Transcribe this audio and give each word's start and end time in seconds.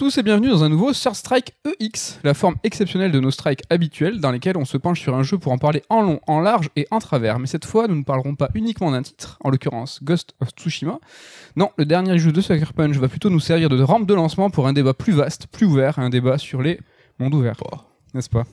tous 0.00 0.16
et 0.16 0.22
bienvenue 0.22 0.48
dans 0.48 0.64
un 0.64 0.70
nouveau 0.70 0.94
Third 0.94 1.14
Strike 1.14 1.52
EX, 1.78 2.20
la 2.24 2.32
forme 2.32 2.54
exceptionnelle 2.64 3.12
de 3.12 3.20
nos 3.20 3.30
strikes 3.30 3.60
habituels 3.68 4.18
dans 4.18 4.30
lesquels 4.30 4.56
on 4.56 4.64
se 4.64 4.78
penche 4.78 4.98
sur 4.98 5.14
un 5.14 5.22
jeu 5.22 5.36
pour 5.36 5.52
en 5.52 5.58
parler 5.58 5.82
en 5.90 6.00
long, 6.00 6.20
en 6.26 6.40
large 6.40 6.70
et 6.74 6.86
en 6.90 7.00
travers. 7.00 7.38
Mais 7.38 7.46
cette 7.46 7.66
fois, 7.66 7.86
nous 7.86 7.96
ne 7.96 8.02
parlerons 8.02 8.34
pas 8.34 8.48
uniquement 8.54 8.92
d'un 8.92 9.02
titre, 9.02 9.36
en 9.44 9.50
l'occurrence 9.50 10.02
Ghost 10.02 10.32
of 10.40 10.52
Tsushima. 10.58 11.00
Non, 11.54 11.68
le 11.76 11.84
dernier 11.84 12.18
jeu 12.18 12.32
de 12.32 12.40
Sucker 12.40 12.72
Punch 12.74 12.96
va 12.96 13.08
plutôt 13.08 13.28
nous 13.28 13.40
servir 13.40 13.68
de 13.68 13.82
rampe 13.82 14.06
de 14.06 14.14
lancement 14.14 14.48
pour 14.48 14.66
un 14.66 14.72
débat 14.72 14.94
plus 14.94 15.12
vaste, 15.12 15.48
plus 15.48 15.66
ouvert, 15.66 15.98
un 15.98 16.08
débat 16.08 16.38
sur 16.38 16.62
les 16.62 16.80
mondes 17.18 17.34
ouverts 17.34 17.58
n'est-ce 18.14 18.30
pas 18.30 18.44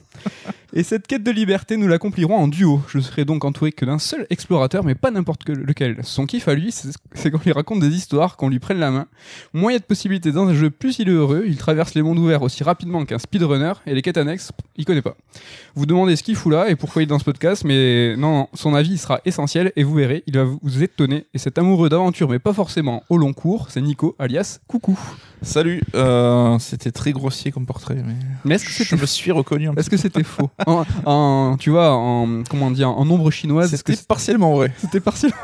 Et 0.74 0.82
cette 0.82 1.06
quête 1.06 1.22
de 1.22 1.30
liberté, 1.30 1.76
nous 1.76 1.88
l'accomplirons 1.88 2.36
en 2.36 2.46
duo. 2.48 2.82
Je 2.88 2.98
serai 3.00 3.24
donc 3.24 3.44
entouré 3.44 3.72
que 3.72 3.84
d'un 3.84 3.98
seul 3.98 4.26
explorateur, 4.28 4.84
mais 4.84 4.94
pas 4.94 5.10
n'importe 5.10 5.48
lequel. 5.48 5.98
Son 6.02 6.26
kiff 6.26 6.46
à 6.46 6.54
lui, 6.54 6.72
c'est 7.14 7.30
qu'on 7.30 7.38
lui 7.38 7.52
raconte 7.52 7.80
des 7.80 7.94
histoires, 7.94 8.36
qu'on 8.36 8.50
lui 8.50 8.58
prenne 8.58 8.78
la 8.78 8.90
main. 8.90 9.06
Moins 9.54 9.72
il 9.72 9.74
y 9.74 9.76
a 9.76 9.80
de 9.80 9.84
possibilités 9.84 10.30
dans 10.30 10.46
un 10.46 10.54
jeu, 10.54 10.70
plus 10.70 10.98
il 10.98 11.08
est 11.08 11.12
heureux. 11.12 11.44
Il 11.46 11.56
traverse 11.56 11.94
les 11.94 12.02
mondes 12.02 12.18
ouverts 12.18 12.42
aussi 12.42 12.62
rapidement 12.64 13.04
qu'un 13.04 13.18
speedrunner, 13.18 13.72
et 13.86 13.94
les 13.94 14.02
quêtes 14.02 14.18
annexes, 14.18 14.52
il 14.76 14.84
connaît 14.84 15.02
pas. 15.02 15.16
Vous 15.74 15.86
demandez 15.86 16.16
ce 16.16 16.22
qu'il 16.22 16.36
fout 16.36 16.52
là 16.52 16.68
et 16.68 16.76
pourquoi 16.76 17.02
il 17.02 17.04
est 17.04 17.08
dans 17.08 17.18
ce 17.18 17.24
podcast, 17.24 17.64
mais 17.64 18.14
non, 18.16 18.48
son 18.52 18.74
avis 18.74 18.98
sera 18.98 19.20
essentiel, 19.24 19.72
et 19.74 19.84
vous 19.84 19.94
verrez, 19.94 20.22
il 20.26 20.36
va 20.36 20.44
vous 20.44 20.82
étonner. 20.82 21.26
Et 21.34 21.38
cet 21.38 21.58
amoureux 21.58 21.88
d'aventure, 21.88 22.28
mais 22.28 22.38
pas 22.38 22.52
forcément 22.52 23.02
au 23.08 23.16
long 23.16 23.32
cours, 23.32 23.68
c'est 23.70 23.80
Nico, 23.80 24.14
alias 24.18 24.60
Coucou. 24.66 24.98
Salut, 25.40 25.80
euh, 25.94 26.58
c'était 26.58 26.90
très 26.90 27.12
grossier 27.12 27.52
comme 27.52 27.64
portrait, 27.64 28.02
mais, 28.44 28.54
est-ce 28.54 28.64
que 28.64 28.84
je 28.84 29.00
me 29.00 29.06
suis 29.06 29.30
reconnu. 29.30 29.47
Est-ce 29.76 29.90
que 29.90 29.96
c'était 29.96 30.24
faux 30.24 30.50
en, 30.66 31.56
Tu 31.58 31.70
vois, 31.70 31.92
en 31.92 32.42
comment 32.48 32.70
dire, 32.70 32.90
en 32.90 33.04
nombre 33.04 33.30
chinoise. 33.30 33.74
C'était 33.74 33.96
partiellement 34.06 34.54
vrai. 34.54 34.72
C'était 34.78 35.00
partiellement. 35.00 35.36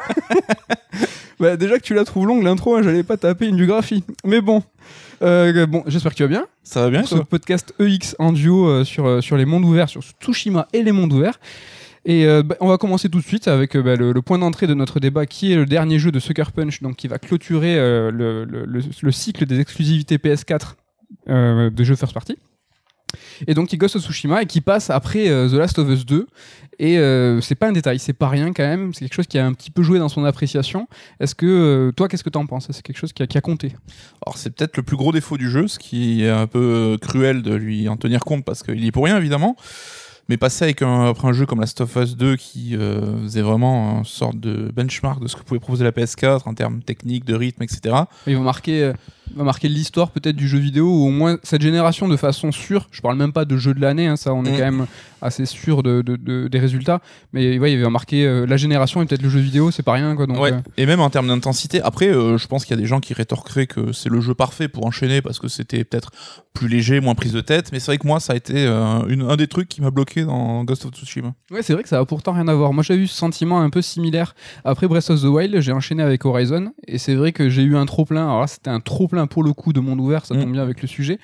bah, 1.41 1.57
déjà 1.57 1.79
que 1.79 1.83
tu 1.83 1.95
la 1.95 2.05
trouves 2.05 2.27
longue 2.27 2.43
l'intro, 2.43 2.77
hein, 2.77 2.83
j'allais 2.83 3.03
pas 3.03 3.17
taper 3.17 3.47
une 3.47 3.57
biographie. 3.57 4.05
Mais 4.25 4.41
bon, 4.41 4.63
euh, 5.23 5.67
bon, 5.67 5.85
j'espère 5.87 6.13
que 6.13 6.17
tu 6.17 6.23
vas 6.23 6.29
bien. 6.29 6.47
Ça 6.63 6.83
va 6.83 6.91
bien. 6.91 7.05
Ce 7.05 7.17
podcast 7.17 7.75
EX 7.79 8.17
en 8.19 8.33
duo 8.33 8.69
euh, 8.69 8.85
sur 8.85 9.23
sur 9.23 9.37
les 9.37 9.45
mondes 9.45 9.65
ouverts, 9.65 9.89
sur 9.89 10.03
Tsushima 10.21 10.69
et 10.73 10.83
les 10.83 10.93
mondes 10.93 11.13
ouverts. 11.13 11.39
Et 12.05 12.27
euh, 12.27 12.43
bah, 12.43 12.57
on 12.61 12.69
va 12.69 12.77
commencer 12.77 13.09
tout 13.09 13.19
de 13.19 13.25
suite 13.25 13.49
avec 13.49 13.77
euh, 13.77 13.83
bah, 13.83 13.97
le, 13.97 14.13
point 14.21 14.39
d'entrée 14.39 14.67
de 14.67 14.75
notre 14.75 15.01
débat 15.01 15.27
qui 15.27 15.53
est 15.53 15.57
le 15.57 15.67
dernier 15.67 15.99
jeu 15.99 16.13
de 16.13 16.19
Sucker 16.19 16.53
Punch, 16.55 16.83
donc 16.83 16.97
qui 16.97 17.09
va 17.09 17.19
clôturer 17.19 17.79
euh, 17.79 18.11
le, 18.11 19.13
cycle 19.13 19.47
des 19.47 19.61
exclusivités 19.61 20.19
PS4 20.19 20.75
de 21.27 21.85
jeux 21.85 21.97
first 21.97 22.13
party. 22.13 22.37
Et 23.47 23.55
donc 23.55 23.69
qui 23.69 23.79
of 23.83 23.91
Tsushima 23.91 24.43
et 24.43 24.47
qui 24.47 24.61
passe 24.61 24.91
après 24.91 25.25
The 25.27 25.53
Last 25.53 25.79
of 25.79 25.89
Us 25.89 26.07
2. 26.07 26.27
Et 26.79 26.97
c'est 27.41 27.55
pas 27.55 27.69
un 27.69 27.73
détail, 27.73 27.99
c'est 27.99 28.13
pas 28.13 28.29
rien 28.29 28.53
quand 28.53 28.65
même, 28.65 28.93
c'est 28.93 29.01
quelque 29.01 29.15
chose 29.15 29.27
qui 29.27 29.39
a 29.39 29.47
un 29.47 29.53
petit 29.53 29.71
peu 29.71 29.83
joué 29.83 29.99
dans 29.99 30.09
son 30.09 30.25
appréciation. 30.25 30.89
Est-ce 31.21 31.35
que 31.35 31.93
toi, 31.97 32.09
qu'est-ce 32.09 32.25
que 32.25 32.31
t'en 32.31 32.47
penses? 32.47 32.67
C'est 32.71 32.83
quelque 32.83 32.99
chose 32.99 33.13
qui 33.13 33.23
a, 33.23 33.27
qui 33.27 33.39
a 33.39 33.41
compté? 33.41 33.73
Alors 34.27 34.39
c'est 34.39 34.51
peut-être 34.51 34.77
le 34.77 34.83
plus 34.83 34.97
gros 34.97 35.13
défaut 35.13 35.37
du 35.37 35.51
jeu, 35.51 35.69
ce 35.69 35.79
qui 35.79 36.25
est 36.25 36.31
un 36.31 36.47
peu 36.47 36.99
cruel 37.01 37.43
de 37.43 37.55
lui 37.55 37.89
en 37.89 37.97
tenir 37.97 38.21
compte 38.21 38.45
parce 38.45 38.63
qu'il 38.63 38.83
y 38.83 38.89
est 38.89 38.93
pour 38.93 39.05
rien 39.05 39.17
évidemment. 39.17 39.57
Mais 40.29 40.37
passer 40.39 40.65
avec 40.65 40.81
un, 40.83 41.11
après 41.11 41.29
un 41.29 41.33
jeu 41.33 41.45
comme 41.45 41.61
Last 41.61 41.81
of 41.83 41.95
Us 41.97 42.17
2 42.17 42.37
qui 42.37 42.77
euh, 42.77 43.23
faisait 43.25 43.43
vraiment 43.43 43.99
une 43.99 44.05
sorte 44.05 44.39
de 44.41 44.71
benchmark 44.75 45.23
de 45.23 45.29
ce 45.29 45.37
que 45.37 45.43
pouvait 45.43 45.61
proposer 45.61 45.85
la 45.85 45.91
PS4 45.91 46.43
en 46.47 46.55
termes 46.55 46.83
techniques, 46.83 47.27
de 47.27 47.35
rythme, 47.35 47.63
etc. 47.63 47.95
Ils 48.27 48.37
vont 48.37 48.43
marquer, 48.43 48.85
euh, 48.85 48.93
va 49.35 49.45
marquer 49.45 49.69
l'histoire 49.69 50.11
peut-être 50.11 50.37
du 50.37 50.49
jeu 50.49 50.59
vidéo 50.59 50.87
ou 50.87 51.07
au 51.07 51.11
moins 51.11 51.39
cette 51.43 51.63
génération 51.63 52.09
de 52.09 52.17
façon 52.17 52.53
sûre. 52.53 52.89
Je 52.91 53.01
parle 53.01 53.17
même 53.17 53.33
pas 53.33 53.45
de 53.45 53.57
jeu 53.57 53.75
de 53.75 53.81
l'année, 53.81 54.07
hein, 54.07 54.17
ça 54.17 54.35
on 54.35 54.45
est 54.45 54.53
mm. 54.53 54.57
quand 54.57 54.65
même 54.65 54.87
assez 55.23 55.47
sûr 55.47 55.83
de, 55.83 56.03
des 56.03 56.59
résultats. 56.59 57.01
Mais 57.33 57.59
ouais, 57.59 57.73
il 57.73 57.83
va 57.83 57.91
marquer 57.91 58.27
euh, 58.27 58.47
la 58.47 58.57
génération 58.57 59.03
et 59.03 59.07
peut-être 59.07 59.23
le 59.23 59.31
jeu 59.31 59.41
vidéo, 59.41 59.71
c'est 59.71 59.83
pas 59.83 59.93
rien 59.93 60.15
quoi. 60.17 60.27
Donc, 60.27 60.39
ouais. 60.39 60.53
Et 60.77 60.87
même 60.87 61.01
en 61.01 61.11
termes 61.11 61.29
d'intensité. 61.29 61.81
Après, 61.83 62.13
je 62.13 62.47
pense 62.47 62.65
qu'il 62.65 62.77
y 62.77 62.79
a 62.79 62.83
des 62.83 62.87
gens 62.87 63.01
qui 63.01 63.15
rétorqueraient 63.15 63.67
que 63.67 63.93
c'est 63.93 64.11
le 64.11 64.21
jeu 64.21 64.35
parfait 64.35 64.69
pour 64.69 64.87
enchaîner 64.87 65.23
parce 65.23 65.39
que 65.39 65.49
c'était 65.49 65.85
peut-être 65.85 66.11
plus 66.53 66.69
léger, 66.69 67.01
moins 67.01 67.15
prise 67.15 67.33
de 67.33 67.41
tête. 67.41 67.73
Mais 67.73 67.81
c'est 67.81 67.87
vrai 67.87 67.99
que 67.99 68.07
moi, 68.07 68.21
ça 68.21 68.35
a 68.35 68.37
été 68.37 68.67
une, 68.67 69.23
un 69.23 69.37
des 69.37 69.49
trucs 69.49 69.69
qui 69.69 69.81
m'a 69.81 69.91
bloqué 69.91 70.25
dans 70.25 70.65
Ghost 70.65 70.85
of 70.85 70.93
Tsushima. 70.93 71.35
Ouais, 71.51 71.63
c'est 71.63 71.73
vrai 71.73 71.83
que 71.83 71.89
ça 71.89 71.99
a 71.99 72.05
pourtant 72.05 72.33
rien 72.33 72.49
à 72.49 72.55
voir. 72.55 72.73
Moi, 72.73 72.83
j'ai 72.83 72.95
eu 72.95 73.07
ce 73.07 73.17
sentiment 73.17 73.61
un 73.61 73.71
peu 73.71 73.83
similaire. 73.83 74.35
Après 74.65 74.87
Breath 74.87 75.11
of 75.11 75.21
the 75.21 75.25
Wild, 75.25 75.61
j'ai 75.61 75.73
enchaîné 75.73 76.03
avec 76.03 76.25
Horizon. 76.25 76.73
Et 76.87 76.99
c'est 76.99 77.15
vrai 77.15 77.33
que 77.33 77.49
j'ai 77.49 77.63
eu 77.63 77.77
un 77.77 77.87
trop-plein. 77.87 78.25
Alors 78.25 78.41
là, 78.43 78.47
c'était 78.47 78.71
un 78.71 78.81
pour 79.27 79.43
le 79.43 79.53
coup 79.53 79.73
de 79.73 79.81
monde 79.81 80.01
ouvert. 80.01 80.27
Ça 80.27 80.35
tombe 80.35 80.49
mm. 80.49 80.53
bien 80.53 80.63
avec 80.63 80.83
le 80.83 80.89
sujet. 80.89 81.19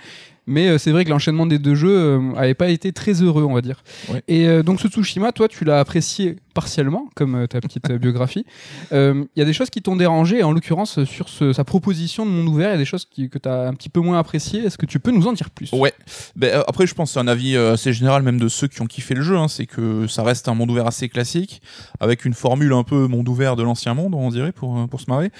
Mais 0.47 0.69
euh, 0.69 0.78
c'est 0.78 0.91
vrai 0.91 1.05
que 1.05 1.11
l'enchaînement 1.11 1.47
des 1.47 1.59
deux 1.59 1.75
jeux 1.77 1.97
euh, 1.97 2.34
avait 2.37 2.55
pas 2.55 2.71
été 2.71 2.93
très 2.93 3.12
heureux, 3.12 3.45
on 3.45 3.55
va 3.55 3.61
dire. 3.61 3.84
Et 4.27 4.49
euh, 4.49 4.62
donc 4.62 4.81
ce 4.81 4.89
Tsushima, 4.89 5.33
toi, 5.33 5.47
tu 5.47 5.65
l'as 5.65 5.78
apprécié 5.78 6.37
partiellement, 6.53 7.09
comme 7.15 7.47
ta 7.49 7.61
petite 7.61 7.91
biographie. 7.93 8.44
Il 8.93 9.27
y 9.37 9.43
a 9.43 9.44
des 9.44 9.53
choses 9.53 9.71
qui 9.71 9.83
t'ont 9.83 9.97
dérangé, 9.97 10.43
en 10.43 10.53
l'occurrence 10.53 11.05
sur 11.05 11.28
sa 11.28 11.65
proposition 11.65 12.27
de 12.27 12.31
monde 12.31 12.49
ouvert, 12.49 12.71
il 12.71 12.72
y 12.72 12.75
a 12.77 12.78
des 12.78 12.84
choses 12.84 13.05
que 13.05 13.38
tu 13.38 13.49
as 13.49 13.69
un 13.69 13.75
petit 13.75 13.88
peu 13.88 14.00
moins 14.00 14.19
appréciées. 14.19 14.65
Est-ce 14.65 14.78
que 14.78 14.87
tu 14.87 15.00
peux 15.00 15.10
nous 15.10 15.27
en 15.27 15.33
dire 15.33 15.50
plus? 15.50 15.72
Ouais. 15.72 15.93
Ben, 16.37 16.62
après, 16.66 16.87
je 16.87 16.94
pense 16.94 17.10
que 17.10 17.15
c'est 17.15 17.21
un 17.21 17.28
avis 17.28 17.56
assez 17.56 17.93
général, 17.93 18.22
même 18.22 18.39
de 18.39 18.49
ceux 18.49 18.69
qui 18.69 18.83
ont 18.83 18.87
kiffé 18.87 19.15
le 19.15 19.22
jeu. 19.22 19.37
Hein, 19.37 19.49
c'est 19.49 19.66
que 19.66 20.06
ça 20.06 20.22
reste 20.22 20.49
un 20.49 20.55
monde 20.55 20.71
ouvert 20.71 20.87
assez 20.87 21.09
classique, 21.09 21.62
avec 22.00 22.25
une 22.25 22.34
formule 22.34 22.72
un 22.72 22.84
peu 22.84 23.06
monde 23.06 23.28
ouvert 23.28 23.56
de 23.56 23.62
l'ancien 23.62 23.94
monde, 23.94 24.15
on 24.15 24.31
dirait, 24.31 24.53
pour, 24.53 24.89
pour 24.89 25.00
se 25.00 25.06
marrer 25.09 25.31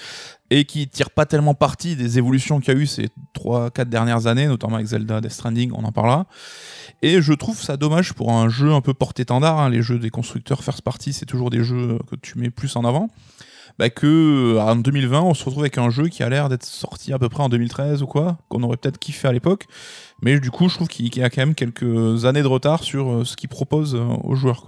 et 0.51 0.65
qui 0.65 0.87
tire 0.87 1.09
pas 1.09 1.25
tellement 1.25 1.53
parti 1.53 1.95
des 1.95 2.17
évolutions 2.17 2.59
qu'il 2.59 2.73
y 2.73 2.77
a 2.77 2.79
eu 2.79 2.85
ces 2.85 3.07
3-4 3.35 3.85
dernières 3.85 4.27
années, 4.27 4.47
notamment 4.47 4.75
avec 4.75 4.87
Zelda, 4.87 5.21
Death 5.21 5.31
Stranding, 5.31 5.71
on 5.73 5.85
en 5.85 5.93
parlera. 5.93 6.27
Et 7.01 7.21
je 7.21 7.31
trouve 7.31 7.59
ça 7.59 7.77
dommage 7.77 8.13
pour 8.13 8.33
un 8.33 8.49
jeu 8.49 8.73
un 8.73 8.81
peu 8.81 8.93
porte-étendard, 8.93 9.59
hein. 9.59 9.69
les 9.69 9.81
jeux 9.81 9.97
des 9.97 10.09
constructeurs 10.09 10.61
first 10.61 10.81
party, 10.81 11.00
c'est 11.11 11.25
toujours 11.25 11.49
des 11.49 11.63
jeux 11.63 11.99
que 12.09 12.15
tu 12.15 12.37
mets 12.37 12.49
plus 12.49 12.75
en 12.75 12.85
avant, 12.85 13.09
bah 13.79 13.89
que 13.89 14.57
en 14.59 14.75
2020, 14.75 15.21
on 15.21 15.33
se 15.33 15.43
retrouve 15.43 15.63
avec 15.63 15.77
un 15.77 15.89
jeu 15.89 16.07
qui 16.07 16.23
a 16.23 16.29
l'air 16.29 16.49
d'être 16.49 16.65
sorti 16.65 17.13
à 17.13 17.19
peu 17.19 17.29
près 17.29 17.43
en 17.43 17.49
2013 17.49 18.03
ou 18.03 18.07
quoi, 18.07 18.37
qu'on 18.49 18.63
aurait 18.63 18.77
peut-être 18.77 18.99
kiffé 18.99 19.27
à 19.27 19.33
l'époque, 19.33 19.65
mais 20.21 20.39
du 20.39 20.51
coup, 20.51 20.69
je 20.69 20.75
trouve 20.75 20.87
qu'il 20.87 21.15
y 21.15 21.23
a 21.23 21.29
quand 21.29 21.41
même 21.41 21.55
quelques 21.55 22.25
années 22.25 22.43
de 22.43 22.47
retard 22.47 22.83
sur 22.83 23.11
euh, 23.11 23.25
ce 23.25 23.35
qu'il 23.35 23.49
propose 23.49 23.95
euh, 23.95 24.05
aux 24.23 24.35
joueurs, 24.35 24.65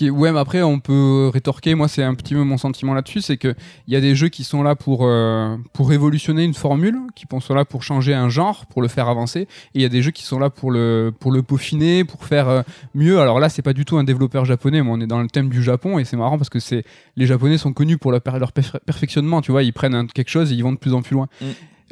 ouais, 0.00 0.32
mais 0.32 0.38
après, 0.38 0.62
on 0.62 0.80
peut 0.80 1.30
rétorquer. 1.32 1.74
Moi, 1.74 1.88
c'est 1.88 2.02
un 2.02 2.14
petit 2.14 2.34
peu 2.34 2.42
mon 2.42 2.58
sentiment 2.58 2.94
là-dessus, 2.94 3.20
c'est 3.20 3.36
que 3.36 3.54
il 3.86 3.94
y 3.94 3.96
a 3.96 4.00
des 4.00 4.14
jeux 4.14 4.28
qui 4.28 4.44
sont 4.44 4.62
là 4.62 4.74
pour 4.74 5.00
euh, 5.02 5.56
pour 5.72 5.88
révolutionner 5.88 6.44
une 6.44 6.54
formule, 6.54 6.98
qui 7.14 7.26
sont 7.40 7.54
là 7.54 7.64
pour 7.64 7.82
changer 7.82 8.14
un 8.14 8.28
genre, 8.28 8.66
pour 8.66 8.82
le 8.82 8.88
faire 8.88 9.08
avancer. 9.08 9.40
Et 9.40 9.46
il 9.74 9.82
y 9.82 9.84
a 9.84 9.88
des 9.88 10.02
jeux 10.02 10.10
qui 10.10 10.22
sont 10.22 10.38
là 10.38 10.50
pour 10.50 10.70
le 10.70 11.12
pour 11.18 11.32
le 11.32 11.42
peaufiner, 11.42 12.04
pour 12.04 12.24
faire 12.24 12.48
euh, 12.48 12.62
mieux. 12.94 13.20
Alors 13.20 13.40
là, 13.40 13.48
c'est 13.48 13.62
pas 13.62 13.72
du 13.72 13.84
tout 13.84 13.96
un 13.96 14.04
développeur 14.04 14.44
japonais, 14.44 14.82
mais 14.82 14.90
on 14.90 15.00
est 15.00 15.06
dans 15.06 15.20
le 15.20 15.28
thème 15.28 15.48
du 15.48 15.62
Japon 15.62 15.98
et 15.98 16.04
c'est 16.04 16.16
marrant 16.16 16.38
parce 16.38 16.50
que 16.50 16.60
c'est 16.60 16.84
les 17.16 17.26
Japonais 17.26 17.58
sont 17.58 17.72
connus 17.72 17.98
pour 17.98 18.12
leur, 18.12 18.20
leur 18.38 18.52
perfectionnement. 18.52 19.40
Tu 19.40 19.52
vois, 19.52 19.62
ils 19.62 19.72
prennent 19.72 20.08
quelque 20.08 20.30
chose 20.30 20.52
et 20.52 20.54
ils 20.54 20.62
vont 20.62 20.72
de 20.72 20.78
plus 20.78 20.94
en 20.94 21.02
plus 21.02 21.14
loin. 21.14 21.28
Mm. 21.40 21.46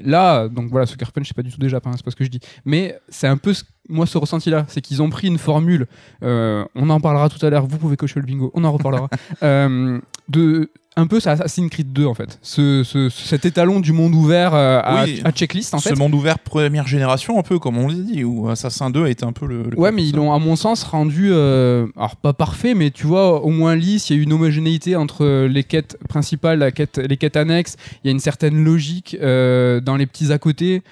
Là, 0.05 0.49
donc 0.49 0.71
voilà, 0.71 0.87
Sucker 0.87 1.13
Punch, 1.13 1.29
c'est 1.29 1.37
pas 1.37 1.43
du 1.43 1.51
tout 1.51 1.59
des 1.59 1.69
Japon, 1.69 1.91
c'est 1.95 2.05
pas 2.05 2.11
ce 2.11 2.17
que 2.17 2.25
je 2.25 2.31
dis. 2.31 2.41
Mais 2.65 2.99
c'est 3.09 3.27
un 3.27 3.37
peu 3.37 3.53
moi 3.93 4.07
ce 4.07 4.19
ressenti-là, 4.19 4.65
c'est 4.69 4.81
qu'ils 4.81 5.03
ont 5.03 5.11
pris 5.11 5.29
une 5.29 5.39
formule, 5.39 5.87
euh, 6.23 6.65
on 6.75 6.91
en 6.91 7.01
parlera 7.01 7.29
tout 7.29 7.45
à 7.45 7.51
l'heure, 7.51 7.67
vous 7.67 7.79
pouvez 7.79 7.97
cocher 7.97 8.19
le 8.21 8.27
bingo, 8.27 8.51
on 8.55 8.65
en 8.65 8.73
reparlera, 8.73 9.09
euh, 9.43 10.01
de 10.29 10.71
un 10.97 11.07
peu 11.07 11.21
ça 11.21 11.33
Assassin's 11.33 11.71
Creed 11.71 11.93
2 11.93 12.05
en 12.05 12.15
fait. 12.15 12.39
Ce, 12.43 13.09
cet 13.11 13.45
étalon 13.45 13.81
du 13.81 13.93
monde 13.93 14.15
ouvert 14.15 14.55
euh, 14.55 14.81
à, 14.83 15.33
checklist 15.33 15.75
en 15.75 15.79
fait. 15.79 15.91
Ce 15.91 15.95
monde 15.95 16.15
ouvert 16.15 16.39
première 16.39 16.87
génération 16.87 17.39
un 17.39 17.43
peu 17.43 17.59
comme 17.59 17.79
on 17.79 17.89
l'a 17.89 17.95
dit 17.95 18.25
où 18.25 18.49
Assassin 18.49 18.91
2 18.91 19.05
a 19.05 19.09
été 19.09 19.25
un 19.25 19.33
peu 19.33 19.47
le. 19.47 19.71
ouais 19.79 19.93
mais 19.93 20.07
ils 20.07 20.15
l'ont 20.15 20.33
à 20.33 20.39
mon 20.39 20.57
sens 20.57 20.83
rendu 20.83 21.31
euh, 21.33 21.87
alors 21.97 22.17
pas 22.17 22.33
parfait 22.33 22.75
mais 22.75 22.91
tu 22.91 23.07
vois 23.07 23.43
au 23.43 23.49
moins 23.49 23.75
lisse. 23.75 24.11
Il 24.11 24.17
y 24.17 24.21
a 24.21 24.23
une 24.23 24.33
homogénéité 24.33 24.97
entre 24.97 25.47
les 25.47 25.65
quêtes 25.65 25.97
principales, 26.09 26.59
la 26.59 26.71
quête, 26.71 26.99
les 26.99 27.17
quêtes 27.17 27.37
annexes. 27.37 27.77
Il 28.05 28.09
y 28.09 28.11
a 28.11 28.13
une 28.13 28.21
certaine 28.21 28.63
logique 28.63 29.17
euh, 29.21 29.81
dans 29.81 29.97
les 29.97 30.07
petits 30.07 30.33
à 30.33 30.39
côté 30.39 30.83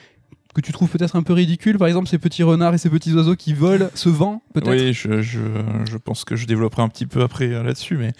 que 0.55 0.61
tu 0.61 0.73
trouves 0.73 0.89
peut-être 0.89 1.17
un 1.17 1.23
peu 1.23 1.33
ridicule, 1.33 1.79
par 1.79 1.89
exemple 1.89 2.09
ces 2.09 2.19
petits 2.19 2.43
renards 2.43 2.75
et 2.75 2.79
ces 2.79 2.91
petits 2.91 3.13
oiseaux 3.13 3.37
qui 3.37 3.53
volent, 3.53 3.89
ce 3.95 4.09
vent, 4.09 4.43
peut-être 4.53 4.71
Oui, 4.71 4.93
je, 4.93 5.23
je, 5.23 5.41
je, 5.85 5.97
pense 5.97 6.25
que 6.25 6.37
je 6.37 6.47
développerai 6.47 6.83
un 6.83 6.89
petit 6.89 7.07
peu 7.07 7.23
après 7.23 7.49
là-dessus, 7.49 7.97
mais 7.97 8.13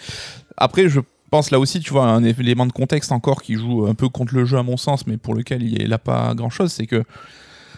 après, 0.57 0.89
je 0.89 0.99
pense 1.31 1.49
là 1.51 1.59
aussi, 1.59 1.79
tu 1.79 1.91
vois, 1.91 2.05
un 2.05 2.23
élément 2.23 2.65
de 2.65 2.71
contexte 2.71 3.11
encore 3.11 3.41
qui 3.41 3.55
joue 3.55 3.87
un 3.87 3.95
peu 3.95 4.09
contre 4.09 4.35
le 4.35 4.45
jeu 4.45 4.57
à 4.57 4.63
mon 4.63 4.77
sens, 4.77 5.07
mais 5.07 5.17
pour 5.17 5.33
lequel 5.33 5.63
il 5.63 5.89
n'a 5.89 5.97
pas 5.97 6.33
grand-chose, 6.35 6.71
c'est 6.71 6.85
que 6.85 7.03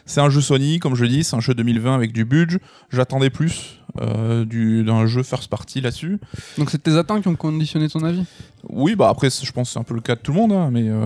c'est 0.05 0.19
un 0.19 0.29
jeu 0.29 0.41
Sony, 0.41 0.79
comme 0.79 0.95
je 0.95 1.05
dis, 1.05 1.23
c'est 1.23 1.35
un 1.35 1.39
jeu 1.39 1.53
2020 1.53 1.95
avec 1.95 2.11
du 2.11 2.25
budget. 2.25 2.59
J'attendais 2.91 3.29
plus 3.29 3.79
euh, 4.01 4.43
d'un 4.83 5.05
jeu 5.05 5.23
first 5.23 5.49
party 5.49 5.79
là-dessus. 5.79 6.19
Donc 6.57 6.69
c'est 6.71 6.81
tes 6.81 6.97
attentes 6.97 7.21
qui 7.21 7.27
ont 7.29 7.35
conditionné 7.35 7.87
ton 7.87 8.03
avis? 8.03 8.23
Oui, 8.69 8.95
bah 8.95 9.07
après, 9.09 9.29
je 9.29 9.51
pense 9.51 9.69
que 9.69 9.73
c'est 9.73 9.79
un 9.79 9.83
peu 9.83 9.93
le 9.93 10.01
cas 10.01 10.15
de 10.15 10.19
tout 10.19 10.33
le 10.33 10.39
monde, 10.39 10.51
hein, 10.51 10.69
mais 10.71 10.89
euh, 10.89 11.05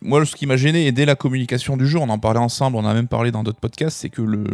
moi, 0.00 0.24
ce 0.24 0.34
qui 0.34 0.46
m'a 0.46 0.56
gêné, 0.56 0.86
et 0.86 0.92
dès 0.92 1.04
la 1.04 1.14
communication 1.14 1.76
du 1.76 1.86
jeu, 1.86 1.98
on 1.98 2.08
en 2.08 2.18
parlait 2.18 2.40
ensemble, 2.40 2.76
on 2.76 2.84
a 2.84 2.94
même 2.94 3.08
parlé 3.08 3.30
dans 3.30 3.44
d'autres 3.44 3.60
podcasts, 3.60 3.98
c'est 3.98 4.08
que 4.08 4.22
le, 4.22 4.44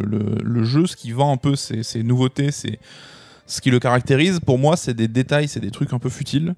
le, 0.42 0.64
jeu, 0.64 0.86
ce 0.86 0.96
qui 0.96 1.12
vend 1.12 1.32
un 1.32 1.36
peu 1.36 1.56
ses, 1.56 2.02
nouveautés, 2.02 2.50
c'est 2.50 2.78
ce 3.46 3.60
qui 3.60 3.70
le 3.70 3.78
caractérise, 3.78 4.40
pour 4.40 4.58
moi, 4.58 4.76
c'est 4.76 4.94
des 4.94 5.08
détails, 5.08 5.48
c'est 5.48 5.60
des 5.60 5.70
trucs 5.70 5.92
un 5.92 5.98
peu 5.98 6.10
futiles 6.10 6.54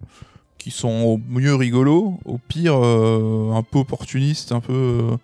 qui 0.57 0.73
sont 0.73 0.89
au 0.89 1.21
mieux 1.29 1.55
rigolos, 1.55 2.19
au 2.25 2.39
pire 2.39 2.75
euh, 2.75 3.53
un 3.55 3.63
peu 3.63 3.79
opportunistes, 3.79 4.51
un 4.51 4.61
peu. 4.61 5.17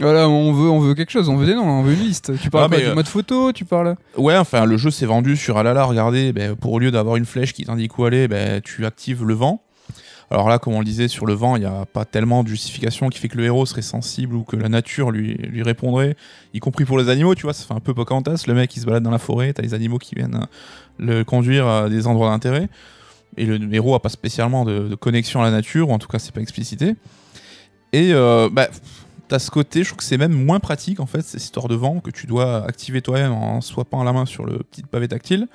Voilà, 0.00 0.28
on 0.28 0.52
veut, 0.52 0.70
on 0.70 0.80
veut 0.80 0.94
quelque 0.94 1.10
chose, 1.10 1.28
on 1.28 1.36
veut 1.36 1.46
des 1.46 1.54
noms, 1.54 1.68
on 1.68 1.82
veut 1.82 1.92
une 1.92 2.00
liste. 2.00 2.38
Tu 2.40 2.50
parles 2.50 2.70
ah, 2.72 2.76
du 2.76 2.84
euh, 2.84 2.94
mode 2.94 3.06
photo, 3.06 3.52
tu 3.52 3.64
parles. 3.64 3.96
Ouais, 4.16 4.36
enfin, 4.36 4.64
le 4.64 4.76
jeu 4.76 4.90
s'est 4.90 5.06
vendu 5.06 5.36
sur 5.36 5.58
Alala, 5.58 5.84
regardez, 5.84 6.32
ben, 6.32 6.56
pour 6.56 6.72
au 6.72 6.78
lieu 6.78 6.90
d'avoir 6.90 7.16
une 7.16 7.26
flèche 7.26 7.52
qui 7.52 7.64
t'indique 7.64 7.98
où 7.98 8.04
aller, 8.04 8.28
ben, 8.28 8.60
tu 8.62 8.86
actives 8.86 9.24
le 9.24 9.34
vent. 9.34 9.62
Alors 10.30 10.48
là, 10.48 10.58
comme 10.58 10.72
on 10.72 10.78
le 10.78 10.86
disait, 10.86 11.08
sur 11.08 11.26
le 11.26 11.34
vent, 11.34 11.56
il 11.56 11.60
n'y 11.60 11.66
a 11.66 11.84
pas 11.84 12.06
tellement 12.06 12.42
de 12.42 12.48
justification 12.48 13.10
qui 13.10 13.18
fait 13.18 13.28
que 13.28 13.36
le 13.36 13.44
héros 13.44 13.66
serait 13.66 13.82
sensible 13.82 14.34
ou 14.34 14.44
que 14.44 14.56
la 14.56 14.70
nature 14.70 15.10
lui, 15.10 15.34
lui 15.34 15.62
répondrait, 15.62 16.16
y 16.54 16.58
compris 16.58 16.86
pour 16.86 16.96
les 16.96 17.10
animaux, 17.10 17.34
tu 17.34 17.42
vois, 17.42 17.52
ça 17.52 17.66
fait 17.66 17.74
un 17.74 17.80
peu 17.80 17.92
Pocahontas, 17.92 18.44
le 18.46 18.54
mec 18.54 18.74
il 18.74 18.80
se 18.80 18.86
balade 18.86 19.02
dans 19.02 19.10
la 19.10 19.18
forêt, 19.18 19.52
t'as 19.52 19.62
les 19.62 19.74
animaux 19.74 19.98
qui 19.98 20.14
viennent 20.14 20.46
le 20.98 21.22
conduire 21.22 21.66
à 21.66 21.90
des 21.90 22.06
endroits 22.06 22.30
d'intérêt, 22.30 22.70
et 23.36 23.44
le 23.44 23.74
héros 23.74 23.94
a 23.94 24.00
pas 24.00 24.08
spécialement 24.08 24.64
de, 24.64 24.88
de 24.88 24.94
connexion 24.94 25.42
à 25.42 25.44
la 25.44 25.50
nature, 25.50 25.90
ou 25.90 25.92
en 25.92 25.98
tout 25.98 26.08
cas 26.08 26.18
c'est 26.18 26.32
pas 26.32 26.40
explicité. 26.40 26.94
Et 27.92 28.14
euh, 28.14 28.48
bah, 28.50 28.68
t'as 29.32 29.38
ce 29.38 29.50
côté, 29.50 29.82
je 29.82 29.88
trouve 29.88 29.96
que 29.96 30.04
c'est 30.04 30.18
même 30.18 30.34
moins 30.34 30.60
pratique 30.60 31.00
en 31.00 31.06
fait, 31.06 31.22
cette 31.22 31.42
histoire 31.42 31.66
de 31.66 31.74
vent 31.74 32.00
que 32.00 32.10
tu 32.10 32.26
dois 32.26 32.66
activer 32.66 33.00
toi-même 33.00 33.32
en 33.32 33.62
swappant 33.62 34.04
la 34.04 34.12
main 34.12 34.26
sur 34.26 34.44
le 34.44 34.58
petit 34.58 34.82
pavé 34.82 35.08
tactile. 35.08 35.48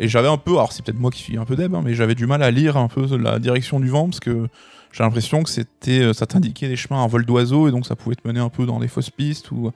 Et 0.00 0.08
j'avais 0.08 0.26
un 0.26 0.36
peu, 0.36 0.50
alors 0.54 0.72
c'est 0.72 0.84
peut-être 0.84 0.98
moi 0.98 1.12
qui 1.12 1.22
suis 1.22 1.38
un 1.38 1.44
peu 1.44 1.54
deb, 1.54 1.76
hein, 1.76 1.82
mais 1.84 1.94
j'avais 1.94 2.16
du 2.16 2.26
mal 2.26 2.42
à 2.42 2.50
lire 2.50 2.76
un 2.76 2.88
peu 2.88 3.16
la 3.16 3.38
direction 3.38 3.78
du 3.78 3.86
vent 3.86 4.06
parce 4.06 4.18
que 4.18 4.48
j'ai 4.90 5.04
l'impression 5.04 5.44
que 5.44 5.48
c'était, 5.48 6.00
euh, 6.00 6.12
ça 6.12 6.26
t'indiquait 6.26 6.66
des 6.66 6.74
chemins 6.74 7.04
à 7.04 7.06
vol 7.06 7.24
d'oiseau 7.24 7.68
et 7.68 7.70
donc 7.70 7.86
ça 7.86 7.94
pouvait 7.94 8.16
te 8.16 8.26
mener 8.26 8.40
un 8.40 8.48
peu 8.48 8.66
dans 8.66 8.80
des 8.80 8.88
fausses 8.88 9.10
pistes 9.10 9.52
ou 9.52 9.70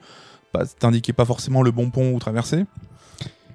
pas, 0.50 0.67
t'indiquait 0.67 1.12
pas 1.12 1.25
forcément 1.25 1.62
le 1.62 1.70
bon 1.70 1.91
pont 1.91 2.11
où 2.11 2.19
traverser. 2.19 2.64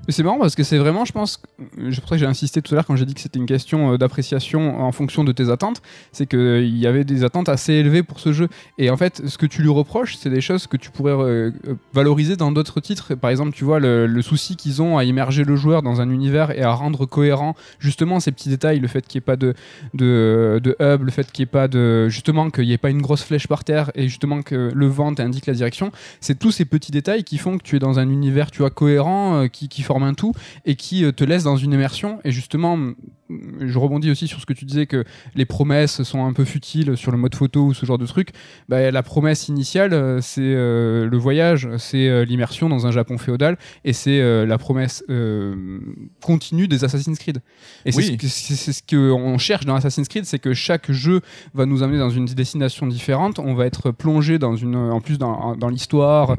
C'est 0.09 0.23
marrant 0.23 0.37
parce 0.37 0.55
que 0.55 0.63
c'est 0.63 0.77
vraiment, 0.77 1.05
je 1.05 1.13
pense, 1.13 1.41
c'est 1.77 1.99
pour 2.01 2.09
ça 2.09 2.15
que 2.15 2.19
j'ai 2.19 2.25
insisté 2.25 2.61
tout 2.61 2.73
à 2.73 2.75
l'heure 2.75 2.85
quand 2.85 2.97
j'ai 2.97 3.05
dit 3.05 3.13
que 3.13 3.21
c'était 3.21 3.39
une 3.39 3.45
question 3.45 3.93
euh, 3.93 3.97
d'appréciation 3.97 4.81
en 4.81 4.91
fonction 4.91 5.23
de 5.23 5.31
tes 5.31 5.49
attentes, 5.49 5.81
c'est 6.11 6.25
qu'il 6.25 6.39
euh, 6.39 6.65
y 6.65 6.87
avait 6.87 7.05
des 7.05 7.23
attentes 7.23 7.47
assez 7.47 7.71
élevées 7.73 8.03
pour 8.03 8.19
ce 8.19 8.33
jeu. 8.33 8.49
Et 8.77 8.89
en 8.89 8.97
fait, 8.97 9.21
ce 9.25 9.37
que 9.37 9.45
tu 9.45 9.61
lui 9.61 9.69
reproches, 9.69 10.17
c'est 10.17 10.29
des 10.29 10.41
choses 10.41 10.67
que 10.67 10.75
tu 10.75 10.91
pourrais 10.91 11.13
euh, 11.13 11.51
valoriser 11.93 12.35
dans 12.35 12.51
d'autres 12.51 12.81
titres. 12.81 13.15
Par 13.15 13.29
exemple, 13.29 13.53
tu 13.53 13.63
vois, 13.63 13.79
le, 13.79 14.21
souci 14.21 14.57
qu'ils 14.57 14.81
ont 14.81 14.97
à 14.97 15.05
immerger 15.05 15.43
le 15.43 15.55
joueur 15.55 15.81
dans 15.81 16.01
un 16.01 16.09
univers 16.09 16.51
et 16.51 16.63
à 16.63 16.71
rendre 16.71 17.05
cohérent 17.05 17.55
justement 17.79 18.19
ces 18.19 18.31
petits 18.31 18.49
détails, 18.49 18.79
le 18.79 18.87
fait 18.87 19.05
qu'il 19.07 19.19
n'y 19.19 19.23
ait 19.23 19.25
pas 19.25 19.35
de, 19.35 19.53
de, 19.93 20.59
de, 20.63 20.75
hub, 20.79 21.03
le 21.03 21.11
fait 21.11 21.31
qu'il 21.31 21.43
n'y 21.43 21.47
ait 21.47 21.51
pas 21.51 21.67
de. 21.67 22.09
justement, 22.09 22.49
qu'il 22.49 22.65
n'y 22.65 22.73
ait 22.73 22.77
pas 22.77 22.89
une 22.89 23.01
grosse 23.01 23.23
flèche 23.23 23.47
par 23.47 23.63
terre 23.63 23.91
et 23.95 24.07
justement 24.07 24.41
que 24.41 24.71
le 24.73 24.87
vent 24.87 25.13
t'indique 25.13 25.45
la 25.45 25.53
direction. 25.53 25.91
C'est 26.19 26.39
tous 26.39 26.51
ces 26.51 26.65
petits 26.65 26.91
détails 26.91 27.23
qui 27.23 27.37
font 27.37 27.57
que 27.57 27.63
tu 27.63 27.77
es 27.77 27.79
dans 27.79 27.99
un 27.99 28.09
univers, 28.09 28.51
tu 28.51 28.59
vois, 28.59 28.69
cohérent, 28.69 29.47
qui, 29.47 29.67
qui 29.69 29.83
un 30.01 30.13
tout 30.13 30.33
et 30.65 30.75
qui 30.75 31.05
euh, 31.05 31.11
te 31.11 31.23
laisse 31.23 31.43
dans 31.43 31.57
une 31.57 31.73
immersion. 31.73 32.19
Et 32.23 32.31
justement, 32.31 32.77
je 33.59 33.77
rebondis 33.77 34.09
aussi 34.09 34.27
sur 34.27 34.39
ce 34.39 34.45
que 34.45 34.53
tu 34.53 34.65
disais 34.65 34.87
que 34.87 35.03
les 35.35 35.45
promesses 35.45 36.01
sont 36.03 36.25
un 36.25 36.33
peu 36.33 36.45
futiles 36.45 36.97
sur 36.97 37.11
le 37.11 37.17
mode 37.17 37.35
photo 37.35 37.65
ou 37.65 37.73
ce 37.73 37.85
genre 37.85 37.97
de 37.97 38.05
truc. 38.05 38.29
Bah, 38.69 38.89
la 38.89 39.03
promesse 39.03 39.47
initiale, 39.47 39.93
euh, 39.93 40.19
c'est 40.21 40.41
euh, 40.41 41.07
le 41.07 41.17
voyage, 41.17 41.69
c'est 41.77 42.25
l'immersion 42.25 42.69
dans 42.69 42.87
un 42.87 42.91
Japon 42.91 43.17
féodal 43.17 43.57
et 43.83 43.93
c'est 43.93 44.21
la 44.45 44.57
promesse 44.57 45.03
continue 46.21 46.67
des 46.67 46.83
Assassin's 46.83 47.19
Creed. 47.19 47.39
Et 47.85 47.91
c'est 47.91 48.73
ce 48.73 48.81
qu'on 48.81 49.37
cherche 49.37 49.65
dans 49.65 49.75
Assassin's 49.75 50.07
Creed, 50.07 50.25
c'est 50.25 50.39
que 50.39 50.53
chaque 50.53 50.91
jeu 50.91 51.21
va 51.53 51.65
nous 51.65 51.83
amener 51.83 51.99
dans 51.99 52.09
une 52.09 52.25
destination 52.25 52.87
différente. 52.87 53.39
On 53.39 53.53
va 53.53 53.65
être 53.65 53.91
plongé 53.91 54.39
dans 54.39 54.55
une, 54.55 54.75
en 54.75 55.01
plus 55.01 55.17
dans, 55.17 55.55
dans 55.55 55.69
l'histoire 55.69 56.37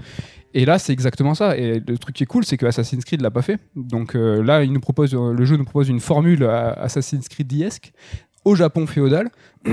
et 0.57 0.65
là, 0.65 0.79
c'est 0.79 0.93
exactement 0.93 1.35
ça. 1.35 1.57
Et 1.57 1.83
le 1.85 1.99
truc 1.99 2.15
qui 2.15 2.23
est 2.23 2.27
cool, 2.27 2.45
c'est 2.45 2.57
que 2.57 2.65
Assassin's 2.65 3.05
Creed 3.05 3.21
l'a 3.21 3.33
pas 3.33 3.43
fait. 3.43 3.59
Donc 3.75 4.15
euh, 4.15 4.41
là, 4.41 4.63
il 4.63 4.73
nous 4.73 4.81
propose, 4.81 5.13
euh, 5.13 5.33
le 5.33 5.45
jeu 5.45 5.57
nous 5.57 5.65
propose 5.65 5.89
une 5.89 5.99
formule 5.99 6.45
Assassin's 6.45 7.29
Creed 7.29 7.53
esque 7.61 7.93
au 8.45 8.55
Japon 8.55 8.87
féodal. 8.87 9.31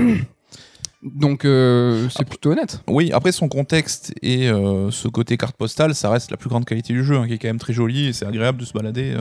Donc 1.02 1.44
euh, 1.44 2.08
c'est 2.10 2.28
plutôt 2.28 2.50
honnête. 2.50 2.80
Oui, 2.88 3.12
après 3.12 3.32
son 3.32 3.48
contexte 3.48 4.12
et 4.22 4.48
ce 4.48 5.08
côté 5.08 5.36
carte 5.36 5.56
postale, 5.56 5.94
ça 5.94 6.10
reste 6.10 6.30
la 6.30 6.36
plus 6.36 6.48
grande 6.48 6.64
qualité 6.64 6.92
du 6.92 7.04
jeu, 7.04 7.16
hein, 7.16 7.26
qui 7.26 7.34
est 7.34 7.38
quand 7.38 7.48
même 7.48 7.58
très 7.58 7.72
joli 7.72 8.08
et 8.08 8.12
c'est 8.12 8.26
agréable 8.26 8.58
de 8.58 8.64
se 8.64 8.72
balader. 8.72 9.16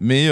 mais 0.00 0.28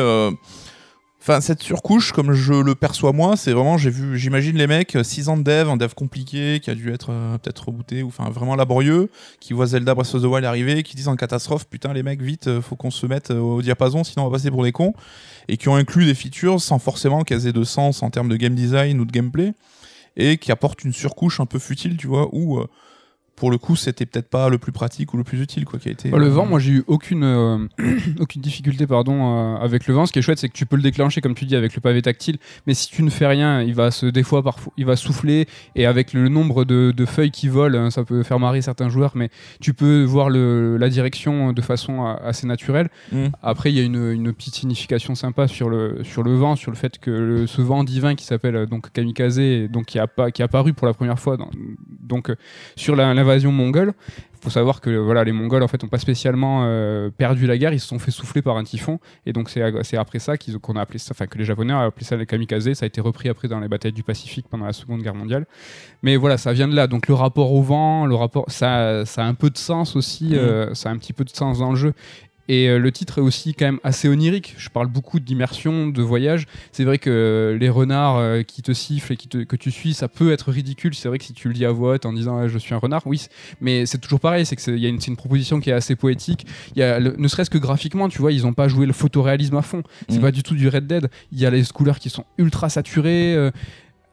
Enfin, 1.26 1.40
cette 1.40 1.62
surcouche, 1.62 2.12
comme 2.12 2.34
je 2.34 2.52
le 2.52 2.74
perçois 2.74 3.14
moi, 3.14 3.34
c'est 3.34 3.52
vraiment, 3.52 3.78
j'ai 3.78 3.88
vu, 3.88 4.18
j'imagine 4.18 4.58
les 4.58 4.66
mecs, 4.66 4.98
6 5.02 5.30
ans 5.30 5.38
de 5.38 5.42
dev, 5.42 5.70
un 5.70 5.78
dev 5.78 5.94
compliqué, 5.94 6.60
qui 6.60 6.68
a 6.68 6.74
dû 6.74 6.92
être 6.92 7.12
euh, 7.12 7.38
peut-être 7.38 7.64
rebooté, 7.64 8.02
ou 8.02 8.08
enfin 8.08 8.28
vraiment 8.28 8.56
laborieux, 8.56 9.08
qui 9.40 9.54
voit 9.54 9.64
Zelda 9.64 9.94
Breath 9.94 10.14
of 10.14 10.20
the 10.20 10.26
Wild 10.26 10.44
arriver, 10.44 10.82
qui 10.82 10.96
disent 10.96 11.08
en 11.08 11.16
catastrophe, 11.16 11.66
putain 11.66 11.94
les 11.94 12.02
mecs, 12.02 12.20
vite, 12.20 12.48
euh, 12.48 12.60
faut 12.60 12.76
qu'on 12.76 12.90
se 12.90 13.06
mette 13.06 13.30
euh, 13.30 13.38
au 13.38 13.62
diapason, 13.62 14.04
sinon 14.04 14.26
on 14.26 14.28
va 14.28 14.36
passer 14.36 14.50
pour 14.50 14.64
des 14.64 14.72
cons, 14.72 14.92
et 15.48 15.56
qui 15.56 15.70
ont 15.70 15.76
inclus 15.76 16.04
des 16.04 16.14
features 16.14 16.60
sans 16.60 16.78
forcément 16.78 17.22
caser 17.22 17.54
de 17.54 17.64
sens 17.64 18.02
en 18.02 18.10
termes 18.10 18.28
de 18.28 18.36
game 18.36 18.54
design 18.54 19.00
ou 19.00 19.06
de 19.06 19.12
gameplay, 19.12 19.54
et 20.18 20.36
qui 20.36 20.52
apportent 20.52 20.84
une 20.84 20.92
surcouche 20.92 21.40
un 21.40 21.46
peu 21.46 21.58
futile, 21.58 21.96
tu 21.96 22.06
vois, 22.06 22.28
où 22.32 22.62
pour 23.36 23.50
le 23.50 23.58
coup, 23.58 23.74
c'était 23.74 24.06
peut-être 24.06 24.28
pas 24.28 24.48
le 24.48 24.58
plus 24.58 24.72
pratique 24.72 25.12
ou 25.12 25.16
le 25.16 25.24
plus 25.24 25.40
utile 25.40 25.64
quoi 25.64 25.78
qui 25.78 25.88
a 25.88 25.92
été. 25.92 26.08
Bah, 26.10 26.18
le 26.18 26.28
vent, 26.28 26.46
moi 26.46 26.60
j'ai 26.60 26.72
eu 26.72 26.84
aucune 26.86 27.24
euh, 27.24 27.58
aucune 28.20 28.40
difficulté 28.40 28.86
pardon 28.86 29.56
euh, 29.56 29.56
avec 29.56 29.86
le 29.86 29.94
vent. 29.94 30.06
Ce 30.06 30.12
qui 30.12 30.20
est 30.20 30.22
chouette, 30.22 30.38
c'est 30.38 30.48
que 30.48 30.54
tu 30.54 30.66
peux 30.66 30.76
le 30.76 30.82
déclencher 30.82 31.20
comme 31.20 31.34
tu 31.34 31.44
dis 31.44 31.56
avec 31.56 31.74
le 31.74 31.80
pavé 31.80 32.00
tactile, 32.00 32.38
mais 32.66 32.74
si 32.74 32.88
tu 32.88 33.02
ne 33.02 33.10
fais 33.10 33.26
rien, 33.26 33.62
il 33.62 33.74
va 33.74 33.90
se 33.90 34.06
des 34.06 34.22
fois 34.22 34.42
parfois 34.42 34.72
il 34.76 34.86
va 34.86 34.94
souffler 34.94 35.46
et 35.74 35.86
avec 35.86 36.12
le 36.12 36.28
nombre 36.28 36.64
de, 36.64 36.92
de 36.96 37.04
feuilles 37.04 37.32
qui 37.32 37.48
volent, 37.48 37.86
hein, 37.86 37.90
ça 37.90 38.04
peut 38.04 38.22
faire 38.22 38.38
marrer 38.38 38.62
certains 38.62 38.88
joueurs, 38.88 39.12
mais 39.16 39.30
tu 39.60 39.74
peux 39.74 40.04
voir 40.04 40.30
le, 40.30 40.76
la 40.76 40.88
direction 40.88 41.52
de 41.52 41.62
façon 41.62 42.04
assez 42.06 42.46
naturelle. 42.46 42.88
Mm. 43.10 43.26
Après, 43.42 43.72
il 43.72 43.76
y 43.76 43.80
a 43.80 43.84
une, 43.84 44.10
une, 44.12 44.32
petite 44.32 44.54
signification 44.54 45.14
sympa 45.14 45.48
sur 45.48 45.68
le 45.68 46.02
sur 46.02 46.22
le 46.22 46.34
vent, 46.34 46.56
sur 46.56 46.70
le 46.70 46.76
fait 46.76 46.98
que 46.98 47.46
ce 47.46 47.62
vent 47.62 47.84
divin 47.84 48.14
qui 48.14 48.24
s'appelle 48.24 48.56
euh, 48.56 48.66
donc 48.66 48.92
kamikaze, 48.92 49.40
donc 49.70 49.86
qui 49.86 49.98
a 49.98 50.06
pas 50.06 50.30
qui 50.30 50.42
a 50.42 50.44
apparu 50.44 50.72
pour 50.72 50.86
la 50.86 50.94
première 50.94 51.18
fois, 51.18 51.36
dans, 51.36 51.50
donc 52.00 52.32
sur 52.76 52.94
la 52.94 53.12
l'invasion 53.24 53.52
mongole. 53.52 53.92
Il 54.44 54.44
faut 54.44 54.50
savoir 54.50 54.82
que 54.82 54.90
voilà, 54.90 55.24
les 55.24 55.32
Mongols 55.32 55.62
en 55.62 55.68
fait 55.68 55.82
n'ont 55.82 55.88
pas 55.88 55.98
spécialement 55.98 56.64
euh, 56.64 57.08
perdu 57.08 57.46
la 57.46 57.56
guerre, 57.56 57.72
ils 57.72 57.80
se 57.80 57.86
sont 57.86 57.98
fait 57.98 58.10
souffler 58.10 58.42
par 58.42 58.58
un 58.58 58.64
typhon. 58.64 59.00
Et 59.24 59.32
donc 59.32 59.48
c'est 59.48 59.96
après 59.96 60.18
ça 60.18 60.36
qu'on 60.36 60.76
a 60.76 60.82
appelé 60.82 60.98
ça, 60.98 61.12
enfin 61.12 61.26
que 61.26 61.38
les 61.38 61.46
Japonais 61.46 61.72
ont 61.72 61.80
appelé 61.80 62.04
ça 62.04 62.16
les 62.16 62.26
kamikazes. 62.26 62.70
Ça 62.74 62.84
a 62.84 62.86
été 62.86 63.00
repris 63.00 63.30
après 63.30 63.48
dans 63.48 63.58
les 63.58 63.68
batailles 63.68 63.92
du 63.92 64.02
Pacifique 64.02 64.46
pendant 64.50 64.66
la 64.66 64.74
Seconde 64.74 65.00
Guerre 65.00 65.14
mondiale. 65.14 65.46
Mais 66.02 66.16
voilà, 66.16 66.36
ça 66.36 66.52
vient 66.52 66.68
de 66.68 66.76
là. 66.76 66.86
Donc 66.86 67.08
le 67.08 67.14
rapport 67.14 67.52
au 67.52 67.62
vent, 67.62 68.04
le 68.04 68.14
rapport, 68.14 68.44
ça, 68.48 69.06
ça 69.06 69.22
a 69.22 69.24
un 69.24 69.32
peu 69.32 69.48
de 69.48 69.56
sens 69.56 69.96
aussi. 69.96 70.32
Mmh. 70.32 70.34
Euh, 70.34 70.74
ça 70.74 70.90
a 70.90 70.92
un 70.92 70.98
petit 70.98 71.14
peu 71.14 71.24
de 71.24 71.30
sens 71.30 71.60
dans 71.60 71.70
le 71.70 71.76
jeu. 71.76 71.94
Et 72.48 72.68
euh, 72.68 72.78
le 72.78 72.92
titre 72.92 73.18
est 73.18 73.22
aussi 73.22 73.54
quand 73.54 73.64
même 73.64 73.80
assez 73.84 74.08
onirique. 74.08 74.54
Je 74.58 74.68
parle 74.68 74.88
beaucoup 74.88 75.20
d'immersion, 75.20 75.88
de 75.88 76.02
voyage. 76.02 76.46
C'est 76.72 76.84
vrai 76.84 76.98
que 76.98 77.56
les 77.58 77.68
renards 77.68 78.18
euh, 78.18 78.42
qui 78.42 78.62
te 78.62 78.72
sifflent 78.72 79.12
et 79.12 79.16
qui 79.16 79.28
te, 79.28 79.38
que 79.38 79.56
tu 79.56 79.70
suis, 79.70 79.94
ça 79.94 80.08
peut 80.08 80.32
être 80.32 80.50
ridicule. 80.50 80.94
C'est 80.94 81.08
vrai 81.08 81.18
que 81.18 81.24
si 81.24 81.32
tu 81.32 81.48
le 81.48 81.54
dis 81.54 81.64
à 81.64 81.72
voix 81.72 81.94
haute 81.94 82.06
en 82.06 82.12
disant 82.12 82.46
je 82.48 82.58
suis 82.58 82.74
un 82.74 82.78
renard, 82.78 83.02
oui, 83.06 83.26
mais 83.60 83.86
c'est 83.86 83.98
toujours 83.98 84.20
pareil. 84.20 84.44
C'est 84.44 84.56
que 84.56 84.62
c'est 84.62 84.76
une, 84.76 84.98
une, 85.06 85.16
proposition 85.16 85.60
qui 85.60 85.70
est 85.70 85.74
assez 85.74 85.96
poétique. 85.96 86.46
Il 86.76 86.80
y 86.80 86.82
a 86.82 87.00
ne 87.00 87.28
serait-ce 87.28 87.50
que 87.50 87.58
graphiquement, 87.58 88.08
tu 88.08 88.18
vois, 88.18 88.32
ils 88.32 88.42
n'ont 88.42 88.52
pas 88.52 88.68
joué 88.68 88.86
le 88.86 88.92
photoréalisme 88.92 89.56
à 89.56 89.62
fond. 89.62 89.82
C'est 90.08 90.18
mmh. 90.18 90.20
pas 90.20 90.32
du 90.32 90.42
tout 90.42 90.54
du 90.54 90.68
Red 90.68 90.86
Dead. 90.86 91.08
Il 91.32 91.38
y 91.38 91.46
a 91.46 91.50
les 91.50 91.64
couleurs 91.64 91.98
qui 91.98 92.10
sont 92.10 92.24
ultra 92.38 92.68
saturées. 92.68 93.50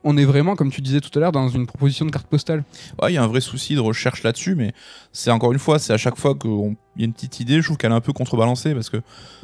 On 0.04 0.18
est 0.18 0.26
vraiment, 0.26 0.56
comme 0.56 0.72
tu 0.72 0.82
disais 0.82 1.00
tout 1.00 1.12
à 1.18 1.22
l'heure, 1.22 1.32
dans 1.32 1.48
une 1.50 1.68
proposition 1.68 2.06
de 2.06 2.12
carte 2.12 2.28
postale. 2.28 2.64
Ouais, 3.02 3.12
il 3.12 3.16
y 3.16 3.18
a 3.18 3.24
un 3.24 3.28
vrai 3.28 3.42
souci 3.42 3.76
de 3.76 3.80
recherche 3.80 4.24
là-dessus, 4.24 4.56
mais 4.56 4.74
c'est 5.12 5.30
encore 5.30 5.52
une 5.52 5.60
fois, 5.60 5.78
c'est 5.78 5.94
à 5.94 5.98
chaque 5.98 6.18
fois 6.18 6.34
qu'il 6.34 6.76
y 6.98 7.04
a 7.04 7.06
une 7.06 7.14
petite 7.14 7.40
idée, 7.40 7.62
je 7.62 7.66
trouve 7.66 7.78
qu'elle 7.78 7.92
est 7.92 7.96
un 7.96 8.02
peu 8.02 8.14
contrebalancée, 8.14 8.74
parce 8.74 8.90
que 8.90 8.98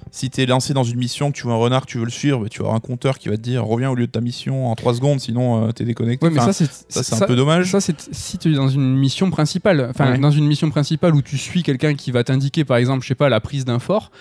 si 0.09 0.29
tu 0.29 0.41
es 0.41 0.45
lancé 0.47 0.73
dans 0.73 0.83
une 0.83 0.97
mission, 0.97 1.31
que 1.31 1.37
tu 1.37 1.43
vois 1.43 1.53
un 1.53 1.57
renard, 1.57 1.85
que 1.85 1.91
tu 1.91 1.99
veux 1.99 2.05
le 2.05 2.11
suivre, 2.11 2.39
bah, 2.39 2.49
tu 2.49 2.59
vas 2.59 2.65
avoir 2.65 2.75
un 2.75 2.79
compteur 2.79 3.19
qui 3.19 3.29
va 3.29 3.37
te 3.37 3.41
dire 3.41 3.63
reviens 3.65 3.91
au 3.91 3.95
lieu 3.95 4.07
de 4.07 4.11
ta 4.11 4.21
mission 4.21 4.67
en 4.67 4.75
3 4.75 4.95
secondes, 4.95 5.19
sinon 5.19 5.61
tu 5.61 5.69
euh, 5.69 5.71
t'es 5.73 5.85
déconnecté. 5.85 6.25
Ouais, 6.25 6.31
mais 6.33 6.39
ça, 6.39 6.53
c'est 6.53 7.13
un 7.13 7.27
peu 7.27 7.35
dommage. 7.35 7.69
Ça, 7.69 7.81
c'est 7.81 8.09
si 8.11 8.37
tu 8.37 8.51
es 8.51 8.55
dans 8.55 8.69
une 8.69 8.97
mission 8.97 9.29
principale, 9.29 9.87
enfin, 9.89 10.17
dans 10.17 10.31
une 10.31 10.47
mission 10.47 10.69
principale 10.71 11.13
où 11.13 11.21
tu 11.21 11.37
suis 11.37 11.61
quelqu'un 11.61 11.93
qui 11.93 12.11
va 12.11 12.23
t'indiquer, 12.23 12.65
par 12.65 12.77
exemple, 12.77 13.03
je 13.03 13.09
sais 13.09 13.15
pas, 13.15 13.29
la 13.29 13.41
prise 13.41 13.65
d'un 13.65 13.79
fort, 13.79 14.11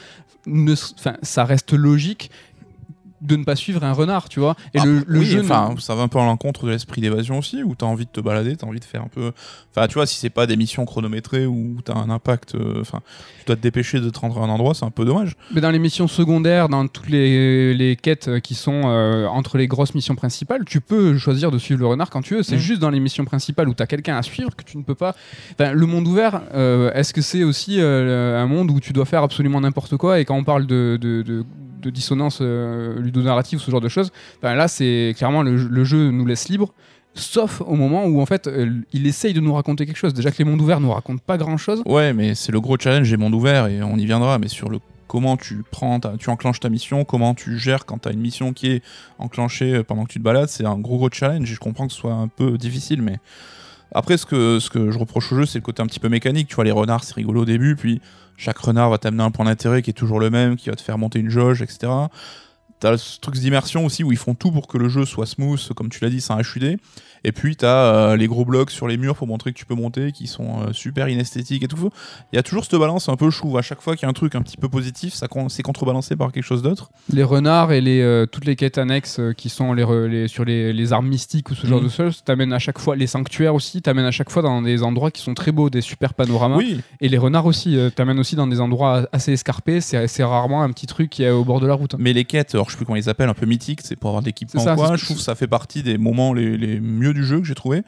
ça 1.22 1.44
reste 1.44 1.72
logique 1.72 2.30
de 3.26 3.36
ne 3.36 3.44
pas 3.44 3.56
suivre 3.56 3.84
un 3.84 3.92
renard, 3.92 4.28
tu 4.28 4.40
vois. 4.40 4.56
Et 4.74 4.80
le, 4.80 5.04
ah, 5.08 5.22
jeu, 5.22 5.40
enfin, 5.40 5.74
ça 5.78 5.94
va 5.94 6.02
un 6.02 6.08
peu 6.08 6.18
à 6.18 6.24
l'encontre 6.24 6.66
de 6.66 6.70
l'esprit 6.70 7.00
d'évasion 7.00 7.38
aussi, 7.38 7.62
où 7.62 7.74
t'as 7.74 7.86
envie 7.86 8.06
de 8.06 8.10
te 8.10 8.20
balader, 8.20 8.56
t'as 8.56 8.66
envie 8.66 8.80
de 8.80 8.84
faire 8.84 9.02
un 9.02 9.08
peu. 9.08 9.32
Enfin, 9.74 9.86
tu 9.88 9.94
vois, 9.94 10.06
si 10.06 10.16
c'est 10.16 10.30
pas 10.30 10.46
des 10.46 10.56
missions 10.56 10.84
chronométrées 10.84 11.46
où 11.46 11.78
t'as 11.84 11.94
un 11.94 12.10
impact, 12.10 12.54
euh, 12.54 12.80
enfin, 12.80 13.00
tu 13.38 13.46
dois 13.46 13.56
te 13.56 13.60
dépêcher 13.60 14.00
de 14.00 14.08
te 14.10 14.18
rendre 14.18 14.40
à 14.40 14.44
un 14.44 14.48
endroit, 14.48 14.74
c'est 14.74 14.84
un 14.84 14.90
peu 14.90 15.04
dommage. 15.04 15.36
Mais 15.54 15.60
dans 15.60 15.70
les 15.70 15.78
missions 15.78 16.08
secondaires, 16.08 16.68
dans 16.68 16.86
toutes 16.86 17.08
les, 17.08 17.74
les 17.74 17.96
quêtes 17.96 18.40
qui 18.40 18.54
sont 18.54 18.82
euh, 18.86 19.26
entre 19.26 19.58
les 19.58 19.66
grosses 19.66 19.94
missions 19.94 20.14
principales, 20.14 20.64
tu 20.64 20.80
peux 20.80 21.18
choisir 21.18 21.50
de 21.50 21.58
suivre 21.58 21.80
le 21.80 21.86
renard 21.86 22.10
quand 22.10 22.22
tu 22.22 22.36
veux. 22.36 22.42
C'est 22.42 22.56
mm. 22.56 22.60
juste 22.60 22.80
dans 22.80 22.90
les 22.90 23.00
missions 23.00 23.24
principales 23.24 23.68
où 23.68 23.74
t'as 23.74 23.86
quelqu'un 23.86 24.16
à 24.16 24.22
suivre 24.22 24.54
que 24.54 24.64
tu 24.64 24.78
ne 24.78 24.82
peux 24.82 24.94
pas. 24.94 25.14
Enfin, 25.52 25.72
le 25.72 25.86
monde 25.86 26.06
ouvert, 26.06 26.42
euh, 26.54 26.92
est-ce 26.92 27.12
que 27.12 27.20
c'est 27.20 27.44
aussi 27.44 27.80
un 27.80 28.46
monde 28.46 28.70
où 28.70 28.80
tu 28.80 28.92
dois 28.92 29.04
faire 29.04 29.22
absolument 29.22 29.60
n'importe 29.60 29.96
quoi? 29.96 30.20
Et 30.20 30.24
quand 30.24 30.36
on 30.36 30.44
parle 30.44 30.66
de, 30.66 30.98
de, 31.00 31.22
de 31.22 31.44
de 31.80 31.90
dissonance 31.90 32.38
euh, 32.40 33.00
ludonarrative, 33.00 33.58
ce 33.58 33.70
genre 33.70 33.80
de 33.80 33.88
choses, 33.88 34.10
ben 34.42 34.54
là, 34.54 34.68
c'est 34.68 35.14
clairement 35.16 35.42
le, 35.42 35.84
jeu 35.84 36.10
nous 36.10 36.26
laisse 36.26 36.48
libre 36.48 36.72
sauf 37.14 37.62
au 37.62 37.76
moment 37.76 38.04
où 38.04 38.20
en 38.20 38.26
fait 38.26 38.46
euh, 38.46 38.82
il 38.92 39.06
essaye 39.06 39.32
de 39.32 39.40
nous 39.40 39.54
raconter 39.54 39.86
quelque 39.86 39.96
chose. 39.96 40.14
Déjà 40.14 40.30
que 40.30 40.38
les 40.38 40.44
mondes 40.44 40.60
ouverts 40.60 40.80
nous 40.80 40.92
racontent 40.92 41.22
pas 41.24 41.38
grand 41.38 41.56
chose. 41.56 41.82
Ouais, 41.86 42.12
mais 42.12 42.34
c'est 42.34 42.52
le 42.52 42.60
gros 42.60 42.76
challenge 42.78 43.10
des 43.10 43.16
mondes 43.16 43.34
ouverts 43.34 43.66
et 43.68 43.82
on 43.82 43.96
y 43.96 44.04
viendra. 44.04 44.38
Mais 44.38 44.48
sur 44.48 44.68
le 44.68 44.78
comment 45.06 45.36
tu 45.36 45.62
prends, 45.70 46.00
tu 46.18 46.30
enclenches 46.30 46.60
ta 46.60 46.68
mission, 46.68 47.04
comment 47.04 47.34
tu 47.34 47.58
gères 47.58 47.86
quand 47.86 47.98
tu 48.02 48.08
as 48.08 48.12
une 48.12 48.20
mission 48.20 48.52
qui 48.52 48.68
est 48.68 48.82
enclenchée 49.18 49.76
euh, 49.76 49.82
pendant 49.82 50.04
que 50.04 50.12
tu 50.12 50.18
te 50.18 50.24
balades, 50.24 50.48
c'est 50.48 50.66
un 50.66 50.78
gros 50.78 50.98
gros 50.98 51.08
challenge. 51.10 51.50
Et 51.50 51.54
je 51.54 51.60
comprends 51.60 51.86
que 51.86 51.92
ce 51.92 51.98
soit 51.98 52.12
un 52.12 52.28
peu 52.28 52.58
difficile, 52.58 53.02
mais 53.02 53.16
après 53.92 54.16
ce 54.16 54.26
que 54.26 54.58
ce 54.58 54.68
que 54.68 54.90
je 54.90 54.98
reproche 54.98 55.32
au 55.32 55.36
jeu, 55.36 55.46
c'est 55.46 55.58
le 55.58 55.64
côté 55.64 55.82
un 55.82 55.86
petit 55.86 56.00
peu 56.00 56.08
mécanique. 56.08 56.48
Tu 56.48 56.54
vois, 56.54 56.64
les 56.64 56.72
renards, 56.72 57.04
c'est 57.04 57.14
rigolo 57.14 57.42
au 57.42 57.44
début, 57.44 57.76
puis 57.76 58.00
chaque 58.36 58.58
renard 58.58 58.90
va 58.90 58.98
t'amener 58.98 59.22
un 59.22 59.30
point 59.30 59.44
d'intérêt 59.44 59.82
qui 59.82 59.90
est 59.90 59.94
toujours 59.94 60.20
le 60.20 60.30
même, 60.30 60.56
qui 60.56 60.68
va 60.68 60.76
te 60.76 60.82
faire 60.82 60.98
monter 60.98 61.18
une 61.18 61.30
jauge, 61.30 61.62
etc. 61.62 61.92
t'as 62.80 62.96
ce 62.96 63.18
truc 63.20 63.36
d'immersion 63.36 63.84
aussi 63.84 64.04
où 64.04 64.12
ils 64.12 64.18
font 64.18 64.34
tout 64.34 64.50
pour 64.50 64.66
que 64.66 64.78
le 64.78 64.88
jeu 64.88 65.04
soit 65.04 65.26
smooth, 65.26 65.72
comme 65.74 65.88
tu 65.88 66.02
l'as 66.02 66.10
dit, 66.10 66.20
c'est 66.20 66.32
un 66.32 66.40
HUD. 66.40 66.78
Et 67.28 67.32
puis 67.32 67.56
t'as 67.56 67.66
euh, 68.12 68.16
les 68.16 68.28
gros 68.28 68.44
blocs 68.44 68.70
sur 68.70 68.86
les 68.86 68.96
murs 68.96 69.16
pour 69.16 69.26
montrer 69.26 69.52
que 69.52 69.58
tu 69.58 69.66
peux 69.66 69.74
monter, 69.74 70.12
qui 70.12 70.28
sont 70.28 70.60
euh, 70.62 70.72
super 70.72 71.08
inesthétiques 71.08 71.64
et 71.64 71.68
tout. 71.68 71.90
Il 72.32 72.36
y 72.36 72.38
a 72.38 72.42
toujours 72.44 72.64
cette 72.64 72.78
balance 72.78 73.08
un 73.08 73.16
peu, 73.16 73.30
trouve, 73.30 73.58
à 73.58 73.62
chaque 73.62 73.80
fois 73.80 73.96
qu'il 73.96 74.04
y 74.04 74.06
a 74.06 74.08
un 74.10 74.12
truc 74.12 74.34
un 74.36 74.42
petit 74.42 74.56
peu 74.56 74.68
positif, 74.68 75.12
ça 75.12 75.26
c'est 75.48 75.62
contrebalancé 75.64 76.14
par 76.14 76.30
quelque 76.30 76.44
chose 76.44 76.62
d'autre. 76.62 76.90
Les 77.12 77.24
renards 77.24 77.72
et 77.72 77.80
les, 77.80 78.00
euh, 78.00 78.26
toutes 78.26 78.44
les 78.44 78.54
quêtes 78.54 78.78
annexes 78.78 79.20
qui 79.36 79.48
sont 79.48 79.72
les, 79.72 79.84
les- 80.08 80.28
sur 80.28 80.44
les, 80.44 80.72
les 80.72 80.92
armes 80.92 81.08
mystiques 81.08 81.50
ou 81.50 81.54
ce 81.56 81.66
genre 81.66 81.80
Mhm. 81.80 81.84
de 81.86 81.90
choses 81.90 82.22
t'amènent 82.24 82.52
à 82.52 82.58
chaque 82.60 82.78
fois, 82.78 82.94
les 82.94 83.06
sanctuaires 83.08 83.54
aussi, 83.56 83.82
t'amènent 83.82 84.04
à 84.06 84.10
chaque 84.12 84.30
fois 84.30 84.42
dans 84.42 84.62
des 84.62 84.82
endroits 84.84 85.10
qui 85.10 85.20
sont 85.22 85.34
très 85.34 85.50
beaux, 85.52 85.68
des 85.68 85.80
super 85.80 86.14
panoramas. 86.14 86.56
Oui, 86.58 86.80
Et 87.00 87.08
les 87.08 87.18
renards 87.18 87.46
aussi, 87.46 87.76
t'amènent 87.96 88.20
aussi 88.20 88.36
dans 88.36 88.46
des 88.46 88.60
endroits 88.60 89.08
assez 89.12 89.32
escarpés, 89.32 89.80
c'est 89.80 90.22
rarement 90.24 90.62
un 90.62 90.70
petit 90.70 90.86
truc 90.86 91.10
qui 91.10 91.24
est 91.24 91.30
au 91.30 91.44
bord 91.44 91.60
de 91.60 91.66
la 91.66 91.74
route. 91.74 91.96
mais 91.98 92.12
les 92.12 92.24
quêtes, 92.24 92.54
alors 92.54 92.66
je 92.66 92.72
sais 92.72 92.76
plus 92.76 92.86
comment 92.86 92.96
ils 92.96 93.08
appellent, 93.10 93.28
un 93.28 93.34
peu 93.34 93.46
mythiques, 93.46 93.80
c'est 93.82 93.96
pour 93.96 94.10
avoir 94.10 94.22
de 94.22 94.26
l'équipement 94.26 94.62
Je 94.62 95.04
trouve 95.04 95.16
que 95.16 95.22
ça 95.22 95.34
fait 95.34 95.48
partie 95.48 95.82
des 95.82 95.98
moments 95.98 96.32
les, 96.32 96.56
les 96.56 96.78
mieux 96.80 97.12
du 97.16 97.24
jeu 97.24 97.40
que 97.40 97.46
j'ai 97.46 97.54
trouvé. 97.54 97.82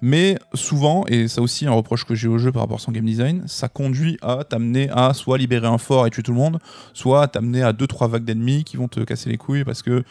Mais 0.00 0.38
souvent, 0.54 1.04
et 1.06 1.28
ça 1.28 1.42
aussi 1.42 1.66
un 1.66 1.72
reproche 1.72 2.04
que 2.04 2.14
j'ai 2.14 2.28
au 2.28 2.38
jeu 2.38 2.50
par 2.50 2.62
rapport 2.62 2.78
à 2.78 2.80
son 2.80 2.92
game 2.92 3.04
design, 3.04 3.44
ça 3.46 3.68
conduit 3.68 4.18
à 4.22 4.44
t'amener 4.44 4.88
à 4.90 5.14
soit 5.14 5.38
libérer 5.38 5.68
un 5.68 5.78
fort 5.78 6.06
et 6.06 6.10
tuer 6.10 6.22
tout 6.22 6.32
le 6.32 6.38
monde, 6.38 6.58
soit 6.92 7.28
t'amener 7.28 7.62
à 7.62 7.72
deux 7.72 7.86
trois 7.86 8.08
vagues 8.08 8.24
d'ennemis 8.24 8.64
qui 8.64 8.76
vont 8.76 8.88
te 8.88 9.00
casser 9.00 9.30
les 9.30 9.38
couilles 9.38 9.64
parce 9.64 9.82
que 9.82 10.02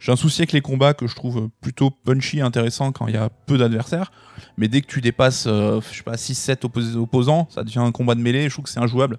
j'ai 0.00 0.10
un 0.10 0.16
souci 0.16 0.40
avec 0.40 0.52
les 0.52 0.60
combats 0.62 0.94
que 0.94 1.06
je 1.06 1.14
trouve 1.14 1.48
plutôt 1.60 1.90
punchy 1.90 2.40
intéressant 2.40 2.90
quand 2.90 3.06
il 3.06 3.14
y 3.14 3.18
a 3.18 3.28
peu 3.28 3.58
d'adversaires. 3.58 4.10
Mais 4.56 4.66
dès 4.66 4.80
que 4.80 4.86
tu 4.86 5.00
dépasses, 5.00 5.44
euh, 5.46 5.80
je 5.92 5.98
sais 5.98 6.02
pas, 6.02 6.16
6-7 6.16 6.64
oppos- 6.64 6.96
opposants, 6.96 7.46
ça 7.50 7.62
devient 7.62 7.78
un 7.80 7.92
combat 7.92 8.14
de 8.14 8.20
mêlée. 8.20 8.48
Je 8.48 8.54
trouve 8.54 8.64
que 8.64 8.70
c'est 8.70 8.80
injouable 8.80 9.18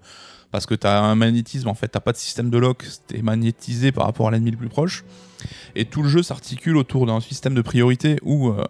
parce 0.52 0.66
que 0.66 0.76
t'as 0.76 1.00
un 1.00 1.16
magnétisme 1.16 1.70
en 1.70 1.76
fait, 1.76 1.88
t'as 1.88 2.00
pas 2.02 2.12
de 2.12 2.18
système 2.18 2.50
de 2.50 2.58
lock, 2.58 2.86
t'es 3.08 3.22
magnétisé 3.22 3.92
par 3.94 4.06
rapport 4.06 4.28
à 4.28 4.32
l'ennemi 4.32 4.52
le 4.52 4.58
plus 4.58 4.68
proche. 4.70 5.06
Et 5.76 5.86
tout 5.86 6.04
le 6.04 6.10
jeu 6.10 6.24
s'articule 6.24 6.76
autour 6.76 7.06
d'un 7.06 7.22
système 7.22 7.54
de 7.54 7.62
priorité 7.62 8.18
où 8.24 8.50
euh, 8.50 8.66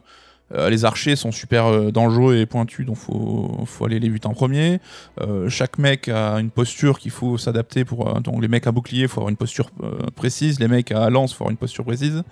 euh, 0.56 0.70
les 0.70 0.86
archers 0.86 1.16
sont 1.16 1.32
super 1.32 1.66
euh, 1.66 1.92
dangereux 1.92 2.36
et 2.36 2.46
pointus, 2.46 2.86
donc 2.86 2.98
faut, 2.98 3.64
faut 3.66 3.86
aller 3.86 4.00
les 4.00 4.10
buter 4.10 4.28
en 4.28 4.34
premier. 4.34 4.80
Euh, 5.22 5.50
chaque 5.50 5.78
mec 5.78 6.08
a 6.10 6.36
une 6.36 6.50
posture 6.50 7.00
qu'il 7.00 7.12
faut 7.12 7.38
s'adapter 7.38 7.86
pour. 7.86 8.20
donc 8.22 8.42
les 8.42 8.48
mecs 8.48 8.68
à 8.68 8.72
bouclier, 8.72 9.08
faut 9.08 9.22
avoir 9.22 9.30
une 9.30 9.38
posture 9.38 9.70
précise. 10.16 10.60
Les 10.60 10.68
mecs 10.68 10.92
à 10.92 11.10
lance, 11.10 11.34
faut 11.34 11.44
avoir 11.44 11.52
une 11.52 11.58
posture 11.58 11.86
précise. 11.86 12.24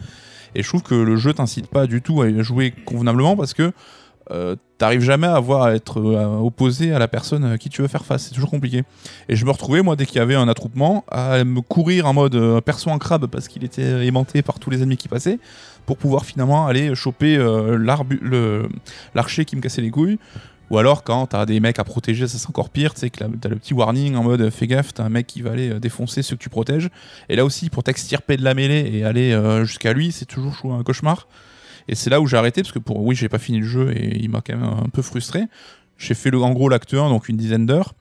Et 0.55 0.63
je 0.63 0.67
trouve 0.67 0.83
que 0.83 0.95
le 0.95 1.15
jeu 1.15 1.33
t'incite 1.33 1.67
pas 1.67 1.85
du 1.85 2.01
tout 2.01 2.21
à 2.21 2.41
jouer 2.41 2.73
convenablement 2.85 3.35
parce 3.35 3.53
que 3.53 3.71
t'arrives 4.77 5.01
jamais 5.01 5.25
à 5.25 5.35
avoir 5.35 5.63
à 5.63 5.73
être 5.73 5.99
opposé 6.41 6.93
à 6.93 6.99
la 6.99 7.07
personne 7.07 7.43
à 7.45 7.57
qui 7.57 7.69
tu 7.69 7.81
veux 7.81 7.87
faire 7.87 8.05
face. 8.05 8.25
C'est 8.25 8.33
toujours 8.33 8.51
compliqué. 8.51 8.83
Et 9.27 9.35
je 9.35 9.43
me 9.43 9.51
retrouvais, 9.51 9.81
moi, 9.81 9.95
dès 9.95 10.05
qu'il 10.05 10.17
y 10.17 10.21
avait 10.21 10.35
un 10.35 10.47
attroupement, 10.47 11.03
à 11.09 11.43
me 11.43 11.61
courir 11.61 12.05
en 12.05 12.13
mode 12.13 12.61
perso 12.61 12.91
en 12.91 12.99
crabe 12.99 13.25
parce 13.27 13.47
qu'il 13.47 13.63
était 13.63 14.05
aimanté 14.05 14.41
par 14.41 14.59
tous 14.59 14.69
les 14.69 14.83
ennemis 14.83 14.97
qui 14.97 15.07
passaient 15.07 15.39
pour 15.89 15.97
pouvoir 15.97 16.23
finalement 16.23 16.67
aller 16.67 16.93
choper 16.93 17.35
euh, 17.35 18.67
l'archer 19.15 19.43
qui 19.43 19.55
me 19.55 19.61
cassait 19.61 19.81
les 19.81 19.89
couilles. 19.89 20.19
Ou 20.69 20.77
alors 20.77 21.03
quand 21.03 21.25
t'as 21.25 21.47
des 21.47 21.59
mecs 21.59 21.79
à 21.79 21.83
protéger, 21.83 22.27
ça 22.27 22.37
c'est 22.37 22.47
encore 22.47 22.69
pire, 22.69 22.93
tu 22.93 22.99
sais 22.99 23.09
que 23.09 23.17
t'as 23.17 23.49
le 23.49 23.55
petit 23.55 23.73
warning 23.73 24.15
en 24.15 24.21
mode 24.21 24.51
fais 24.51 24.67
gaffe, 24.67 24.93
t'as 24.93 25.03
un 25.03 25.09
mec 25.09 25.25
qui 25.25 25.41
va 25.41 25.49
aller 25.49 25.71
euh, 25.71 25.79
défoncer 25.79 26.21
ceux 26.21 26.35
que 26.35 26.43
tu 26.43 26.49
protèges. 26.49 26.91
Et 27.27 27.35
là 27.35 27.43
aussi, 27.43 27.71
pour 27.71 27.81
t'extirper 27.81 28.37
de 28.37 28.43
la 28.43 28.53
mêlée 28.53 28.87
et 28.93 29.03
aller 29.03 29.33
euh, 29.33 29.65
jusqu'à 29.65 29.91
lui, 29.93 30.11
c'est 30.11 30.25
toujours 30.25 30.75
un 30.75 30.83
cauchemar. 30.83 31.27
Et 31.87 31.95
c'est 31.95 32.11
là 32.11 32.21
où 32.21 32.27
j'ai 32.27 32.37
arrêté, 32.37 32.61
parce 32.61 32.71
que 32.71 32.77
pour 32.77 33.01
oui, 33.03 33.15
j'ai 33.15 33.27
pas 33.27 33.39
fini 33.39 33.57
le 33.57 33.65
jeu 33.65 33.91
et 33.91 34.15
il 34.19 34.29
m'a 34.29 34.41
quand 34.41 34.55
même 34.55 34.69
un 34.69 34.89
peu 34.93 35.01
frustré. 35.01 35.45
J'ai 35.97 36.13
fait 36.13 36.29
le, 36.29 36.39
en 36.39 36.51
gros 36.51 36.69
l'acte 36.69 36.93
1, 36.93 37.09
donc 37.09 37.29
une 37.29 37.37
dizaine 37.37 37.65
d'heures. 37.65 37.95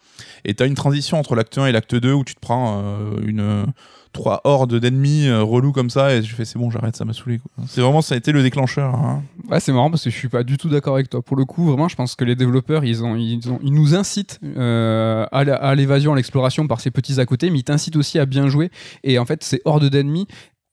Et 0.44 0.52
t'as 0.52 0.66
une 0.66 0.74
transition 0.74 1.18
entre 1.18 1.34
l'acte 1.34 1.56
1 1.56 1.64
et 1.64 1.72
l'acte 1.72 1.94
2 1.94 2.12
où 2.12 2.22
tu 2.22 2.34
te 2.34 2.40
prends 2.40 2.82
une 3.26 3.64
trois 4.12 4.40
hordes 4.44 4.74
d'ennemis 4.74 5.28
euh, 5.28 5.42
relous 5.42 5.72
comme 5.72 5.90
ça 5.90 6.14
et 6.14 6.22
je 6.22 6.34
fais 6.34 6.44
c'est 6.44 6.58
bon 6.58 6.70
j'arrête 6.70 6.96
ça 6.96 7.04
m'a 7.04 7.12
saoulé 7.12 7.40
c'est 7.66 7.80
vraiment 7.80 8.02
ça 8.02 8.14
a 8.14 8.18
été 8.18 8.32
le 8.32 8.42
déclencheur 8.42 8.94
hein. 8.94 9.22
Ouais, 9.50 9.60
c'est 9.60 9.72
marrant 9.72 9.90
parce 9.90 10.04
que 10.04 10.10
je 10.10 10.16
suis 10.16 10.28
pas 10.28 10.42
du 10.42 10.58
tout 10.58 10.68
d'accord 10.68 10.94
avec 10.94 11.08
toi. 11.08 11.22
Pour 11.22 11.36
le 11.36 11.46
coup, 11.46 11.64
vraiment, 11.64 11.88
je 11.88 11.96
pense 11.96 12.14
que 12.16 12.24
les 12.24 12.36
développeurs, 12.36 12.84
ils, 12.84 13.02
ont, 13.02 13.16
ils, 13.16 13.40
nous 13.62 13.94
incitent 13.94 14.40
euh, 14.44 15.26
à 15.32 15.74
l'évasion, 15.74 16.12
à 16.12 16.16
l'exploration 16.16 16.66
par 16.66 16.80
ces 16.82 16.90
petits 16.90 17.18
à 17.18 17.24
côté, 17.24 17.48
mais 17.48 17.60
ils 17.60 17.64
t'incitent 17.64 17.96
aussi 17.96 18.18
à 18.18 18.26
bien 18.26 18.48
jouer. 18.48 18.70
Et 19.04 19.18
en 19.18 19.24
fait, 19.24 19.42
ces 19.42 19.62
hordes 19.64 19.88
d'ennemis, 19.88 20.26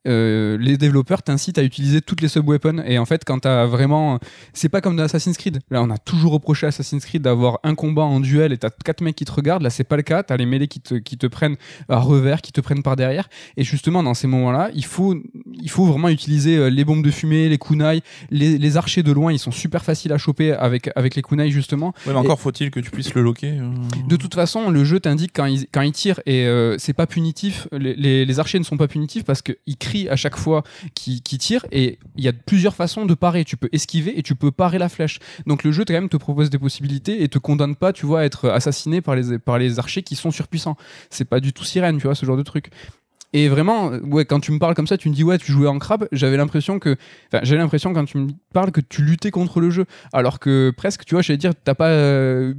euh, 0.08 0.58
les 0.60 0.78
développeurs 0.78 1.24
t'incitent 1.24 1.58
à 1.58 1.64
utiliser 1.64 2.02
toutes 2.02 2.22
les 2.22 2.28
sub-weapons. 2.28 2.84
Et 2.86 2.98
en 2.98 3.06
fait, 3.06 3.24
quand 3.26 3.40
t'as 3.40 3.66
vraiment. 3.66 4.20
C'est 4.54 4.70
pas 4.70 4.82
comme 4.82 4.96
dans 4.96 5.04
Assassin's 5.04 5.38
Creed. 5.38 5.60
Là, 5.72 5.82
on 5.82 5.90
a 5.90 5.98
toujours 5.98 6.34
reproché 6.34 6.66
à 6.66 6.70
Assassin's 6.70 7.06
Creed 7.06 7.22
d'avoir 7.22 7.60
un 7.64 7.76
combat 7.76 8.04
en 8.04 8.20
duel 8.20 8.54
et 8.54 8.58
t'as 8.58 8.70
quatre 8.70 9.02
mecs 9.02 9.16
qui 9.16 9.26
te 9.26 9.32
regardent. 9.32 9.64
Là, 9.64 9.70
c'est 9.70 9.84
pas 9.84 9.98
le 9.98 10.04
cas. 10.04 10.24
T'as 10.24 10.38
les 10.38 10.46
mêlées 10.46 10.68
qui 10.68 10.80
te, 10.80 10.96
qui 10.96 11.18
te 11.18 11.28
prennent 11.28 11.56
à 11.90 12.00
revers, 12.00 12.42
qui 12.42 12.52
te 12.52 12.62
prennent 12.62 12.84
par 12.84 12.96
derrière. 12.96 13.30
Et 13.58 13.64
justement, 13.64 14.04
dans 14.04 14.14
ces 14.14 14.28
moments-là, 14.28 14.70
il 14.74 14.86
faut, 14.86 15.16
il 15.62 15.70
faut 15.70 15.86
vraiment 15.86 16.10
utiliser 16.10 16.58
euh, 16.58 16.70
les 16.70 16.86
bombes 16.86 17.04
de 17.04 17.12
fumée, 17.12 17.50
les 17.50 17.58
kunai, 17.58 18.02
les, 18.32 18.58
les 18.58 18.78
archers 18.78 19.04
de 19.04 19.12
loin. 19.12 19.32
Ils 19.32 19.40
sont 19.40 19.52
super 19.52 19.84
faciles 19.84 20.14
à 20.14 20.18
choper 20.18 20.54
avec, 20.54 20.90
avec 20.96 21.16
les 21.16 21.22
kunai, 21.22 21.50
justement. 21.52 21.94
ouais, 22.06 22.14
mais 22.14 22.20
encore 22.20 22.40
faut-il 22.40 22.72
que 22.72 22.80
tu 22.80 22.92
puisses 22.92 23.14
le 23.14 23.22
loquer 23.22 23.58
euh. 23.60 23.70
De 24.08 24.16
toute 24.16 24.36
façon, 24.36 24.70
le 24.70 24.84
jeu 24.84 25.00
t'indique 25.00 25.32
quand 25.34 25.46
ils, 25.46 25.68
quand 25.72 25.82
ils 25.82 25.92
tirent 25.92 26.20
et 26.26 26.46
euh, 26.46 26.78
c'est 26.78 26.94
pas 26.94 27.08
punitif. 27.08 27.68
Les, 27.72 27.96
les, 27.96 28.26
les 28.26 28.40
archers 28.40 28.60
ne 28.60 28.64
sont 28.64 28.78
pas 28.78 28.88
punitifs 28.88 29.24
parce 29.24 29.42
qu'ils 29.42 29.78
à 30.10 30.16
chaque 30.16 30.38
fois 30.38 30.64
qu'ils 30.94 31.22
tirent 31.22 31.66
et 31.72 32.00
il 32.16 32.24
y 32.24 32.28
a 32.28 32.34
plusieurs 32.34 32.75
façons 32.75 33.06
de 33.06 33.14
parer. 33.14 33.46
Tu 33.46 33.58
peux 33.58 33.70
esquiver 33.72 34.18
et 34.18 34.24
tu 34.24 34.36
peux 34.36 34.52
parer 34.52 34.78
la 34.78 34.90
flèche. 34.90 35.20
Donc 35.46 35.64
le 35.64 35.72
jeu 35.72 35.84
quand 35.86 35.94
même 35.94 36.10
te 36.10 36.18
propose 36.18 36.50
des 36.50 36.60
possibilités 36.60 37.24
et 37.24 37.30
te 37.30 37.40
condamne 37.40 37.75
pas, 37.75 37.94
tu 37.94 38.06
vois, 38.06 38.22
à 38.22 38.24
être 38.24 38.50
assassiné 38.50 39.02
par 39.02 39.16
les, 39.16 39.40
par 39.40 39.58
les 39.58 39.80
archers 39.80 40.04
qui 40.04 40.16
sont 40.16 40.32
surpuissants. 40.32 40.78
C'est 41.10 41.25
pas 41.25 41.40
du 41.40 41.54
tout 41.54 41.64
sirène, 41.64 41.98
tu 41.98 42.04
vois, 42.04 42.16
ce 42.16 42.25
genre 42.25 42.38
de 42.38 42.44
truc. 42.44 42.70
Et 43.34 43.50
vraiment, 43.50 43.89
ouais, 43.89 44.24
quand 44.24 44.39
tu 44.39 44.51
me 44.53 44.60
parles 44.60 44.75
comme 44.75 44.88
ça, 44.88 44.98
tu 44.98 45.10
me 45.10 45.13
dis 45.13 45.24
ouais, 45.24 45.38
tu 45.38 45.51
jouais 45.51 45.67
en 45.67 45.77
crabe. 45.77 46.08
J'avais 46.13 46.38
l'impression 46.38 46.79
que, 46.79 46.96
enfin, 47.27 47.41
j'ai 47.44 47.58
l'impression 47.58 47.94
quand 47.94 48.05
tu 48.05 48.17
me 48.17 48.27
parles 48.53 48.72
que 48.72 48.79
tu 48.79 49.01
luttais 49.03 49.32
contre 49.32 49.60
le 49.60 49.70
jeu, 49.72 49.86
alors 50.13 50.39
que 50.39 50.72
presque, 50.75 51.03
tu 51.03 51.15
vois, 51.15 51.22
j'allais 51.22 51.38
dire, 51.38 51.51
t'as 51.63 51.74
pas, 51.75 51.89
euh, 51.89 52.53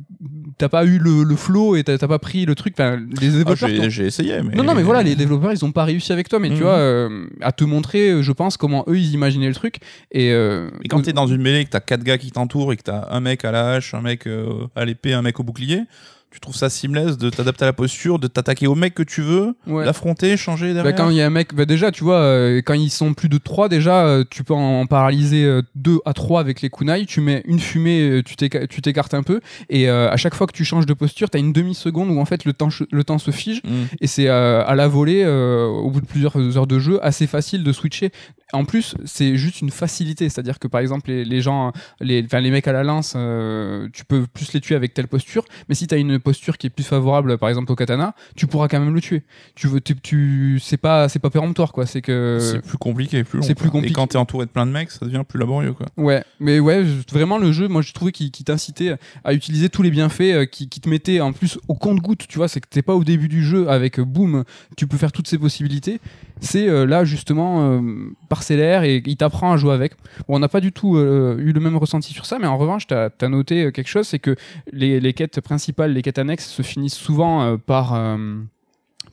t'as 0.59 0.69
pas 0.69 0.85
eu 0.85 0.99
le, 0.99 1.23
le 1.23 1.37
flow 1.37 1.77
et 1.77 1.85
t'as 1.85 1.97
pas 1.99 2.19
pris 2.19 2.45
le 2.45 2.55
truc. 2.55 2.75
Enfin, 2.79 2.97
les 2.97 3.29
Ah, 3.29 3.39
développeurs. 3.45 3.89
j'ai 3.91 4.05
essayé 4.07 4.43
mais 4.43 4.55
non, 4.55 4.65
non, 4.65 4.75
mais 4.75 4.83
voilà, 4.83 5.03
les 5.03 5.17
développeurs, 5.17 5.53
ils 5.53 5.65
ont 5.65 5.73
pas 5.73 5.85
réussi 5.85 6.13
avec 6.13 6.29
toi, 6.29 6.39
mais 6.41 6.49
tu 6.49 6.57
Mhm. 6.57 6.61
vois, 6.63 6.77
euh, 6.77 7.27
à 7.41 7.53
te 7.53 7.65
montrer, 7.65 8.11
euh, 8.11 8.23
je 8.23 8.33
pense, 8.33 8.57
comment 8.59 8.85
eux, 8.89 8.99
ils 8.99 9.13
imaginaient 9.13 9.49
le 9.49 9.55
truc. 9.55 9.77
Et, 10.13 10.31
euh, 10.33 10.69
Et 10.85 10.89
quand 10.89 11.01
t'es 11.01 11.13
dans 11.15 11.27
une 11.27 11.41
mêlée, 11.41 11.65
que 11.65 11.71
t'as 11.71 11.81
quatre 11.81 12.03
gars 12.05 12.19
qui 12.19 12.31
t'entourent 12.33 12.73
et 12.73 12.77
que 12.77 12.83
t'as 12.83 13.07
un 13.11 13.21
mec 13.21 13.45
à 13.47 13.51
la 13.53 13.71
hache, 13.73 13.95
un 13.95 14.03
mec 14.03 14.29
à 14.75 14.85
l'épée, 14.85 15.15
un 15.15 15.23
mec 15.23 15.41
au 15.41 15.43
bouclier, 15.43 15.83
tu 16.31 16.41
trouves 16.41 16.57
ça 16.57 16.69
seamless 16.69 17.17
de 17.17 17.31
t'adapter 17.31 17.63
à 17.65 17.67
la 17.67 17.73
posture, 17.73 18.19
de 18.19 18.27
t'attaquer 18.27 18.67
au 18.67 18.75
mec 18.75 18.93
que 18.95 19.03
tu 19.03 19.23
veux, 19.23 19.55
Ouais. 19.67 19.87
l'affronter, 19.87 20.37
changer 20.37 20.69
Bah, 20.69 20.83
derrière. 20.83 20.95
quand 20.95 21.09
il 21.11 21.17
y 21.17 21.23
a 21.23 21.27
un 21.27 21.31
mec, 21.31 21.55
bah 21.55 21.65
déjà, 21.65 21.91
tu 21.91 22.05
vois, 22.05 22.17
euh, 22.19 22.61
quand 22.65 22.75
ils 22.75 22.91
sont 22.91 23.15
plus 23.15 23.31
de 23.31 23.39
3, 23.39 23.69
déjà, 23.71 24.05
euh, 24.07 24.25
tu 24.29 24.45
peux 24.45 24.53
en, 24.53 24.81
en 24.83 24.87
paralyser 24.87 25.61
2 25.77 25.99
à 26.05 26.13
3 26.13 26.41
avec 26.41 26.61
les 26.61 26.69
kunai. 26.69 27.07
Tu 27.07 27.23
mets 27.23 27.43
une 27.47 27.59
fumée, 27.61 28.03
euh, 28.11 28.23
tu 28.23 28.35
t'éca- 28.35 28.67
tu 28.67 28.83
t'écartes 28.83 29.15
un 29.15 29.23
peu. 29.23 29.41
Et 29.71 29.89
euh, 29.89 30.11
à 30.11 30.17
chaque 30.19 30.35
fois 30.35 30.47
que 30.47 30.53
tu 30.53 30.65
changes 30.65 30.85
de 30.85 30.93
posture, 30.95 31.31
tu 31.31 31.37
as 31.39 31.41
une 31.41 31.53
demi-seconde 31.55 32.11
où 32.11 32.21
en 32.21 32.25
fait 32.27 32.45
le 32.45 32.53
temps, 32.53 32.71
ch- 32.71 32.89
le 32.91 33.03
temps 33.05 33.19
se 33.19 33.31
fige. 33.31 33.63
Mm. 33.65 33.71
Et 34.03 34.07
c'est 34.07 34.29
euh, 34.29 34.63
à 34.67 34.75
la 34.75 34.89
volée, 34.89 35.23
euh, 35.25 35.65
au 35.67 35.91
bout 35.91 36.03
de 36.03 36.07
plusieurs 36.07 36.37
heures 36.59 36.67
de 36.67 36.79
jeu, 36.79 36.99
assez 37.03 37.27
facile 37.27 37.65
de 37.65 37.73
switcher. 37.73 38.11
En 38.53 38.65
plus, 38.65 38.95
c'est 39.05 39.37
juste 39.37 39.61
une 39.61 39.71
facilité. 39.71 40.29
C'est-à-dire 40.29 40.59
que 40.59 40.69
par 40.69 40.81
exemple, 40.81 41.11
les, 41.11 41.25
les 41.25 41.41
gens, 41.41 41.73
les, 42.01 42.25
enfin, 42.25 42.41
les 42.41 42.51
mecs 42.51 42.69
à 42.69 42.73
la 42.73 42.85
lance, 42.85 43.15
euh, 43.17 43.89
tu 43.93 44.05
peux 44.05 44.27
plus 44.27 44.53
les 44.53 44.61
tuer 44.61 44.75
avec 44.77 44.95
telle 44.95 45.09
posture. 45.09 45.45
Mais 45.69 45.75
si 45.75 45.87
tu 45.87 45.95
as 45.95 45.99
une 45.99 46.19
posture 46.21 46.57
qui 46.57 46.69
est 46.69 46.71
plus 46.71 46.85
favorable, 46.85 47.39
par 47.39 47.49
exemple 47.49 47.73
au 47.73 47.75
katana, 47.75 48.15
tu 48.37 48.47
pourras 48.47 48.69
quand 48.69 48.79
même 48.79 48.95
le 48.95 49.01
tuer. 49.01 49.25
Tu 49.57 49.67
veux, 49.67 49.81
tu, 49.81 49.97
tu 49.97 50.61
c'est 50.63 50.77
pas, 50.77 51.09
c'est 51.09 51.19
pas 51.19 51.31
péremptoire 51.31 51.73
quoi. 51.73 51.87
C'est 51.87 52.03
que 52.03 52.39
C'est 52.41 52.61
plus 52.61 52.79
compliqué, 52.79 53.25
plus 53.25 53.39
long. 53.41 53.45
c'est 53.45 53.55
plus 53.55 53.71
compliqué. 53.71 53.93
Et 53.93 53.95
quand 53.95 54.07
t'es 54.07 54.19
entouré 54.19 54.47
de 54.47 54.51
plein 54.51 54.67
de 54.67 54.71
mecs, 54.73 54.91
ça 54.91 55.05
devient 55.05 55.25
plus 55.29 55.39
laborieux, 55.41 55.73
quoi. 55.73 55.87
Ouais, 55.97 56.23
mais 56.39 56.61
ouais, 56.61 56.85
vraiment 57.11 57.39
le 57.39 57.51
jeu, 57.53 57.67
moi 57.69 57.83
je 57.83 57.93
trouvais 57.93 58.13
qu'il 58.13 58.31
t'incitait 58.31 58.95
à 59.25 59.35
utiliser 59.35 59.69
tous 59.69 59.83
les 59.83 59.91
bienfaits, 59.91 60.21
euh, 60.21 60.45
qui, 60.47 60.69
qui 60.69 60.81
te 60.81 60.89
mettait 60.89 61.21
en 61.21 61.33
plus 61.33 61.59
au 61.69 61.75
compte-goutte, 61.75 62.27
tu 62.29 62.39
vois, 62.39 62.49
c'est 62.49 62.61
que 62.61 62.69
t'es 62.69 62.83
pas 62.83 62.95
au 62.95 63.03
début 63.05 63.29
du 63.29 63.45
jeu 63.45 63.69
avec 63.69 63.99
euh, 63.99 64.05
boum, 64.05 64.45
tu 64.77 64.87
peux 64.87 64.97
faire 64.97 65.11
toutes 65.13 65.29
ces 65.29 65.39
possibilités. 65.39 66.01
C'est 66.41 66.69
euh, 66.69 66.85
là 66.85 67.05
justement 67.05 67.71
euh, 67.71 67.81
parcellaire 68.29 68.83
et 68.83 69.03
il 69.05 69.17
t'apprend 69.17 69.53
à 69.53 69.57
jouer 69.57 69.73
avec. 69.73 69.95
On 70.29 70.39
n'a 70.39 70.49
pas 70.49 70.61
du 70.61 70.71
tout 70.71 70.97
euh, 70.97 71.37
eu 71.39 71.53
le 71.53 71.61
même 71.61 71.77
ressenti 71.77 72.13
sur 72.13 72.27
ça, 72.27 72.39
mais 72.39 72.47
en 72.47 72.59
revanche, 72.59 72.87
t'as 72.87 73.09
as 73.21 73.29
noté 73.29 73.73
quelque 73.73 73.89
chose, 73.89 74.07
c'est 74.07 74.19
que 74.19 74.37
les, 74.73 75.13
quêtes 75.15 75.41
principales, 75.41 75.93
les 75.93 76.03
quêtes 76.03 76.19
annexes 76.19 76.49
se 76.49 76.63
finissent 76.63 76.95
souvent 76.95 77.57
par, 77.59 77.99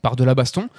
par 0.01 0.15
de 0.15 0.23
la 0.23 0.35
baston. 0.35 0.69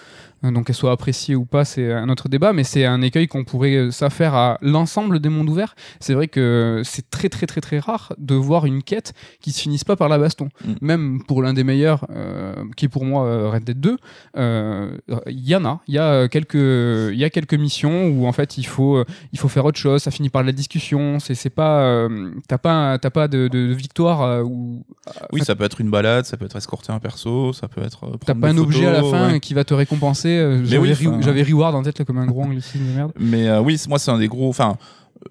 Euh, 0.44 0.50
Donc 0.50 0.66
qu'elles 0.66 0.76
soient 0.76 0.92
appréciées 0.92 1.34
ou 1.34 1.44
pas, 1.44 1.64
c'est 1.64 1.92
un 1.92 2.08
autre 2.08 2.28
débat, 2.28 2.52
mais 2.52 2.64
c'est 2.64 2.84
un 2.84 3.00
écueil 3.02 3.26
qu'on 3.28 3.44
pourrait 3.44 3.74
euh, 3.76 3.90
ça 3.90 4.10
faire 4.10 4.34
à 4.34 4.58
l'ensemble 4.62 5.18
des 5.20 5.28
mondes 5.28 5.48
ouverts. 5.48 5.74
C'est 6.00 6.14
vrai 6.14 6.28
que 6.28 6.82
c'est 6.84 7.08
très 7.10 7.28
très 7.28 7.46
très 7.46 7.60
très 7.60 7.78
rare 7.78 8.12
de 8.18 8.34
voir 8.34 8.66
une 8.66 8.82
quête 8.82 9.12
qui 9.40 9.52
se 9.52 9.60
finisse 9.60 9.84
pas 9.84 9.96
par 9.96 10.08
la 10.08 10.18
baston. 10.18 10.48
Mm. 10.64 10.72
Même 10.80 11.22
pour 11.26 11.42
l'un 11.42 11.54
des 11.54 11.64
meilleurs, 11.64 12.06
euh, 12.10 12.54
qui 12.76 12.84
est 12.86 12.88
pour 12.88 13.04
moi 13.04 13.24
euh, 13.26 13.50
Red 13.50 13.64
Dead 13.64 13.80
2, 13.80 13.96
euh, 14.36 14.96
il 15.28 15.48
y 15.48 15.56
en 15.56 15.64
a. 15.64 15.80
Il 15.88 15.94
y 15.94 15.98
a 15.98 16.12
euh, 16.12 16.28
quelques 16.28 16.54
il 16.54 17.18
y 17.18 17.24
a 17.24 17.30
quelques 17.30 17.54
missions 17.54 18.08
où 18.08 18.26
en 18.26 18.32
fait 18.32 18.58
il 18.58 18.66
faut 18.66 18.96
euh, 18.96 19.04
il 19.32 19.38
faut 19.38 19.48
faire 19.48 19.64
autre 19.64 19.78
chose. 19.78 20.02
Ça 20.02 20.10
finit 20.10 20.28
par 20.30 20.42
la 20.42 20.52
discussion. 20.52 21.18
C'est 21.20 21.34
c'est 21.34 21.50
pas 21.50 21.82
euh, 21.84 22.30
t'as 22.48 22.58
pas 22.58 22.98
t'as 22.98 23.10
pas 23.10 23.28
de, 23.28 23.48
de 23.48 23.72
victoire 23.72 24.22
euh, 24.22 24.42
ou 24.42 24.84
Oui, 25.32 25.42
ça 25.44 25.54
peut 25.54 25.64
être 25.64 25.80
une 25.80 25.90
balade, 25.90 26.24
ça 26.26 26.36
peut 26.36 26.44
être 26.44 26.56
escorter 26.56 26.92
un 26.92 26.98
perso, 26.98 27.52
ça 27.52 27.68
peut 27.68 27.82
être. 27.82 28.04
euh, 28.04 28.16
T'as 28.24 28.34
pas 28.34 28.48
un 28.48 28.58
objet 28.58 28.86
à 28.86 28.92
la 28.92 29.02
fin 29.02 29.32
ouais. 29.32 29.40
qui 29.40 29.54
va 29.54 29.64
te 29.64 29.74
récompenser 29.74 30.33
sais, 30.34 30.40
euh, 30.40 30.64
j'avais 30.64 30.78
oui, 30.78 30.90
re- 30.92 31.08
enfin- 31.08 31.20
j'avais 31.20 31.42
Reward 31.42 31.74
en 31.74 31.82
tête 31.82 31.98
là, 31.98 32.04
comme 32.04 32.18
un 32.18 32.26
gros 32.26 32.42
anglicisme 32.42 32.84
de 32.86 32.92
merde. 32.96 33.12
Mais 33.18 33.48
euh, 33.48 33.60
oui, 33.60 33.80
moi, 33.88 33.98
c'est 33.98 34.10
un 34.10 34.18
des 34.18 34.28
gros. 34.28 34.48
Enfin, 34.48 34.76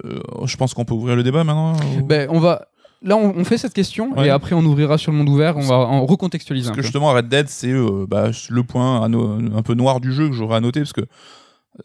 euh, 0.05 0.19
je 0.45 0.55
pense 0.57 0.74
qu'on 0.74 0.86
peut 0.86 0.93
ouvrir 0.93 1.15
le 1.15 1.24
débat 1.24 1.43
maintenant. 1.43 1.74
ou- 2.00 2.03
Ben, 2.05 2.27
on 2.31 2.39
va. 2.39 2.67
Là, 3.05 3.17
on, 3.17 3.33
on 3.38 3.43
fait 3.43 3.57
cette 3.57 3.74
question 3.74 4.13
Ouais. 4.17 4.27
et 4.27 4.29
après 4.29 4.55
on 4.55 4.63
ouvrira 4.63 4.98
sur 4.98 5.12
le 5.12 5.17
monde 5.17 5.27
ouvert. 5.27 5.57
On 5.57 5.62
va 5.62 5.75
en 5.75 6.05
recontextualiser 6.05 6.67
Parce 6.67 6.72
un 6.72 6.75
que 6.75 6.79
peu. 6.81 6.83
justement, 6.83 7.12
Red 7.12 7.27
Dead, 7.27 7.50
c'est 7.50 7.74
bah, 8.07 8.29
le 8.50 8.63
point 8.63 9.03
un 9.03 9.62
peu 9.62 9.74
noir 9.74 10.00
du 10.00 10.13
jeu 10.13 10.29
que 10.29 10.33
j'aurais 10.33 10.55
à 10.55 10.60
noter 10.62 10.79
parce 10.79 10.93
que 10.93 11.01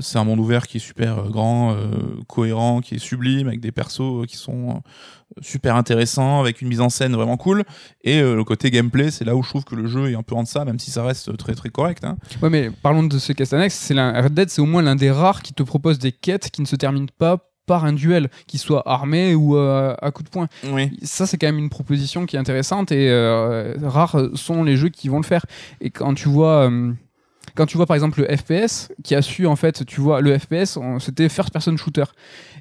c'est 0.00 0.18
un 0.18 0.24
monde 0.24 0.38
ouvert 0.38 0.66
qui 0.66 0.76
est 0.76 0.80
super 0.80 1.18
euh, 1.18 1.28
grand, 1.28 1.72
euh, 1.72 1.86
cohérent, 2.26 2.80
qui 2.80 2.96
est 2.96 2.98
sublime, 2.98 3.48
avec 3.48 3.60
des 3.60 3.72
persos 3.72 4.22
euh, 4.22 4.24
qui 4.26 4.36
sont 4.36 4.82
super 5.40 5.76
intéressants, 5.76 6.40
avec 6.40 6.60
une 6.62 6.68
mise 6.68 6.80
en 6.80 6.88
scène 6.88 7.14
vraiment 7.14 7.36
cool. 7.36 7.64
Et 8.02 8.20
euh, 8.20 8.34
le 8.34 8.44
côté 8.44 8.70
gameplay, 8.70 9.10
c'est 9.10 9.24
là 9.24 9.34
où 9.36 9.42
je 9.42 9.48
trouve 9.48 9.64
que 9.64 9.74
le 9.74 9.86
jeu 9.86 10.10
est 10.10 10.14
un 10.14 10.22
peu 10.22 10.34
en 10.34 10.42
deçà, 10.42 10.64
même 10.64 10.78
si 10.78 10.90
ça 10.90 11.04
reste 11.04 11.36
très 11.36 11.54
très 11.54 11.70
correct. 11.70 12.04
hein. 12.04 12.16
Ouais, 12.42 12.50
mais 12.50 12.70
parlons 12.70 13.02
de 13.02 13.18
ce 13.18 13.32
quête 13.32 13.52
annexe. 13.52 13.74
C'est 13.74 13.94
Red 13.94 14.34
Dead, 14.34 14.50
c'est 14.50 14.60
au 14.60 14.66
moins 14.66 14.82
l'un 14.82 14.96
des 14.96 15.10
rares 15.10 15.42
qui 15.42 15.54
te 15.54 15.62
propose 15.62 15.98
des 15.98 16.12
quêtes 16.12 16.50
qui 16.50 16.60
ne 16.60 16.66
se 16.66 16.76
terminent 16.76 17.06
pas 17.18 17.38
par 17.66 17.84
un 17.84 17.92
duel, 17.92 18.30
qui 18.46 18.56
soit 18.56 18.82
armé 18.90 19.34
ou 19.34 19.56
euh, 19.56 19.94
à 20.00 20.10
coup 20.10 20.22
de 20.22 20.30
poing. 20.30 20.48
Oui. 20.72 20.90
Ça, 21.02 21.26
c'est 21.26 21.36
quand 21.36 21.46
même 21.48 21.58
une 21.58 21.68
proposition 21.68 22.24
qui 22.24 22.36
est 22.36 22.38
intéressante 22.38 22.92
et 22.92 23.10
rares 23.82 24.18
sont 24.34 24.64
les 24.64 24.76
jeux 24.76 24.88
qui 24.88 25.08
vont 25.08 25.18
le 25.18 25.26
faire. 25.26 25.44
Et 25.80 25.90
quand 25.90 26.14
tu 26.14 26.28
vois. 26.28 26.70
Quand 27.58 27.66
tu 27.66 27.76
vois 27.76 27.86
par 27.86 27.96
exemple 27.96 28.20
le 28.26 28.36
FPS 28.36 28.88
qui 29.02 29.14
a 29.16 29.20
su 29.22 29.46
en 29.46 29.56
fait, 29.56 29.84
tu 29.84 30.00
vois 30.00 30.20
le 30.20 30.38
FPS 30.38 30.78
c'était 31.00 31.28
first 31.28 31.50
person 31.52 31.76
shooter 31.76 32.04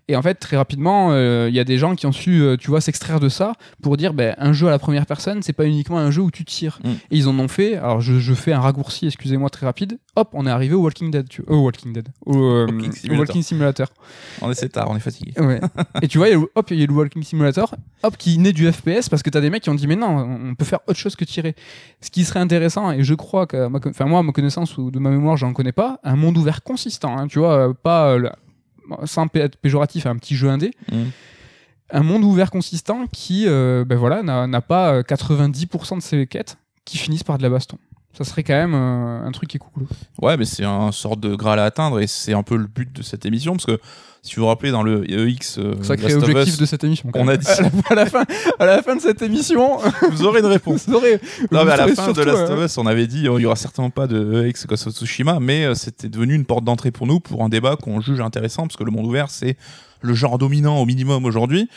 et 0.09 0.15
en 0.15 0.21
fait 0.21 0.35
très 0.35 0.57
rapidement 0.57 1.09
euh, 1.11 1.45
il 1.49 1.55
y 1.55 1.59
a 1.59 1.63
des 1.63 1.77
gens 1.77 1.95
qui 1.95 2.05
ont 2.07 2.11
su 2.11 2.41
euh, 2.41 2.57
tu 2.57 2.69
vois 2.69 2.81
s'extraire 2.81 3.19
de 3.19 3.29
ça 3.29 3.53
pour 3.81 3.95
dire 3.97 4.13
ben 4.13 4.33
un 4.39 4.53
jeu 4.53 4.67
à 4.67 4.71
la 4.71 4.79
première 4.79 5.05
personne 5.05 5.41
c'est 5.43 5.53
pas 5.53 5.65
uniquement 5.65 5.99
un 5.99 6.09
jeu 6.11 6.21
où 6.21 6.31
tu 6.31 6.43
tires 6.43 6.79
Mm. 6.83 6.89
et 6.89 6.97
ils 7.17 7.27
en 7.29 7.37
ont 7.39 7.47
fait 7.47 7.75
alors 7.75 8.01
je, 8.01 8.19
je 8.19 8.33
fais 8.33 8.53
un 8.53 8.59
raccourci 8.59 9.05
excusez-moi 9.07 9.49
très 9.49 9.65
rapide 9.65 9.99
hop 10.15 10.29
on 10.33 10.45
est 10.47 10.49
arrivé 10.49 10.73
au 10.75 10.81
Walking 10.81 11.11
Dead 11.11 11.27
tu... 11.29 11.43
au 11.47 11.57
Walking 11.57 11.93
Dead 11.93 12.09
au, 12.25 12.35
euh, 12.35 12.65
Walking 12.65 12.91
Simulator. 12.91 13.19
Walking 13.27 13.41
Simulator 13.43 13.87
On 14.41 14.51
est 14.51 14.55
c'est 14.55 14.69
tard, 14.69 14.89
on 14.89 14.95
est 14.97 14.99
fatigué. 14.99 15.33
Ouais. 15.39 15.59
et 16.01 16.07
tu 16.07 16.17
vois, 16.17 16.27
il 16.27 16.31
y 16.31 16.33
a 16.33 16.39
le- 16.39 16.49
hop, 16.55 16.71
il 16.71 16.79
y 16.79 16.83
a 16.83 16.85
le 16.87 16.93
Walking 16.93 17.21
Simulator, 17.23 17.75
hop, 18.03 18.17
qui 18.17 18.37
naît 18.39 18.53
du 18.53 18.71
FPS 18.71 19.09
parce 19.09 19.21
que 19.23 19.29
t'as 19.29 19.41
des 19.41 19.49
mecs 19.51 19.61
qui 19.63 19.69
ont 19.69 19.75
dit 19.75 19.85
mais 19.87 19.95
non, 19.95 20.09
on 20.49 20.55
peut 20.55 20.65
faire 20.65 20.79
autre 20.87 20.97
chose 20.99 21.15
que 21.15 21.25
tirer. 21.25 21.55
Ce 22.01 22.09
qui 22.09 22.23
serait 22.25 22.39
intéressant, 22.39 22.91
et 22.91 23.03
je 23.03 23.13
crois 23.13 23.45
que, 23.47 23.67
enfin 23.89 24.05
moi, 24.05 24.19
à 24.19 24.23
ma 24.23 24.31
connaissance 24.31 24.77
ou 24.87 24.91
de 24.91 24.99
ma 24.99 25.09
mémoire, 25.09 25.37
j'en 25.37 25.53
connais 25.53 25.71
pas, 25.71 25.99
un 26.03 26.15
monde 26.15 26.37
ouvert 26.37 26.63
consistant, 26.63 27.17
hein, 27.17 27.27
tu 27.27 27.39
vois, 27.39 27.69
euh, 27.69 27.73
pas 27.73 28.09
euh, 28.11 28.17
le- 28.17 28.31
sans 29.05 29.27
p- 29.27 29.39
être 29.39 29.57
péjoratif, 29.57 30.05
un 30.05 30.15
petit 30.15 30.35
jeu 30.35 30.49
indé. 30.49 30.71
Mm. 30.91 30.95
Un 31.91 32.03
monde 32.03 32.23
ouvert 32.23 32.51
consistant 32.51 33.05
qui, 33.11 33.45
euh, 33.47 33.85
ben 33.85 33.97
voilà, 33.97 34.23
n'a 34.23 34.61
pas 34.61 34.93
euh, 34.93 35.03
90% 35.03 35.97
de 35.97 36.01
ses 36.01 36.25
quêtes 36.27 36.57
qui 36.85 36.97
finissent 36.97 37.23
par 37.23 37.37
de 37.37 37.43
la 37.43 37.49
baston. 37.49 37.77
Ça 38.13 38.23
serait 38.23 38.43
quand 38.43 38.53
même 38.53 38.73
euh, 38.73 39.27
un 39.27 39.31
truc 39.31 39.49
qui 39.49 39.57
est 39.57 39.59
cool. 39.59 39.85
Ouais, 40.21 40.37
mais 40.37 40.45
c'est 40.45 40.63
un 40.63 40.91
sorte 40.91 41.19
de 41.19 41.35
graal 41.35 41.59
à 41.59 41.65
atteindre 41.65 41.99
et 41.99 42.07
c'est 42.07 42.33
un 42.33 42.41
peu 42.43 42.55
le 42.55 42.65
but 42.67 42.91
de 42.91 43.03
cette 43.03 43.25
émission 43.27 43.53
parce 43.53 43.65
que 43.67 43.79
si 44.23 44.35
vous 44.35 44.41
vous 44.41 44.47
rappelez 44.47 44.71
dans 44.71 44.81
le 44.81 45.09
EX 45.09 45.59
euh, 45.59 45.75
Sacré 45.83 46.15
objectif 46.15 46.53
Us, 46.53 46.57
de 46.57 46.65
cette 46.65 46.83
émission. 46.83 47.09
on 47.13 47.27
a 47.27 47.37
dit- 47.37 47.47
à 47.57 47.61
la, 47.61 47.69
à 47.89 47.95
la 47.95 48.05
fin, 48.07 48.25
à 48.59 48.65
la 48.65 48.81
fin 48.81 48.95
de 48.95 49.01
cette 49.01 49.21
émission, 49.21 49.77
vous 50.11 50.23
aurez 50.25 50.39
une 50.39 50.47
réponse. 50.47 50.87
vous 50.87 50.95
aurez. 50.95 51.21
Non, 51.51 51.59
vous 51.59 51.65
mais 51.65 51.71
à 51.73 51.77
la 51.77 51.87
fin 51.89 52.11
de 52.11 52.21
Last 52.23 52.49
euh, 52.49 52.57
of 52.57 52.65
Us, 52.65 52.77
on 52.79 52.87
avait 52.87 53.05
dit 53.07 53.29
oh, 53.29 53.37
il 53.37 53.43
y 53.43 53.45
aura 53.45 53.55
certainement 53.55 53.91
pas 53.91 54.07
de 54.07 54.45
EX 54.47 54.65
Ghost 54.65 54.87
of 54.87 54.93
Tsushima, 54.95 55.39
mais 55.39 55.65
euh, 55.65 55.75
c'était 55.75 56.09
devenu 56.09 56.33
une 56.33 56.45
porte 56.45 56.63
d'entrée 56.63 56.89
pour 56.91 57.05
nous 57.05 57.19
pour 57.19 57.43
un 57.43 57.49
débat 57.49 57.75
qu'on 57.75 58.01
juge 58.01 58.19
intéressant 58.19 58.63
parce 58.63 58.77
que 58.77 58.83
le 58.83 58.91
monde 58.91 59.05
ouvert 59.05 59.29
c'est 59.29 59.57
le 60.01 60.13
genre 60.13 60.37
dominant 60.37 60.77
au 60.79 60.85
minimum 60.85 61.25
aujourd'hui 61.25 61.69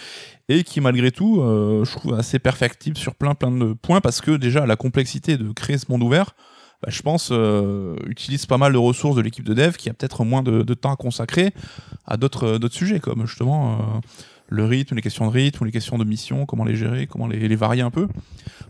et 0.50 0.64
qui 0.64 0.80
malgré 0.80 1.12
tout, 1.12 1.40
euh, 1.40 1.84
je 1.84 1.92
trouve 1.92 2.14
assez 2.14 2.40
perfectible 2.40 2.98
sur 2.98 3.14
plein 3.14 3.34
plein 3.34 3.52
de 3.52 3.72
points 3.72 4.00
parce 4.00 4.20
que 4.20 4.32
déjà 4.32 4.66
la 4.66 4.76
complexité 4.76 5.36
de 5.36 5.52
créer 5.52 5.78
ce 5.78 5.86
monde 5.88 6.02
ouvert, 6.02 6.34
bah, 6.82 6.88
je 6.90 7.00
pense 7.02 7.28
euh, 7.30 7.94
utilise 8.06 8.46
pas 8.46 8.58
mal 8.58 8.72
de 8.72 8.78
ressources 8.78 9.14
de 9.14 9.20
l'équipe 9.20 9.44
de 9.44 9.54
dev 9.54 9.76
qui 9.76 9.88
a 9.88 9.94
peut-être 9.94 10.24
moins 10.24 10.42
de, 10.42 10.74
temps 10.74 10.92
à 10.92 10.96
consacrer 10.96 11.54
à 12.04 12.16
d'autres 12.16 12.58
d'autres 12.58 12.74
sujets 12.74 12.98
comme 12.98 13.26
justement 13.26 13.74
euh, 13.74 14.00
le 14.50 14.64
rythme, 14.64 14.96
les 14.96 15.02
questions 15.02 15.26
de 15.26 15.32
rythme, 15.32 15.64
les 15.64 15.70
questions 15.72 15.96
de 15.96 16.04
mission, 16.04 16.44
comment 16.44 16.64
les 16.64 16.74
gérer, 16.76 17.06
comment 17.06 17.26
les, 17.28 17.48
les 17.48 17.56
varier 17.56 17.82
un 17.82 17.90
peu. 17.90 18.08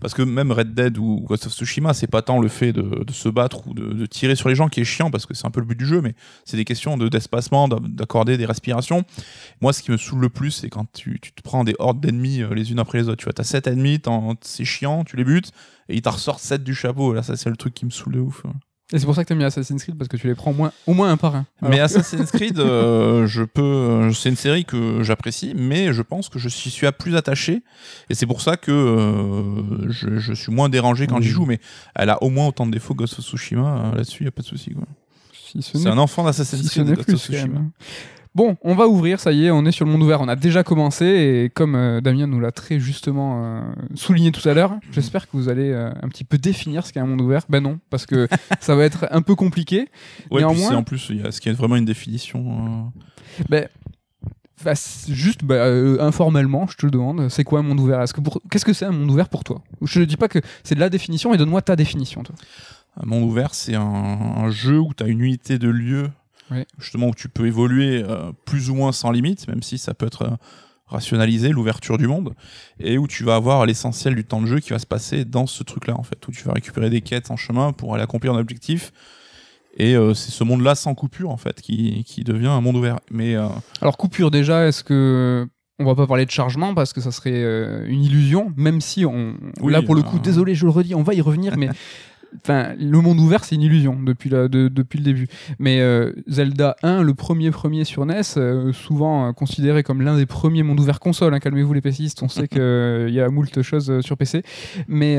Parce 0.01 0.15
que 0.15 0.23
même 0.23 0.53
Red 0.53 0.75
Dead 0.75 0.99
ou 0.99 1.21
Ghost 1.27 1.47
of 1.47 1.53
Tsushima, 1.53 1.95
c'est 1.95 2.07
pas 2.07 2.23
tant 2.23 2.39
le 2.39 2.49
fait 2.49 2.73
de, 2.73 3.03
de 3.03 3.13
se 3.13 3.29
battre 3.29 3.67
ou 3.67 3.75
de, 3.75 4.07
tirer 4.07 4.37
sur 4.37 4.49
les 4.49 4.55
gens 4.55 4.69
qui 4.69 4.81
est 4.81 4.85
chiant, 4.85 5.11
parce 5.11 5.27
que 5.27 5.35
c'est 5.35 5.47
un 5.47 5.51
peu 5.51 5.61
le 5.61 5.67
but 5.67 5.79
du 5.79 5.87
jeu, 5.87 6.01
mais 6.03 6.15
c'est 6.45 6.57
des 6.57 6.65
questions 6.65 6.97
de- 6.97 7.09
d'espacement, 7.09 7.67
d'a- 7.67 7.79
d'accorder 7.83 8.37
des 8.37 8.47
respirations. 8.47 9.05
Moi, 9.61 9.73
ce 9.73 9.83
qui 9.83 9.91
me 9.91 9.97
saoule 9.97 10.21
le 10.21 10.29
plus, 10.29 10.51
c'est 10.53 10.69
quand 10.69 10.87
tu, 10.93 11.19
tu 11.21 11.33
te 11.33 11.43
prends 11.43 11.65
des 11.65 11.75
hordes 11.79 12.01
d'ennemis 12.01 12.43
euh, 12.43 12.55
les 12.55 12.71
unes 12.73 12.79
après 12.79 12.99
les 12.99 13.09
autres. 13.09 13.17
Tu 13.19 13.25
vois, 13.25 13.33
t'as 13.33 13.43
7 13.45 13.67
ennemis, 13.67 14.01
c'est 14.43 14.65
chiant, 14.65 15.05
tu 15.05 15.17
les 15.17 15.25
butes, 15.25 15.51
et 15.89 15.97
ils 15.97 16.03
t'en 16.03 16.11
ressortent 16.13 16.41
7 16.41 16.63
du 16.63 16.75
chapeau. 16.75 17.13
Là, 17.15 17.23
ça, 17.23 17.37
c'est 17.37 17.51
le 17.51 17.57
truc 17.57 17.75
qui 17.75 17.85
me 17.87 17.91
saoule 17.91 18.15
de 18.15 18.21
ouf. 18.21 18.45
Et 18.93 18.99
c'est 18.99 19.07
pour 19.07 19.15
ça 19.15 19.23
que 19.23 19.29
t'aimes 19.29 19.39
bien 19.39 19.47
Assassin's 19.47 19.83
Creed 19.83 19.97
parce 19.97 20.09
que 20.09 20.17
tu 20.17 20.27
les 20.27 20.35
prends 20.35 20.51
au 20.51 20.55
moins, 20.55 20.73
au 20.87 20.95
moins 20.95 21.11
un 21.11 21.17
par 21.17 21.37
un. 21.37 21.47
Mais 21.63 21.79
Assassin's 21.79 22.31
Creed, 22.33 22.59
euh, 22.59 23.27
je 23.27 23.43
peux, 23.43 23.63
euh, 23.63 24.13
c'est 24.13 24.31
une 24.31 24.37
série 24.37 24.65
que 24.65 25.03
j'apprécie, 25.03 25.55
mais 25.57 25.93
je 25.93 26.03
pense 26.03 26.29
que 26.29 26.39
je 26.39 26.49
suis, 26.49 26.87
à 26.87 26.93
plus 26.93 27.15
attaché, 27.17 27.63
et 28.09 28.15
c'est 28.15 28.27
pour 28.27 28.41
ça 28.41 28.57
que 28.57 28.73
euh, 28.73 29.91
je, 29.91 30.19
je 30.19 30.33
suis 30.33 30.53
moins 30.53 30.69
dérangé 30.69 31.07
quand 31.07 31.21
j'y 31.21 31.29
joue. 31.29 31.47
Mais 31.47 31.61
elle 31.95 32.11
a 32.11 32.23
au 32.23 32.31
moins 32.31 32.49
autant 32.49 32.67
de 32.67 32.73
défauts 32.73 32.95
que 32.95 33.01
Ghost 33.01 33.19
of 33.19 33.25
Tsushima. 33.25 33.93
Là-dessus, 33.95 34.25
y 34.25 34.29
a 34.29 34.33
pas 34.33 34.43
de 34.43 34.47
souci. 34.47 34.73
quoi. 34.73 34.85
si 35.33 35.63
C'est 35.63 35.89
un 35.89 35.99
enfant 35.99 36.25
d'Assassin's 36.25 36.69
si 36.69 36.81
Creed. 36.81 36.95
Ghost 36.95 37.11
of 37.11 37.21
Tsushima. 37.21 37.61
Bon, 38.35 38.57
on 38.63 38.77
va 38.77 38.87
ouvrir, 38.87 39.19
ça 39.19 39.33
y 39.33 39.47
est, 39.47 39.51
on 39.51 39.65
est 39.67 39.73
sur 39.73 39.85
le 39.85 39.91
monde 39.91 40.03
ouvert. 40.05 40.21
On 40.21 40.29
a 40.29 40.37
déjà 40.37 40.63
commencé 40.63 41.05
et 41.05 41.51
comme 41.51 41.75
euh, 41.75 42.01
Damien 42.01 42.29
nous 42.29 42.39
l'a 42.39 42.53
très 42.53 42.79
justement 42.79 43.43
euh, 43.45 43.63
souligné 43.97 44.31
tout 44.31 44.49
à 44.49 44.55
l'heure, 44.55 44.75
j'espère 44.93 45.27
que 45.29 45.37
vous 45.37 45.49
allez 45.49 45.71
euh, 45.73 45.91
un 46.01 46.09
petit 46.09 46.23
peu 46.23 46.39
définir 46.39 46.87
ce 46.87 46.93
qu'est 46.93 47.01
un 47.01 47.07
monde 47.07 47.21
ouvert. 47.21 47.43
Ben 47.49 47.61
non, 47.61 47.81
parce 47.91 48.07
que 48.07 48.29
ça 48.61 48.77
va 48.77 48.85
être 48.85 49.07
un 49.11 49.23
peu 49.23 49.35
compliqué. 49.35 49.89
Ouais, 50.31 50.43
Néanmoins- 50.43 50.77
en 50.77 50.83
plus, 50.85 51.11
est-ce 51.25 51.41
qu'il 51.41 51.51
y 51.51 51.55
a 51.55 51.59
vraiment 51.59 51.75
une 51.75 51.85
définition 51.85 52.93
Ben, 53.49 53.67
bah, 54.65 54.75
juste 55.09 55.43
bah, 55.43 55.55
euh, 55.57 55.97
informellement, 56.01 56.69
je 56.69 56.77
te 56.77 56.87
le 56.87 56.93
demande, 56.93 57.29
c'est 57.31 57.43
quoi 57.43 57.59
un 57.59 57.63
monde 57.63 57.81
ouvert? 57.81 58.05
Pour- 58.23 58.41
Qu'est-ce 58.49 58.65
que 58.65 58.73
c'est 58.73 58.85
un 58.85 58.93
monde 58.93 59.11
ouvert 59.11 59.29
pour 59.29 59.43
toi? 59.43 59.63
Je 59.83 59.99
ne 60.01 60.05
dis 60.05 60.17
pas 60.17 60.29
que 60.29 60.39
c'est 60.63 60.77
de 60.77 60.81
la 60.81 60.89
définition, 60.91 61.33
mais 61.33 61.37
donne-moi 61.37 61.63
ta 61.63 61.75
définition. 61.75 62.23
Toi. 62.23 62.37
Un 63.03 63.07
monde 63.07 63.25
ouvert, 63.25 63.55
c'est 63.55 63.75
un, 63.75 63.83
un 63.83 64.51
jeu 64.51 64.79
où 64.79 64.93
tu 64.95 65.03
as 65.03 65.09
une 65.09 65.21
unité 65.21 65.59
de 65.59 65.69
lieu, 65.69 66.11
Justement, 66.79 67.09
où 67.09 67.15
tu 67.15 67.29
peux 67.29 67.47
évoluer 67.47 68.03
euh, 68.03 68.33
plus 68.45 68.71
ou 68.71 68.75
moins 68.75 68.93
sans 68.93 69.11
limite, 69.11 69.47
même 69.49 69.63
si 69.63 69.79
ça 69.79 69.95
peut 69.95 70.07
être 70.07 70.23
euh, 70.23 70.37
rationalisé, 70.87 71.51
l'ouverture 71.51 71.99
du 71.99 72.07
monde, 72.07 72.35
et 72.79 72.99
où 72.99 73.07
tu 73.07 73.25
vas 73.25 73.37
avoir 73.37 73.67
l'essentiel 73.67 74.15
du 74.15 74.25
temps 74.25 74.41
de 74.41 74.47
jeu 74.47 74.61
qui 74.61 74.71
va 74.71 74.79
se 74.79 74.87
passer 74.87 75.25
dans 75.25 75.47
ce 75.47 75.63
truc-là, 75.63 75.97
en 75.97 76.03
fait, 76.03 76.27
où 76.27 76.33
tu 76.33 76.45
vas 76.45 76.53
récupérer 76.53 76.91
des 76.91 77.01
quêtes 77.01 77.31
en 77.31 77.37
chemin 77.37 77.73
pour 77.73 77.95
aller 77.95 78.03
accomplir 78.03 78.35
un 78.35 78.39
objectif. 78.39 78.93
Et 79.77 79.95
euh, 79.95 80.15
c'est 80.15 80.33
ce 80.33 80.43
monde-là 80.43 80.75
sans 80.75 80.95
coupure, 80.95 81.31
en 81.31 81.37
fait, 81.37 81.61
qui, 81.61 82.03
qui 82.05 82.25
devient 82.25 82.49
un 82.49 82.61
monde 82.61 82.77
ouvert. 82.77 82.99
Mais 83.11 83.37
Alors, 83.81 83.97
coupure 83.97 84.31
déjà, 84.31 84.67
est-ce 84.67 84.83
que. 84.83 85.49
On 85.81 85.85
va 85.87 85.95
pas 85.95 86.07
parler 86.07 86.27
de 86.27 86.31
chargement 86.31 86.75
parce 86.75 86.93
que 86.93 87.01
ça 87.01 87.11
serait 87.11 87.43
euh, 87.43 87.87
une 87.89 88.03
illusion, 88.03 88.53
même 88.55 88.83
si 88.83 89.07
on. 89.07 89.35
Oui, 89.63 89.73
là, 89.73 89.81
pour 89.81 89.95
le 89.95 90.03
coup, 90.03 90.19
euh. 90.19 90.21
désolé, 90.21 90.55
je 90.55 90.67
le 90.67 90.71
redis, 90.71 90.95
on 90.95 91.03
va 91.03 91.15
y 91.15 91.23
revenir, 91.23 91.57
mais. 91.57 91.71
Enfin, 92.43 92.75
le 92.79 93.01
monde 93.01 93.19
ouvert, 93.19 93.45
c'est 93.45 93.55
une 93.57 93.63
illusion 93.63 93.99
depuis, 94.03 94.31
la- 94.31 94.49
de- 94.49 94.69
depuis 94.69 94.99
le 94.99 95.05
début. 95.05 95.29
Mais 95.59 95.81
euh, 95.81 96.13
Zelda 96.29 96.77
1, 96.83 97.03
le 97.03 97.15
premier 97.15 97.51
premier 97.51 97.85
sur 97.85 98.05
NES, 98.07 98.23
euh, 98.37 98.73
souvent 98.73 99.29
euh, 99.29 99.33
considéré 99.33 99.83
comme 99.83 100.01
l'un 100.03 100.17
des 100.17 100.27
premiers 100.27 100.63
mondes 100.63 100.81
ouverts 100.81 101.01
console, 101.01 101.35
hein, 101.35 101.41
calmez-vous 101.41 101.73
les 101.73 101.81
PCistes, 101.81 102.23
on 102.23 102.29
sait 102.29 102.47
qu'il 102.49 103.11
y 103.15 103.21
a 103.21 103.29
moult 103.29 103.63
choses 103.63 104.01
sur 104.01 104.17
PC. 104.17 104.43
Mais 104.89 105.19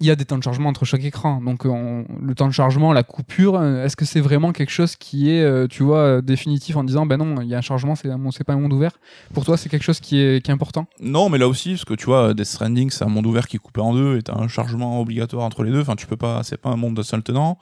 il 0.00 0.06
y 0.06 0.10
a 0.10 0.16
des 0.16 0.24
temps 0.24 0.38
de 0.38 0.42
chargement 0.42 0.70
entre 0.70 0.86
chaque 0.86 1.04
écran. 1.04 1.40
Donc 1.42 1.66
on- 1.66 2.06
le 2.22 2.34
temps 2.34 2.48
de 2.48 2.52
chargement, 2.52 2.92
la 2.92 3.02
coupure, 3.02 3.56
euh, 3.56 3.84
est-ce 3.84 3.96
que 3.96 4.06
c'est 4.06 4.20
vraiment 4.20 4.52
quelque 4.52 4.70
chose 4.70 4.96
qui 4.96 5.30
est, 5.30 5.42
euh, 5.42 5.66
tu 5.68 5.82
vois, 5.82 5.98
euh, 5.98 6.20
définitif 6.22 6.76
en 6.76 6.84
disant, 6.84 7.04
ben 7.04 7.18
non, 7.18 7.42
il 7.42 7.48
y 7.48 7.54
a 7.54 7.58
un 7.58 7.60
chargement, 7.60 7.94
c'est 7.94 8.08
pas 8.44 8.54
un 8.54 8.58
monde 8.58 8.72
ouvert? 8.72 8.92
Pour 9.34 9.44
toi, 9.44 9.58
c'est 9.58 9.68
quelque 9.68 9.82
chose 9.82 10.00
qui 10.00 10.18
est, 10.18 10.48
important? 10.50 10.86
Non, 11.00 11.28
mais 11.28 11.38
là 11.38 11.46
aussi, 11.46 11.70
parce 11.70 11.84
que 11.84 11.94
tu 11.94 12.06
vois, 12.06 12.34
Death 12.34 12.46
Stranding, 12.46 12.90
c'est 12.90 13.04
un 13.04 13.08
monde 13.08 13.26
ouvert 13.26 13.46
qui 13.46 13.56
est 13.56 13.60
coupé 13.60 13.80
en 13.80 13.94
deux, 13.94 14.16
et 14.18 14.22
t'as 14.22 14.36
un 14.36 14.48
chargement 14.48 15.00
obligatoire 15.00 15.44
entre 15.44 15.62
les 15.62 15.70
deux. 15.70 15.82
Enfin, 15.82 15.94
tu 15.94 16.06
peux 16.06 16.16
pas, 16.16 16.42
c'est 16.42 16.56
pas 16.56 16.70
un 16.70 16.76
monde 16.76 16.96
de 16.96 17.02
seul 17.02 17.22
tenant. 17.22 17.58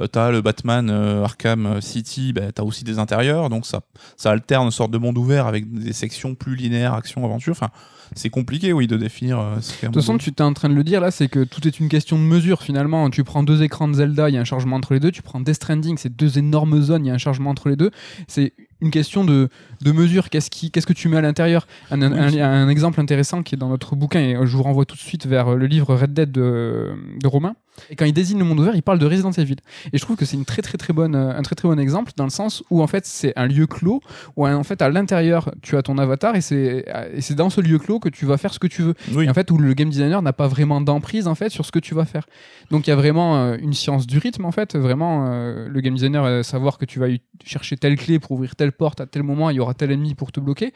Euh, 0.00 0.06
t'as 0.06 0.30
le 0.30 0.42
Batman 0.42 0.90
Arkham 0.90 1.80
City, 1.80 2.32
bah, 2.32 2.52
t'as 2.52 2.62
aussi 2.62 2.84
des 2.84 2.98
intérieurs, 2.98 3.48
donc 3.48 3.64
ça, 3.64 3.80
ça 4.16 4.32
alterne 4.32 4.66
une 4.66 4.70
sorte 4.70 4.90
de 4.90 4.98
monde 4.98 5.16
ouvert 5.16 5.46
avec 5.46 5.72
des 5.72 5.92
sections 5.92 6.34
plus 6.34 6.56
linéaires, 6.56 6.94
action, 6.94 7.24
aventure. 7.24 7.52
Enfin, 7.52 7.70
c'est 8.14 8.30
compliqué, 8.30 8.72
oui, 8.72 8.86
de 8.86 8.96
définir 8.96 9.38
euh, 9.38 9.60
ce 9.60 9.72
qu'est 9.72 9.86
un 9.86 9.90
De 9.90 9.94
toute 9.94 10.02
façon, 10.02 10.18
tu 10.18 10.30
es 10.30 10.42
en 10.42 10.52
train 10.52 10.68
de 10.68 10.74
le 10.74 10.84
dire 10.84 11.00
là, 11.00 11.10
c'est 11.10 11.28
que 11.28 11.44
tout 11.44 11.66
est 11.66 11.80
une 11.80 11.88
question 11.88 12.18
de 12.18 12.22
mesure 12.22 12.62
finalement. 12.62 13.08
Tu 13.10 13.24
prends 13.24 13.42
deux 13.42 13.62
écrans 13.62 13.88
de 13.88 13.94
Zelda, 13.94 14.28
il 14.28 14.34
y 14.34 14.38
a 14.38 14.40
un 14.40 14.44
chargement 14.44 14.76
entre 14.76 14.94
les 14.94 15.00
deux. 15.00 15.10
Tu 15.10 15.22
prends 15.22 15.40
Death 15.40 15.56
Stranding, 15.56 15.96
c'est 15.98 16.14
deux 16.14 16.38
énormes 16.38 16.80
zones, 16.80 17.04
il 17.04 17.08
y 17.08 17.10
a 17.10 17.14
un 17.14 17.18
chargement 17.18 17.50
entre 17.50 17.68
les 17.68 17.76
deux. 17.76 17.90
C'est 18.28 18.52
une 18.80 18.90
question 18.90 19.24
de, 19.24 19.48
de 19.82 19.92
mesure. 19.92 20.30
Qu'est-ce 20.30 20.50
qui, 20.50 20.70
qu'est-ce 20.70 20.86
que 20.86 20.92
tu 20.92 21.08
mets 21.08 21.16
à 21.16 21.22
l'intérieur? 21.22 21.66
Un, 21.90 22.00
un 22.02 22.68
exemple 22.68 23.00
intéressant 23.00 23.42
qui 23.42 23.54
est 23.54 23.58
dans 23.58 23.68
notre 23.68 23.96
bouquin, 23.96 24.20
et 24.20 24.36
je 24.44 24.56
vous 24.56 24.62
renvoie 24.62 24.84
tout 24.84 24.96
de 24.96 25.00
suite 25.00 25.26
vers 25.26 25.54
le 25.54 25.66
livre 25.66 25.94
Red 25.94 26.12
Dead 26.12 26.30
de, 26.30 26.92
de 27.20 27.26
Romain. 27.26 27.56
Et 27.90 27.96
quand 27.96 28.04
il 28.04 28.12
désigne 28.12 28.38
le 28.38 28.44
monde 28.44 28.60
ouvert, 28.60 28.74
il 28.74 28.82
parle 28.82 28.98
de 28.98 29.06
Resident 29.06 29.30
Evil. 29.32 29.56
Et 29.92 29.98
je 29.98 30.02
trouve 30.02 30.16
que 30.16 30.24
c'est 30.24 30.36
une 30.36 30.44
très 30.44 30.62
très 30.62 30.78
très 30.78 30.92
bonne, 30.92 31.14
euh, 31.14 31.36
un 31.36 31.42
très 31.42 31.54
très 31.54 31.68
bon 31.68 31.78
exemple 31.78 32.12
dans 32.16 32.24
le 32.24 32.30
sens 32.30 32.62
où 32.70 32.82
en 32.82 32.86
fait 32.86 33.06
c'est 33.06 33.32
un 33.36 33.46
lieu 33.46 33.66
clos 33.66 34.00
où 34.36 34.46
en 34.46 34.62
fait 34.64 34.82
à 34.82 34.88
l'intérieur 34.88 35.50
tu 35.62 35.76
as 35.76 35.82
ton 35.82 35.98
avatar 35.98 36.36
et 36.36 36.40
c'est 36.40 36.84
c'est 37.20 37.34
dans 37.34 37.50
ce 37.50 37.60
lieu 37.60 37.78
clos 37.78 37.98
que 38.00 38.08
tu 38.08 38.26
vas 38.26 38.36
faire 38.36 38.52
ce 38.54 38.58
que 38.58 38.66
tu 38.66 38.82
veux. 38.82 38.94
Oui. 39.12 39.24
Et 39.26 39.30
en 39.30 39.34
fait 39.34 39.50
où 39.50 39.58
le 39.58 39.72
game 39.74 39.88
designer 39.90 40.22
n'a 40.22 40.32
pas 40.32 40.48
vraiment 40.48 40.80
d'emprise 40.80 41.26
en 41.28 41.34
fait 41.34 41.50
sur 41.50 41.64
ce 41.66 41.72
que 41.72 41.78
tu 41.78 41.94
vas 41.94 42.04
faire. 42.04 42.26
Donc 42.70 42.86
il 42.86 42.90
y 42.90 42.92
a 42.92 42.96
vraiment 42.96 43.36
euh, 43.36 43.56
une 43.60 43.72
science 43.72 44.06
du 44.06 44.18
rythme 44.18 44.44
en 44.44 44.52
fait, 44.52 44.76
vraiment 44.76 45.26
euh, 45.28 45.68
le 45.68 45.80
game 45.80 45.94
designer 45.94 46.22
va 46.22 46.42
savoir 46.42 46.78
que 46.78 46.84
tu 46.84 46.98
vas 46.98 47.06
chercher 47.44 47.76
telle 47.76 47.96
clé 47.96 48.18
pour 48.18 48.32
ouvrir 48.32 48.56
telle 48.56 48.72
porte 48.72 49.00
à 49.00 49.06
tel 49.06 49.22
moment, 49.22 49.50
il 49.50 49.56
y 49.56 49.60
aura 49.60 49.74
tel 49.74 49.90
ennemi 49.90 50.14
pour 50.14 50.32
te 50.32 50.40
bloquer. 50.40 50.72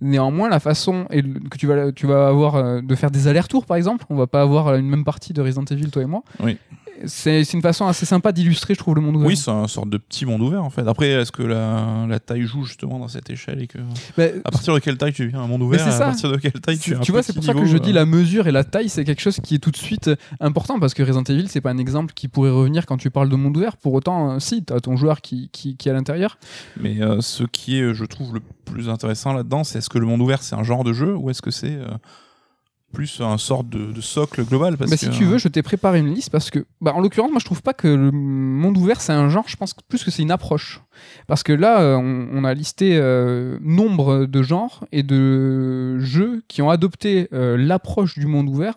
Néanmoins 0.00 0.48
la 0.48 0.60
façon 0.60 1.06
et 1.10 1.22
le- 1.22 1.40
que 1.50 1.56
tu 1.58 1.66
vas 1.66 1.92
tu 1.92 2.06
vas 2.06 2.28
avoir 2.28 2.56
euh, 2.56 2.80
de 2.80 2.94
faire 2.94 3.10
des 3.10 3.28
allers-retours 3.28 3.66
par 3.66 3.76
exemple, 3.76 4.04
on 4.10 4.16
va 4.16 4.26
pas 4.26 4.42
avoir 4.42 4.74
une 4.74 4.88
même 4.88 5.04
partie 5.04 5.32
de 5.32 5.40
Resident 5.42 5.64
Evil 5.70 5.90
toi 5.90 6.02
et 6.02 6.06
moi. 6.06 6.22
Oui. 6.44 6.58
C'est 7.06 7.42
une 7.52 7.60
façon 7.60 7.86
assez 7.86 8.06
sympa 8.06 8.30
d'illustrer 8.30 8.72
je 8.74 8.78
trouve 8.78 8.94
le 8.94 9.00
monde 9.00 9.16
ouvert. 9.16 9.26
Oui, 9.26 9.36
c'est 9.36 9.50
un 9.50 9.66
sorte 9.66 9.90
de 9.90 9.98
petit 9.98 10.24
monde 10.24 10.40
ouvert 10.42 10.62
en 10.62 10.70
fait. 10.70 10.86
Après, 10.86 11.08
est-ce 11.08 11.32
que 11.32 11.42
la, 11.42 12.06
la 12.08 12.20
taille 12.20 12.42
joue 12.42 12.64
justement 12.64 13.00
dans 13.00 13.08
cette 13.08 13.28
échelle 13.30 13.60
et 13.62 13.66
que 13.66 13.78
Bah, 14.16 14.24
à 14.44 14.50
partir 14.52 14.72
de 14.72 14.78
quelle 14.78 14.96
taille 14.96 15.12
tu 15.12 15.24
deviens 15.24 15.40
un 15.40 15.48
monde 15.48 15.62
ouvert 15.62 15.80
c'est 15.80 15.88
À 15.88 15.92
ça. 15.92 16.04
partir 16.06 16.30
de 16.30 16.36
quelle 16.36 16.52
taille 16.52 16.78
tu 16.78 16.94
vois, 17.10 17.24
c'est 17.24 17.32
pour 17.32 17.42
ça 17.42 17.52
que 17.52 17.64
je 17.66 17.78
dis 17.78 17.92
la 17.92 18.06
mesure 18.06 18.46
et 18.46 18.52
la 18.52 18.62
taille, 18.62 18.88
c'est 18.88 19.04
quelque 19.04 19.20
chose 19.20 19.40
qui 19.42 19.56
est 19.56 19.58
tout 19.58 19.72
de 19.72 19.76
suite 19.76 20.08
important 20.38 20.78
parce 20.78 20.94
que 20.94 21.02
Resident 21.02 21.24
Evil, 21.24 21.48
c'est 21.48 21.60
pas 21.60 21.70
un 21.70 21.78
exemple 21.78 22.14
qui 22.14 22.28
pourrait 22.28 22.50
revenir 22.50 22.86
quand 22.86 22.96
tu 22.96 23.10
parles 23.10 23.28
de 23.28 23.36
monde 23.36 23.56
ouvert. 23.56 23.76
Pour 23.76 23.92
autant, 23.92 24.30
euh, 24.30 24.38
si, 24.38 24.62
t'as 24.62 24.78
ton 24.78 24.96
joueur 24.96 25.20
qui, 25.20 25.50
qui, 25.52 25.76
qui 25.76 25.88
est 25.88 25.90
à 25.90 25.94
l'intérieur. 25.94 26.38
Mais 26.80 27.02
euh, 27.02 27.20
ce 27.20 27.42
qui 27.42 27.76
est, 27.80 27.92
je 27.92 28.04
trouve, 28.04 28.34
le 28.34 28.40
plus 28.64 28.88
intéressant 28.88 29.32
là-dedans, 29.32 29.64
c'est 29.64 29.78
est-ce 29.80 29.90
que 29.90 29.98
le 29.98 30.06
monde 30.06 30.20
ouvert 30.20 30.42
c'est 30.42 30.54
un 30.54 30.62
genre 30.62 30.84
de 30.84 30.92
jeu 30.92 31.14
ou 31.16 31.28
est-ce 31.28 31.42
que 31.42 31.50
c'est 31.50 31.74
euh, 31.74 31.88
plus 32.94 33.20
un 33.20 33.36
sorte 33.36 33.68
de, 33.68 33.92
de 33.92 34.00
socle 34.00 34.44
global 34.44 34.76
parce 34.78 34.90
Bah, 34.90 34.96
que, 34.96 35.04
si 35.04 35.10
tu 35.10 35.24
veux, 35.24 35.36
je 35.38 35.48
t'ai 35.48 35.62
préparé 35.62 35.98
une 35.98 36.14
liste 36.14 36.30
parce 36.30 36.50
que, 36.50 36.64
bah, 36.80 36.92
en 36.94 37.00
l'occurrence, 37.00 37.30
moi 37.30 37.40
je 37.40 37.44
trouve 37.44 37.60
pas 37.62 37.74
que 37.74 37.88
le 37.88 38.10
monde 38.12 38.78
ouvert 38.78 39.00
c'est 39.00 39.12
un 39.12 39.28
genre, 39.28 39.44
je 39.46 39.56
pense 39.56 39.74
plus 39.88 40.02
que 40.02 40.10
c'est 40.10 40.22
une 40.22 40.30
approche. 40.30 40.80
Parce 41.26 41.42
que 41.42 41.52
là, 41.52 41.80
euh, 41.82 41.96
on, 41.96 42.28
on 42.32 42.44
a 42.44 42.54
listé 42.54 42.96
euh, 42.96 43.58
nombre 43.60 44.24
de 44.26 44.42
genres 44.42 44.84
et 44.92 45.02
de 45.02 45.98
jeux 45.98 46.42
qui 46.48 46.62
ont 46.62 46.70
adopté 46.70 47.28
euh, 47.32 47.56
l'approche 47.58 48.18
du 48.18 48.26
monde 48.26 48.48
ouvert. 48.48 48.74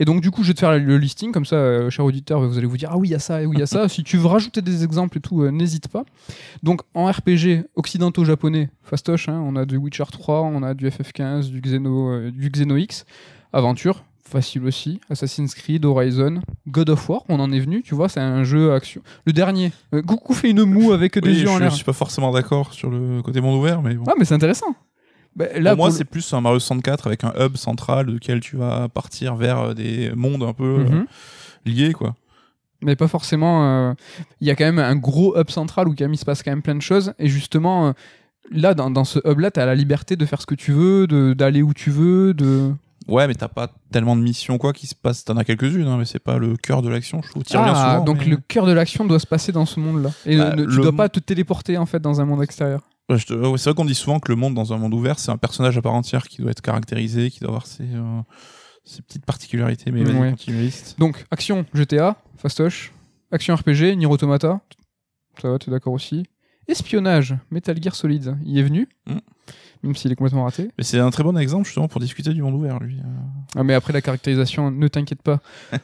Et 0.00 0.04
donc, 0.04 0.20
du 0.20 0.30
coup, 0.30 0.44
je 0.44 0.48
vais 0.48 0.54
te 0.54 0.60
faire 0.60 0.78
le 0.78 0.96
listing, 0.96 1.32
comme 1.32 1.44
ça, 1.44 1.56
euh, 1.56 1.90
cher 1.90 2.04
auditeur, 2.04 2.40
vous 2.46 2.56
allez 2.56 2.68
vous 2.68 2.76
dire 2.76 2.90
Ah 2.92 2.96
oui, 2.98 3.08
il 3.08 3.10
y 3.10 3.14
a 3.16 3.18
ça, 3.18 3.40
oui, 3.42 3.50
il 3.54 3.58
y 3.58 3.62
a 3.62 3.66
ça. 3.66 3.88
si 3.88 4.04
tu 4.04 4.16
veux 4.16 4.26
rajouter 4.28 4.62
des 4.62 4.84
exemples 4.84 5.18
et 5.18 5.20
tout, 5.20 5.42
euh, 5.42 5.50
n'hésite 5.50 5.88
pas. 5.88 6.04
Donc, 6.62 6.82
en 6.94 7.06
RPG 7.10 7.64
occidentaux-japonais, 7.74 8.70
fastoche, 8.82 9.28
hein, 9.28 9.42
on 9.44 9.56
a 9.56 9.64
du 9.64 9.76
Witcher 9.76 10.04
3, 10.10 10.42
on 10.42 10.62
a 10.62 10.74
du 10.74 10.86
FF15, 10.86 11.50
du, 11.50 11.60
Xeno, 11.60 12.10
euh, 12.12 12.30
du 12.30 12.48
Xeno 12.48 12.76
X, 12.76 13.06
Aventure, 13.52 14.04
facile 14.24 14.64
aussi, 14.66 15.00
Assassin's 15.08 15.54
Creed, 15.54 15.84
Horizon, 15.84 16.40
God 16.66 16.90
of 16.90 17.08
War, 17.08 17.22
on 17.28 17.40
en 17.40 17.50
est 17.50 17.60
venu, 17.60 17.82
tu 17.82 17.94
vois, 17.94 18.08
c'est 18.08 18.20
un 18.20 18.44
jeu 18.44 18.72
action. 18.72 19.00
Le 19.24 19.32
dernier, 19.32 19.72
euh, 19.94 20.02
Coucou 20.02 20.34
fait 20.34 20.50
une 20.50 20.64
moue 20.64 20.92
avec 20.92 21.18
des 21.18 21.30
Oui, 21.30 21.40
yeux 21.40 21.48
en 21.48 21.54
je 21.56 21.60
l'air. 21.64 21.72
suis 21.72 21.84
pas 21.84 21.92
forcément 21.94 22.30
d'accord 22.30 22.72
sur 22.74 22.90
le 22.90 23.22
côté 23.22 23.40
monde 23.40 23.58
ouvert, 23.58 23.80
mais 23.80 23.94
bon. 23.94 24.04
Ah, 24.06 24.12
mais 24.18 24.24
c'est 24.26 24.34
intéressant. 24.34 24.74
Bah, 25.34 25.46
là, 25.58 25.70
pour 25.70 25.78
moi, 25.78 25.86
pour 25.86 25.92
le- 25.92 25.98
c'est 25.98 26.04
plus 26.04 26.32
un 26.34 26.40
Mario 26.40 26.58
64 26.58 27.06
avec 27.06 27.24
un 27.24 27.32
hub 27.38 27.56
central 27.56 28.06
duquel 28.06 28.40
tu 28.40 28.56
vas 28.56 28.88
partir 28.88 29.36
vers 29.36 29.58
euh, 29.60 29.74
des 29.74 30.10
mondes 30.14 30.42
un 30.42 30.52
peu 30.52 30.64
euh, 30.64 30.84
Mhm. 30.84 31.06
liés, 31.64 31.92
quoi. 31.92 32.14
mais 32.82 32.96
pas 32.96 33.08
forcément. 33.08 33.64
euh, 33.64 33.94
Il 34.40 34.46
y 34.46 34.50
a 34.50 34.56
quand 34.56 34.64
même 34.64 34.78
un 34.78 34.94
gros 34.96 35.38
hub 35.38 35.48
central 35.50 35.88
où 35.88 35.94
quand 35.96 36.04
même 36.04 36.14
il 36.14 36.18
se 36.18 36.24
passe 36.24 36.42
quand 36.42 36.50
même 36.50 36.62
plein 36.62 36.74
de 36.74 36.82
choses. 36.82 37.12
Et 37.18 37.28
justement, 37.28 37.88
euh, 37.88 37.92
là, 38.50 38.74
dans, 38.74 38.90
dans 38.90 39.04
ce 39.04 39.20
hub-là, 39.24 39.50
tu 39.50 39.58
as 39.60 39.66
la 39.66 39.74
liberté 39.74 40.16
de 40.16 40.26
faire 40.26 40.40
ce 40.42 40.46
que 40.46 40.54
tu 40.54 40.72
veux, 40.72 41.06
d'aller 41.34 41.62
où 41.62 41.72
tu 41.72 41.90
veux. 41.90 42.34
De... 42.34 42.72
Ouais, 43.08 43.26
mais 43.26 43.34
t'as 43.34 43.48
pas 43.48 43.72
tellement 43.90 44.16
de 44.16 44.20
missions 44.22 44.58
quoi 44.58 44.72
qui 44.72 44.86
se 44.86 44.94
passent. 44.94 45.24
T'en 45.24 45.36
as 45.38 45.44
quelques-unes, 45.44 45.86
hein, 45.86 45.96
mais 45.98 46.04
c'est 46.04 46.18
pas 46.18 46.36
le 46.38 46.56
cœur 46.56 46.82
de 46.82 46.88
l'action. 46.90 47.22
Je 47.22 47.30
trouve. 47.30 47.42
T'y 47.42 47.56
Ah, 47.56 47.66
souvent. 47.74 48.04
donc 48.04 48.18
mais- 48.18 48.26
le 48.26 48.36
cœur 48.36 48.66
de 48.66 48.72
l'action 48.72 49.04
doit 49.06 49.18
se 49.18 49.26
passer 49.26 49.50
dans 49.50 49.64
ce 49.66 49.80
monde-là. 49.80 50.10
Et 50.26 50.36
Bah, 50.36 50.54
ne- 50.54 50.64
tu 50.64 50.70
le 50.76 50.82
dois 50.82 50.92
pas 50.96 51.08
te 51.08 51.18
téléporter 51.18 51.78
en 51.78 51.86
fait 51.86 52.00
dans 52.00 52.20
un 52.20 52.24
monde 52.26 52.42
extérieur. 52.42 52.82
Ouais, 53.08 53.16
je 53.18 53.26
te- 53.26 53.32
ouais, 53.32 53.56
c'est 53.56 53.70
vrai 53.70 53.74
qu'on 53.74 53.86
dit 53.86 53.94
souvent 53.94 54.20
que 54.20 54.30
le 54.30 54.36
monde 54.36 54.52
dans 54.54 54.72
un 54.74 54.76
monde 54.76 54.92
ouvert, 54.92 55.18
c'est 55.18 55.30
un 55.30 55.38
personnage 55.38 55.78
à 55.78 55.82
part 55.82 55.94
entière 55.94 56.28
qui 56.28 56.42
doit 56.42 56.50
être 56.50 56.60
caractérisé, 56.60 57.30
qui 57.30 57.40
doit 57.40 57.48
avoir 57.48 57.66
ses, 57.66 57.84
euh, 57.84 58.20
ses 58.84 59.00
petites 59.00 59.24
particularités. 59.24 59.90
Mais 59.90 60.02
Ouais. 60.12 60.34
Donc, 60.98 61.24
action 61.30 61.64
GTA, 61.72 62.16
fastoche. 62.36 62.92
Action 63.32 63.54
RPG, 63.54 63.96
Nier 63.96 64.06
Automata. 64.06 64.60
Ça 65.40 65.48
va, 65.50 65.58
tu 65.58 65.70
es 65.70 65.72
d'accord 65.72 65.92
aussi. 65.94 66.24
Espionnage, 66.66 67.34
Metal 67.50 67.80
Gear 67.82 67.94
Solid, 67.94 68.36
il 68.44 68.58
est 68.58 68.62
venu. 68.62 68.88
Mm. 69.06 69.18
Même 69.82 69.94
s'il 69.94 70.10
est 70.10 70.16
complètement 70.16 70.44
raté. 70.44 70.70
Mais 70.76 70.84
c'est 70.84 70.98
un 70.98 71.10
très 71.10 71.22
bon 71.22 71.36
exemple 71.38 71.64
justement 71.64 71.88
pour 71.88 72.00
discuter 72.00 72.32
du 72.32 72.42
monde 72.42 72.54
ouvert, 72.54 72.80
lui. 72.80 72.98
Ah, 73.56 73.62
mais 73.62 73.74
après 73.74 73.92
la 73.92 74.00
caractérisation, 74.00 74.70
ne 74.70 74.88
t'inquiète 74.88 75.22
pas. 75.22 75.40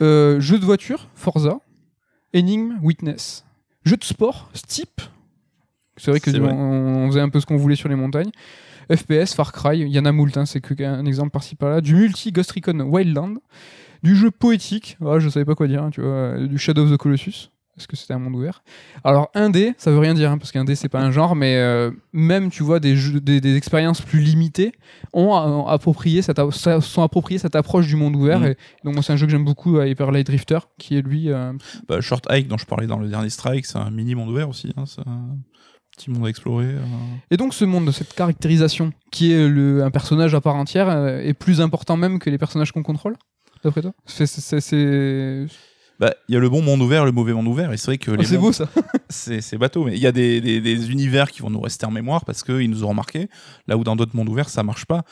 Euh, 0.00 0.38
jeu 0.38 0.58
de 0.58 0.64
voiture, 0.64 1.08
Forza. 1.16 1.58
Énigme, 2.32 2.78
Witness. 2.82 3.44
Jeu 3.84 3.96
de 3.96 4.04
sport, 4.04 4.48
Steep. 4.54 5.00
C'est 5.96 6.12
vrai 6.12 6.20
que 6.20 6.30
on, 6.30 7.08
faisait 7.08 7.20
un 7.20 7.28
peu 7.28 7.40
ce 7.40 7.46
qu'on 7.46 7.56
voulait 7.56 7.74
sur 7.74 7.88
les 7.88 7.96
montagnes. 7.96 8.30
FPS, 8.94 9.34
Far 9.34 9.52
Cry, 9.52 9.80
il 9.80 9.88
y 9.88 9.98
en 9.98 10.04
a 10.04 10.12
moult, 10.12 10.36
hein, 10.36 10.46
c'est 10.46 10.60
que 10.60 10.82
un 10.84 11.04
exemple 11.04 11.30
par-ci 11.30 11.56
par-là. 11.56 11.80
Du 11.80 11.94
multi, 11.94 12.30
Ghost 12.30 12.52
Recon 12.52 12.80
Wildland. 12.80 13.38
Du 14.02 14.14
jeu 14.14 14.30
poétique, 14.30 14.96
ah, 15.04 15.18
je 15.18 15.28
savais 15.28 15.44
pas 15.44 15.56
quoi 15.56 15.66
dire, 15.66 15.82
hein, 15.82 15.90
tu 15.90 16.00
vois. 16.00 16.38
Du 16.46 16.58
Shadow 16.58 16.84
of 16.84 16.92
the 16.92 16.96
Colossus. 16.96 17.50
Est-ce 17.78 17.86
que 17.86 17.96
c'était 17.96 18.14
un 18.14 18.18
monde 18.18 18.34
ouvert? 18.34 18.62
Alors, 19.04 19.30
un 19.34 19.50
D, 19.50 19.74
ça 19.78 19.90
veut 19.90 19.98
rien 19.98 20.14
dire, 20.14 20.30
hein, 20.30 20.38
parce 20.38 20.52
qu'un 20.52 20.64
D, 20.64 20.74
c'est 20.74 20.88
pas 20.88 21.00
un 21.00 21.10
genre, 21.10 21.36
mais 21.36 21.56
euh, 21.56 21.90
même, 22.12 22.50
tu 22.50 22.62
vois, 22.62 22.80
des, 22.80 22.96
jeux, 22.96 23.20
des, 23.20 23.40
des 23.40 23.56
expériences 23.56 24.00
plus 24.00 24.18
limitées 24.20 24.72
ont, 25.12 25.66
approprié 25.66 26.22
cette, 26.22 26.40
ça- 26.50 26.80
sont 26.80 27.02
appropriés 27.02 27.38
cette 27.38 27.54
approche 27.56 27.86
du 27.86 27.96
monde 27.96 28.16
ouvert. 28.16 28.40
Mm. 28.40 28.46
Et 28.46 28.56
donc, 28.84 28.94
moi, 28.94 29.02
c'est 29.02 29.12
un 29.12 29.16
jeu 29.16 29.26
que 29.26 29.32
j'aime 29.32 29.44
beaucoup, 29.44 29.78
euh, 29.78 29.86
Hyper 29.86 30.10
Light 30.10 30.26
Drifter, 30.26 30.58
qui 30.78 30.96
est 30.96 31.02
lui. 31.02 31.30
euh, 31.30 31.52
bah, 31.88 32.00
Short 32.00 32.26
Hike 32.30 32.48
dont 32.48 32.58
je 32.58 32.66
parlais 32.66 32.86
dans 32.86 32.98
le 32.98 33.08
dernier 33.08 33.30
Strike, 33.30 33.64
c'est 33.66 33.78
un 33.78 33.90
mini 33.90 34.14
monde 34.14 34.30
ouvert 34.30 34.48
aussi. 34.48 34.72
Hein, 34.76 34.84
un 35.06 35.36
petit 35.96 36.10
monde 36.10 36.26
à 36.26 36.28
explorer. 36.28 36.66
euh. 36.66 36.80
Et 37.30 37.36
donc, 37.36 37.54
ce 37.54 37.64
monde, 37.64 37.90
cette 37.92 38.14
caractérisation, 38.14 38.92
qui 39.10 39.32
est 39.32 39.48
le, 39.48 39.82
un 39.84 39.90
personnage 39.90 40.34
à 40.34 40.40
part 40.40 40.56
entière, 40.56 40.88
euh, 40.88 41.20
est 41.20 41.34
plus 41.34 41.60
important 41.60 41.96
même 41.96 42.18
que 42.18 42.30
les 42.30 42.38
personnages 42.38 42.72
qu'on 42.72 42.82
contrôle 42.82 43.16
D'après 43.64 43.82
toi? 43.82 43.92
C'est 44.06 44.26
Bah, 46.00 46.14
il 46.28 46.34
y 46.34 46.36
a 46.36 46.40
le 46.40 46.48
bon 46.48 46.62
monde 46.62 46.80
ouvert, 46.80 47.04
le 47.04 47.10
mauvais 47.12 47.32
monde 47.32 47.48
ouvert, 47.48 47.72
et 47.72 47.76
c'est 47.76 47.86
vrai 47.86 47.98
que 47.98 48.12
oh, 48.12 48.22
c'est 48.22 48.38
beau 48.38 48.52
ça 48.52 48.68
c'est 49.08 49.58
bateau, 49.58 49.84
mais 49.84 49.94
il 49.96 50.00
y 50.00 50.06
a 50.06 50.12
des, 50.12 50.40
des- 50.40 50.60
des 50.60 50.90
univers 50.92 51.30
qui 51.30 51.42
vont 51.42 51.50
nous 51.50 51.60
rester 51.60 51.86
en 51.86 51.90
mémoire 51.90 52.24
parce 52.24 52.42
qu'ils 52.44 52.70
nous 52.70 52.84
auront 52.84 52.94
marqué, 52.94 53.28
là 53.66 53.76
où 53.76 53.82
dans 53.84 53.96
d'autres 53.96 54.14
mondes 54.16 54.28
ouverts 54.28 54.48
ça 54.48 54.62
marche 54.62 54.86
pas. 54.86 55.02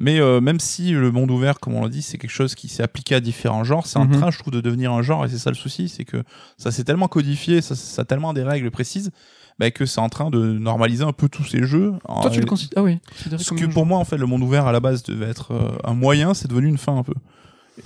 Mais 0.00 0.20
euh, 0.20 0.40
même 0.40 0.60
si 0.60 0.90
le 0.92 1.10
monde 1.10 1.30
ouvert, 1.32 1.58
comme 1.58 1.74
on 1.74 1.82
l'a 1.82 1.88
dit, 1.88 2.02
c'est 2.02 2.18
quelque 2.18 2.30
chose 2.30 2.54
qui 2.54 2.68
s'est 2.68 2.84
appliqué 2.84 3.14
à 3.16 3.20
différents 3.20 3.64
genres, 3.64 3.86
c'est 3.86 3.98
Mhm. 3.98 4.14
en 4.14 4.16
train, 4.18 4.30
je 4.30 4.38
trouve, 4.38 4.52
de 4.52 4.60
devenir 4.60 4.92
un 4.92 5.02
genre, 5.02 5.24
et 5.24 5.28
c'est 5.28 5.38
ça 5.38 5.50
le 5.50 5.56
souci, 5.56 5.88
c'est 5.88 6.04
que 6.04 6.22
ça 6.56 6.70
s'est 6.70 6.84
tellement 6.84 7.08
codifié, 7.08 7.60
ça, 7.62 7.74
ça 7.74 8.02
a 8.02 8.04
tellement 8.04 8.32
des 8.32 8.44
règles 8.44 8.70
précises, 8.70 9.10
bah, 9.58 9.72
que 9.72 9.86
c'est 9.86 10.00
en 10.00 10.08
train 10.08 10.30
de 10.30 10.38
normaliser 10.52 11.02
un 11.02 11.12
peu 11.12 11.28
tous 11.28 11.42
ces 11.44 11.64
jeux. 11.64 11.94
Toi, 12.06 12.30
tu 12.30 12.38
le 12.38 12.46
considères 12.46 12.78
Ah 12.78 12.82
oui. 12.84 12.98
considéré 13.10 13.42
Ce 13.42 13.48
comme 13.48 13.58
que 13.58 13.64
pour 13.66 13.86
moi, 13.86 13.98
en 13.98 14.04
fait, 14.04 14.18
le 14.18 14.26
monde 14.26 14.42
ouvert 14.42 14.66
à 14.68 14.72
la 14.72 14.78
base 14.78 15.02
devait 15.02 15.26
être 15.26 15.52
euh, 15.52 15.70
un 15.82 15.94
moyen, 15.94 16.32
c'est 16.32 16.46
devenu 16.48 16.68
une 16.68 16.78
fin 16.78 16.96
un 16.96 17.02
peu. 17.02 17.14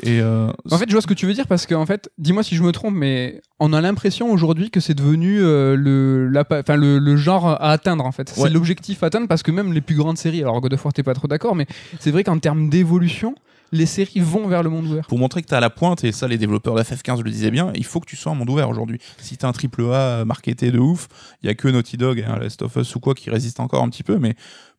Et 0.02 0.20
euh, 0.20 0.50
En 0.70 0.78
fait, 0.78 0.87
je 0.88 0.92
vois 0.92 1.02
ce 1.02 1.07
que 1.07 1.14
tu 1.14 1.26
veux 1.26 1.35
dire 1.35 1.46
parce 1.46 1.66
qu'en 1.66 1.87
fait, 1.87 2.11
dis-moi 2.18 2.42
si 2.42 2.57
je 2.57 2.62
me 2.62 2.72
trompe, 2.72 2.94
mais 2.94 3.40
on 3.61 3.72
a 3.72 3.81
l'impression 3.81 4.31
aujourd'hui 4.31 4.70
que 4.70 4.81
c'est 4.81 4.94
devenu 4.94 5.40
euh, 5.40 5.76
le, 5.76 6.28
la, 6.28 6.44
enfin, 6.50 6.76
le, 6.76 6.98
le 6.98 7.16
genre 7.16 7.48
à 7.48 7.70
atteindre 7.70 8.05
en 8.05 8.12
fait. 8.12 8.33
Ouais. 8.37 8.44
C'est 8.44 8.50
l'objectif 8.50 9.02
à 9.02 9.07
atteindre 9.07 9.28
parce 9.28 9.42
que 9.42 9.50
même 9.50 9.72
les 9.72 9.81
plus 9.81 9.96
grandes 9.96 10.18
séries, 10.18 10.42
alors 10.42 10.61
God 10.61 10.72
of 10.72 10.85
War, 10.85 10.92
t'es 10.92 11.02
pas 11.02 11.14
trop 11.14 11.28
d'accord, 11.28 11.55
mais 11.55 11.66
c'est 12.00 12.11
vrai 12.11 12.24
qu'en 12.24 12.38
termes 12.38 12.68
d'évolution, 12.68 13.35
les 13.72 13.87
séries 13.87 14.20
vont 14.20 14.46
vers 14.48 14.62
le 14.62 14.70
monde 14.70 14.87
ouvert. 14.87 15.07
pour 15.07 15.18
montrer 15.18 15.42
que 15.42 15.48
tu 15.48 15.55
à 15.55 15.61
la 15.61 15.70
pointe, 15.70 16.05
et 16.05 16.12
ça 16.12 16.28
les 16.28 16.38
développeurs 16.38 16.74
de 16.74 16.83
FF15 16.83 17.22
le 17.22 17.31
disaient 17.31 17.50
bien, 17.50 17.72
il 17.74 17.85
faut 17.85 18.00
que 18.00 18.07
tu 18.07 18.16
sois 18.16 18.33
un 18.33 18.35
monde 18.35 18.50
ouvert 18.50 18.68
aujourd'hui. 18.68 18.98
Si 19.18 19.37
tu 19.37 19.46
un 19.46 19.52
triple 19.52 19.85
A 19.92 20.24
marketé 20.24 20.70
de 20.70 20.78
ouf, 20.78 21.09
il 21.42 21.46
y 21.46 21.50
a 21.50 21.55
que 21.55 21.68
Naughty 21.68 21.96
Dog 21.96 22.18
et 22.18 22.24
un 22.24 22.38
Last 22.38 22.62
of 22.62 22.76
Us 22.76 22.94
ou 22.94 23.00
quoi 23.00 23.14
qui 23.14 23.31
résistent 23.31 23.61
encore 23.61 23.83
un 23.83 23.88
petit 23.88 24.02
peu, 24.02 24.18
mais 24.18 24.35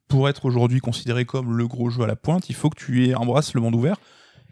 pour 0.08 0.30
être 0.30 0.46
aujourd'hui 0.46 0.80
considéré 0.80 1.26
comme 1.26 1.58
le 1.58 1.68
gros 1.68 1.90
jeu 1.90 2.04
à 2.04 2.08
la 2.08 2.16
pointe, 2.16 2.50
il 2.50 2.56
faut 2.56 2.70
que 2.70 2.78
tu 2.78 3.16
embrasses 3.16 3.56
le 3.56 3.62
monde 3.62 3.74
ouvert. 3.76 3.98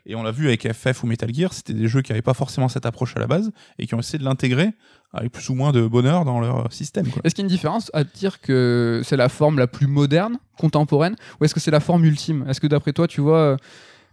Et 0.06 0.16
on 0.16 0.24
l'a 0.24 0.32
vu 0.32 0.48
avec 0.48 0.72
FF 0.72 1.04
ou 1.04 1.08
Metal 1.08 1.34
Gear, 1.34 1.54
c'était 1.54 1.74
des 1.74 1.88
jeux 1.88 2.02
qui 2.02 2.12
n'avaient 2.12 2.22
pas 2.22 2.34
forcément 2.34 2.70
cette 2.70 2.86
approche 2.86 3.16
à 3.16 3.20
la 3.20 3.28
base 3.28 3.52
et 3.78 3.86
qui 3.86 3.94
ont 3.96 4.00
essayé 4.00 4.20
de 4.20 4.24
l'intégrer 4.24 4.72
avec 5.14 5.32
plus 5.32 5.50
ou 5.50 5.56
moins 5.56 5.72
de 5.72 5.86
bonheur 5.86 6.26
dans 6.26 6.40
leur 6.40 6.72
système. 6.72 7.06
Est-ce 7.24 7.36
qu'il 7.36 7.44
y 7.44 7.46
a 7.46 7.48
une 7.48 7.54
différence 7.54 7.92
à 7.94 8.04
dire 8.04 8.40
que 8.42 9.02
c'est 9.04 9.18
la 9.18 9.30
forme 9.30 9.60
la 9.60 9.68
plus 9.68 9.88
moderne, 9.88 10.38
contemporaine, 10.58 11.16
ou 11.40 11.46
est-ce 11.46 11.54
que 11.54 11.60
c'est 11.60 11.72
la 11.72 11.82
forme 11.82 12.06
ultime? 12.06 12.46
Est-ce 12.48 12.62
que 12.62 12.68
d'après 12.68 12.94
toi, 12.94 13.08
tu 13.08 13.22
vois, 13.22 13.38
euh, 13.38 13.58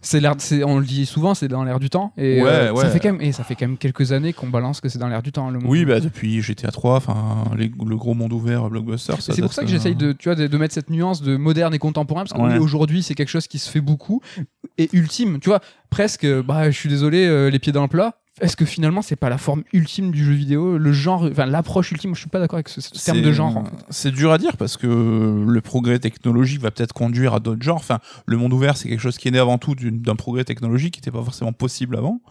c'est 0.01 0.19
l'air, 0.19 0.35
c'est- 0.37 0.63
on 0.63 0.79
le 0.79 0.85
dit 0.85 1.05
souvent, 1.05 1.33
c'est 1.33 1.47
dans 1.47 1.63
l'air 1.63 1.79
du 1.79 1.89
temps, 1.89 2.13
et 2.17 2.41
Ouais, 2.41 2.49
euh, 2.49 2.71
ouais. 2.73 2.83
ça 2.83 2.89
fait 2.89 2.99
quand 2.99 3.11
même, 3.11 3.21
et 3.21 3.31
ça 3.31 3.43
fait 3.43 3.55
quand 3.55 3.67
même 3.67 3.77
quelques 3.77 4.11
années 4.11 4.31
qu'on 4.33 4.47
balance 4.47 4.79
que 4.81 4.87
c'est 4.89 4.99
dans 4.99 5.07
l'air 5.09 5.21
du 5.21 5.31
temps. 5.31 5.49
Le 5.49 5.59
monde 5.59 5.69
Oui, 5.69 5.85
bah 5.85 5.99
depuis 5.99 6.41
GTA 6.41 6.71
3, 6.71 6.95
enfin 6.97 7.43
les- 7.57 7.71
le 7.85 7.97
gros 7.97 8.13
monde 8.13 8.31
ouvert 8.33 8.69
blockbuster. 8.69 9.13
C'est 9.19 9.41
pour 9.41 9.51
ça 9.53 9.63
que 9.63 9.67
euh, 9.67 9.71
j'essaye 9.71 9.95
de, 9.95 10.11
tu 10.13 10.29
vois, 10.29 10.35
de, 10.35 10.47
de 10.47 10.57
mettre 10.57 10.73
cette 10.73 10.89
nuance 10.89 11.21
de 11.21 11.35
moderne 11.37 11.73
et 11.73 11.79
contemporain, 11.79 12.21
parce 12.21 12.33
que 12.33 12.39
Ouais. 12.41 12.53
oui, 12.53 12.59
aujourd'hui, 12.59 13.03
c'est 13.03 13.15
quelque 13.15 13.29
chose 13.29 13.47
qui 13.47 13.59
se 13.59 13.69
fait 13.69 13.81
beaucoup, 13.81 14.21
et 14.77 14.89
ultime, 14.93 15.39
tu 15.39 15.49
vois, 15.49 15.59
presque, 15.89 16.25
bah, 16.43 16.71
je 16.71 16.77
suis 16.77 16.89
désolé, 16.89 17.25
euh, 17.25 17.49
les 17.49 17.59
pieds 17.59 17.71
dans 17.73 17.81
le 17.81 17.87
plat. 17.89 18.18
Est-ce 18.41 18.55
que 18.55 18.65
finalement, 18.65 19.01
c'est 19.01 19.15
pas 19.15 19.29
la 19.29 19.37
forme 19.37 19.63
ultime 19.73 20.11
du 20.11 20.23
jeu 20.23 20.33
vidéo, 20.33 20.77
le 20.77 20.91
genre, 20.93 21.27
enfin, 21.31 21.45
l'approche 21.45 21.91
ultime? 21.91 22.15
Je 22.15 22.21
suis 22.21 22.29
pas 22.29 22.39
d'accord 22.39 22.57
avec 22.57 22.69
ce, 22.69 22.81
ce 22.81 22.91
terme 23.03 23.21
de 23.21 23.31
genre. 23.31 23.57
en 23.57 23.65
fait. 23.65 23.71
C'est 23.89 24.11
dur 24.11 24.31
à 24.31 24.37
dire 24.37 24.55
parce 24.57 24.77
que 24.77 24.87
le 25.47 25.61
progrès 25.61 25.99
technologique 25.99 26.61
va 26.61 26.71
peut-être 26.71 26.93
conduire 26.93 27.33
à 27.33 27.39
d'autres 27.39 27.61
genres. 27.63 27.77
Enfin, 27.77 27.99
le 28.25 28.37
monde 28.37 28.53
ouvert, 28.53 28.77
c'est 28.77 28.87
quelque 28.89 29.01
chose 29.01 29.17
qui 29.17 29.27
est 29.27 29.31
né 29.31 29.39
avant 29.39 29.57
tout 29.57 29.75
d'un 29.75 30.15
progrès 30.15 30.43
technologique 30.43 30.93
qui 30.95 30.99
n'était 30.99 31.11
pas 31.11 31.23
forcément 31.23 31.53
possible 31.53 31.95
avant. 31.97 32.21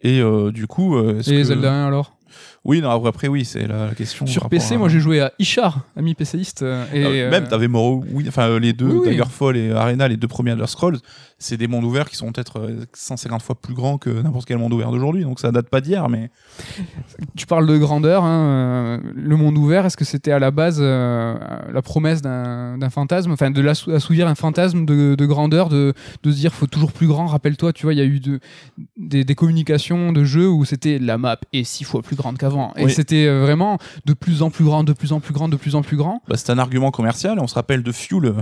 Et 0.00 0.20
euh, 0.20 0.50
du 0.52 0.66
coup, 0.66 0.96
euh, 0.96 1.20
Et 1.20 1.30
que- 1.30 1.44
Zelda 1.44 1.72
1 1.72 1.86
alors? 1.86 2.16
Oui, 2.64 2.80
non, 2.80 3.04
après, 3.04 3.28
oui, 3.28 3.44
c'est 3.44 3.66
la, 3.66 3.88
la 3.88 3.94
question. 3.94 4.26
Sur 4.26 4.48
PC, 4.48 4.74
à- 4.74 4.78
moi 4.78 4.88
j'ai 4.88 5.00
joué 5.00 5.20
à 5.20 5.32
Ishar, 5.38 5.80
ami 5.96 6.14
PCiste. 6.14 6.62
euh, 6.62 6.84
et, 6.94 7.04
Euh, 7.04 7.30
Même, 7.30 7.44
euh, 7.44 7.48
t'avais 7.48 7.68
Morrow, 7.68 8.02
oui, 8.10 8.24
enfin 8.26 8.58
les 8.58 8.72
deux, 8.72 8.86
Oui. 8.86 9.06
Daggerfall 9.06 9.56
et 9.56 9.70
Arena, 9.72 10.08
les 10.08 10.16
deux 10.16 10.28
premiers 10.28 10.52
Elder 10.52 10.66
Scrolls, 10.66 10.96
c'est 11.38 11.56
des 11.58 11.68
mondes 11.68 11.84
ouverts 11.84 12.08
qui 12.08 12.16
sont 12.16 12.32
peut-être 12.32 12.60
euh, 12.60 12.84
150 12.94 13.42
fois 13.42 13.54
plus 13.54 13.74
grands 13.74 13.98
que 13.98 14.08
n'importe 14.08 14.46
quel 14.46 14.56
monde 14.56 14.72
ouvert 14.72 14.90
d'aujourd'hui, 14.92 15.24
donc 15.24 15.40
ça 15.40 15.52
date 15.52 15.68
pas 15.68 15.82
d'hier, 15.82 16.08
mais 16.08 16.30
Tu 17.36 17.46
parles 17.46 17.66
de 17.66 17.76
grandeur, 17.76 18.24
hein, 18.24 19.00
le 19.14 19.36
monde 19.36 19.58
ouvert, 19.58 19.84
est-ce 19.84 19.96
que 19.96 20.04
c'était 20.04 20.32
à 20.32 20.38
la 20.38 20.50
base 20.50 20.78
euh, 20.80 21.34
la 21.72 21.82
promesse 21.82 22.22
d'un 22.22 22.90
fantasme, 22.90 23.32
enfin 23.32 23.50
de 23.50 23.66
assouvir 23.92 24.26
un 24.28 24.34
fantasme 24.34 24.86
de, 24.86 25.14
de 25.16 25.26
grandeur, 25.26 25.68
de, 25.68 25.92
de 26.22 26.30
se 26.30 26.36
dire 26.36 26.54
faut 26.54 26.66
toujours 26.66 26.92
plus 26.92 27.06
grand, 27.08 27.26
rappelle-toi, 27.26 27.72
tu 27.72 27.82
vois, 27.84 27.92
il 27.92 27.98
y 27.98 28.02
a 28.02 28.04
eu 28.06 28.20
de, 28.20 28.40
des, 28.96 29.24
des 29.24 29.34
communications 29.34 30.12
de 30.12 30.24
jeux 30.24 30.48
où 30.48 30.64
c'était 30.64 30.98
la 30.98 31.18
map 31.18 31.38
est 31.52 31.64
six 31.64 31.84
fois 31.84 32.00
plus 32.02 32.16
grande 32.16 32.38
qu'avant, 32.38 32.53
et 32.76 32.84
Oui. 32.84 32.92
c'était 32.92 33.26
euh, 33.26 33.42
vraiment 33.42 33.78
de 34.06 34.12
plus 34.14 34.42
en 34.42 34.50
plus 34.50 34.64
grand, 34.64 34.84
de 34.84 34.92
plus 34.92 35.12
en 35.12 35.20
plus 35.20 35.32
grand, 35.34 35.48
de 35.48 35.56
plus 35.56 35.74
en 35.74 35.82
plus 35.82 35.96
grand. 35.96 36.22
bah, 36.28 36.36
c'est 36.36 36.50
un 36.50 36.58
argument 36.58 36.90
commercial. 36.90 37.38
On 37.40 37.46
se 37.46 37.54
rappelle 37.54 37.82
de 37.82 37.92
Fuel, 37.92 38.24
euh, 38.24 38.32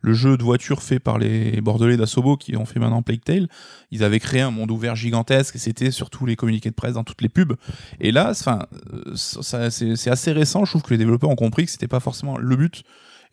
le 0.00 0.12
jeu 0.12 0.36
de 0.36 0.42
voiture 0.42 0.82
fait 0.82 0.98
par 0.98 1.18
les 1.18 1.60
Bordelais 1.60 1.96
d'Asobo 1.96 2.36
qui 2.36 2.56
ont 2.56 2.64
fait 2.66 2.80
maintenant 2.80 3.02
Plague 3.02 3.22
Tale. 3.24 3.48
Ils 3.90 4.04
avaient 4.04 4.20
créé 4.20 4.40
un 4.40 4.50
monde 4.50 4.70
ouvert 4.70 4.94
gigantesque 4.96 5.56
et 5.56 5.58
c'était 5.58 5.90
sur 5.90 6.10
tous 6.10 6.26
les 6.26 6.36
communiqués 6.36 6.70
de 6.70 6.74
presse, 6.74 6.94
dans 6.94 7.04
toutes 7.04 7.22
les 7.22 7.28
pubs. 7.28 7.54
Et 8.00 8.12
là, 8.12 8.32
euh, 8.48 9.14
c'est 9.14 9.96
c'est 9.96 10.10
assez 10.10 10.32
récent. 10.32 10.64
Je 10.64 10.72
trouve 10.72 10.82
que 10.82 10.90
les 10.90 10.98
développeurs 10.98 11.30
ont 11.30 11.36
compris 11.36 11.64
que 11.64 11.70
c'était 11.70 11.88
pas 11.88 12.00
forcément 12.00 12.38
le 12.38 12.56
but. 12.56 12.82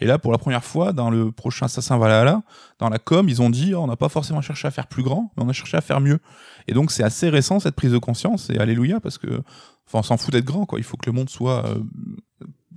Et 0.01 0.05
là, 0.05 0.17
pour 0.17 0.31
la 0.31 0.37
première 0.37 0.63
fois, 0.63 0.93
dans 0.93 1.09
le 1.09 1.29
prochain 1.31 1.65
Assassin 1.65 1.97
Valhalla, 1.97 2.41
dans 2.79 2.87
la 2.87 2.99
com, 2.99 3.27
ils 3.27 3.41
ont 3.41 3.49
dit 3.49 3.73
oh, 3.73 3.79
on 3.81 3.87
n'a 3.87 3.97
pas 3.97 4.07
forcément 4.07 4.41
cherché 4.41 4.65
à 4.65 4.71
faire 4.71 4.87
plus 4.87 5.03
grand, 5.03 5.31
mais 5.35 5.43
on 5.43 5.49
a 5.49 5.53
cherché 5.53 5.75
à 5.75 5.81
faire 5.81 5.99
mieux. 5.99 6.19
Et 6.69 6.73
donc, 6.73 6.91
c'est 6.91 7.03
assez 7.03 7.27
récent 7.29 7.59
cette 7.59 7.75
prise 7.75 7.91
de 7.91 7.97
conscience. 7.97 8.49
Et 8.49 8.57
alléluia, 8.59 9.01
parce 9.01 9.17
que, 9.17 9.41
enfin, 9.89 9.99
on 9.99 10.03
s'en 10.03 10.17
fout 10.17 10.31
d'être 10.31 10.45
grand, 10.45 10.65
quoi. 10.65 10.79
Il 10.79 10.83
faut 10.83 10.95
que 10.97 11.09
le 11.09 11.13
monde 11.13 11.29
soit 11.29 11.65
euh, 11.65 11.79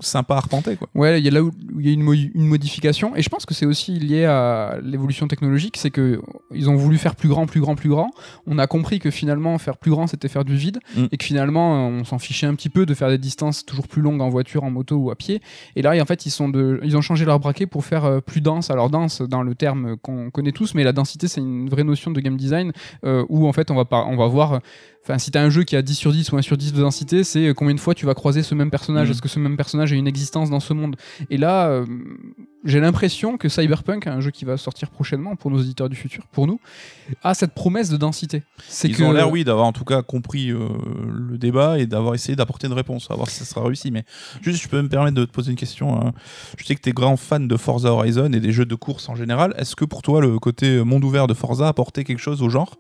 sympa 0.01 0.35
à 0.35 0.38
arpenter, 0.38 0.75
quoi. 0.77 0.88
Ouais, 0.96 1.20
il 1.20 1.25
y 1.25 1.29
a 1.29 1.31
là 1.31 1.42
où 1.44 1.53
il 1.79 1.87
y 1.87 1.90
a 1.90 1.92
une, 1.92 2.03
mo- 2.03 2.12
une 2.14 2.46
modification, 2.46 3.14
et 3.14 3.22
je 3.22 3.29
pense 3.29 3.46
que 3.46 3.55
c'est 3.55 3.66
aussi 3.66 3.92
lié 4.01 4.25
à 4.25 4.79
l'évolution 4.83 5.29
technologique, 5.29 5.77
c'est 5.77 5.90
que 5.90 6.20
ils 6.53 6.68
ont 6.68 6.75
voulu 6.75 6.98
faire 6.98 7.14
plus 7.14 7.29
grand, 7.29 7.46
plus 7.46 7.61
grand, 7.61 7.77
plus 7.77 7.90
grand. 7.90 8.11
On 8.46 8.59
a 8.59 8.66
compris 8.66 8.98
que 8.98 9.11
finalement 9.12 9.57
faire 9.59 9.77
plus 9.77 9.90
grand, 9.92 10.09
c'était 10.09 10.27
faire 10.29 10.44
du 10.44 10.57
vide, 10.57 10.81
Mm. 10.96 11.05
et 11.12 11.16
que 11.18 11.25
finalement 11.25 11.87
on 11.87 12.05
s'en 12.05 12.18
fichait 12.18 12.46
un 12.46 12.55
petit 12.57 12.70
peu 12.70 12.85
de 12.85 12.94
faire 12.94 13.11
des 13.11 13.18
distances 13.18 13.64
toujours 13.64 13.87
plus 13.87 14.03
longues 14.03 14.22
en 14.22 14.29
voiture, 14.31 14.64
en 14.64 14.70
moto 14.70 14.96
ou 14.96 15.11
à 15.11 15.14
pied. 15.14 15.40
Et 15.77 15.83
là, 15.83 15.92
en 16.01 16.07
fait, 16.07 16.27
ils 16.27 16.31
sont 16.31 16.48
de, 16.48 16.81
ils 16.83 16.96
ont 16.96 17.03
changé 17.03 17.25
leur 17.25 17.38
braquet 17.38 17.66
pour 17.66 17.85
faire 17.85 18.05
euh, 18.05 18.20
plus 18.20 18.40
dense. 18.40 18.70
Alors 18.70 18.90
dense 18.90 19.22
dans 19.22 19.42
le 19.42 19.55
terme 19.55 19.96
qu'on 19.98 20.31
connaît 20.31 20.53
tous, 20.53 20.75
mais 20.75 20.83
la 20.83 20.92
densité 20.92 21.29
c'est 21.29 21.40
une 21.42 21.68
vraie 21.68 21.85
notion 21.85 22.11
de 22.11 22.20
game 22.20 22.37
design 22.37 22.72
euh, 23.05 23.25
où 23.29 23.46
en 23.46 23.53
fait 23.53 23.70
on 23.70 23.77
va 23.77 23.85
par- 23.85 24.09
on 24.09 24.16
va 24.16 24.27
voir. 24.27 24.61
Enfin, 25.04 25.18
si 25.18 25.32
t'as 25.32 25.42
un 25.42 25.50
jeu 25.50 25.64
qui 25.64 25.74
a 25.74 25.82
10 25.82 25.94
sur 25.96 26.12
10 26.12 26.30
ou 26.30 26.36
1 26.36 26.42
sur 26.42 26.56
10 26.56 26.72
de 26.74 26.80
densité, 26.80 27.24
c'est 27.24 27.48
euh, 27.48 27.54
combien 27.54 27.74
de 27.74 27.80
fois 27.80 27.92
tu 27.92 28.06
vas 28.06 28.14
croiser 28.14 28.44
ce 28.44 28.54
même 28.54 28.70
personnage? 28.70 29.08
Mhm. 29.08 29.12
Est-ce 29.12 29.22
que 29.22 29.28
ce 29.28 29.40
même 29.40 29.56
personnage 29.56 29.92
a 29.92 29.96
une 29.96 30.06
existence 30.06 30.48
dans 30.48 30.60
ce 30.60 30.72
monde? 30.74 30.94
Et 31.28 31.38
là, 31.38 31.66
euh, 31.66 31.84
j'ai 32.64 32.78
l'impression 32.78 33.36
que 33.36 33.48
Cyberpunk, 33.48 34.06
un 34.06 34.20
jeu 34.20 34.30
qui 34.30 34.44
va 34.44 34.56
sortir 34.56 34.90
prochainement 34.90 35.34
pour 35.34 35.50
nos 35.50 35.58
auditeurs 35.58 35.88
du 35.88 35.96
futur, 35.96 36.24
pour 36.30 36.46
nous, 36.46 36.60
a 37.24 37.34
cette 37.34 37.52
promesse 37.52 37.88
de 37.88 37.96
densité. 37.96 38.44
C'est 38.68 38.88
Ils 38.90 38.96
que 38.96 39.02
ont 39.02 39.10
l'air, 39.10 39.28
oui, 39.28 39.42
d'avoir 39.42 39.66
en 39.66 39.72
tout 39.72 39.84
cas 39.84 40.02
compris 40.02 40.50
euh, 40.50 40.68
le 41.12 41.36
débat 41.36 41.80
et 41.80 41.86
d'avoir 41.86 42.14
essayé 42.14 42.36
d'apporter 42.36 42.68
une 42.68 42.72
réponse. 42.72 43.10
À 43.10 43.16
voir 43.16 43.28
si 43.28 43.40
ça 43.40 43.44
sera 43.44 43.64
réussi. 43.64 43.90
Mais 43.90 44.04
juste, 44.40 44.62
je 44.62 44.68
peux 44.68 44.80
me 44.80 44.88
permettre 44.88 45.16
de 45.16 45.24
te 45.24 45.32
poser 45.32 45.50
une 45.50 45.56
question. 45.58 46.00
hein. 46.00 46.12
Je 46.56 46.64
sais 46.64 46.76
que 46.76 46.80
tu 46.80 46.90
es 46.90 46.92
grand 46.92 47.16
fan 47.16 47.48
de 47.48 47.56
Forza 47.56 47.90
Horizon 47.92 48.32
et 48.32 48.38
des 48.40 48.52
jeux 48.52 48.66
de 48.66 48.74
course 48.76 49.08
en 49.08 49.16
général. 49.16 49.52
Est-ce 49.58 49.74
que 49.74 49.84
pour 49.84 50.02
toi, 50.02 50.20
le 50.20 50.38
côté 50.38 50.84
monde 50.84 51.02
ouvert 51.02 51.26
de 51.26 51.34
Forza 51.34 51.66
a 51.66 51.68
apporté 51.70 52.04
quelque 52.04 52.20
chose 52.20 52.40
au 52.40 52.48
genre? 52.48 52.76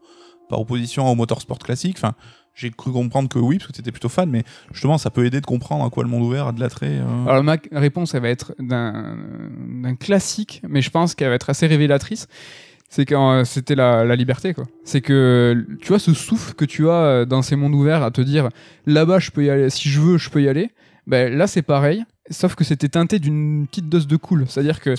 Par 0.52 0.60
opposition 0.60 1.10
au 1.10 1.14
motorsport 1.14 1.58
classique 1.58 1.96
Enfin, 1.96 2.12
j'ai 2.54 2.70
cru 2.70 2.92
comprendre 2.92 3.30
que 3.30 3.38
oui, 3.38 3.56
parce 3.56 3.68
que 3.68 3.72
tu 3.72 3.80
étais 3.80 3.90
plutôt 3.90 4.10
fan, 4.10 4.28
mais 4.28 4.44
justement, 4.72 4.98
ça 4.98 5.08
peut 5.10 5.24
aider 5.24 5.40
de 5.40 5.46
comprendre 5.46 5.82
à 5.86 5.88
quoi 5.88 6.02
le 6.04 6.10
monde 6.10 6.22
ouvert 6.22 6.48
a 6.48 6.52
de 6.52 6.60
l'attrait. 6.60 6.98
euh. 7.00 7.26
Alors 7.26 7.42
ma 7.42 7.56
réponse, 7.72 8.14
elle 8.14 8.20
va 8.20 8.28
être 8.28 8.54
d'un 8.58 9.96
classique, 9.98 10.60
mais 10.68 10.82
je 10.82 10.90
pense 10.90 11.14
qu'elle 11.14 11.30
va 11.30 11.34
être 11.36 11.48
assez 11.48 11.66
révélatrice. 11.66 12.26
C'est 12.90 13.10
euh, 13.10 13.44
c'était 13.44 13.74
la, 13.74 14.04
la 14.04 14.16
liberté, 14.16 14.52
quoi. 14.52 14.64
C'est 14.84 15.00
que 15.00 15.66
tu 15.80 15.88
vois 15.88 15.98
ce 15.98 16.12
souffle 16.12 16.52
que 16.52 16.66
tu 16.66 16.90
as 16.90 16.92
euh, 16.92 17.24
dans 17.24 17.40
ces 17.40 17.56
mondes 17.56 17.74
ouverts 17.74 18.02
à 18.02 18.10
te 18.10 18.20
dire 18.20 18.50
là-bas 18.84 19.18
je 19.18 19.30
peux 19.30 19.44
y 19.44 19.48
aller, 19.48 19.70
si 19.70 19.88
je 19.88 19.98
veux 19.98 20.18
je 20.18 20.28
peux 20.28 20.42
y 20.42 20.48
aller. 20.48 20.70
Ben 21.06 21.34
là 21.34 21.46
c'est 21.46 21.62
pareil, 21.62 22.04
sauf 22.32 22.54
que 22.54 22.64
c'était 22.64 22.88
teinté 22.88 23.18
d'une 23.18 23.66
petite 23.66 23.88
dose 23.88 24.06
de 24.06 24.16
cool. 24.16 24.46
C'est-à-dire 24.48 24.80
que 24.80 24.94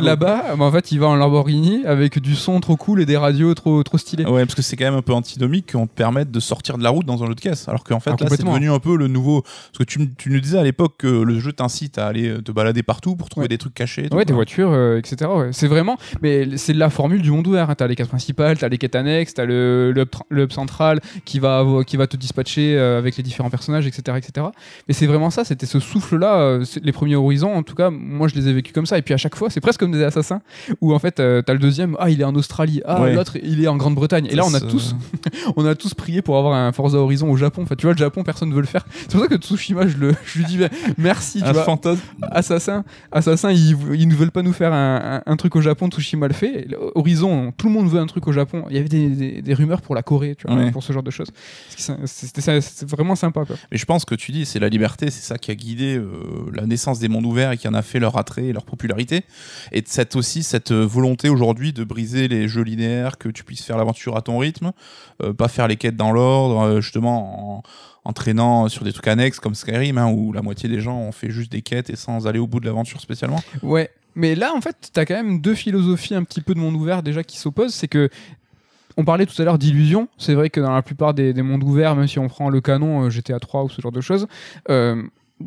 là-bas, 0.00 0.56
ben, 0.56 0.64
en 0.64 0.72
fait, 0.72 0.92
il 0.92 0.98
va 1.00 1.06
en 1.08 1.16
Lamborghini 1.16 1.84
avec 1.86 2.18
du 2.18 2.34
son 2.34 2.60
trop 2.60 2.76
cool 2.76 3.00
et 3.00 3.06
des 3.06 3.16
radios 3.16 3.54
trop 3.54 3.82
trop 3.82 3.98
stylés. 3.98 4.24
Ouais, 4.24 4.44
parce 4.44 4.54
que 4.54 4.62
c'est 4.62 4.76
quand 4.76 4.84
même 4.86 4.94
un 4.94 5.02
peu 5.02 5.12
antinomique 5.12 5.72
qu'on 5.72 5.86
te 5.86 5.92
permette 5.94 6.30
de 6.30 6.40
sortir 6.40 6.78
de 6.78 6.82
la 6.82 6.90
route 6.90 7.06
dans 7.06 7.22
un 7.22 7.26
jeu 7.26 7.34
de 7.34 7.40
caisse. 7.40 7.68
Alors 7.68 7.84
qu'en 7.84 8.00
fait, 8.00 8.10
Ah, 8.10 8.16
là, 8.24 8.26
c'est 8.30 8.44
devenu 8.44 8.70
un 8.70 8.78
peu 8.78 8.96
le 8.96 9.06
nouveau. 9.08 9.42
Parce 9.42 9.78
que 9.78 9.84
tu, 9.84 9.98
nous 10.30 10.40
disais 10.40 10.58
à 10.58 10.62
l'époque 10.64 10.94
que 10.98 11.06
le 11.06 11.38
jeu 11.38 11.52
t'incite 11.52 11.98
à 11.98 12.06
aller 12.06 12.42
te 12.42 12.52
balader 12.52 12.82
partout 12.82 13.16
pour 13.16 13.28
trouver 13.28 13.44
Ouais. 13.44 13.48
des 13.48 13.58
trucs 13.58 13.74
cachés. 13.74 14.08
tout, 14.08 14.16
Ouais, 14.16 14.24
des 14.24 14.32
voitures, 14.34 14.70
euh, 14.72 14.98
etc. 14.98 15.30
ouais. 15.34 15.50
C'est 15.52 15.66
vraiment, 15.68 15.96
mais 16.22 16.56
c'est 16.56 16.72
la 16.74 16.90
formule 16.90 17.22
du 17.22 17.30
monde 17.30 17.46
ouvert. 17.46 17.70
hein. 17.70 17.74
T'as 17.74 17.86
les 17.86 17.96
quêtes 17.96 18.08
principales, 18.08 18.58
t'as 18.58 18.68
les 18.68 18.78
quêtes 18.78 18.94
annexes, 18.96 19.34
t'as 19.34 19.44
le, 19.44 19.92
le, 19.92 20.02
hub 20.02 20.08
le 20.28 20.42
hub 20.44 20.52
central 20.52 21.00
qui 21.24 21.38
va, 21.38 21.64
qui 21.86 21.96
va 21.96 22.06
te 22.06 22.16
dispatcher 22.16 22.76
euh, 22.76 22.98
avec 22.98 23.16
les 23.16 23.22
différents 23.22 23.50
personnages, 23.50 23.86
etc., 23.86 24.18
etc. 24.18 24.46
Mais 24.88 24.94
c'est 24.94 25.06
vraiment 25.06 25.30
ça. 25.30 25.44
C'était 25.44 25.66
ce 25.66 25.78
souffle-là. 25.80 26.64
Euh, 26.76 26.80
les 26.82 26.92
premiers 26.92 27.16
horizons, 27.16 27.54
en 27.54 27.62
tout 27.62 27.74
cas, 27.74 27.90
moi, 27.90 28.28
je 28.28 28.34
les 28.34 28.48
ai 28.48 28.52
vécus 28.52 28.72
comme 28.72 28.86
ça. 28.86 28.98
Et 28.98 29.02
puis 29.02 29.14
à 29.14 29.16
chaque 29.16 29.34
fois, 29.36 29.50
c'est 29.50 29.60
presque 29.60 29.80
comme 29.80 29.92
des 29.92 30.02
assassins 30.02 30.40
où 30.80 30.94
en 30.94 30.98
fait, 30.98 31.20
euh, 31.20 31.42
t'as 31.42 31.52
le 31.52 31.58
deuxième, 31.58 31.96
ah, 31.98 32.10
il 32.10 32.20
est 32.20 32.24
en 32.24 32.34
Australie, 32.34 32.80
ah, 32.84 33.02
Ouais. 33.02 33.14
l'autre, 33.14 33.36
il 33.42 33.62
est 33.62 33.68
en 33.68 33.76
Grande-Bretagne. 33.76 34.26
Et 34.30 34.34
là, 34.34 34.44
on 34.46 34.54
a 34.54 34.60
tous, 34.60 34.94
on 35.56 35.64
a 35.66 35.74
tous 35.74 35.94
prié 35.94 36.22
pour 36.22 36.36
avoir 36.38 36.54
un 36.54 36.72
Forza 36.72 36.98
Horizon 36.98 37.30
au 37.30 37.36
Japon. 37.36 37.62
Enfin, 37.62 37.74
tu 37.76 37.86
vois, 37.86 37.92
le 37.94 37.98
Japon, 37.98 38.22
personne 38.24 38.48
ne 38.50 38.54
veut 38.54 38.60
le 38.60 38.66
faire. 38.66 38.84
C'est 39.02 39.12
pour 39.12 39.20
ça 39.20 39.26
que 39.28 39.36
Tsushima, 39.36 39.86
je, 39.86 39.96
le, 39.96 40.14
je 40.24 40.38
lui 40.38 40.44
dis, 40.46 40.58
merci. 40.98 41.38
Tu 41.40 41.44
Un 41.44 41.52
vois, 41.52 41.64
fantasme. 41.64 42.02
Assassin, 42.30 42.84
Assassin, 43.12 43.50
ils, 43.50 43.76
ils 43.94 44.08
ne 44.08 44.14
veulent 44.14 44.30
pas 44.30 44.42
nous 44.42 44.52
faire 44.52 44.72
un, 44.72 45.20
un- 45.26 45.32
un 45.32 45.36
truc 45.36 45.56
au 45.56 45.60
Japon, 45.60 45.88
Tsushima 45.88 46.28
le 46.28 46.34
fait. 46.34 46.66
Horizon, 46.94 47.52
tout 47.56 47.66
le 47.68 47.72
monde 47.72 47.88
veut 47.88 47.98
un 48.00 48.06
truc 48.06 48.26
au 48.28 48.32
Japon. 48.32 48.64
Il 48.70 48.76
y 48.76 48.78
avait 48.78 48.88
des, 48.88 49.08
des- 49.08 49.42
des 49.42 49.54
rumeurs 49.54 49.80
pour 49.82 49.94
la 49.94 50.02
Corée, 50.02 50.34
tu 50.36 50.46
vois, 50.46 50.56
Ouais. 50.56 50.70
pour 50.70 50.82
ce 50.82 50.92
genre 50.92 51.02
de 51.02 51.10
choses. 51.10 51.28
C'était 51.76 52.58
vraiment 52.86 53.14
sympa, 53.16 53.44
quoi. 53.44 53.56
Mais 53.70 53.78
je 53.78 53.84
pense 53.84 54.04
que 54.04 54.14
tu 54.14 54.32
dis, 54.32 54.44
c'est 54.46 54.58
la 54.58 54.68
liberté, 54.68 55.10
c'est 55.10 55.22
ça 55.22 55.38
qui 55.38 55.50
a 55.50 55.54
guidé 55.54 55.96
euh, 55.96 56.10
la 56.54 56.66
naissance 56.66 56.98
des 56.98 57.08
mondes 57.08 57.26
ouverts 57.26 57.52
et 57.52 57.56
qui 57.56 57.68
en 57.68 57.74
a 57.74 57.82
fait 57.82 57.98
leur 57.98 58.16
attrait 58.16 58.46
et 58.46 58.52
leur 58.52 58.64
popularité. 58.64 59.24
Et 59.72 59.82
cette 59.86 60.16
aussi 60.16 60.42
cette 60.42 60.72
euh, 60.72 60.84
volonté 60.84 61.28
aujourd'hui 61.28 61.72
de 61.72 61.84
briser 61.84 62.28
les 62.28 62.48
jeux 62.48 62.62
linéaires, 62.62 63.18
que 63.18 63.28
tu 63.28 63.44
puisses 63.44 63.64
faire 63.64 63.76
l'aventure 63.76 64.16
à 64.16 64.22
ton 64.22 64.38
rythme, 64.38 64.72
euh, 65.22 65.32
pas 65.32 65.48
faire 65.48 65.68
les 65.68 65.76
quêtes 65.76 65.96
dans 65.96 66.12
l'ordre, 66.12 66.60
euh, 66.60 66.80
justement 66.80 67.58
en, 67.58 67.62
en 68.04 68.12
traînant 68.12 68.68
sur 68.68 68.84
des 68.84 68.92
trucs 68.92 69.08
annexes 69.08 69.40
comme 69.40 69.54
Skyrim, 69.54 69.98
hein, 69.98 70.10
où 70.10 70.32
la 70.32 70.42
moitié 70.42 70.68
des 70.68 70.80
gens 70.80 70.98
ont 70.98 71.12
fait 71.12 71.30
juste 71.30 71.52
des 71.52 71.62
quêtes 71.62 71.90
et 71.90 71.96
sans 71.96 72.26
aller 72.26 72.38
au 72.38 72.46
bout 72.46 72.60
de 72.60 72.66
l'aventure 72.66 73.00
spécialement. 73.00 73.42
Ouais. 73.62 73.90
Mais 74.16 74.34
là, 74.34 74.52
en 74.54 74.60
fait, 74.60 74.90
t'as 74.92 75.04
quand 75.04 75.14
même 75.14 75.40
deux 75.40 75.54
philosophies 75.54 76.14
un 76.14 76.24
petit 76.24 76.40
peu 76.40 76.54
de 76.54 76.58
monde 76.58 76.74
ouvert 76.74 77.02
déjà 77.02 77.22
qui 77.22 77.38
s'opposent. 77.38 77.74
C'est 77.74 77.88
que. 77.88 78.08
On 78.96 79.04
parlait 79.04 79.24
tout 79.24 79.40
à 79.40 79.44
l'heure 79.44 79.56
d'illusion. 79.56 80.08
C'est 80.18 80.34
vrai 80.34 80.50
que 80.50 80.60
dans 80.60 80.74
la 80.74 80.82
plupart 80.82 81.14
des, 81.14 81.32
des 81.32 81.42
mondes 81.42 81.62
ouverts, 81.62 81.94
même 81.94 82.08
si 82.08 82.18
on 82.18 82.26
prend 82.26 82.50
le 82.50 82.60
canon 82.60 83.08
GTA 83.08 83.38
3 83.38 83.62
ou 83.62 83.68
ce 83.70 83.80
genre 83.80 83.92
de 83.92 84.00
choses, 84.00 84.26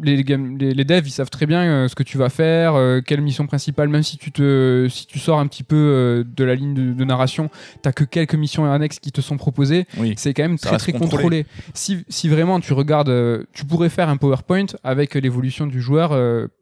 les, 0.02 0.24
game- 0.24 0.58
les, 0.58 0.74
les 0.74 0.84
devs 0.86 1.06
ils 1.08 1.12
savent 1.12 1.30
très 1.30 1.46
bien 1.46 1.62
euh, 1.64 1.88
ce 1.88 1.96
que 1.96 2.04
tu 2.04 2.18
vas 2.18 2.30
faire, 2.30 2.76
euh, 2.76 3.02
quelle 3.06 3.22
mission 3.22 3.46
principale, 3.48 3.90
même 3.90 4.04
si 4.04 4.18
tu, 4.18 4.32
te, 4.32 4.88
si 4.90 5.06
tu 5.08 5.20
sors 5.20 5.40
un 5.40 5.48
petit 5.48 5.64
peu 5.64 5.76
euh, 5.76 6.24
de 6.26 6.44
la 6.44 6.56
ligne 6.56 6.74
de, 6.74 6.94
de 6.94 7.04
narration, 7.06 7.50
t'as 7.82 7.92
que 7.92 8.04
quelques 8.04 8.36
missions 8.36 8.66
annexes 8.72 9.00
qui 9.00 9.12
te 9.12 9.22
sont 9.22 9.38
proposées. 9.38 9.86
Oui. 9.98 10.14
C'est 10.18 10.34
quand 10.34 10.44
même 10.44 10.58
très 10.58 10.78
très 10.78 10.92
contrôlé. 10.94 11.12
contrôlé. 11.12 11.46
Si, 11.74 12.04
si 12.10 12.30
vraiment 12.30 12.60
tu 12.60 12.74
regardes, 12.74 13.46
tu 13.54 13.66
pourrais 13.66 13.90
faire 13.90 14.10
un 14.10 14.18
PowerPoint 14.18 14.66
avec 14.84 15.14
l'évolution 15.16 15.68
du 15.68 15.82
joueur 15.82 16.12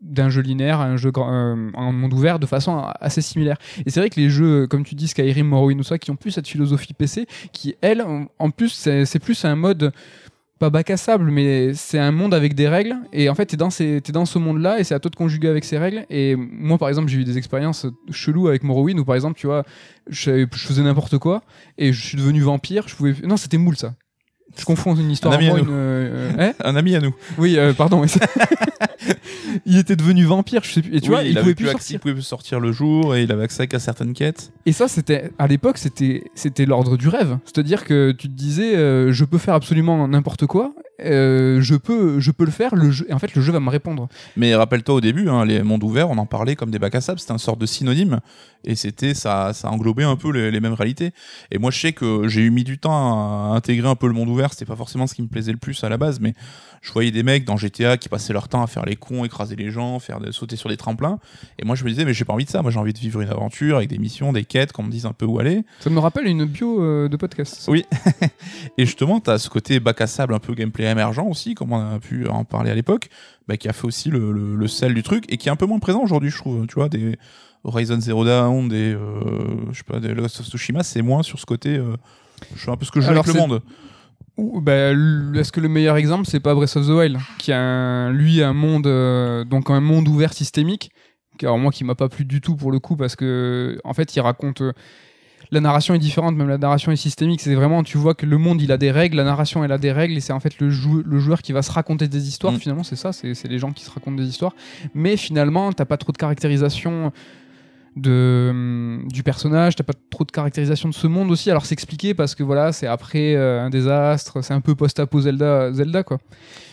d'un 0.02 0.30
jeu 0.30 0.42
linéaire 0.42 0.80
à 0.80 0.86
un 0.86 0.98
jeu 0.98 1.12
grand- 1.12 1.58
en 1.74 1.92
monde 1.94 2.14
ouvert 2.14 2.40
de 2.40 2.46
façon 2.46 2.84
assez 3.00 3.22
similaire. 3.22 3.58
Et 3.86 3.90
c'est 3.90 4.00
vrai 4.00 4.10
que 4.10 4.20
les 4.20 4.30
jeux, 4.30 4.68
comme 4.68 4.84
tu 4.84 4.96
dis, 4.96 5.08
Skyrim, 5.08 5.48
Morrowind 5.48 5.80
ou 5.80 5.84
ça, 5.84 5.98
qui 5.98 6.12
ont 6.12 6.16
plus 6.16 6.32
cette 6.32 6.48
philosophie 6.48 6.94
PC, 6.94 7.28
qui 7.52 7.76
elle, 7.82 8.02
en- 8.02 8.50
plus, 8.52 8.70
c'est 9.06 9.20
plus 9.20 9.46
un 9.46 9.56
mode 9.56 9.94
pas 10.62 10.70
bac 10.70 10.90
à 10.92 10.96
sable, 10.98 11.32
mais 11.32 11.74
c'est 11.74 12.00
un 12.00 12.12
monde 12.12 12.34
avec 12.34 12.54
des 12.54 12.68
règles. 12.70 12.96
Et 13.12 13.28
en 13.30 13.36
fait, 13.36 13.48
t'es 13.48 13.58
dans, 13.58 13.70
ces- 13.72 14.00
t'es 14.02 14.12
dans 14.12 14.26
ce 14.26 14.38
monde-là 14.40 14.80
et 14.80 14.84
c'est 14.84 14.94
à 14.94 15.00
toi 15.00 15.10
de 15.12 15.16
conjuguer 15.16 15.48
avec 15.50 15.66
ces 15.66 15.78
règles. 15.78 16.06
Et 16.10 16.36
moi, 16.38 16.78
par 16.78 16.88
exemple, 16.88 17.10
j'ai 17.10 17.18
eu 17.20 17.24
des 17.26 17.38
expériences 17.38 17.86
cheloues 18.12 18.48
avec 18.48 18.64
Morrowind 18.64 19.00
où, 19.00 19.04
par 19.04 19.16
exemple, 19.16 19.38
tu 19.40 19.48
vois, 19.48 19.64
je, 20.08 20.46
je 20.54 20.60
faisais 20.68 20.84
n'importe 20.84 21.18
quoi 21.18 21.42
et 21.78 21.92
je 21.92 22.02
suis 22.02 22.18
devenu 22.18 22.40
vampire. 22.42 22.88
Je 22.88 22.96
pouvais... 22.96 23.16
Non, 23.26 23.36
c'était 23.38 23.58
moule 23.58 23.76
ça. 23.76 23.96
Je 24.58 24.64
confonds 24.66 24.96
une 24.96 25.10
histoire 25.12 25.34
Un 25.34 25.38
ami 25.38 25.48
à 25.50 25.54
nous. 25.54 25.60
une, 25.60 25.68
euh, 25.72 26.32
hein 26.38 26.54
Un 26.64 26.76
ami 26.76 26.96
à 26.96 27.00
nous. 27.00 27.16
oui, 27.38 27.58
euh, 27.58 27.74
pardon. 27.74 28.04
il 29.66 29.78
était 29.78 29.96
devenu 29.96 30.24
vampire, 30.26 30.64
je 30.64 30.72
sais 30.74 30.82
plus. 30.82 30.96
Et 30.96 31.02
tu 31.02 31.10
Oui, 31.10 31.16
vois, 31.16 31.24
il, 31.24 31.36
pouvait 31.38 31.56
plus 31.56 31.66
accès- 31.66 31.72
sortir. 31.72 31.96
il 31.96 32.00
pouvait 32.00 32.14
plus 32.14 32.24
sortir 32.24 32.60
le 32.60 32.72
jour 32.72 33.16
et 33.16 33.24
il 33.24 33.32
avait 33.32 33.44
accès 33.44 33.68
qu'à 33.68 33.80
certaines 33.80 34.14
quêtes. 34.14 34.52
Et 34.66 34.72
ça, 34.72 34.88
c'était 34.88 35.32
à 35.40 35.48
l'époque, 35.48 35.78
c'était 35.78 36.24
c'était 36.36 36.66
l'ordre 36.66 36.98
du 36.98 37.08
rêve. 37.08 37.38
C'est-à-dire 37.46 37.84
que 37.86 38.12
tu 38.12 38.28
te 38.28 38.34
disais, 38.34 38.76
euh, 38.76 39.12
je 39.12 39.26
peux 39.26 39.38
faire 39.38 39.54
absolument 39.54 40.08
n'importe 40.08 40.46
quoi. 40.46 40.74
euh, 41.04 41.60
je 41.62 41.76
peux, 41.76 42.20
je 42.20 42.32
peux 42.32 42.46
le 42.46 42.52
faire. 42.52 42.76
Le 42.76 42.92
jeu, 42.92 43.06
et 43.10 43.14
en 43.14 43.20
fait, 43.20 43.34
le 43.36 43.42
jeu 43.42 43.52
va 43.52 43.60
me 43.60 43.70
répondre. 43.70 44.08
Mais 44.38 44.54
rappelle-toi 44.56 44.96
au 44.96 45.02
début, 45.02 45.30
hein, 45.30 45.46
les 45.46 45.64
mondes 45.64 45.84
ouverts, 45.84 46.10
on 46.10 46.18
en 46.18 46.26
parlait 46.28 46.56
comme 46.56 46.70
des 46.72 46.80
bacs 46.80 46.96
à 46.96 47.02
sable, 47.02 47.20
c'était 47.20 47.34
une 47.34 47.40
sorte 47.40 47.60
de 47.60 47.66
synonyme, 47.66 48.20
et 48.64 48.76
c'était 48.76 49.14
ça, 49.16 49.52
ça 49.54 49.70
englobait 49.72 50.04
un 50.04 50.16
peu 50.16 50.32
les, 50.32 50.52
les 50.52 50.60
mêmes 50.60 50.74
réalités. 50.74 51.12
Et 51.52 51.58
moi, 51.58 51.72
je 51.72 51.80
sais 51.80 51.94
que 51.94 52.28
j'ai 52.28 52.42
eu 52.42 52.52
mis 52.52 52.64
du 52.64 52.78
temps 52.78 52.94
à 53.52 53.56
intégrer 53.56 53.88
un 53.90 53.96
peu 53.96 54.08
le 54.08 54.14
monde 54.14 54.30
ouvert. 54.30 54.52
C'était 54.54 54.66
pas 54.66 54.76
forcément 54.76 55.08
ce 55.08 55.16
qui 55.16 55.24
me 55.24 55.28
plaisait 55.28 55.52
le 55.52 55.58
plus 55.58 55.84
à 55.84 55.90
la 55.90 55.98
base, 55.98 56.20
mais 56.20 56.34
je 56.82 56.92
voyais 56.92 57.12
des 57.12 57.24
mecs 57.24 57.46
dans 57.46 57.58
GTA 57.58 57.98
qui 57.98 58.10
passaient 58.10 58.34
leur 58.34 58.48
temps 58.48 58.64
à 58.64 58.68
faire 58.68 58.86
les 58.86 58.96
cons, 58.96 59.24
écraser 59.24 59.56
les 59.56 59.70
gens, 59.70 60.00
faire 60.00 60.20
de, 60.20 60.32
sauter 60.32 60.56
sur 60.56 60.68
des 60.68 60.78
tremplins. 60.78 61.20
Et 61.60 61.66
moi, 61.66 61.76
je 61.76 61.84
me 61.84 61.90
disais, 61.90 62.06
mais 62.06 62.14
j'ai 62.14 62.26
pas 62.26 62.34
envie 62.34 62.46
de 62.46 62.50
ça. 62.50 62.62
Moi, 62.62 62.72
j'ai 62.72 62.80
envie 62.80 62.94
de 62.94 63.00
vivre 63.00 63.22
une 63.22 63.30
aventure 63.30 63.78
avec 63.78 63.90
des 63.90 64.00
missions, 64.00 64.34
des 64.34 64.46
quêtes, 64.46 64.72
qu'on 64.72 64.84
me 64.84 64.92
dise 64.92 65.06
un 65.06 65.14
peu 65.14 65.26
où 65.26 65.40
aller. 65.40 65.64
Ça 65.80 65.90
me 65.90 66.00
rappelle 66.00 66.26
une 66.26 66.46
bio 66.46 66.84
euh, 66.84 67.08
de 67.08 67.16
podcast. 67.18 67.68
Oui. 67.68 67.86
et 68.78 68.86
justement, 68.86 69.20
tu 69.20 69.30
as 69.30 69.38
ce 69.38 69.50
côté 69.50 69.80
bac 69.80 70.02
à 70.02 70.08
sable, 70.08 70.34
un 70.34 70.40
peu 70.40 70.56
gameplay 70.56 70.86
émergent 70.86 71.28
aussi, 71.30 71.54
comme 71.54 71.72
on 71.72 71.96
a 71.96 72.00
pu 72.00 72.28
en 72.28 72.46
parler 72.46 72.72
à 72.72 72.76
l'époque, 72.76 73.10
bah, 73.48 73.58
qui 73.58 73.70
a 73.70 73.74
fait 73.74 73.86
aussi 73.86 74.10
le, 74.10 74.32
le, 74.32 74.56
le 74.56 74.68
sel 74.68 74.94
du 74.94 75.04
truc 75.04 75.26
et 75.30 75.38
qui 75.38 75.50
est 75.50 75.52
un 75.52 75.56
peu 75.56 75.68
moins 75.68 75.80
présent 75.80 76.02
aujourd'hui, 76.02 76.32
je 76.32 76.38
trouve. 76.38 76.66
Tu 76.66 76.76
vois, 76.76 76.90
des 76.90 77.18
Horizon 77.64 78.00
Zero 78.00 78.26
Dawn, 78.26 78.68
des, 78.70 78.94
euh, 78.94 79.72
je 79.72 79.78
sais 79.78 79.84
pas, 79.84 80.00
des 80.00 80.14
Lost 80.14 80.40
of 80.40 80.48
Tsushima, 80.48 80.84
c'est 80.84 81.02
moins 81.02 81.24
sur 81.24 81.40
ce 81.40 81.46
côté. 81.46 81.78
Euh, 81.78 81.96
je 82.56 82.62
fais 82.62 82.72
un 82.72 82.78
peu 82.78 82.86
ce 82.86 82.92
que 82.92 83.02
je 83.02 83.08
veux 83.08 83.18
avec 83.18 83.28
le 83.28 83.34
monde. 83.34 83.62
Bah, 84.38 84.92
Est-ce 85.36 85.52
que 85.52 85.60
le 85.60 85.70
meilleur 85.70 85.98
exemple, 85.98 86.26
c'est 86.26 86.40
pas 86.40 86.56
Breath 86.56 86.76
of 86.78 86.88
the 86.88 86.90
Wild, 86.92 87.18
qui 87.38 87.52
a 87.52 87.60
un- 87.60 88.12
lui 88.12 88.42
un 88.42 88.54
monde, 88.54 88.88
euh, 88.88 89.44
donc 89.44 89.70
un 89.70 89.82
monde 89.82 90.08
ouvert 90.08 90.34
systémique, 90.34 90.92
qui, 91.38 91.46
alors 91.46 91.60
moi 91.60 91.72
qui 91.72 91.84
m'a 91.84 91.96
pas 91.96 92.10
plu 92.10 92.26
du 92.26 92.42
tout 92.42 92.56
pour 92.56 92.72
le 92.72 92.80
coup, 92.80 92.96
parce 92.96 93.16
que 93.16 93.80
en 93.84 93.94
fait, 93.94 94.16
il 94.16 94.20
raconte. 94.22 94.62
euh, 94.62 94.74
la 95.54 95.60
narration 95.60 95.94
est 95.94 96.00
différente, 96.00 96.36
même 96.38 96.48
la 96.48 96.58
narration 96.58 96.94
est 96.94 96.96
systémique. 96.96 97.42
C'est 97.42 97.56
vraiment, 97.56 97.84
tu 97.84 97.98
vois 97.98 98.14
que 98.14 98.26
le 98.26 98.38
monde 98.38 98.62
il 98.62 98.72
a 98.72 98.78
des 98.78 98.90
règles, 98.90 99.18
la 99.18 99.26
narration 99.26 99.66
elle 99.66 99.72
a 99.74 99.78
des 99.78 99.92
règles, 99.92 100.16
et 100.16 100.22
c'est 100.22 100.32
en 100.32 100.40
fait 100.40 100.58
le, 100.62 100.70
jou- 100.70 101.04
le 101.06 101.20
joueur 101.20 101.42
qui 101.42 101.52
va 101.52 101.62
se 101.62 101.72
raconter 101.74 102.08
des 102.08 102.28
histoires. 102.30 102.54
Mm. 102.54 102.58
Finalement, 102.60 102.84
c'est 102.84 102.96
ça, 102.96 103.12
c'est 103.12 103.34
c'est 103.34 103.50
les 103.50 103.60
gens 103.60 103.72
qui 103.74 103.84
se 103.84 103.92
racontent 103.92 104.16
des 104.16 104.28
histoires. 104.30 104.56
Mais 104.94 105.18
finalement, 105.18 105.74
t'as 105.74 105.84
pas 105.86 105.98
trop 105.98 106.14
de 106.14 106.18
caractérisation 106.18 107.12
de, 107.96 108.48
hum, 108.52 109.08
du 109.12 109.24
personnage, 109.24 109.76
t'as 109.76 109.84
pas 109.84 109.94
trop 110.10 110.24
de 110.24 110.32
caractérisation 110.32 110.88
de 110.88 110.94
ce 110.94 111.08
monde 111.08 111.30
aussi. 111.32 111.52
Alors 111.52 111.66
c'est 111.66 111.74
expliqué 111.74 112.14
parce 112.14 112.36
que 112.36 112.44
voilà, 112.44 112.72
c'est 112.72 112.88
après 112.88 113.36
euh, 113.36 113.62
un 113.62 113.70
désastre, 113.70 114.42
c'est 114.42 114.54
un 114.54 114.62
peu 114.62 114.76
post-apo 114.76 115.22
Zelda, 115.22 115.74
Zelda 115.74 116.04
quoi. 116.04 116.20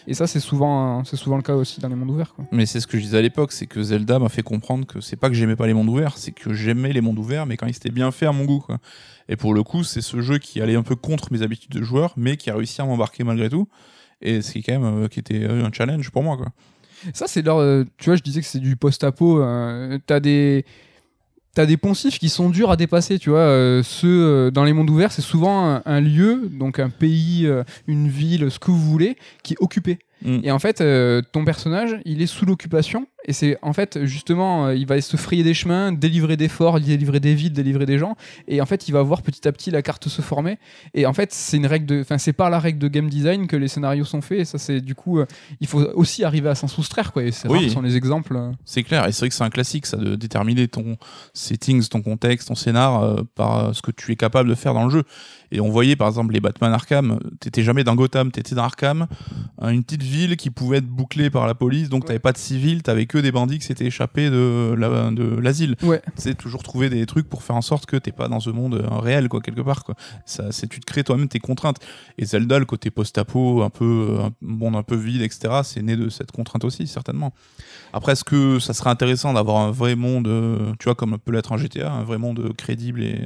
Et 0.06 0.14
ça 0.14 0.26
c'est 0.26 0.40
souvent, 0.40 1.04
c'est 1.04 1.16
souvent 1.16 1.36
le 1.36 1.42
cas 1.42 1.54
aussi 1.54 1.80
dans 1.80 1.88
les 1.88 1.96
mondes 1.96 2.10
ouverts 2.10 2.34
quoi. 2.34 2.44
Mais 2.52 2.66
c'est 2.66 2.80
ce 2.80 2.86
que 2.86 2.98
je 2.98 3.02
disais 3.02 3.18
à 3.18 3.22
l'époque, 3.22 3.52
c'est 3.52 3.66
que 3.66 3.82
Zelda 3.82 4.18
m'a 4.18 4.28
fait 4.28 4.42
comprendre 4.42 4.86
que 4.86 5.00
c'est 5.00 5.16
pas 5.16 5.28
que 5.28 5.34
j'aimais 5.34 5.56
pas 5.56 5.66
les 5.66 5.74
mondes 5.74 5.88
ouverts, 5.88 6.16
c'est 6.16 6.32
que 6.32 6.52
j'aimais 6.52 6.92
les 6.92 7.00
mondes 7.00 7.18
ouverts, 7.18 7.46
mais 7.46 7.56
quand 7.56 7.66
ils 7.66 7.76
étaient 7.76 7.90
bien 7.90 8.10
faits 8.10 8.28
à 8.28 8.32
mon 8.32 8.44
goût. 8.44 8.60
Quoi. 8.60 8.78
Et 9.28 9.36
pour 9.36 9.54
le 9.54 9.62
coup, 9.62 9.84
c'est 9.84 10.00
ce 10.00 10.20
jeu 10.20 10.38
qui 10.38 10.60
allait 10.60 10.76
un 10.76 10.82
peu 10.82 10.96
contre 10.96 11.32
mes 11.32 11.42
habitudes 11.42 11.72
de 11.72 11.82
joueur, 11.82 12.14
mais 12.16 12.36
qui 12.36 12.48
a 12.50 12.54
réussi 12.54 12.80
à 12.80 12.84
m'embarquer 12.84 13.24
malgré 13.24 13.50
tout. 13.50 13.68
Et 14.22 14.42
ce 14.42 14.52
qui 14.52 14.62
quand 14.62 14.72
même 14.72 15.04
euh, 15.04 15.08
qui 15.08 15.20
était 15.20 15.44
euh, 15.44 15.64
un 15.64 15.70
challenge 15.72 16.10
pour 16.10 16.22
moi. 16.22 16.36
Quoi. 16.36 16.48
Ça 17.12 17.26
c'est 17.26 17.42
leur, 17.42 17.58
euh, 17.58 17.84
tu 17.98 18.06
vois, 18.06 18.16
je 18.16 18.22
disais 18.22 18.40
que 18.40 18.46
c'est 18.46 18.58
du 18.58 18.76
post-apo. 18.76 19.42
t'as 20.06 20.20
des 20.20 20.64
T'as 21.58 21.66
des 21.66 21.76
poncifs 21.76 22.20
qui 22.20 22.28
sont 22.28 22.50
durs 22.50 22.70
à 22.70 22.76
dépasser, 22.76 23.18
tu 23.18 23.30
vois. 23.30 23.40
euh, 23.40 23.82
ceux 23.82 24.06
euh, 24.06 24.50
dans 24.52 24.62
les 24.62 24.72
mondes 24.72 24.90
ouverts, 24.90 25.10
c'est 25.10 25.22
souvent 25.22 25.68
un, 25.68 25.82
un 25.86 26.00
lieu, 26.00 26.48
donc 26.52 26.78
un 26.78 26.88
pays, 26.88 27.48
euh, 27.48 27.64
une 27.88 28.06
ville, 28.06 28.48
ce 28.48 28.60
que 28.60 28.70
vous 28.70 28.78
voulez, 28.78 29.16
qui 29.42 29.54
est 29.54 29.56
occupé. 29.58 29.98
Mm. 30.22 30.38
Et 30.42 30.50
en 30.50 30.58
fait, 30.58 30.80
euh, 30.80 31.22
ton 31.32 31.44
personnage, 31.44 31.96
il 32.04 32.22
est 32.22 32.26
sous 32.26 32.44
l'occupation. 32.44 33.06
Et 33.24 33.32
c'est 33.32 33.58
en 33.62 33.72
fait, 33.72 34.04
justement, 34.04 34.66
euh, 34.66 34.74
il 34.74 34.86
va 34.86 35.00
se 35.00 35.16
frayer 35.16 35.42
des 35.42 35.52
chemins, 35.52 35.92
délivrer 35.92 36.36
des 36.36 36.48
forts, 36.48 36.80
délivrer 36.80 37.20
des 37.20 37.34
villes, 37.34 37.52
délivrer 37.52 37.84
des 37.84 37.98
gens. 37.98 38.16
Et 38.46 38.60
en 38.60 38.66
fait, 38.66 38.88
il 38.88 38.92
va 38.92 39.02
voir 39.02 39.22
petit 39.22 39.46
à 39.46 39.52
petit 39.52 39.70
la 39.70 39.82
carte 39.82 40.08
se 40.08 40.22
former. 40.22 40.58
Et 40.94 41.04
en 41.04 41.12
fait, 41.12 41.32
c'est 41.32 41.56
une 41.58 41.66
règle 41.66 41.86
de, 41.86 42.00
enfin, 42.00 42.16
c'est 42.16 42.32
par 42.32 42.48
la 42.48 42.58
règle 42.58 42.78
de 42.78 42.88
game 42.88 43.08
design 43.08 43.46
que 43.46 43.56
les 43.56 43.68
scénarios 43.68 44.04
sont 44.04 44.22
faits. 44.22 44.40
Et 44.40 44.44
ça, 44.44 44.56
c'est 44.58 44.80
du 44.80 44.94
coup, 44.94 45.18
euh, 45.18 45.26
il 45.60 45.66
faut 45.66 45.80
aussi 45.94 46.24
arriver 46.24 46.48
à 46.48 46.54
s'en 46.54 46.68
soustraire, 46.68 47.12
quoi. 47.12 47.22
Et 47.24 47.32
c'est 47.32 47.48
Oui. 47.48 47.70
sont 47.70 47.82
les 47.82 47.96
exemples. 47.96 48.38
C'est 48.64 48.82
clair, 48.82 49.06
et 49.06 49.12
c'est 49.12 49.20
vrai 49.20 49.28
que 49.28 49.34
c'est 49.34 49.44
un 49.44 49.50
classique, 49.50 49.86
ça, 49.86 49.96
de 49.96 50.14
déterminer 50.14 50.68
ton 50.68 50.96
settings, 51.34 51.86
ton 51.88 52.02
contexte, 52.02 52.48
ton 52.48 52.54
scénar 52.54 53.24
par 53.34 53.74
ce 53.74 53.82
que 53.82 53.90
tu 53.90 54.12
es 54.12 54.16
capable 54.16 54.48
de 54.48 54.54
faire 54.54 54.74
dans 54.74 54.84
le 54.84 54.90
jeu. 54.90 55.02
Et 55.50 55.60
on 55.60 55.68
voyait 55.70 55.96
par 55.96 56.08
exemple 56.08 56.32
les 56.34 56.40
Batman 56.40 56.72
Arkham, 56.72 57.18
t'étais 57.40 57.62
jamais 57.62 57.84
dans 57.84 57.94
Gotham, 57.94 58.30
t'étais 58.30 58.54
dans 58.54 58.64
Arkham, 58.64 59.06
une 59.62 59.82
petite 59.82 60.02
ville 60.08 60.36
qui 60.36 60.50
pouvait 60.50 60.78
être 60.78 60.86
bouclée 60.88 61.30
par 61.30 61.46
la 61.46 61.54
police, 61.54 61.88
donc 61.88 62.04
t'avais 62.06 62.18
pas 62.18 62.32
de 62.32 62.38
civils, 62.38 62.82
t'avais 62.82 63.06
que 63.06 63.18
des 63.18 63.30
bandits 63.32 63.58
qui 63.58 63.66
s'étaient 63.66 63.86
échappés 63.86 64.30
de 64.30 64.74
la- 64.76 65.10
de 65.10 65.38
l'asile. 65.40 65.76
Ouais. 65.82 66.02
C'est 66.16 66.36
toujours 66.36 66.62
trouver 66.62 66.88
des 66.90 67.06
trucs 67.06 67.28
pour 67.28 67.42
faire 67.42 67.56
en 67.56 67.62
sorte 67.62 67.86
que 67.86 67.96
t'es 67.96 68.12
pas 68.12 68.28
dans 68.28 68.40
ce 68.40 68.50
monde 68.50 68.74
euh, 68.74 68.98
réel, 68.98 69.28
quoi, 69.28 69.40
quelque 69.40 69.60
part, 69.60 69.84
quoi. 69.84 69.94
Ça, 70.26 70.50
c'est, 70.50 70.66
tu 70.68 70.80
te 70.80 70.86
crées 70.86 71.04
toi-même 71.04 71.28
tes 71.28 71.38
contraintes. 71.38 71.78
Et 72.18 72.24
Zelda, 72.24 72.58
le 72.58 72.64
côté 72.64 72.90
post-apo, 72.90 73.62
un 73.62 73.70
peu, 73.70 73.84
euh, 74.18 74.24
un 74.24 74.30
monde 74.40 74.76
un 74.76 74.82
peu 74.82 74.96
vide, 74.96 75.22
etc., 75.22 75.60
c'est 75.62 75.82
né 75.82 75.96
de 75.96 76.08
cette 76.08 76.32
contrainte 76.32 76.64
aussi, 76.64 76.86
certainement. 76.86 77.32
Après, 77.92 78.12
est-ce 78.12 78.24
que 78.24 78.58
ça 78.58 78.74
serait 78.74 78.90
intéressant 78.90 79.32
d'avoir 79.32 79.58
un 79.58 79.70
vrai 79.70 79.94
monde, 79.94 80.28
euh, 80.28 80.72
tu 80.78 80.84
vois, 80.84 80.94
comme 80.94 81.16
peut 81.18 81.32
l'être 81.32 81.52
un 81.52 81.56
GTA, 81.56 81.90
un 81.90 82.02
vrai 82.04 82.18
monde 82.18 82.52
crédible 82.56 83.02
et. 83.02 83.20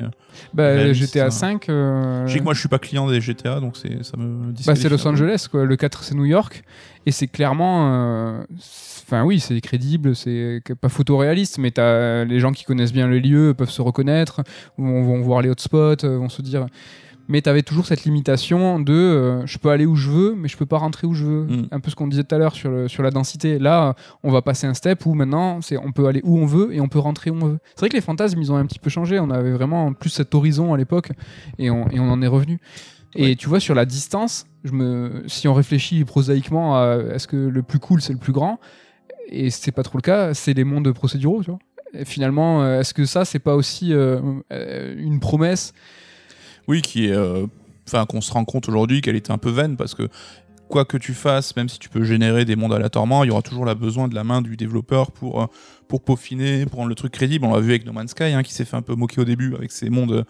Bah, 0.55 0.68
Réaliste, 0.68 1.12
GTA 1.14 1.27
hein. 1.27 1.31
5. 1.31 1.68
euh, 1.68 2.27
Je 2.27 2.33
sais 2.33 2.38
que 2.38 2.45
moi, 2.45 2.55
je 2.55 2.61
suis 2.61 2.68
pas 2.68 2.79
client 2.79 3.09
des 3.09 3.21
GTA, 3.21 3.61
donc 3.61 3.77
c'est, 3.77 4.03
ça 4.05 4.16
me. 4.16 4.53
Bah, 4.66 4.75
c'est 4.77 4.88
Los. 4.88 5.07
Angeles, 5.07 5.47
quoi. 5.51 5.64
Le 5.64 5.77
4, 5.77 6.05
c'est 6.05 6.14
New 6.14 6.25
York. 6.25 6.62
Et 7.07 7.11
c'est 7.13 7.27
clairement. 7.29 7.93
euh, 7.93 8.43
Enfin, 9.05 9.25
oui, 9.25 9.41
c'est 9.41 9.61
crédible, 9.61 10.17
c'est 10.17 10.63
pas 10.81 10.89
photoréaliste, 10.89 11.59
mais 11.59 11.71
t'as 11.71 12.25
les 12.25 12.41
gens 12.41 12.53
qui 12.53 12.65
connaissent 12.65 12.93
bien 12.95 13.07
le 13.09 13.19
lieu 13.19 13.53
peuvent 13.53 13.69
se 13.71 13.83
reconnaître, 13.83 14.41
vont, 14.79 15.03
vont 15.03 15.21
voir 15.21 15.43
les 15.43 15.51
hotspots, 15.51 16.05
euh, 16.05 16.17
vont 16.17 16.31
se 16.31 16.41
dire. 16.41 16.67
Mais 17.29 17.41
t'avais 17.43 17.63
toujours 17.63 17.85
cette 17.87 18.05
limitation 18.05 18.81
de 18.81 18.93
euh, 18.93 19.47
je 19.47 19.59
peux 19.59 19.69
aller 19.71 19.85
où 19.87 19.97
je 19.97 20.09
veux, 20.11 20.35
mais 20.35 20.49
je 20.49 20.57
peux 20.57 20.67
pas 20.67 20.79
rentrer 20.79 21.07
où 21.07 21.13
je 21.15 21.25
veux. 21.25 21.45
Mm. 21.45 21.69
Un 21.71 21.81
peu 21.81 21.91
ce 21.91 21.95
qu'on 21.97 22.07
disait 22.09 22.25
tout 22.25 22.35
à 22.35 22.39
l'heure 22.39 22.55
sur, 22.55 22.71
le- 22.71 22.89
sur 22.89 23.03
la 23.03 23.11
densité. 23.11 23.59
Là, 23.59 23.95
on 24.23 24.31
va 24.31 24.41
passer 24.41 24.67
un 24.67 24.75
step 24.75 25.05
où 25.05 25.13
maintenant, 25.15 25.61
c'est 25.61 25.77
on 25.77 25.93
peut 25.93 26.07
aller 26.07 26.21
où 26.25 26.39
on 26.39 26.47
veut 26.47 26.75
et 26.75 26.81
on 26.81 26.89
peut 26.89 26.99
rentrer 26.99 27.31
où 27.31 27.37
on 27.41 27.47
veut. 27.47 27.59
C'est 27.75 27.81
vrai 27.81 27.89
que 27.91 27.97
les 27.97 28.01
fantasmes, 28.03 28.41
ils 28.41 28.51
ont 28.51 28.57
un 28.57 28.67
petit 28.67 28.79
peu 28.81 28.89
changé. 28.91 29.21
On 29.21 29.31
avait 29.31 29.53
vraiment 29.53 29.93
plus 29.93 30.11
cet 30.11 30.35
horizon 30.35 30.73
à 30.73 30.77
l'époque 30.79 31.11
et 31.59 31.71
on, 31.71 31.89
et 31.91 32.01
on 32.01 32.11
en 32.11 32.23
est 32.23 32.27
revenu. 32.27 32.59
Et 33.14 33.22
Ouais. 33.22 33.35
tu 33.37 33.48
vois, 33.48 33.61
sur 33.61 33.75
la 33.75 33.85
distance, 33.85 34.46
je 34.64 34.72
me, 34.72 35.22
si 35.27 35.46
on 35.48 35.55
réfléchit 35.55 36.05
prosaïquement 36.05 36.77
à 36.77 36.96
est-ce 37.14 37.27
que 37.29 37.37
le 37.37 37.62
plus 37.62 37.79
cool 37.79 38.01
c'est 38.01 38.12
le 38.12 38.18
plus 38.18 38.33
grand, 38.33 38.59
et 39.29 39.51
c'est 39.51 39.72
pas 39.72 39.83
trop 39.83 39.98
le 39.98 40.03
cas, 40.03 40.35
c'est 40.35 40.55
les 40.55 40.64
mondes 40.64 40.90
procéduraux, 40.92 41.42
tu 41.42 41.51
vois. 41.51 41.59
Et 41.94 42.05
finalement, 42.07 42.62
euh, 42.62 42.81
est-ce 42.81 42.94
que 42.94 43.05
ça, 43.05 43.25
c'est 43.27 43.38
pas 43.38 43.55
aussi 43.55 43.92
euh, 43.92 44.20
euh, 44.51 44.94
une 44.96 45.20
promesse? 45.20 45.75
Oui, 46.68 46.81
qui 46.83 47.07
est. 47.07 47.12
euh, 47.12 47.46
Enfin, 47.88 48.07
qu'on 48.07 48.20
se 48.20 48.33
rend 48.33 48.44
compte 48.44 48.68
aujourd'hui 48.68 49.01
qu'elle 49.01 49.16
était 49.16 49.33
un 49.33 49.38
peu 49.38 49.51
vaine 49.51 49.77
parce 49.77 49.94
que 49.94 50.09
quoi 50.68 50.85
que 50.85 50.96
tu 50.96 51.14
fasses, 51.14 51.55
même 51.57 51.68
si 51.68 51.81
tu 51.81 51.88
peux 51.88 52.05
générer 52.05 52.44
des 52.44 52.55
mondes 52.55 52.72
aléatoirement, 52.72 53.25
il 53.25 53.27
y 53.27 53.31
aura 53.31 53.42
toujours 53.42 53.64
la 53.66 53.75
besoin 53.75 54.07
de 54.07 54.14
la 54.14 54.22
main 54.22 54.40
du 54.40 54.57
développeur 54.57 55.11
pour, 55.11 55.48
pour 55.88 56.01
peaufiner, 56.03 56.64
pour 56.64 56.77
rendre 56.79 56.88
le 56.88 56.94
truc 56.94 57.12
crédible. 57.12 57.44
On 57.44 57.53
l'a 57.53 57.61
vu 57.61 57.70
avec 57.70 57.85
No 57.85 57.92
Man's 57.92 58.12
Sky, 58.12 58.25
hein, 58.33 58.44
qui 58.44 58.55
s'est 58.55 58.64
fait 58.64 58.77
un 58.77 58.83
peu 58.83 58.94
moquer 58.94 59.20
au 59.20 59.25
début 59.25 59.55
avec 59.57 59.72
ces 59.72 59.90
mondes 59.90 60.25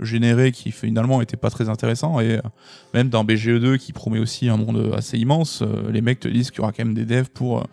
euh, 0.00 0.04
générés 0.04 0.52
qui 0.52 0.70
finalement 0.70 1.20
étaient 1.20 1.36
pas 1.36 1.50
très 1.50 1.68
intéressants. 1.68 2.20
Et 2.20 2.36
euh, 2.36 2.42
même 2.94 3.08
dans 3.08 3.24
BGE2, 3.24 3.78
qui 3.78 3.92
promet 3.92 4.18
aussi 4.18 4.48
un 4.48 4.56
monde 4.56 4.92
assez 4.96 5.18
immense, 5.18 5.62
euh, 5.62 5.90
les 5.90 6.00
mecs 6.00 6.20
te 6.20 6.28
disent 6.28 6.50
qu'il 6.50 6.60
y 6.60 6.62
aura 6.62 6.72
quand 6.72 6.84
même 6.84 6.94
des 6.94 7.04
devs 7.04 7.30
pour 7.32 7.58
euh, 7.58 7.64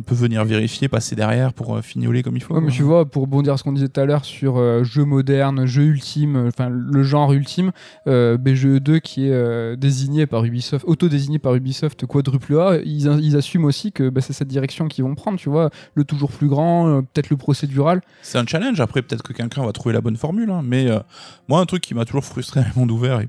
un 0.00 0.02
peu 0.02 0.14
venir 0.14 0.44
vérifier, 0.44 0.88
passer 0.88 1.14
derrière 1.14 1.52
pour 1.52 1.76
euh, 1.76 1.82
fignoler 1.82 2.22
comme 2.22 2.36
il 2.36 2.42
faut. 2.42 2.54
Ouais, 2.54 2.60
mais 2.60 2.68
quoi. 2.68 2.74
tu 2.76 2.82
vois, 2.82 3.04
pour 3.08 3.22
rebondir 3.22 3.52
à 3.52 3.56
ce 3.58 3.62
qu'on 3.62 3.72
disait 3.72 3.88
tout 3.88 4.00
à 4.00 4.06
l'heure 4.06 4.24
sur 4.24 4.56
euh, 4.58 4.82
jeu 4.82 5.04
moderne, 5.04 5.66
jeu 5.66 5.82
ultime, 5.82 6.36
euh, 6.36 6.48
enfin 6.48 6.68
le 6.70 7.02
genre 7.02 7.32
ultime, 7.32 7.72
euh, 8.06 8.38
BGE2 8.38 9.00
qui 9.00 9.26
est 9.26 9.32
euh, 9.32 9.76
désigné 9.76 10.26
par 10.26 10.44
Ubisoft, 10.44 10.84
auto-désigné 10.88 11.38
par 11.38 11.54
Ubisoft 11.54 12.06
quadruple 12.06 12.58
A, 12.58 12.78
ils, 12.84 13.06
ils 13.22 13.36
assument 13.36 13.66
aussi 13.66 13.92
que 13.92 14.08
bah, 14.08 14.20
c'est 14.20 14.32
cette 14.32 14.48
direction 14.48 14.88
qu'ils 14.88 15.04
vont 15.04 15.14
prendre, 15.14 15.38
tu 15.38 15.48
vois, 15.50 15.70
le 15.94 16.04
toujours 16.04 16.30
plus 16.30 16.48
grand, 16.48 17.02
peut-être 17.02 17.30
le 17.30 17.36
procédural. 17.36 18.00
C'est 18.22 18.38
un 18.38 18.46
challenge. 18.46 18.80
Après, 18.80 19.02
peut-être 19.02 19.22
que 19.22 19.32
quelqu'un 19.32 19.64
va 19.64 19.72
trouver 19.72 19.92
la 19.92 20.00
bonne 20.00 20.16
formule. 20.16 20.50
hein. 20.50 20.62
Mais 20.64 20.88
moi, 21.48 21.60
un 21.60 21.66
truc 21.66 21.82
qui 21.82 21.94
m'a 21.94 22.04
toujours 22.04 22.24
frustré 22.24 22.60
le 22.60 22.78
monde 22.80 22.90
ouvert 22.90 23.20
et 23.20 23.28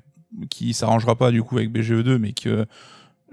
qui 0.49 0.73
s'arrangera 0.73 1.15
pas 1.15 1.31
du 1.31 1.43
coup 1.43 1.57
avec 1.57 1.71
BGE2, 1.71 2.17
mais 2.17 2.31
que 2.31 2.65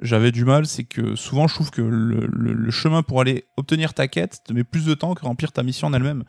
j'avais 0.00 0.32
du 0.32 0.44
mal, 0.44 0.66
c'est 0.66 0.84
que 0.84 1.16
souvent 1.16 1.48
je 1.48 1.54
trouve 1.54 1.70
que 1.70 1.82
le, 1.82 2.70
chemin 2.70 3.02
pour 3.02 3.20
aller 3.20 3.46
obtenir 3.56 3.94
ta 3.94 4.08
quête 4.08 4.40
te 4.44 4.52
met 4.52 4.64
plus 4.64 4.84
de 4.84 4.94
temps 4.94 5.14
que 5.14 5.24
remplir 5.24 5.52
ta 5.52 5.62
mission 5.62 5.88
en 5.88 5.92
elle-même. 5.92 6.24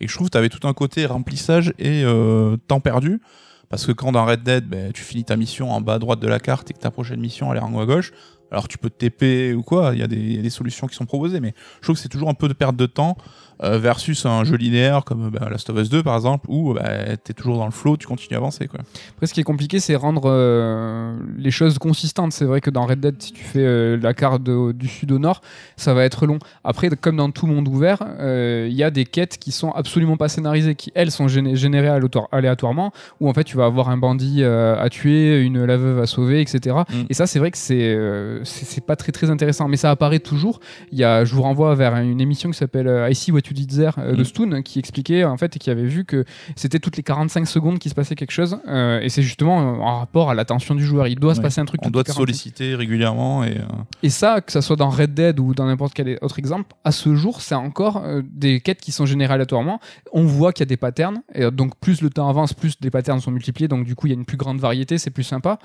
Et 0.00 0.08
je 0.08 0.14
trouve 0.14 0.28
que 0.28 0.32
tu 0.32 0.38
avais 0.38 0.48
tout 0.48 0.66
un 0.66 0.72
côté 0.72 1.04
remplissage 1.06 1.74
et 1.78 2.02
euh, 2.04 2.56
temps 2.56 2.80
perdu. 2.80 3.20
Parce 3.68 3.86
que 3.86 3.92
quand 3.92 4.12
dans 4.12 4.24
Red 4.24 4.42
Dead, 4.42 4.66
ben, 4.66 4.92
tu 4.92 5.02
finis 5.02 5.24
ta 5.24 5.36
mission 5.36 5.70
en 5.70 5.80
bas 5.80 5.94
à 5.94 5.98
droite 5.98 6.18
de 6.18 6.26
la 6.26 6.40
carte 6.40 6.70
et 6.70 6.74
que 6.74 6.80
ta 6.80 6.90
prochaine 6.90 7.20
mission 7.20 7.52
elle 7.52 7.58
est 7.58 7.62
en 7.62 7.72
haut 7.72 7.80
à 7.80 7.86
gauche, 7.86 8.12
alors 8.50 8.66
tu 8.66 8.78
peux 8.78 8.90
te 8.90 9.06
TP 9.06 9.54
ou 9.54 9.62
quoi, 9.62 9.90
il 9.92 10.00
y, 10.00 10.02
a 10.02 10.08
des- 10.08 10.16
il 10.16 10.36
y 10.36 10.38
a 10.38 10.42
des 10.42 10.50
solutions 10.50 10.88
qui 10.88 10.96
sont 10.96 11.06
proposées, 11.06 11.38
mais 11.38 11.54
je 11.76 11.82
trouve 11.86 11.94
que 11.96 12.02
c'est 12.02 12.08
toujours 12.08 12.28
un 12.30 12.34
peu 12.34 12.48
de 12.48 12.52
perte 12.52 12.74
de 12.74 12.86
temps 12.86 13.16
versus 13.62 14.24
un 14.26 14.44
jeu 14.44 14.56
linéaire 14.56 15.04
comme 15.04 15.30
bah, 15.30 15.48
Last 15.50 15.68
of 15.70 15.78
Us 15.78 15.88
2 15.90 16.02
par 16.02 16.14
exemple, 16.16 16.46
où 16.48 16.74
bah, 16.74 17.16
t'es 17.22 17.32
toujours 17.32 17.58
dans 17.58 17.66
le 17.66 17.70
flow, 17.70 17.96
tu 17.96 18.06
continues 18.06 18.34
à 18.36 18.38
avancer. 18.38 18.66
Quoi. 18.68 18.80
Après, 19.14 19.26
ce 19.26 19.34
qui 19.34 19.40
est 19.40 19.44
compliqué, 19.44 19.80
c'est 19.80 19.94
rendre 19.96 20.22
euh, 20.26 21.14
les 21.36 21.50
choses 21.50 21.78
consistantes. 21.78 22.32
C'est 22.32 22.44
vrai 22.44 22.60
que 22.60 22.70
dans 22.70 22.86
Red 22.86 23.00
Dead, 23.00 23.20
si 23.22 23.32
tu 23.32 23.44
fais 23.44 23.60
euh, 23.64 23.98
la 24.00 24.14
carte 24.14 24.42
de- 24.42 24.72
du 24.72 24.88
sud 24.88 25.12
au 25.12 25.18
nord, 25.18 25.40
ça 25.76 25.94
va 25.94 26.04
être 26.04 26.26
long. 26.26 26.38
Après, 26.64 26.88
comme 26.90 27.16
dans 27.16 27.30
tout 27.30 27.46
monde 27.46 27.68
ouvert, 27.68 27.98
euh, 28.20 28.66
il 28.70 28.76
y 28.76 28.82
a 28.82 28.90
des 28.90 29.04
quêtes 29.04 29.38
qui 29.38 29.52
sont 29.52 29.70
absolument 29.72 30.16
pas 30.16 30.28
scénarisées, 30.28 30.74
qui 30.74 30.90
elles 30.94 31.10
sont 31.10 31.26
géné- 31.26 31.56
générées 31.56 31.88
aléatoire- 31.88 32.28
aléatoirement, 32.32 32.92
où 33.20 33.28
en 33.28 33.34
fait 33.34 33.44
tu 33.44 33.56
vas 33.56 33.66
avoir 33.66 33.88
un 33.90 33.96
bandit 33.96 34.42
euh, 34.42 34.80
à 34.80 34.88
tuer, 34.88 35.40
une 35.42 35.64
la 35.64 35.76
veuve 35.76 36.00
à 36.00 36.06
sauver, 36.06 36.40
etc. 36.40 36.76
Mm. 36.88 36.94
Et 37.10 37.14
ça, 37.14 37.26
c'est 37.26 37.38
vrai 37.38 37.50
que 37.50 37.58
c'est 37.58 37.80
euh, 37.94 38.00
euh, 38.00 38.40
c'est 38.44 38.84
pas 38.84 38.96
très 38.96 39.12
très 39.12 39.30
intéressant. 39.30 39.68
Mais 39.68 39.76
ça 39.76 39.90
apparaît 39.90 40.18
toujours. 40.20 40.60
Il 40.92 40.98
y 40.98 41.04
a, 41.04 41.24
je 41.24 41.34
vous 41.34 41.42
renvoie 41.42 41.74
vers 41.74 41.96
une 41.96 42.20
émission 42.20 42.50
qui 42.50 42.56
s'appelle 42.58 42.88
euh, 42.88 43.08
I 43.10 43.14
See 43.14 43.30
What 43.32 43.42
There 43.54 43.92
euh, 43.98 44.14
de 44.14 44.20
Mm. 44.20 44.24
Stoon 44.24 44.62
qui 44.62 44.78
expliquait 44.78 45.24
en 45.24 45.36
fait 45.36 45.56
et 45.56 45.58
qui 45.58 45.70
avait 45.70 45.84
vu 45.86 46.04
que 46.04 46.24
c'était 46.56 46.78
toutes 46.78 46.96
les 46.96 47.02
45 47.02 47.46
secondes 47.46 47.78
qu'il 47.78 47.90
se 47.90 47.94
passait 47.94 48.14
quelque 48.14 48.30
chose. 48.32 48.58
euh, 48.68 49.00
et 49.00 49.08
c'est 49.08 49.22
justement 49.22 49.60
euh, 49.60 49.80
en 49.80 49.98
rapport 50.00 50.30
à 50.30 50.34
l'attention 50.34 50.74
du 50.74 50.84
joueur. 50.84 51.06
Il 51.08 51.18
doit 51.18 51.34
se 51.34 51.40
passer 51.40 51.60
un 51.60 51.64
truc. 51.64 51.80
On 51.84 51.90
doit 51.90 52.02
te 52.04 52.08
45 52.08 52.20
solliciter 52.20 52.74
régulièrement 52.74 53.44
et 53.44 53.58
euh, 53.58 53.62
et 54.02 54.10
ça, 54.10 54.40
que 54.40 54.52
ça 54.52 54.62
soit 54.62 54.76
dans 54.76 54.88
Red 54.90 55.14
Dead 55.14 55.38
ou 55.40 55.54
dans 55.54 55.66
n'importe 55.66 55.94
quel 55.94 56.18
autre 56.22 56.38
exemple, 56.38 56.74
à 56.84 56.92
ce 56.92 57.14
jour, 57.14 57.40
c'est 57.40 57.54
encore 57.54 58.02
des 58.24 58.60
quêtes 58.60 58.80
qui 58.80 58.92
sont 58.92 59.06
générées 59.06 59.34
aléatoirement. 59.34 59.80
On 60.12 60.24
voit 60.24 60.52
qu'il 60.52 60.62
y 60.62 60.68
a 60.68 60.72
des 60.72 60.76
patterns, 60.76 61.22
et 61.34 61.50
donc 61.50 61.76
plus 61.78 62.00
le 62.02 62.10
temps 62.10 62.28
avance, 62.28 62.54
plus 62.54 62.74
les 62.80 62.90
patterns 62.90 63.20
sont 63.20 63.30
multipliés, 63.30 63.68
donc 63.68 63.84
du 63.84 63.94
coup 63.94 64.06
il 64.06 64.10
y 64.10 64.12
a 64.12 64.18
une 64.18 64.24
plus 64.24 64.36
grande 64.36 64.58
variété, 64.58 64.98
c'est 64.98 65.10
plus 65.10 65.22
sympa. 65.22 65.58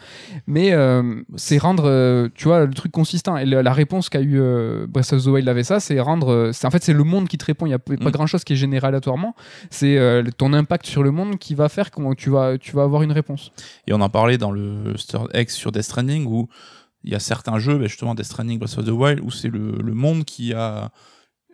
Mais 0.47 0.73
c'est 1.35 1.57
rendre, 1.57 2.29
tu 2.35 2.45
vois, 2.45 2.65
le 2.65 2.73
truc 2.73 2.91
consistant. 2.91 3.37
Et 3.37 3.45
la 3.45 3.73
réponse 3.73 4.09
qu'a 4.09 4.21
eu 4.21 4.39
Breath 4.87 5.13
of 5.13 5.23
the 5.23 5.27
Wild 5.27 5.47
avait 5.49 5.63
ça, 5.63 5.79
c'est 5.79 5.99
rendre, 5.99 6.51
c'est 6.53 6.67
en 6.67 6.71
fait 6.71 6.83
c'est 6.83 6.93
le 6.93 7.03
monde 7.03 7.27
qui 7.27 7.37
te 7.37 7.45
répond. 7.45 7.65
Il 7.65 7.69
a 7.75 7.79
pas 7.79 7.93
Mm. 8.09 8.11
grand 8.11 8.27
chose 8.27 8.43
qui 8.43 8.53
est 8.53 8.55
généré 8.57 8.87
aléatoirement. 8.87 9.35
C'est 9.69 9.97
euh, 9.97 10.23
ton 10.37 10.53
impact 10.53 10.85
sur 10.85 11.03
le 11.03 11.11
monde 11.11 11.37
qui 11.37 11.55
va 11.55 11.69
faire 11.69 11.91
comment 11.91 12.13
tu 12.13 12.29
vas, 12.29 12.57
tu 12.57 12.75
vas 12.75 12.83
avoir 12.83 13.01
une 13.03 13.11
réponse. 13.11 13.51
Et 13.87 13.93
on 13.93 14.01
en 14.01 14.09
parlait 14.09 14.37
dans 14.37 14.51
le 14.51 14.95
Star 14.97 15.27
X 15.33 15.53
sur 15.55 15.71
Death 15.71 15.83
Stranding 15.83 16.25
où 16.25 16.47
il 17.03 17.11
y 17.11 17.15
a 17.15 17.19
certains 17.19 17.59
jeux, 17.59 17.77
bah, 17.77 17.87
justement 17.87 18.15
Death 18.15 18.25
Stranding, 18.25 18.57
Breath 18.59 18.77
of 18.77 18.85
the 18.85 18.89
Wild, 18.89 19.19
où 19.21 19.29
c'est 19.31 19.49
le, 19.49 19.77
le 19.83 19.93
monde 19.93 20.25
qui 20.25 20.53
a. 20.53 20.91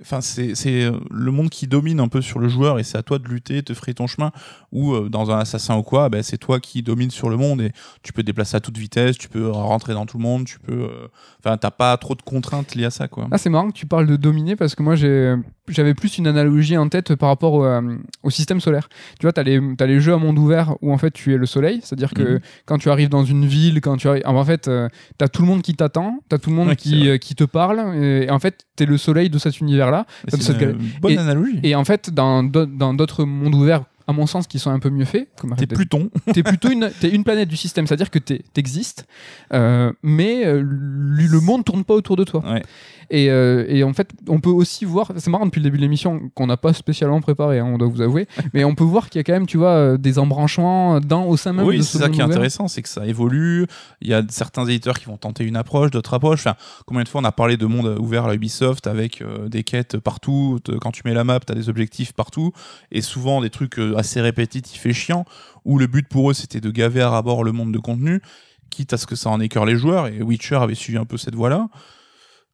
Enfin, 0.01 0.19
c'est 0.21 0.53
euh, 0.67 0.91
le 1.11 1.31
monde 1.31 1.49
qui 1.49 1.67
domine 1.67 1.99
un 1.99 2.07
peu 2.07 2.21
sur 2.21 2.39
le 2.39 2.47
joueur 2.47 2.79
et 2.79 2.83
c'est 2.83 2.97
à 2.97 3.03
toi 3.03 3.19
de 3.19 3.27
lutter, 3.27 3.61
te 3.63 3.73
frayer 3.73 3.93
ton 3.93 4.07
chemin. 4.07 4.31
Ou 4.71 4.93
euh, 4.93 5.09
dans 5.09 5.31
un 5.31 5.37
assassin 5.39 5.75
ou 5.77 5.83
quoi, 5.83 6.09
bah, 6.09 6.23
c'est 6.23 6.37
toi 6.37 6.59
qui 6.59 6.81
domine 6.81 7.11
sur 7.11 7.29
le 7.29 7.37
monde 7.37 7.61
et 7.61 7.71
tu 8.03 8.11
peux 8.13 8.21
te 8.23 8.25
déplacer 8.25 8.55
à 8.57 8.59
toute 8.59 8.77
vitesse, 8.77 9.17
tu 9.17 9.29
peux 9.29 9.49
rentrer 9.49 9.93
dans 9.93 10.05
tout 10.05 10.17
le 10.17 10.23
monde, 10.23 10.45
tu 10.45 10.59
peux. 10.59 10.73
euh, 10.73 11.07
Enfin, 11.43 11.57
t'as 11.57 11.71
pas 11.71 11.95
trop 11.97 12.15
de 12.15 12.21
contraintes 12.21 12.75
liées 12.75 12.85
à 12.85 12.89
ça, 12.91 13.07
quoi. 13.07 13.27
Ah, 13.31 13.37
c'est 13.37 13.49
marrant 13.49 13.67
que 13.69 13.77
tu 13.77 13.85
parles 13.85 14.07
de 14.07 14.15
dominer 14.15 14.55
parce 14.55 14.75
que 14.75 14.83
moi 14.83 14.95
j'avais 14.95 15.93
plus 15.93 16.17
une 16.17 16.27
analogie 16.27 16.77
en 16.77 16.89
tête 16.89 17.15
par 17.15 17.29
rapport 17.29 17.53
au, 17.53 17.65
euh, 17.65 17.97
au 18.23 18.29
système 18.29 18.59
solaire. 18.61 18.89
Tu 19.19 19.25
vois, 19.25 19.33
t'as 19.33 19.43
les 19.43 19.59
as 19.79 19.85
les 19.85 19.99
jeux 19.99 20.13
à 20.13 20.17
monde 20.17 20.37
ouvert 20.39 20.75
où 20.81 20.91
en 20.93 20.97
fait 20.97 21.11
tu 21.11 21.33
es 21.33 21.37
le 21.37 21.45
soleil, 21.45 21.79
c'est-à-dire 21.83 22.13
que 22.13 22.21
Mhm. 22.35 22.39
quand 22.65 22.77
tu 22.77 22.89
arrives 22.89 23.09
dans 23.09 23.23
une 23.23 23.45
ville, 23.45 23.81
quand 23.81 23.97
tu 23.97 24.07
arrives, 24.07 24.23
en 24.25 24.45
fait 24.45 24.69
t'as 25.17 25.27
tout 25.27 25.41
le 25.41 25.47
monde 25.47 25.61
qui 25.61 25.75
t'attend, 25.75 26.19
t'as 26.29 26.37
tout 26.37 26.49
le 26.49 26.55
monde 26.55 26.69
Ouais, 26.69 26.75
qui 26.75 27.35
te 27.35 27.43
parle 27.43 27.95
et, 27.95 28.25
et 28.25 28.29
en 28.31 28.39
fait 28.39 28.65
t'es 28.75 28.85
le 28.85 28.97
soleil 28.97 29.29
de 29.29 29.37
cet 29.37 29.59
univers 29.59 29.90
C'est 30.27 30.61
une 30.61 30.77
bonne 31.01 31.11
et- 31.13 31.17
analogie. 31.17 31.59
Et 31.63 31.75
en 31.75 31.85
fait 31.85 32.09
dans 32.13 32.43
d'au- 32.43 32.65
dans 32.65 32.93
d'autres 32.93 33.25
mondes 33.25 33.55
ouverts 33.55 33.83
à 34.07 34.13
mon 34.13 34.25
sens 34.25 34.47
qui 34.47 34.59
sont 34.59 34.71
un 34.71 34.79
peu 34.79 34.89
mieux 34.89 35.05
faits 35.05 35.29
comme 35.39 35.55
T'es 35.55 35.67
Pluton. 35.67 36.09
t'es 36.33 36.43
plutôt 36.43 36.69
une, 36.69 36.89
une 37.03 37.23
planète 37.23 37.47
du 37.47 37.55
système, 37.55 37.87
c'est-à-dire 37.87 38.09
que 38.09 38.19
t'es- 38.19 38.41
t'existes, 38.53 39.05
euh, 39.53 39.93
mais 40.03 40.45
euh, 40.45 40.61
le 40.65 41.27
le 41.27 41.39
monde 41.39 41.63
tourne 41.63 41.83
pas 41.85 41.93
autour 41.93 42.15
de 42.17 42.23
toi. 42.23 42.43
Ouais. 42.51 42.63
Et, 43.11 43.29
euh, 43.29 43.65
et 43.67 43.83
en 43.83 43.91
fait, 43.93 44.09
on 44.29 44.39
peut 44.39 44.49
aussi 44.49 44.85
voir, 44.85 45.11
c'est 45.17 45.29
marrant 45.29 45.45
depuis 45.45 45.59
le 45.59 45.65
début 45.65 45.75
de 45.77 45.81
l'émission 45.81 46.31
qu'on 46.33 46.47
n'a 46.47 46.55
pas 46.55 46.71
spécialement 46.71 47.19
préparé, 47.19 47.59
hein, 47.59 47.65
on 47.65 47.77
doit 47.77 47.89
vous 47.89 48.01
avouer, 48.01 48.25
mais 48.53 48.63
on 48.63 48.73
peut 48.73 48.85
voir 48.85 49.09
qu'il 49.09 49.19
y 49.19 49.21
a 49.21 49.23
quand 49.23 49.33
même, 49.33 49.47
tu 49.47 49.57
vois, 49.57 49.71
euh, 49.71 49.97
des 49.97 50.17
embranchements 50.17 51.01
dans 51.01 51.25
au 51.25 51.35
sein 51.35 51.51
même 51.51 51.65
Oui, 51.65 51.83
c'est 51.83 51.97
ce 51.97 51.97
ça 51.99 52.09
qui 52.09 52.21
est 52.21 52.23
ouvert. 52.23 52.37
intéressant, 52.37 52.69
c'est 52.69 52.81
que 52.81 52.87
ça 52.87 53.05
évolue. 53.05 53.67
Il 53.99 54.07
y 54.07 54.13
a 54.13 54.23
certains 54.29 54.65
éditeurs 54.65 54.97
qui 54.97 55.05
vont 55.05 55.17
tenter 55.17 55.43
une 55.43 55.57
approche, 55.57 55.91
d'autres 55.91 56.13
approches. 56.13 56.39
Enfin, 56.39 56.55
combien 56.85 57.03
de 57.03 57.09
fois 57.09 57.19
on 57.19 57.25
a 57.25 57.33
parlé 57.33 57.57
de 57.57 57.65
monde 57.65 57.97
ouvert 57.99 58.23
à 58.23 58.27
la 58.29 58.35
Ubisoft 58.35 58.87
avec 58.87 59.21
euh, 59.21 59.49
des 59.49 59.63
quêtes 59.63 59.97
partout. 59.97 60.59
Quand 60.79 60.91
tu 60.91 61.01
mets 61.03 61.13
la 61.13 61.25
map, 61.25 61.41
tu 61.41 61.51
as 61.51 61.55
des 61.55 61.67
objectifs 61.67 62.13
partout. 62.13 62.53
Et 62.93 63.01
souvent 63.01 63.41
des 63.41 63.49
trucs 63.49 63.77
euh, 63.77 63.97
assez 63.97 64.21
répétitifs 64.21 64.85
et 64.85 64.93
chiants, 64.93 65.25
où 65.65 65.77
le 65.77 65.87
but 65.87 66.07
pour 66.07 66.31
eux 66.31 66.33
c'était 66.33 66.61
de 66.61 66.71
gaver 66.71 67.01
à 67.01 67.09
rabord 67.09 67.43
le 67.43 67.51
monde 67.51 67.73
de 67.73 67.79
contenu, 67.79 68.21
quitte 68.69 68.93
à 68.93 68.97
ce 68.97 69.05
que 69.05 69.15
ça 69.15 69.29
en 69.29 69.41
écœure 69.41 69.65
les 69.65 69.75
joueurs. 69.75 70.07
Et 70.07 70.21
Witcher 70.21 70.55
avait 70.55 70.75
suivi 70.75 70.97
un 70.97 71.05
peu 71.05 71.17
cette 71.17 71.35
voie-là. 71.35 71.67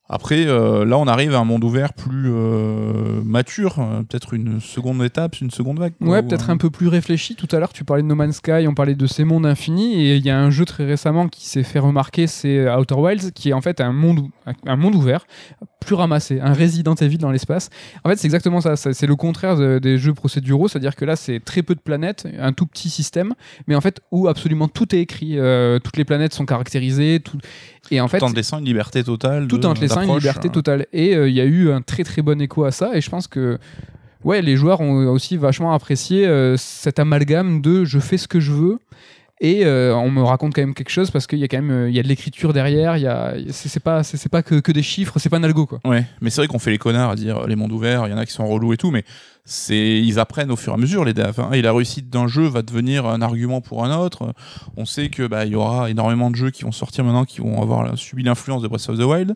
Après, 0.10 0.46
euh, 0.48 0.86
là, 0.86 0.98
on 0.98 1.06
arrive 1.08 1.36
à 1.36 1.40
un 1.40 1.44
monde 1.44 1.64
ouvert 1.66 1.94
plus 1.94 2.32
euh, 2.32 3.22
mature, 3.26 3.80
euh, 3.80 4.04
peut-être 4.04 4.34
une 4.34 4.62
seconde 4.62 5.04
étape, 5.04 5.42
une 5.42 5.52
seconde 5.52 5.80
vague. 5.80 5.94
quoi, 6.00 6.08
Ouais, 6.08 6.20
ou, 6.20 6.24
peut-être 6.28 6.50
euh, 6.50 6.54
un 6.54 6.58
peu 6.58 6.70
plus 6.70 6.88
réfléchi. 6.88 7.36
Tout 7.36 7.48
à 7.52 7.60
l'heure, 7.60 7.74
tu 7.74 7.84
parlais 7.84 8.04
de 8.04 8.08
No 8.08 8.16
Man's 8.16 8.38
Sky, 8.38 8.68
on 8.68 8.74
parlait 8.74 8.96
de 8.96 9.06
ces 9.08 9.26
mondes 9.26 9.46
infinis, 9.46 9.96
et 9.96 10.16
il 10.16 10.26
y 10.26 10.30
a 10.30 10.40
un 10.40 10.50
jeu 10.50 10.64
très 10.66 10.86
récemment 10.86 11.28
qui 11.28 11.46
s'est 11.48 11.64
fait 11.64 11.80
remarquer, 11.80 12.26
c'est 12.28 12.70
Outer 12.74 12.96
Wilds, 12.96 13.32
qui 13.34 13.50
est 13.50 13.54
en 13.54 13.62
fait 13.62 13.82
un 13.82 13.92
monde, 13.92 14.28
un 14.66 14.76
monde 14.78 14.96
ouvert, 14.96 15.26
plus 15.82 15.96
ramassé, 15.96 16.40
un 16.42 16.54
Resident 16.54 16.96
Evil 16.96 17.18
dans 17.18 17.32
l'espace. 17.32 17.70
En 18.04 18.10
fait, 18.10 18.16
c'est 18.18 18.28
exactement 18.28 18.62
ça. 18.62 18.76
ça- 18.76 18.94
C'est 18.94 19.08
le 19.08 19.16
contraire 19.16 19.56
de- 19.58 19.80
des 19.80 19.98
jeux 19.98 20.14
procéduraux, 20.14 20.68
c'est-à-dire 20.68 20.96
que 20.96 21.06
là, 21.06 21.16
c'est 21.16 21.40
très 21.40 21.64
peu 21.64 21.76
de 21.76 21.80
planètes, 21.82 22.28
un 22.40 22.54
tout 22.54 22.66
petit 22.66 22.90
système, 22.90 23.34
mais 23.68 23.76
en 23.76 23.82
fait, 23.82 24.00
où 24.12 24.28
absolument 24.28 24.68
tout 24.70 24.96
est 24.96 25.00
écrit. 25.00 25.38
toutes 25.84 25.98
les 25.98 26.06
planètes 26.06 26.34
sont 26.34 26.46
caractérisées, 26.46 27.20
tout... 27.24 27.38
et 27.92 28.00
en 28.02 28.08
fait, 28.08 28.20
tout 28.20 28.26
en 28.26 28.32
te 28.32 28.36
laissant 28.36 28.60
une 28.60 28.66
liberté 28.66 29.04
totale. 29.04 29.48
tout 29.48 29.58
de- 29.58 29.66
en 29.68 29.74
te 29.74 29.82
une 30.04 30.16
liberté 30.16 30.48
euh. 30.48 30.52
totale. 30.52 30.86
Et 30.94 31.16
euh, 31.16 31.30
il 31.30 31.36
y 31.36 31.42
a 31.42 31.46
eu 31.46 31.72
un 31.72 31.82
très 31.82 32.04
très 32.04 32.22
bon 32.22 32.40
écho 32.42 32.64
à 32.64 32.72
ça, 32.72 32.92
et 32.96 33.02
je 33.02 33.10
pense 33.10 33.28
que 33.28 33.58
ouais, 34.24 34.42
les 34.42 34.56
joueurs 34.56 34.82
ont 34.82 35.08
aussi 35.08 35.38
vachement 35.38 35.74
apprécié 35.74 36.26
euh, 36.28 36.58
cet 36.58 37.00
amalgame 37.00 37.62
de 37.62 37.86
je 37.86 38.00
fais 38.00 38.18
ce 38.18 38.28
que 38.28 38.40
je 38.40 38.52
veux. 38.52 38.80
Et 39.40 39.66
euh, 39.68 39.96
on 39.96 40.10
me 40.10 40.24
raconte 40.24 40.56
quand 40.56 40.64
même 40.64 40.74
quelque 40.74 40.90
chose 40.90 41.12
parce 41.12 41.28
qu'il 41.28 41.38
y 41.38 41.44
a 41.44 41.48
quand 41.48 41.58
même 41.58 41.70
euh, 41.70 41.90
il 41.90 41.96
y 41.96 42.00
a 42.00 42.02
de 42.04 42.08
l'écriture 42.08 42.54
derrière, 42.54 42.98
il 42.98 43.04
y 43.04 43.08
a 43.08 43.36
c'est 43.52 43.80
pas 43.80 44.02
c'est 44.02 44.30
pas 44.30 44.42
que, 44.42 44.56
que 44.56 44.72
des 44.72 44.82
chiffres, 44.82 45.20
c'est 45.20 45.30
pas 45.30 45.38
un 45.38 45.44
algo 45.44 45.68
quoi. 45.68 45.80
Ouais, 45.86 46.06
mais 46.22 46.32
c'est 46.32 46.42
vrai 46.42 46.48
qu'on 46.48 46.58
fait 46.58 46.72
les 46.72 46.80
connards 46.80 47.12
à 47.12 47.16
dire 47.16 47.38
euh, 47.44 47.48
les 47.48 47.56
mondes 47.56 47.72
ouverts, 47.72 48.08
il 48.08 48.10
y 48.10 48.14
en 48.16 48.18
a 48.18 48.26
qui 48.26 48.34
sont 48.34 48.48
relous 48.48 48.74
et 48.74 48.78
tout, 48.78 48.90
mais 48.90 49.04
c'est 49.46 50.00
ils 50.00 50.18
apprennent 50.18 50.50
au 50.50 50.56
fur 50.56 50.72
et 50.72 50.76
à 50.76 50.80
mesure 50.80 51.06
les 51.06 51.14
devs. 51.14 51.40
hein. 51.40 51.52
et 51.52 51.62
la 51.62 51.72
réussite 51.72 52.10
d'un 52.10 52.28
jeu 52.28 52.48
va 52.48 52.64
devenir 52.64 53.06
un 53.06 53.22
argument 53.22 53.62
pour 53.62 53.86
un 53.86 53.96
autre. 53.96 54.34
On 54.76 54.86
sait 54.86 55.10
que 55.10 55.28
bah 55.28 55.46
il 55.46 55.52
y 55.52 55.56
aura 55.56 55.92
énormément 55.92 56.32
de 56.32 56.36
jeux 56.36 56.50
qui 56.50 56.64
vont 56.64 56.72
sortir 56.72 57.04
maintenant 57.04 57.24
qui 57.24 57.40
vont 57.40 57.62
avoir 57.62 57.96
subi 57.96 58.24
l'influence 58.24 58.64
de 58.64 58.68
Breath 58.68 58.90
of 58.90 58.98
the 58.98 59.04
Wild. 59.04 59.36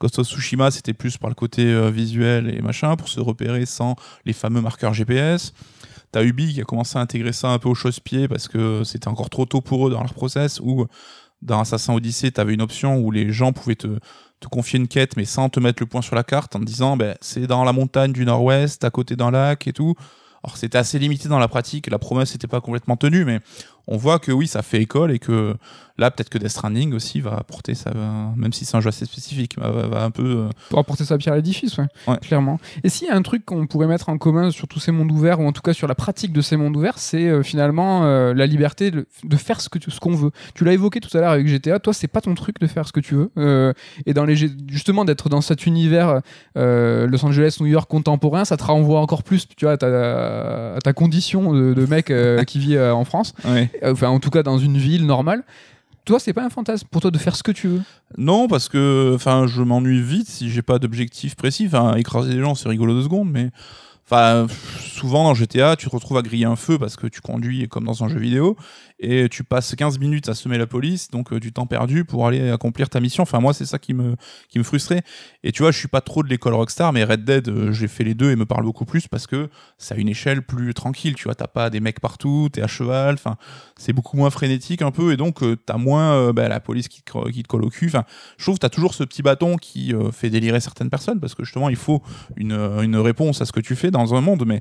Ghost 0.00 0.22
Tsushima, 0.22 0.70
c'était 0.70 0.94
plus 0.94 1.16
par 1.16 1.28
le 1.28 1.34
côté 1.34 1.64
euh, 1.64 1.90
visuel 1.90 2.54
et 2.54 2.60
machin 2.62 2.96
pour 2.96 3.08
se 3.08 3.20
repérer 3.20 3.66
sans 3.66 3.96
les 4.24 4.32
fameux 4.32 4.60
marqueurs 4.60 4.94
GPS. 4.94 5.52
T'as 6.12 6.22
Ubi 6.22 6.54
qui 6.54 6.60
a 6.60 6.64
commencé 6.64 6.98
à 6.98 7.00
intégrer 7.00 7.32
ça 7.32 7.48
un 7.48 7.58
peu 7.58 7.68
au 7.68 7.74
chausse-pied 7.74 8.28
parce 8.28 8.48
que 8.48 8.84
c'était 8.84 9.08
encore 9.08 9.28
trop 9.28 9.44
tôt 9.44 9.60
pour 9.60 9.88
eux 9.88 9.90
dans 9.90 10.00
leur 10.00 10.14
process. 10.14 10.60
Ou 10.60 10.86
dans 11.42 11.60
Assassin 11.60 11.94
Odyssey, 11.94 12.30
t'avais 12.30 12.54
une 12.54 12.62
option 12.62 12.98
où 12.98 13.10
les 13.10 13.32
gens 13.32 13.52
pouvaient 13.52 13.76
te, 13.76 13.98
te 14.40 14.48
confier 14.48 14.78
une 14.78 14.88
quête 14.88 15.16
mais 15.16 15.24
sans 15.24 15.48
te 15.48 15.60
mettre 15.60 15.82
le 15.82 15.86
point 15.86 16.02
sur 16.02 16.14
la 16.14 16.24
carte 16.24 16.56
en 16.56 16.60
te 16.60 16.64
disant 16.64 16.96
ben, 16.96 17.16
c'est 17.20 17.46
dans 17.46 17.64
la 17.64 17.72
montagne 17.72 18.12
du 18.12 18.24
nord-ouest, 18.24 18.84
à 18.84 18.90
côté 18.90 19.16
d'un 19.16 19.30
lac 19.30 19.66
et 19.66 19.72
tout. 19.72 19.94
Alors 20.44 20.56
c'était 20.56 20.78
assez 20.78 20.98
limité 20.98 21.28
dans 21.28 21.38
la 21.38 21.48
pratique, 21.48 21.90
la 21.90 21.98
promesse 21.98 22.32
n'était 22.32 22.46
pas 22.46 22.60
complètement 22.60 22.96
tenue, 22.96 23.24
mais 23.24 23.40
on 23.88 23.96
voit 23.96 24.18
que 24.18 24.30
oui, 24.32 24.46
ça 24.46 24.62
fait 24.62 24.80
école 24.82 25.10
et 25.10 25.18
que 25.18 25.54
là, 25.96 26.12
peut-être 26.12 26.28
que 26.28 26.38
Death 26.38 26.50
Stranding 26.50 26.92
aussi 26.94 27.20
va 27.20 27.34
apporter 27.34 27.74
ça, 27.74 27.90
même 28.36 28.52
si 28.52 28.64
c'est 28.64 28.76
un 28.76 28.80
jeu 28.80 28.88
assez 28.90 29.04
spécifique, 29.04 29.58
va, 29.58 29.70
va- 29.70 30.04
un 30.04 30.12
peu. 30.12 30.22
euh, 30.46 30.48
Pour 30.70 30.78
apporter 30.78 31.04
sa 31.04 31.18
pierre 31.18 31.32
à 31.32 31.36
l'édifice, 31.36 31.76
ouais, 31.78 31.86
Ouais. 32.06 32.18
clairement. 32.18 32.60
Et 32.84 32.88
s'il 32.88 33.08
y 33.08 33.10
a 33.10 33.16
un 33.16 33.22
truc 33.22 33.44
qu'on 33.44 33.66
pourrait 33.66 33.88
mettre 33.88 34.08
en 34.08 34.16
commun 34.16 34.52
sur 34.52 34.68
tous 34.68 34.78
ces 34.78 34.92
mondes 34.92 35.10
ouverts, 35.10 35.40
ou 35.40 35.46
en 35.48 35.50
tout 35.52 35.60
cas 35.62 35.72
sur 35.72 35.88
la 35.88 35.96
pratique 35.96 36.32
de 36.32 36.40
ces 36.40 36.56
mondes 36.56 36.76
ouverts, 36.76 36.98
c'est 36.98 37.26
euh, 37.28 37.42
finalement 37.42 38.04
euh, 38.04 38.32
la 38.32 38.46
liberté 38.46 38.92
de, 38.92 39.06
de 39.24 39.36
faire 39.36 39.60
ce 39.60 39.68
que 39.68 39.78
tu- 39.80 39.90
ce 39.90 39.98
qu'on 39.98 40.14
veut. 40.14 40.30
Tu 40.54 40.64
l'as 40.64 40.72
évoqué 40.74 41.00
tout 41.00 41.16
à 41.16 41.20
l'heure 41.20 41.32
avec 41.32 41.48
GTA, 41.48 41.80
toi, 41.80 41.92
c'est 41.92 42.06
pas 42.06 42.20
ton 42.20 42.34
truc 42.36 42.60
de 42.60 42.68
faire 42.68 42.86
ce 42.86 42.92
que 42.92 43.00
tu 43.00 43.16
veux. 43.16 43.32
Euh, 43.36 43.72
et 44.06 44.14
dans 44.14 44.24
les, 44.24 44.36
justement, 44.68 45.04
d'être 45.04 45.28
dans 45.28 45.40
cet 45.40 45.66
univers 45.66 46.20
Los 46.54 47.24
Angeles, 47.24 47.56
New 47.60 47.66
York 47.66 47.90
contemporain, 47.90 48.44
ça 48.44 48.56
te 48.56 48.62
renvoie 48.64 49.00
encore 49.00 49.22
plus 49.24 49.48
tu 49.56 49.64
vois, 49.64 49.72
à, 49.72 49.76
ta, 49.76 50.74
à 50.76 50.78
ta 50.80 50.92
condition 50.92 51.52
de, 51.52 51.74
de 51.74 51.86
mec 51.86 52.12
qui 52.46 52.58
vit 52.60 52.78
en 52.78 53.04
France, 53.04 53.34
ouais. 53.46 53.68
Euh, 53.82 53.92
enfin, 53.92 54.08
en 54.08 54.20
tout 54.20 54.30
cas, 54.30 54.42
dans 54.42 54.58
une 54.58 54.78
ville 54.78 55.06
normale. 55.06 55.44
Toi, 56.04 56.18
c'est 56.18 56.32
pas 56.32 56.44
un 56.44 56.48
fantasme 56.48 56.88
pour 56.90 57.02
toi 57.02 57.10
de 57.10 57.18
faire 57.18 57.36
ce 57.36 57.42
que 57.42 57.52
tu 57.52 57.68
veux? 57.68 57.82
Non, 58.16 58.48
parce 58.48 58.70
que 58.70 59.12
enfin, 59.14 59.46
je 59.46 59.60
m'ennuie 59.60 60.00
vite 60.00 60.26
si 60.26 60.50
j'ai 60.50 60.62
pas 60.62 60.78
d'objectif 60.78 61.36
précis. 61.36 61.66
Enfin, 61.66 61.96
écraser 61.96 62.32
des 62.32 62.40
gens, 62.40 62.54
c'est 62.54 62.68
rigolo 62.68 62.94
deux 62.94 63.02
secondes, 63.02 63.30
mais 63.30 63.50
enfin, 64.06 64.46
souvent 64.80 65.24
dans 65.24 65.34
GTA, 65.34 65.76
tu 65.76 65.86
te 65.86 65.90
retrouves 65.90 66.16
à 66.16 66.22
griller 66.22 66.46
un 66.46 66.56
feu 66.56 66.78
parce 66.78 66.96
que 66.96 67.06
tu 67.06 67.20
conduis 67.20 67.68
comme 67.68 67.84
dans 67.84 68.04
un 68.04 68.08
jeu 68.08 68.18
vidéo 68.18 68.56
et 69.00 69.28
tu 69.28 69.44
passes 69.44 69.74
15 69.74 69.98
minutes 69.98 70.28
à 70.28 70.34
semer 70.34 70.58
la 70.58 70.66
police, 70.66 71.10
donc 71.10 71.32
euh, 71.32 71.38
du 71.38 71.52
temps 71.52 71.66
perdu 71.66 72.04
pour 72.04 72.26
aller 72.26 72.50
accomplir 72.50 72.88
ta 72.88 73.00
mission. 73.00 73.22
Enfin, 73.22 73.38
moi, 73.38 73.52
c'est 73.52 73.64
ça 73.64 73.78
qui 73.78 73.94
me, 73.94 74.16
qui 74.48 74.58
me 74.58 74.64
frustrait. 74.64 75.02
Et 75.44 75.52
tu 75.52 75.62
vois, 75.62 75.70
je 75.70 75.78
suis 75.78 75.88
pas 75.88 76.00
trop 76.00 76.22
de 76.22 76.28
l'école 76.28 76.54
Rockstar, 76.54 76.92
mais 76.92 77.04
Red 77.04 77.24
Dead, 77.24 77.48
euh, 77.48 77.72
j'ai 77.72 77.86
fait 77.86 78.02
les 78.02 78.14
deux 78.14 78.30
et 78.32 78.36
me 78.36 78.44
parle 78.44 78.64
beaucoup 78.64 78.84
plus 78.84 79.06
parce 79.06 79.26
que 79.26 79.48
c'est 79.76 79.94
à 79.94 79.98
une 79.98 80.08
échelle 80.08 80.42
plus 80.42 80.74
tranquille. 80.74 81.14
Tu 81.14 81.24
vois, 81.24 81.36
t'as 81.36 81.46
pas 81.46 81.70
des 81.70 81.80
mecs 81.80 82.00
partout, 82.00 82.48
t'es 82.52 82.60
à 82.60 82.66
cheval. 82.66 83.14
Enfin, 83.14 83.36
c'est 83.76 83.92
beaucoup 83.92 84.16
moins 84.16 84.30
frénétique 84.30 84.82
un 84.82 84.90
peu 84.90 85.12
et 85.12 85.16
donc 85.16 85.42
euh, 85.42 85.56
t'as 85.56 85.76
moins 85.76 86.32
bah, 86.32 86.48
la 86.48 86.60
police 86.60 86.88
qui 86.88 87.02
te, 87.02 87.30
qui 87.30 87.42
te 87.42 87.48
colle 87.48 87.64
au 87.64 87.70
cul. 87.70 87.86
Enfin, 87.86 88.04
je 88.36 88.44
trouve 88.44 88.56
que 88.56 88.60
t'as 88.60 88.68
toujours 88.68 88.94
ce 88.94 89.04
petit 89.04 89.22
bâton 89.22 89.56
qui 89.56 89.94
fait 90.12 90.30
délirer 90.30 90.60
certaines 90.60 90.90
personnes 90.90 91.20
parce 91.20 91.34
que 91.34 91.44
justement 91.44 91.68
il 91.68 91.76
faut 91.76 92.02
une, 92.36 92.52
une 92.52 92.96
réponse 92.96 93.40
à 93.40 93.44
ce 93.44 93.52
que 93.52 93.60
tu 93.60 93.76
fais 93.76 93.90
dans 93.90 94.14
un 94.14 94.20
monde 94.20 94.44
mais 94.46 94.60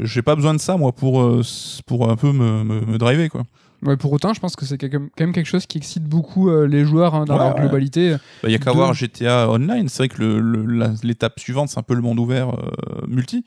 j'ai 0.00 0.22
pas 0.22 0.34
besoin 0.36 0.54
de 0.54 0.60
ça 0.60 0.76
moi 0.76 0.92
pour 0.92 1.20
euh, 1.22 1.42
pour 1.86 2.10
un 2.10 2.16
peu 2.16 2.32
me, 2.32 2.64
me, 2.64 2.80
me 2.80 2.98
driver 2.98 3.28
quoi. 3.28 3.42
Ouais, 3.82 3.96
pour 3.96 4.12
autant, 4.12 4.32
je 4.32 4.38
pense 4.38 4.54
que 4.54 4.64
c'est 4.64 4.78
quand 4.78 5.00
même 5.18 5.32
quelque 5.32 5.46
chose 5.46 5.66
qui 5.66 5.76
excite 5.78 6.04
beaucoup 6.04 6.48
euh, 6.48 6.68
les 6.68 6.84
joueurs 6.84 7.16
hein, 7.16 7.24
dans 7.24 7.34
Ouais, 7.34 7.40
leur 7.40 7.54
ouais. 7.54 7.60
globalité. 7.62 8.16
Bah, 8.42 8.48
y 8.48 8.54
a 8.54 8.58
qu'à 8.58 8.70
De- 8.70 8.76
voir 8.76 8.94
GTA 8.94 9.50
Online, 9.50 9.88
c'est 9.88 9.98
vrai 10.04 10.08
que 10.08 11.04
l'étape 11.04 11.40
suivante 11.40 11.68
c'est 11.68 11.78
un 11.80 11.82
peu 11.82 11.94
le 11.94 12.00
monde 12.00 12.20
ouvert 12.20 12.50
euh, 12.50 13.06
multi. 13.08 13.44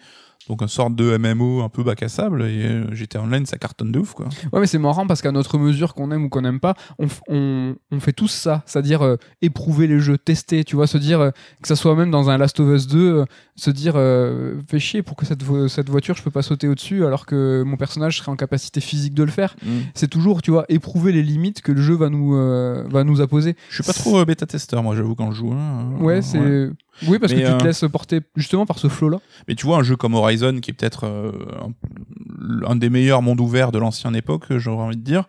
Donc 0.48 0.62
une 0.62 0.68
sorte 0.68 0.96
de 0.96 1.18
MMO 1.18 1.62
un 1.64 1.70
peu 1.70 1.84
bac 1.84 2.04
à 2.04 2.08
sable 2.08 2.44
et 2.44 2.66
euh, 2.66 2.94
GTA 2.94 3.22
Online 3.22 3.46
ça 3.48 3.58
cartonne 3.58 3.92
de 3.92 4.00
ouf 4.00 4.14
quoi. 4.14 4.28
Ouais, 4.54 4.60
mais 4.60 4.68
c'est 4.68 4.78
marrant 4.78 5.08
parce 5.08 5.22
qu'à 5.22 5.32
notre 5.32 5.58
mesure, 5.58 5.94
qu'on 5.96 6.12
aime 6.12 6.26
ou 6.26 6.30
qu'on 6.30 6.42
n'aime 6.42 6.60
pas, 6.60 6.76
on, 7.00 7.08
f- 7.08 7.22
on, 7.30 7.76
on 7.92 8.00
fait 8.00 8.14
tous 8.14 8.28
ça. 8.28 8.62
C'est-à-dire 8.68 9.02
euh, 9.04 9.16
éprouver 9.42 9.88
les 9.88 10.00
jeux, 10.00 10.18
tester, 10.18 10.64
tu 10.64 10.76
vois, 10.76 10.86
se 10.88 10.98
dire 11.00 11.20
euh, 11.20 11.32
que 11.62 11.68
ça 11.68 11.76
soit 11.76 11.96
même 11.96 12.12
dans 12.12 12.30
un 12.30 12.38
Last 12.38 12.60
of 12.60 12.70
Us 12.76 12.86
2, 12.88 13.00
euh, 13.00 13.26
se 13.56 13.72
dire 13.72 13.94
euh, 13.96 14.60
fais 14.70 14.80
chier 14.80 15.02
pour 15.02 15.16
que 15.16 15.26
cette, 15.26 15.42
vo- 15.42 15.68
cette 15.68 15.90
voiture, 15.90 16.16
je 16.16 16.22
peux 16.22 16.32
pas 16.32 16.44
sauter 16.44 16.68
au-dessus 16.68 17.06
alors 17.06 17.26
que 17.26 17.64
mon 17.66 17.78
personnage 17.78 18.20
serait 18.20 18.32
en 18.32 18.36
capacité 18.36 18.82
physique 18.82 19.14
de 19.16 19.24
le 19.24 19.32
faire. 19.32 19.56
C'est 19.96 20.08
toujours, 20.10 20.42
tu 20.44 20.52
vois, 20.52 20.66
éprouver 20.70 21.12
les 21.12 21.24
limites 21.24 21.62
que 21.62 21.72
le 21.72 21.82
jeu 21.82 21.96
va 21.96 22.10
nous, 22.10 22.36
euh, 22.36 22.84
va 22.90 23.04
nous 23.04 23.20
apposer. 23.22 23.56
Je 23.70 23.76
suis 23.76 23.84
pas 23.84 23.94
trop 23.94 24.20
euh, 24.20 24.26
bêta 24.26 24.46
testeur 24.46 24.84
moi 24.84 24.96
j'avoue 24.96 25.16
quand 25.16 25.32
je 25.32 25.38
joue. 25.38 25.54
hein. 25.54 25.92
Ouais, 26.00 26.22
c'est. 26.22 26.70
Oui, 27.08 27.20
parce 27.20 27.32
Mais, 27.34 27.42
que 27.42 27.48
tu 27.48 27.52
euh, 27.54 27.58
te 27.58 27.64
laisses 27.66 27.86
porter 27.92 28.22
justement 28.36 28.66
par 28.66 28.80
ce 28.80 28.88
flow-là. 28.88 29.20
Mais 29.48 29.56
tu 29.56 29.66
vois 29.66 29.78
un 29.78 29.84
jeu 29.84 29.96
comme 29.96 30.14
Horizon 30.14 30.60
qui 30.60 30.72
est 30.72 30.74
peut-être 30.74 31.06
euh, 31.06 31.32
un, 31.62 32.72
un 32.72 32.76
des 32.76 32.90
meilleurs 32.90 33.22
mondes 33.22 33.42
ouverts 33.42 33.72
de 33.72 33.80
l'ancienne 33.80 34.16
époque, 34.16 34.46
j'aurais 34.58 34.84
envie 34.86 34.98
de 34.98 35.04
dire. 35.04 35.26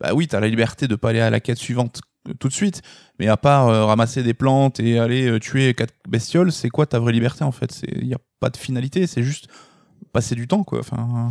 Bah 0.00 0.10
oui, 0.14 0.26
t'as 0.28 0.40
la 0.40 0.48
liberté 0.48 0.88
de 0.88 0.94
pas 0.96 1.10
aller 1.10 1.20
à 1.20 1.30
la 1.30 1.40
quête 1.40 1.58
suivante 1.58 2.00
euh, 2.28 2.32
tout 2.38 2.48
de 2.48 2.52
suite, 2.54 2.82
mais 3.18 3.28
à 3.28 3.36
part 3.36 3.68
euh, 3.68 3.84
ramasser 3.84 4.22
des 4.22 4.34
plantes 4.34 4.80
et 4.80 4.98
aller 4.98 5.26
euh, 5.28 5.38
tuer 5.38 5.74
quatre 5.74 5.94
bestioles, 6.08 6.52
c'est 6.52 6.70
quoi 6.70 6.86
ta 6.86 6.98
vraie 6.98 7.12
liberté 7.12 7.44
en 7.44 7.52
fait? 7.52 7.82
Il 7.92 8.06
y 8.06 8.14
a 8.14 8.18
pas 8.40 8.48
de 8.50 8.56
finalité, 8.56 9.06
c'est 9.06 9.22
juste 9.22 9.48
passer 10.12 10.34
du 10.34 10.48
temps 10.48 10.64
quoi. 10.64 10.80
Enfin, 10.80 11.28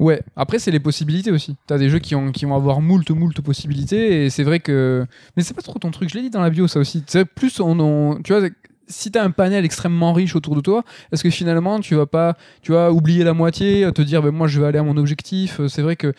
Ouais, 0.00 0.22
après 0.36 0.58
c'est 0.58 0.70
les 0.70 0.80
possibilités 0.80 1.30
aussi. 1.32 1.56
T'as 1.66 1.78
des 1.78 1.88
jeux 1.88 1.98
qui, 1.98 2.14
ont, 2.14 2.30
qui 2.30 2.44
vont 2.44 2.54
avoir 2.54 2.80
moult, 2.80 3.08
moult 3.10 3.40
possibilités 3.40 4.24
et 4.26 4.30
c'est 4.30 4.42
vrai 4.44 4.60
que. 4.60 5.06
Mais 5.36 5.42
c'est 5.42 5.54
pas 5.54 5.62
trop 5.62 5.78
ton 5.78 5.90
truc, 5.90 6.08
je 6.10 6.14
l'ai 6.16 6.22
dit 6.22 6.30
dans 6.30 6.40
la 6.42 6.50
bio 6.50 6.68
ça 6.68 6.78
aussi. 6.80 7.04
Plus 7.34 7.58
on, 7.60 7.78
on- 7.80 8.20
Tu 8.22 8.32
vois, 8.32 8.48
si 8.88 9.10
t'as 9.10 9.22
un 9.22 9.30
panel 9.30 9.64
extrêmement 9.64 10.12
riche 10.12 10.34
autour 10.34 10.56
de 10.56 10.60
toi, 10.60 10.84
est-ce 11.12 11.22
que 11.22 11.30
finalement 11.30 11.80
tu 11.80 11.94
vas 11.94 12.06
pas 12.06 12.36
tu 12.62 12.72
vas 12.72 12.92
oublier 12.92 13.24
la 13.24 13.34
moitié, 13.34 13.90
te 13.92 14.02
dire 14.02 14.22
ben 14.22 14.30
moi 14.30 14.48
je 14.48 14.60
vais 14.60 14.66
aller 14.66 14.78
à 14.78 14.82
mon 14.82 14.96
objectif 14.96 15.60
C'est 15.68 15.82
vrai 15.82 15.96
que. 15.96 16.12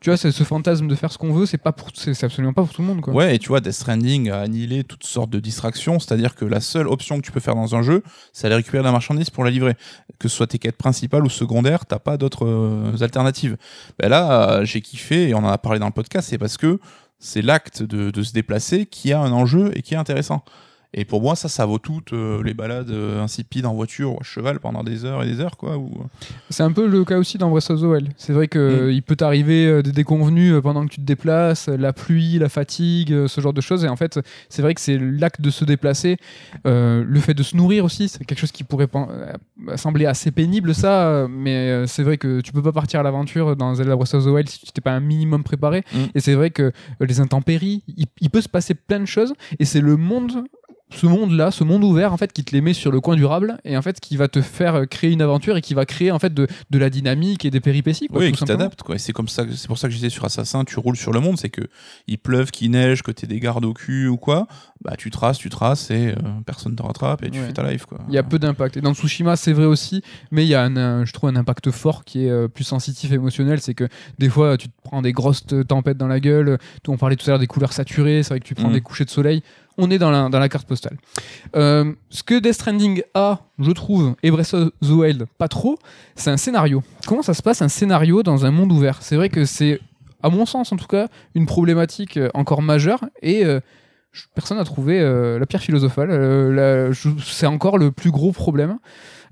Tu 0.00 0.08
vois, 0.08 0.16
ce 0.16 0.30
fantasme 0.44 0.88
de 0.88 0.94
faire 0.94 1.12
ce 1.12 1.18
qu'on 1.18 1.34
veut, 1.34 1.44
c'est 1.44 1.58
pas 1.58 1.72
pour, 1.72 1.90
c'est 1.92 2.24
absolument 2.24 2.54
pas 2.54 2.62
pour 2.62 2.72
tout 2.72 2.80
le 2.80 2.88
monde, 2.88 3.02
quoi. 3.02 3.12
Ouais, 3.12 3.36
et 3.36 3.38
tu 3.38 3.48
vois, 3.48 3.60
Death 3.60 3.72
Stranding 3.72 4.30
a 4.30 4.40
annihilé 4.40 4.82
toutes 4.82 5.04
sortes 5.04 5.28
de 5.28 5.38
distractions, 5.40 5.98
c'est-à-dire 5.98 6.34
que 6.34 6.46
la 6.46 6.60
seule 6.60 6.88
option 6.88 7.18
que 7.18 7.26
tu 7.26 7.32
peux 7.32 7.40
faire 7.40 7.54
dans 7.54 7.76
un 7.76 7.82
jeu, 7.82 8.02
c'est 8.32 8.46
aller 8.46 8.56
récupérer 8.56 8.82
la 8.82 8.92
marchandise 8.92 9.28
pour 9.28 9.44
la 9.44 9.50
livrer. 9.50 9.74
Que 10.18 10.28
ce 10.28 10.36
soit 10.36 10.46
tes 10.46 10.58
quêtes 10.58 10.78
principales 10.78 11.22
ou 11.22 11.28
secondaires, 11.28 11.84
t'as 11.84 11.98
pas 11.98 12.16
d'autres 12.16 12.46
euh, 12.46 12.96
alternatives. 13.02 13.58
Ben 13.98 14.08
là, 14.08 14.52
euh, 14.52 14.64
j'ai 14.64 14.80
kiffé, 14.80 15.28
et 15.28 15.34
on 15.34 15.40
en 15.40 15.48
a 15.48 15.58
parlé 15.58 15.78
dans 15.78 15.88
le 15.88 15.92
podcast, 15.92 16.30
c'est 16.30 16.38
parce 16.38 16.56
que 16.56 16.80
c'est 17.18 17.42
l'acte 17.42 17.82
de 17.82 18.22
se 18.22 18.32
déplacer 18.32 18.86
qui 18.86 19.12
a 19.12 19.20
un 19.20 19.32
enjeu 19.32 19.70
et 19.76 19.82
qui 19.82 19.92
est 19.92 19.98
intéressant. 19.98 20.42
Et 20.92 21.04
pour 21.04 21.22
moi, 21.22 21.36
ça, 21.36 21.48
ça 21.48 21.66
vaut 21.66 21.78
toutes 21.78 22.12
euh, 22.12 22.42
les 22.42 22.52
balades 22.52 22.90
euh, 22.90 23.22
insipides 23.22 23.64
en 23.66 23.74
voiture 23.74 24.12
ou 24.14 24.18
à 24.20 24.24
cheval 24.24 24.58
pendant 24.58 24.82
des 24.82 25.04
heures 25.04 25.22
et 25.22 25.26
des 25.26 25.40
heures, 25.40 25.56
quoi. 25.56 25.76
Ou... 25.78 25.90
C'est 26.48 26.64
un 26.64 26.72
peu 26.72 26.86
le 26.88 27.04
cas 27.04 27.18
aussi 27.18 27.38
dans 27.38 27.48
Breath 27.48 27.70
of 27.70 27.80
the 27.80 27.84
Wild. 27.84 28.08
C'est 28.16 28.32
vrai 28.32 28.48
que 28.48 28.88
Mm. 28.88 28.90
il 28.90 29.02
peut 29.02 29.16
t'arriver 29.16 29.66
euh, 29.66 29.82
des 29.82 29.92
déconvenus 29.92 30.52
euh, 30.52 30.60
pendant 30.60 30.84
que 30.84 30.90
tu 30.90 31.00
te 31.00 31.06
déplaces, 31.06 31.68
euh, 31.68 31.76
la 31.76 31.92
pluie, 31.92 32.38
la 32.38 32.48
fatigue, 32.48 33.12
euh, 33.12 33.28
ce 33.28 33.40
genre 33.40 33.52
de 33.52 33.60
choses. 33.60 33.84
Et 33.84 33.88
en 33.88 33.96
fait, 33.96 34.18
c'est 34.48 34.62
vrai 34.62 34.74
que 34.74 34.80
c'est 34.80 34.98
l'acte 34.98 35.40
de 35.40 35.50
se 35.50 35.64
déplacer, 35.64 36.16
euh, 36.66 37.04
le 37.06 37.20
fait 37.20 37.34
de 37.34 37.42
se 37.42 37.56
nourrir 37.56 37.84
aussi, 37.84 38.08
c'est 38.08 38.24
quelque 38.24 38.38
chose 38.40 38.52
qui 38.52 38.64
pourrait 38.64 38.88
euh, 38.94 39.76
sembler 39.76 40.06
assez 40.06 40.30
pénible 40.30 40.74
ça, 40.74 41.06
euh, 41.06 41.28
mais 41.28 41.56
euh, 41.70 41.86
c'est 41.86 42.02
vrai 42.02 42.18
que 42.18 42.40
tu 42.40 42.52
peux 42.52 42.62
pas 42.62 42.72
partir 42.72 43.00
à 43.00 43.02
l'aventure 43.02 43.54
dans 43.56 43.74
Zelda 43.74 43.94
Breath 43.96 44.14
of 44.14 44.24
the 44.24 44.28
Wild 44.28 44.48
si 44.48 44.60
tu 44.66 44.72
t'es 44.72 44.80
pas 44.80 44.92
un 44.92 45.00
minimum 45.00 45.44
préparé. 45.44 45.84
Mm. 45.92 45.98
Et 46.14 46.20
c'est 46.20 46.34
vrai 46.34 46.50
que 46.50 46.62
euh, 46.62 47.06
les 47.06 47.20
intempéries, 47.20 47.82
il, 47.96 48.06
il 48.20 48.30
peut 48.30 48.40
se 48.40 48.48
passer 48.48 48.74
plein 48.74 49.00
de 49.00 49.06
choses. 49.06 49.32
Et 49.58 49.64
c'est 49.64 49.80
le 49.80 49.96
monde 49.96 50.44
ce 50.92 51.06
monde-là, 51.06 51.50
ce 51.50 51.64
monde 51.64 51.84
ouvert, 51.84 52.12
en 52.12 52.16
fait, 52.16 52.32
qui 52.32 52.44
te 52.44 52.52
les 52.52 52.60
met 52.60 52.72
sur 52.72 52.90
le 52.90 53.00
coin 53.00 53.16
durable 53.16 53.58
et 53.64 53.76
en 53.76 53.82
fait 53.82 54.00
qui 54.00 54.16
va 54.16 54.28
te 54.28 54.40
faire 54.42 54.74
euh, 54.74 54.84
créer 54.86 55.10
une 55.12 55.22
aventure 55.22 55.56
et 55.56 55.60
qui 55.60 55.74
va 55.74 55.86
créer 55.86 56.10
en 56.10 56.18
fait 56.18 56.34
de, 56.34 56.46
de 56.70 56.78
la 56.78 56.90
dynamique 56.90 57.44
et 57.44 57.50
des 57.50 57.60
péripéties. 57.60 58.08
Quoi, 58.08 58.20
oui, 58.20 58.32
tout 58.32 58.38
qui 58.38 58.44
t'adapte, 58.44 58.82
quoi. 58.82 58.96
Et 58.96 58.98
c'est 58.98 59.12
comme 59.12 59.28
ça, 59.28 59.44
que- 59.44 59.52
c'est 59.52 59.68
pour 59.68 59.78
ça 59.78 59.88
que 59.88 59.94
j'étais 59.94 60.10
sur 60.10 60.24
Assassin, 60.24 60.64
tu 60.64 60.78
roules 60.78 60.96
sur 60.96 61.12
le 61.12 61.20
monde, 61.20 61.38
c'est 61.38 61.48
que 61.48 61.62
il 62.06 62.18
pleuve, 62.18 62.50
qu'il 62.50 62.70
neige, 62.72 63.02
que 63.02 63.10
t'es 63.12 63.26
des 63.26 63.40
gardes 63.40 63.64
au 63.64 63.72
cul 63.72 64.08
ou 64.08 64.16
quoi, 64.16 64.46
bah 64.84 64.94
tu 64.98 65.10
traces, 65.10 65.38
tu 65.38 65.48
traces 65.50 65.90
et 65.90 66.08
euh, 66.08 66.14
personne 66.44 66.74
te 66.74 66.82
rattrape 66.82 67.22
et 67.22 67.30
tu 67.30 67.38
Ouais. 67.40 67.46
fais 67.46 67.52
ta 67.52 67.70
life, 67.70 67.86
quoi. 67.86 67.98
Il 68.08 68.14
y 68.14 68.18
a 68.18 68.22
peu 68.22 68.38
d'impact. 68.38 68.76
Et 68.76 68.80
dans 68.80 68.94
Tsushima, 68.94 69.36
c'est 69.36 69.52
vrai 69.52 69.66
aussi, 69.66 70.02
mais 70.30 70.44
il 70.44 70.48
y 70.48 70.54
a 70.54 70.62
un, 70.62 70.76
un- 70.76 71.04
je 71.04 71.12
trouve 71.12 71.30
un 71.30 71.36
impact 71.36 71.70
fort 71.70 72.04
qui 72.04 72.24
est 72.26 72.30
euh, 72.30 72.48
plus 72.48 72.64
sensitif 72.64 73.12
émotionnel. 73.12 73.60
C'est 73.60 73.74
que 73.74 73.88
des 74.18 74.28
fois, 74.28 74.56
tu 74.56 74.68
te 74.68 74.74
prends 74.82 75.02
des 75.02 75.12
grosses 75.12 75.46
t- 75.46 75.64
tempêtes 75.64 75.96
dans 75.98 76.08
la 76.08 76.20
gueule. 76.20 76.58
On 76.88 76.96
parlait 76.96 77.16
tout 77.16 77.26
à 77.26 77.30
l'heure 77.30 77.38
des 77.38 77.46
couleurs 77.46 77.72
saturées. 77.72 78.22
C'est 78.22 78.30
vrai 78.30 78.40
que 78.40 78.44
tu 78.46 78.54
prends 78.54 78.70
Mm. 78.70 78.72
des 78.74 78.80
couchers 78.80 79.04
de 79.04 79.10
soleil. 79.10 79.42
On 79.80 79.90
est 79.90 79.98
dans 79.98 80.10
la, 80.10 80.48
carte 80.48 80.68
postale. 80.68 80.98
Euh, 81.56 81.92
ce 82.10 82.22
que 82.22 82.38
Death 82.38 82.54
Stranding 82.54 83.02
a, 83.14 83.40
je 83.58 83.70
trouve, 83.70 84.14
et 84.22 84.30
Breath 84.30 84.52
of 84.52 84.68
the 84.82 84.90
Wild, 84.90 85.26
pas 85.38 85.48
trop, 85.48 85.78
c'est 86.14 86.30
un 86.30 86.36
scénario. 86.36 86.82
Comment 87.06 87.22
ça 87.22 87.32
se 87.32 87.42
passe 87.42 87.62
un 87.62 87.68
scénario 87.68 88.22
dans 88.22 88.44
un 88.44 88.50
monde 88.50 88.72
ouvert? 88.72 88.98
C'est 89.00 89.16
vrai 89.16 89.30
que 89.30 89.46
c'est, 89.46 89.80
à 90.22 90.28
mon 90.28 90.44
sens 90.44 90.70
en 90.72 90.76
tout 90.76 90.86
cas, 90.86 91.08
une 91.34 91.46
problématique 91.46 92.18
euh, 92.18 92.28
encore 92.34 92.60
majeure 92.60 93.00
et 93.22 93.44
euh, 93.46 93.60
personne 94.34 94.58
n'a 94.58 94.64
trouvé 94.64 95.00
la 95.00 95.46
pierre 95.46 95.62
philosophale. 95.62 96.92
C'est 97.22 97.46
encore 97.46 97.78
le 97.78 97.90
plus 97.90 98.10
gros 98.10 98.32
problème. 98.32 98.78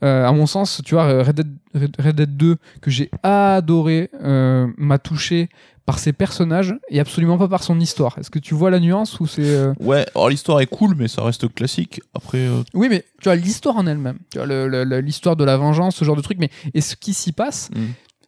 Euh, 0.04 0.26
à 0.26 0.32
mon 0.32 0.46
sens, 0.46 0.80
tu 0.84 0.94
vois, 0.94 1.22
Red 1.24 1.34
Dead, 1.36 1.48
Red- 1.74 1.96
Red 1.98 2.16
Dead 2.16 2.36
2, 2.36 2.56
que 2.80 2.90
j'ai 2.90 3.10
adoré, 3.22 4.10
euh, 4.22 4.66
m'a 4.76 4.98
touché 4.98 5.48
par 5.86 5.98
ses 5.98 6.12
personnages 6.12 6.74
et 6.90 7.00
absolument 7.00 7.38
pas 7.38 7.48
par 7.48 7.62
son 7.62 7.80
histoire. 7.80 8.16
Est-ce 8.18 8.30
que 8.30 8.38
tu 8.38 8.54
vois 8.54 8.70
la 8.70 8.78
nuance 8.78 9.18
ou 9.20 9.26
c'est 9.26 9.42
euh, 9.42 9.72
Ouais, 9.80 10.06
alors 10.14 10.28
l'histoire 10.28 10.60
est 10.60 10.66
cool, 10.66 10.94
mais 10.96 11.08
ça 11.08 11.22
reste 11.24 11.52
classique. 11.54 12.00
Après, 12.14 12.38
euh, 12.38 12.62
Oui, 12.74 12.88
mais 12.90 13.04
tu 13.20 13.24
vois 13.24 13.36
l'histoire 13.36 13.76
en 13.76 13.86
elle-même, 13.86 14.18
tu 14.30 14.38
le- 14.44 15.00
l'histoire 15.00 15.34
de 15.34 15.44
la 15.44 15.56
vengeance, 15.56 15.96
ce 15.96 16.04
genre 16.04 16.16
de 16.16 16.20
truc. 16.22 16.36
Mais 16.38 16.50
et 16.74 16.80
ce 16.82 16.94
qui 16.94 17.14
s'y 17.14 17.32
passe, 17.32 17.70
Mm. 17.74 17.80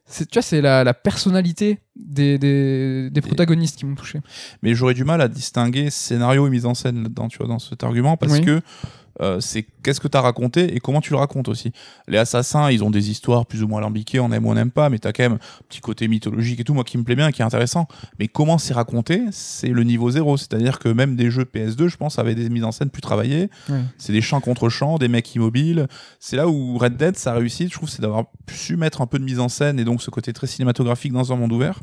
c'est 0.06 0.26
tu 0.28 0.36
vois, 0.38 0.42
c'est 0.42 0.62
la, 0.62 0.84
la 0.84 0.94
personnalité 0.94 1.80
des, 1.96 2.38
des, 2.38 3.10
des 3.10 3.20
protagonistes 3.20 3.78
qui 3.78 3.84
m'ont 3.84 3.94
touché. 3.94 4.20
mais 4.62 4.74
j'aurais 4.74 4.94
du 4.94 5.04
mal 5.04 5.20
à 5.20 5.28
distinguer 5.28 5.90
scénario 5.90 6.46
et 6.46 6.50
mise 6.50 6.64
en 6.64 6.72
scène 6.74 7.02
là-dedans, 7.02 7.28
tu 7.28 7.36
vois, 7.38 7.46
dans 7.46 7.58
cet 7.58 7.84
argument, 7.84 8.16
parce 8.16 8.32
Oui. 8.32 8.40
que 8.44 8.60
euh, 9.20 9.40
c'est 9.40 9.66
qu'est-ce 9.82 10.00
que 10.00 10.08
tu 10.08 10.16
as 10.16 10.20
raconté 10.20 10.74
et 10.74 10.80
comment 10.80 11.00
tu 11.00 11.10
le 11.12 11.18
racontes 11.18 11.48
aussi. 11.48 11.72
Les 12.08 12.18
assassins, 12.18 12.70
ils 12.70 12.82
ont 12.82 12.90
des 12.90 13.10
histoires 13.10 13.46
plus 13.46 13.62
ou 13.62 13.68
moins 13.68 13.78
alambiquées, 13.78 14.20
on 14.20 14.32
aime 14.32 14.46
ou 14.46 14.50
on 14.50 14.54
n'aime 14.54 14.70
pas, 14.70 14.88
mais 14.88 14.98
t'as 14.98 15.12
quand 15.12 15.22
même 15.22 15.34
un 15.34 15.64
petit 15.68 15.80
côté 15.80 16.08
mythologique 16.08 16.60
et 16.60 16.64
tout, 16.64 16.74
moi 16.74 16.84
qui 16.84 16.96
me 16.98 17.04
plaît 17.04 17.16
bien, 17.16 17.30
qui 17.30 17.42
est 17.42 17.44
intéressant. 17.44 17.86
Mais 18.18 18.28
comment 18.28 18.58
c'est 18.58 18.74
raconté, 18.74 19.24
c'est 19.30 19.68
le 19.68 19.84
niveau 19.84 20.10
zéro. 20.10 20.36
C'est-à-dire 20.36 20.78
que 20.78 20.88
même 20.88 21.16
des 21.16 21.30
jeux 21.30 21.44
PS2, 21.44 21.88
je 21.88 21.96
pense, 21.96 22.18
avaient 22.18 22.34
des 22.34 22.48
mises 22.48 22.64
en 22.64 22.72
scène 22.72 22.90
plus 22.90 23.02
travaillées. 23.02 23.50
Ouais. 23.68 23.80
C'est 23.98 24.12
des 24.12 24.22
champs 24.22 24.40
contre 24.40 24.68
champs, 24.68 24.98
des 24.98 25.08
mecs 25.08 25.34
immobiles. 25.34 25.86
C'est 26.18 26.36
là 26.36 26.48
où 26.48 26.78
Red 26.78 26.96
Dead, 26.96 27.16
ça 27.16 27.32
a 27.32 27.34
réussi, 27.34 27.68
je 27.68 27.72
trouve, 27.72 27.88
c'est 27.88 28.02
d'avoir 28.02 28.24
su 28.50 28.76
mettre 28.76 29.02
un 29.02 29.06
peu 29.06 29.18
de 29.18 29.24
mise 29.24 29.40
en 29.40 29.48
scène 29.48 29.78
et 29.78 29.84
donc 29.84 30.02
ce 30.02 30.10
côté 30.10 30.32
très 30.32 30.46
cinématographique 30.46 31.12
dans 31.12 31.32
un 31.32 31.36
monde 31.36 31.52
ouvert. 31.52 31.80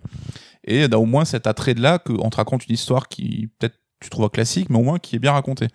Et 0.64 0.88
d'au 0.88 1.06
moins 1.06 1.24
cet 1.24 1.48
attrait-là 1.48 2.00
qu'on 2.00 2.30
te 2.30 2.38
raconte 2.38 2.68
une 2.68 2.74
histoire 2.74 3.08
qui, 3.08 3.50
peut-être, 3.60 3.76
tu 4.00 4.10
trouves 4.10 4.30
classique, 4.30 4.70
mais 4.70 4.78
au 4.78 4.84
moins 4.84 5.00
qui 5.00 5.16
est 5.16 5.20
bien 5.20 5.32
racontée. 5.32 5.68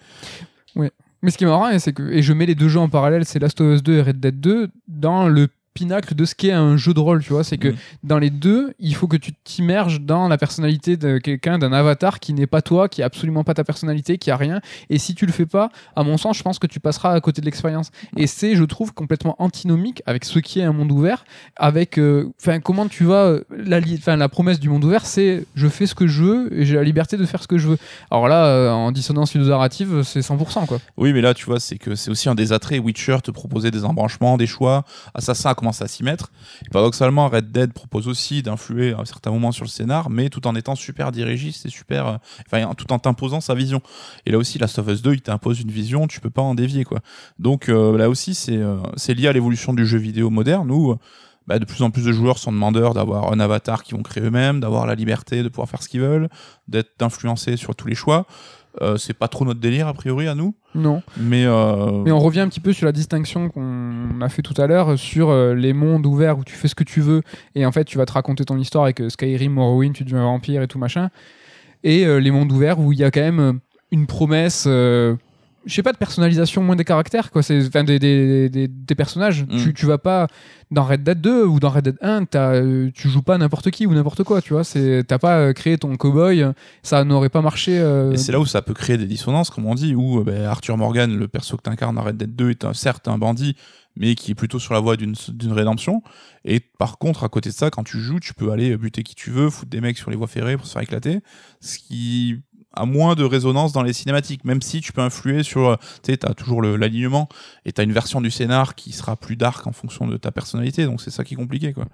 Mais 1.22 1.30
ce 1.30 1.38
qui 1.38 1.44
est 1.44 1.46
marrant, 1.46 1.70
et 1.70 1.78
c'est 1.78 1.92
que 1.92 2.02
et 2.10 2.22
je 2.22 2.32
mets 2.32 2.46
les 2.46 2.54
deux 2.54 2.68
jeux 2.68 2.80
en 2.80 2.88
parallèle, 2.88 3.24
c'est 3.24 3.38
Last 3.38 3.60
of 3.60 3.76
Us 3.76 3.82
2 3.82 3.96
et 3.96 4.02
Red 4.02 4.20
Dead 4.20 4.40
2 4.40 4.68
dans 4.88 5.28
le 5.28 5.48
pinacle 5.74 6.14
de 6.14 6.24
ce 6.24 6.34
qu'est 6.34 6.52
un 6.52 6.76
jeu 6.76 6.94
de 6.94 7.00
rôle, 7.00 7.22
tu 7.22 7.32
vois, 7.32 7.44
c'est 7.44 7.58
que 7.58 7.68
Mm. 7.68 7.76
dans 8.04 8.18
les 8.18 8.30
deux, 8.30 8.74
il 8.78 8.94
faut 8.94 9.08
que 9.08 9.16
tu 9.16 9.32
t'immerges 9.44 10.00
dans 10.00 10.28
la 10.28 10.38
personnalité 10.38 10.96
de 10.96 11.18
quelqu'un, 11.18 11.58
d'un 11.58 11.72
avatar 11.72 12.20
qui 12.20 12.32
n'est 12.34 12.46
pas 12.46 12.62
toi, 12.62 12.88
qui 12.88 13.02
a 13.02 13.06
absolument 13.06 13.44
pas 13.44 13.54
ta 13.54 13.64
personnalité, 13.64 14.18
qui 14.18 14.30
a 14.30 14.36
rien. 14.36 14.60
Et 14.90 14.98
si 14.98 15.14
tu 15.14 15.26
le 15.26 15.32
fais 15.32 15.46
pas, 15.46 15.70
à 15.96 16.02
mon 16.02 16.16
sens, 16.18 16.36
je 16.38 16.42
pense 16.42 16.58
que 16.58 16.66
tu 16.66 16.80
passeras 16.80 17.12
à 17.14 17.20
côté 17.20 17.40
de 17.40 17.46
l'expérience. 17.46 17.90
Et 18.16 18.26
c'est, 18.26 18.54
je 18.54 18.64
trouve, 18.64 18.92
complètement 18.92 19.36
antinomique 19.38 20.02
avec 20.06 20.24
ce 20.24 20.38
qui 20.38 20.60
est 20.60 20.64
un 20.64 20.72
monde 20.72 20.92
ouvert, 20.92 21.24
avec, 21.56 21.98
euh, 21.98 22.30
enfin, 22.40 22.60
comment 22.60 22.86
tu 22.86 23.04
vas, 23.04 23.24
euh, 23.26 23.44
la, 23.50 23.80
la 24.16 24.28
promesse 24.28 24.60
du 24.60 24.68
monde 24.68 24.84
ouvert, 24.84 25.06
c'est 25.06 25.44
je 25.54 25.68
fais 25.68 25.86
ce 25.86 25.94
que 25.94 26.06
je 26.06 26.22
veux 26.22 26.58
et 26.58 26.64
j'ai 26.64 26.74
la 26.76 26.84
liberté 26.84 27.16
de 27.16 27.24
faire 27.24 27.42
ce 27.42 27.48
que 27.48 27.58
je 27.58 27.68
veux. 27.68 27.78
Alors 28.10 28.28
là, 28.28 28.46
euh, 28.46 28.70
en 28.70 28.92
dissonance 28.92 29.34
narrative, 29.34 30.02
c'est 30.04 30.20
100%, 30.20 30.66
quoi. 30.66 30.78
Oui, 30.96 31.12
mais 31.12 31.20
là, 31.20 31.34
tu 31.34 31.46
vois, 31.46 31.60
c'est 31.60 31.78
que 31.78 31.94
c'est 31.94 32.10
aussi 32.10 32.28
un 32.28 32.34
des 32.34 32.52
attraits. 32.52 32.80
Witcher 32.82 33.18
te 33.22 33.30
proposait 33.30 33.70
des 33.70 33.84
embranchements, 33.84 34.36
des 34.36 34.46
choix. 34.46 34.84
Assassin 35.14 35.54
a 35.62 35.64
commencé 35.64 35.84
à 35.84 35.88
s'y 35.88 36.02
mettre. 36.02 36.32
Et 36.66 36.70
paradoxalement, 36.70 37.28
Red 37.28 37.52
Dead 37.52 37.72
propose 37.72 38.08
aussi 38.08 38.42
d'influer 38.42 38.94
à 38.98 39.04
certains 39.04 39.30
moments 39.30 39.52
sur 39.52 39.64
le 39.64 39.70
scénar, 39.70 40.10
mais 40.10 40.28
tout 40.28 40.46
en 40.46 40.54
étant 40.56 40.74
super 40.74 41.12
dirigiste 41.12 41.66
et 41.66 41.70
super. 41.70 42.06
euh, 42.06 42.16
Enfin, 42.46 42.74
tout 42.74 42.92
en 42.92 42.98
t'imposant 42.98 43.40
sa 43.40 43.54
vision. 43.54 43.80
Et 44.26 44.32
là 44.32 44.38
aussi, 44.38 44.58
Last 44.58 44.78
of 44.78 44.88
Us 44.88 45.02
2, 45.02 45.14
il 45.14 45.22
t'impose 45.22 45.60
une 45.60 45.70
vision, 45.70 46.06
tu 46.08 46.20
peux 46.20 46.30
pas 46.30 46.42
en 46.42 46.54
dévier, 46.54 46.84
quoi. 46.84 47.00
Donc 47.38 47.68
euh, 47.68 47.96
là 47.96 48.08
aussi, 48.10 48.34
c'est 48.34 48.56
euh, 48.56 48.76
c'est 48.96 49.14
lié 49.14 49.28
à 49.28 49.32
l'évolution 49.32 49.72
du 49.72 49.86
jeu 49.86 49.98
vidéo 49.98 50.30
moderne 50.30 50.70
où. 50.70 50.96
bah, 51.46 51.58
de 51.58 51.64
plus 51.64 51.82
en 51.82 51.90
plus 51.90 52.04
de 52.04 52.12
joueurs 52.12 52.38
sont 52.38 52.52
demandeurs 52.52 52.94
d'avoir 52.94 53.32
un 53.32 53.40
avatar 53.40 53.82
qu'ils 53.82 53.96
vont 53.96 54.02
créer 54.02 54.22
eux-mêmes, 54.22 54.60
d'avoir 54.60 54.86
la 54.86 54.94
liberté 54.94 55.42
de 55.42 55.48
pouvoir 55.48 55.68
faire 55.68 55.82
ce 55.82 55.88
qu'ils 55.88 56.00
veulent, 56.00 56.28
d'être 56.68 57.02
influencés 57.02 57.56
sur 57.56 57.74
tous 57.74 57.88
les 57.88 57.96
choix. 57.96 58.26
Euh, 58.80 58.96
c'est 58.96 59.12
pas 59.12 59.28
trop 59.28 59.44
notre 59.44 59.60
délire 59.60 59.86
a 59.86 59.92
priori 59.92 60.26
à 60.28 60.34
nous, 60.34 60.54
Non. 60.74 61.02
mais 61.18 61.44
euh, 61.44 62.02
Mais 62.04 62.10
on 62.10 62.18
revient 62.18 62.40
un 62.40 62.48
petit 62.48 62.60
peu 62.60 62.72
sur 62.72 62.86
la 62.86 62.92
distinction 62.92 63.50
qu'on 63.50 64.20
a 64.22 64.28
fait 64.30 64.40
tout 64.40 64.54
à 64.56 64.66
l'heure 64.66 64.98
sur 64.98 65.28
euh, 65.28 65.54
les 65.54 65.74
mondes 65.74 66.06
ouverts 66.06 66.38
où 66.38 66.44
tu 66.44 66.54
fais 66.54 66.68
ce 66.68 66.74
que 66.74 66.84
tu 66.84 67.02
veux 67.02 67.20
et 67.54 67.66
en 67.66 67.72
fait 67.72 67.84
tu 67.84 67.98
vas 67.98 68.06
te 68.06 68.12
raconter 68.12 68.46
ton 68.46 68.56
histoire 68.56 68.84
avec 68.84 69.02
Skyrim, 69.10 69.52
Morrowind, 69.52 69.92
tu 69.94 70.04
deviens 70.04 70.20
un 70.20 70.24
vampire 70.24 70.62
et 70.62 70.68
tout 70.68 70.78
machin. 70.78 71.10
Et 71.84 72.06
les 72.20 72.30
mondes 72.30 72.50
ouverts 72.52 72.78
où 72.78 72.92
il 72.92 72.98
y 73.00 73.04
a 73.04 73.10
quand 73.10 73.20
même 73.20 73.58
une 73.90 74.06
promesse 74.06 74.66
je 75.64 75.74
sais 75.74 75.82
pas 75.82 75.92
de 75.92 75.96
personnalisation 75.98 76.62
moins 76.62 76.76
des 76.76 76.84
caractères 76.84 77.30
quoi. 77.30 77.42
C'est 77.42 77.66
enfin 77.66 77.84
des, 77.84 77.98
des, 77.98 78.48
des, 78.48 78.68
des 78.68 78.94
personnages. 78.94 79.44
Mm. 79.44 79.56
tu, 79.58 79.74
tu 79.74 79.86
vas 79.86 79.98
pas 79.98 80.26
dans 80.70 80.84
Red 80.84 81.02
Dead 81.04 81.20
2 81.20 81.44
ou 81.44 81.60
dans 81.60 81.68
Red 81.70 81.84
Dead 81.84 81.96
1 82.00 82.24
t'as, 82.24 82.54
euh, 82.54 82.90
tu 82.94 83.08
joues 83.08 83.22
pas 83.22 83.36
n'importe 83.38 83.70
qui 83.70 83.86
ou 83.86 83.94
n'importe 83.94 84.22
quoi 84.24 84.40
tu 84.42 84.52
vois. 84.54 84.64
C'est 84.64 85.04
t'as 85.06 85.18
pas 85.18 85.38
euh, 85.38 85.52
créé 85.52 85.78
ton 85.78 85.96
cowboy 85.96 86.44
ça 86.82 87.04
n'aurait 87.04 87.28
pas 87.28 87.42
marché 87.42 87.78
euh, 87.78 88.12
Et 88.12 88.16
c'est 88.16 88.32
là 88.32 88.40
où 88.40 88.46
ça 88.46 88.62
peut 88.62 88.74
créer 88.74 88.96
des 88.98 89.06
dissonances, 89.06 89.50
comme 89.50 89.66
on 89.66 89.74
dit, 89.74 89.94
où 89.94 90.22
ben, 90.24 90.44
Arthur 90.44 90.76
Morgan, 90.76 91.16
le 91.16 91.28
perso 91.28 91.56
que 91.56 91.62
t'incarnes 91.62 91.96
dans 91.96 92.02
Red 92.02 92.16
Dead 92.16 92.34
2, 92.34 92.50
est 92.50 92.64
un- 92.64 92.72
certes 92.74 93.06
un 93.08 93.18
bandit, 93.18 93.54
mais 93.96 94.14
qui 94.14 94.30
est 94.30 94.34
plutôt 94.34 94.58
sur 94.58 94.72
la 94.74 94.80
voie 94.80 94.96
d'une 94.96 95.14
d'une 95.28 95.52
rédemption. 95.52 96.02
Et 96.44 96.58
par 96.60 96.98
contre, 96.98 97.22
à 97.24 97.28
côté 97.28 97.50
de 97.50 97.54
ça, 97.54 97.70
quand 97.70 97.84
tu 97.84 97.98
joues, 98.00 98.18
tu 98.20 98.32
peux 98.34 98.50
aller 98.50 98.76
buter 98.76 99.02
qui 99.02 99.14
tu 99.14 99.30
veux, 99.30 99.50
foutre 99.50 99.70
des 99.70 99.80
mecs 99.80 99.98
sur 99.98 100.10
les 100.10 100.16
voies 100.16 100.26
ferrées 100.26 100.56
pour 100.56 100.66
se 100.66 100.72
faire 100.72 100.82
éclater, 100.82 101.20
ce 101.60 101.78
qui 101.78 102.40
a 102.74 102.86
moins 102.86 103.14
de 103.14 103.24
résonance 103.24 103.72
dans 103.72 103.82
les 103.82 103.92
cinématiques, 103.92 104.44
même 104.44 104.62
si 104.62 104.80
tu 104.80 104.92
peux 104.92 105.00
influer 105.00 105.42
sur, 105.42 105.68
euh, 105.68 105.76
tu 106.02 106.12
sais, 106.12 106.16
t'as 106.18 106.34
toujours 106.34 106.62
l'alignement, 106.62 107.28
et 107.64 107.72
t'as 107.72 107.84
une 107.84 107.92
version 107.92 108.20
du 108.20 108.30
scénar 108.30 108.74
qui 108.74 108.92
sera 108.92 109.16
plus 109.16 109.36
dark 109.36 109.66
en 109.66 109.72
fonction 109.72 110.06
de 110.06 110.16
ta 110.16 110.32
personnalité, 110.32 110.86
donc 110.86 111.00
c'est 111.00 111.10
ça 111.10 111.24
qui 111.24 111.34
est 111.34 111.36
compliqué, 111.36 111.72
quoi. 111.72 111.86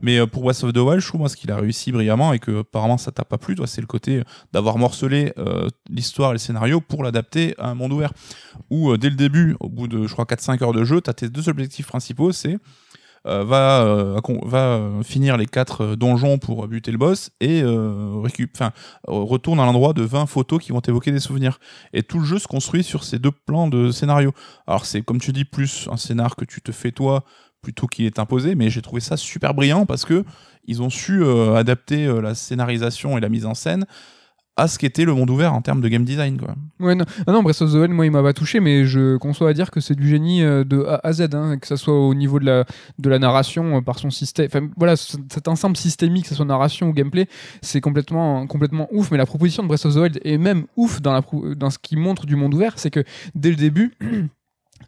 Mais 0.00 0.18
euh, 0.18 0.26
pour 0.26 0.42
Breath 0.42 0.64
of 0.64 0.72
the 0.72 0.78
Wild, 0.78 1.00
je 1.00 1.06
trouve 1.06 1.20
moi 1.20 1.28
ce 1.28 1.36
qu'il 1.36 1.50
a 1.50 1.56
réussi 1.56 1.92
brillamment 1.92 2.32
et 2.32 2.38
que 2.38 2.60
apparemment 2.60 2.98
ça 2.98 3.12
t'a 3.12 3.24
pas 3.24 3.38
plu, 3.38 3.54
toi, 3.54 3.66
c'est 3.66 3.80
le 3.80 3.86
côté 3.86 4.22
d'avoir 4.52 4.78
morcelé 4.78 5.32
euh, 5.38 5.68
l'histoire 5.88 6.30
et 6.30 6.34
le 6.34 6.38
scénario 6.38 6.80
pour 6.80 7.02
l'adapter 7.02 7.54
à 7.58 7.68
un 7.68 7.74
monde 7.74 7.92
ouvert. 7.92 8.12
Où 8.70 8.90
euh, 8.90 8.98
dès 8.98 9.10
le 9.10 9.16
début, 9.16 9.56
au 9.60 9.68
bout 9.68 9.88
de 9.88 10.06
je 10.06 10.12
crois 10.12 10.24
4-5 10.24 10.62
heures 10.62 10.72
de 10.72 10.84
jeu, 10.84 11.00
t'as 11.00 11.12
tes 11.12 11.28
deux 11.28 11.48
objectifs 11.48 11.86
principaux, 11.86 12.32
c'est 12.32 12.54
euh, 12.54 12.58
va, 13.26 13.82
euh, 13.82 14.20
va 14.44 14.58
euh, 14.58 15.02
finir 15.02 15.36
les 15.36 15.46
quatre 15.46 15.82
euh, 15.82 15.96
donjons 15.96 16.38
pour 16.38 16.66
buter 16.68 16.92
le 16.92 16.98
boss 16.98 17.30
et 17.40 17.62
euh, 17.62 18.22
euh, 18.22 19.02
retourne 19.06 19.60
à 19.60 19.64
l'endroit 19.64 19.92
de 19.92 20.02
20 20.02 20.26
photos 20.26 20.62
qui 20.62 20.72
vont 20.72 20.80
t'évoquer 20.80 21.12
des 21.12 21.20
souvenirs. 21.20 21.58
Et 21.92 22.02
tout 22.02 22.18
le 22.18 22.24
jeu 22.24 22.38
se 22.38 22.46
construit 22.46 22.82
sur 22.82 23.04
ces 23.04 23.18
deux 23.18 23.32
plans 23.32 23.68
de 23.68 23.90
scénario. 23.90 24.32
Alors 24.66 24.84
c'est 24.84 25.02
comme 25.02 25.20
tu 25.20 25.32
dis 25.32 25.44
plus 25.44 25.88
un 25.90 25.96
scénar 25.96 26.36
que 26.36 26.44
tu 26.44 26.60
te 26.60 26.72
fais 26.72 26.92
toi 26.92 27.24
plutôt 27.62 27.86
qu'il 27.86 28.06
est 28.06 28.18
imposé, 28.18 28.54
mais 28.54 28.70
j'ai 28.70 28.82
trouvé 28.82 29.00
ça 29.00 29.16
super 29.16 29.54
brillant 29.54 29.86
parce 29.86 30.04
que 30.04 30.24
ils 30.66 30.82
ont 30.82 30.90
su 30.90 31.22
euh, 31.22 31.54
adapter 31.54 32.06
euh, 32.06 32.20
la 32.20 32.34
scénarisation 32.34 33.16
et 33.18 33.20
la 33.20 33.28
mise 33.28 33.46
en 33.46 33.54
scène 33.54 33.86
à 34.56 34.68
ce 34.68 34.78
qu'était 34.78 35.04
le 35.04 35.12
monde 35.12 35.28
ouvert 35.28 35.52
en 35.52 35.60
termes 35.60 35.82
de 35.82 35.88
game 35.88 36.04
design. 36.04 36.38
Quoi. 36.38 36.54
Ouais, 36.80 36.94
non. 36.94 37.04
Ah 37.26 37.32
non, 37.32 37.42
Breath 37.42 37.60
of 37.60 37.72
the 37.72 37.74
Wild, 37.74 37.90
moi, 37.90 38.06
il 38.06 38.10
m'a 38.10 38.22
pas 38.22 38.32
touché, 38.32 38.58
mais 38.60 38.86
je 38.86 39.16
conçois 39.18 39.50
à 39.50 39.52
dire 39.52 39.70
que 39.70 39.80
c'est 39.80 39.94
du 39.94 40.08
génie 40.08 40.42
euh, 40.42 40.64
de 40.64 40.82
A 40.84 41.00
à 41.02 41.12
Z, 41.12 41.28
hein, 41.34 41.58
que 41.58 41.66
ça 41.66 41.76
soit 41.76 41.94
au 41.94 42.14
niveau 42.14 42.40
de 42.40 42.46
la, 42.46 42.64
de 42.98 43.10
la 43.10 43.18
narration, 43.18 43.76
euh, 43.76 43.80
par 43.82 43.98
son 43.98 44.10
système. 44.10 44.46
Enfin, 44.46 44.68
voilà, 44.76 44.96
cet 44.96 45.48
ensemble 45.48 45.76
systémique, 45.76 46.24
que 46.24 46.30
ce 46.30 46.34
soit 46.34 46.46
narration 46.46 46.88
ou 46.88 46.92
gameplay, 46.94 47.28
c'est 47.60 47.82
complètement, 47.82 48.46
complètement 48.46 48.88
ouf. 48.92 49.10
Mais 49.10 49.18
la 49.18 49.26
proposition 49.26 49.62
de 49.62 49.68
Breath 49.68 49.84
of 49.84 49.94
the 49.94 49.98
Wild 49.98 50.20
est 50.24 50.38
même 50.38 50.64
ouf 50.76 51.02
dans, 51.02 51.12
la, 51.12 51.22
dans 51.54 51.70
ce 51.70 51.78
qui 51.78 51.96
montre 51.96 52.24
du 52.24 52.36
monde 52.36 52.54
ouvert, 52.54 52.78
c'est 52.78 52.90
que 52.90 53.04
dès 53.34 53.50
le 53.50 53.56
début, 53.56 53.92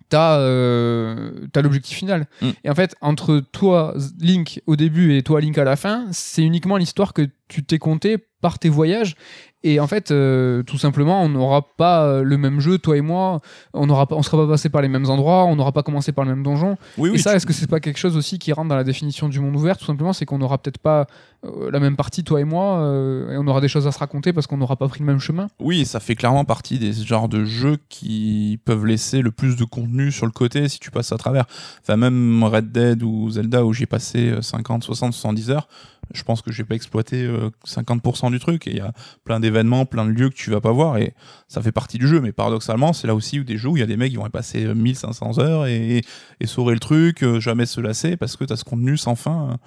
t'as 0.09 0.39
euh, 0.39 1.47
l'objectif 1.57 1.97
final. 1.97 2.27
Mm. 2.41 2.49
Et 2.65 2.71
en 2.71 2.75
fait, 2.75 2.95
entre 3.03 3.41
toi, 3.53 3.95
Link, 4.19 4.63
au 4.67 4.77
début, 4.77 5.15
et 5.15 5.23
toi, 5.23 5.41
Link, 5.43 5.59
à 5.59 5.65
la 5.65 5.77
fin, 5.77 6.07
c'est 6.13 6.43
uniquement 6.43 6.79
l'histoire 6.79 7.13
que 7.13 7.29
tu 7.49 7.65
t'es 7.65 7.79
compté 7.79 8.19
par 8.41 8.59
tes 8.59 8.69
voyages. 8.69 9.17
Et 9.65 9.81
en 9.81 9.89
fait, 9.89 10.13
euh, 10.13 10.63
tout 10.63 10.79
simplement, 10.79 11.23
on 11.23 11.29
n'aura 11.29 11.63
pas 11.77 12.05
euh, 12.05 12.23
le 12.23 12.39
même 12.39 12.61
jeu, 12.61 12.79
toi 12.79 12.97
et 12.97 13.01
moi. 13.01 13.41
On 13.75 13.87
n'aura 13.87 14.07
pas, 14.07 14.15
on 14.15 14.23
sera 14.23 14.37
pas 14.37 14.47
passé 14.47 14.69
par 14.69 14.83
les 14.83 14.89
mêmes 14.89 15.07
endroits. 15.07 15.45
On 15.47 15.57
n'aura 15.57 15.73
pas 15.73 15.83
commencé 15.83 16.13
par 16.13 16.25
le 16.25 16.31
même 16.31 16.45
donjon. 16.45 16.77
Oui, 16.97 17.11
et 17.15 17.19
ça, 17.19 17.35
est-ce 17.35 17.45
que 17.45 17.53
c'est 17.53 17.67
pas 17.67 17.81
quelque 17.81 17.99
chose 17.99 18.17
aussi 18.17 18.39
qui 18.39 18.53
rentre 18.53 18.69
dans 18.69 18.77
la 18.77 18.85
définition 18.85 19.29
du 19.29 19.41
monde 19.41 19.57
ouvert? 19.57 19.77
Tout 19.77 19.85
simplement, 19.85 20.13
c'est 20.13 20.27
qu'on 20.27 20.39
n'aura 20.39 20.59
peut-être 20.59 20.79
pas 20.79 21.09
euh, 21.45 21.71
la 21.71 21.79
même 21.79 21.95
partie, 21.95 22.25
toi 22.25 22.41
et 22.41 22.45
moi, 22.45 22.81
euh, 22.81 23.31
et 23.33 23.37
on 23.37 23.47
aura 23.47 23.61
des 23.61 23.69
choses 23.69 23.87
à 23.87 23.93
se 23.93 23.99
raconter 24.01 24.33
parce 24.33 24.49
qu'on 24.49 24.57
n'aura 24.57 24.75
pas 24.75 24.89
pris 24.89 25.01
le 25.01 25.07
même 25.07 25.21
chemin. 25.21 25.47
Oui, 25.61 25.85
ça 25.85 26.01
fait 26.01 26.17
clairement 26.17 26.45
partie 26.45 26.81
des 26.81 26.93
genres 26.93 27.29
de 27.29 27.45
jeux 27.45 27.79
qui 27.89 28.59
peuvent 28.65 28.85
laisser 28.85 29.23
le 29.23 29.31
plus 29.31 29.55
de 29.55 29.65
contenu 29.65 30.11
sur 30.11 30.27
le 30.27 30.33
côté 30.33 30.69
si 30.69 30.81
tu 30.81 30.91
passes 30.91 31.13
à 31.13 31.17
travers. 31.17 31.45
Enfin, 31.81 31.97
même 31.97 32.43
Red 32.43 32.73
Dead 32.73 33.05
ou 33.05 33.31
Zelda 33.31 33.65
où 33.65 33.73
j'ai 33.73 33.87
passé 33.87 34.31
euh, 34.31 34.43
50, 34.43 34.83
60, 34.83 35.13
70 35.13 35.51
heures, 35.51 35.69
je 36.13 36.25
pense 36.25 36.43
que 36.43 36.51
j'ai 36.51 36.65
pas 36.65 36.75
exploité 36.75 37.25
50% 37.67 38.31
du 38.31 38.39
truc. 38.39 38.67
Et 38.67 38.71
il 38.71 38.77
y 38.77 38.81
a 38.81 38.93
plein 39.25 39.41
d'événements, 39.41 39.87
plein 39.87 40.05
de 40.05 40.11
lieux 40.11 40.31
que 40.31 40.35
tu 40.35 40.51
vas 40.51 40.61
pas 40.61 40.73
voir 40.73 40.97
et 40.99 41.15
ça 41.49 41.63
fait 41.63 41.73
partie 41.73 41.99
du 41.99 42.07
jeu. 42.09 42.21
Mais 42.21 42.33
paradoxalement, 42.33 42.93
c'est 42.93 43.07
là 43.07 43.15
aussi 43.15 43.41
où 43.41 43.45
des 43.45 43.57
jeux 43.57 43.69
où 43.71 43.77
il 43.77 43.81
y 43.81 43.83
a 43.83 43.87
des 43.87 43.97
mecs 43.97 44.11
qui 44.11 44.17
vont 44.17 44.27
y 44.27 44.31
passer 44.31 44.65
euh, 44.65 44.75
1500 44.75 45.39
heures 45.39 45.67
et, 45.67 46.03
et 46.41 46.47
le 46.73 46.79
truc, 46.79 47.23
euh, 47.23 47.41
jamais 47.41 47.67
se 47.67 47.81
lasser 47.81 48.17
parce 48.17 48.37
que 48.37 48.45
t'as 48.45 48.57
ce 48.57 48.65
contenu 48.65 48.97
sans 48.97 49.15
fin. 49.15 49.59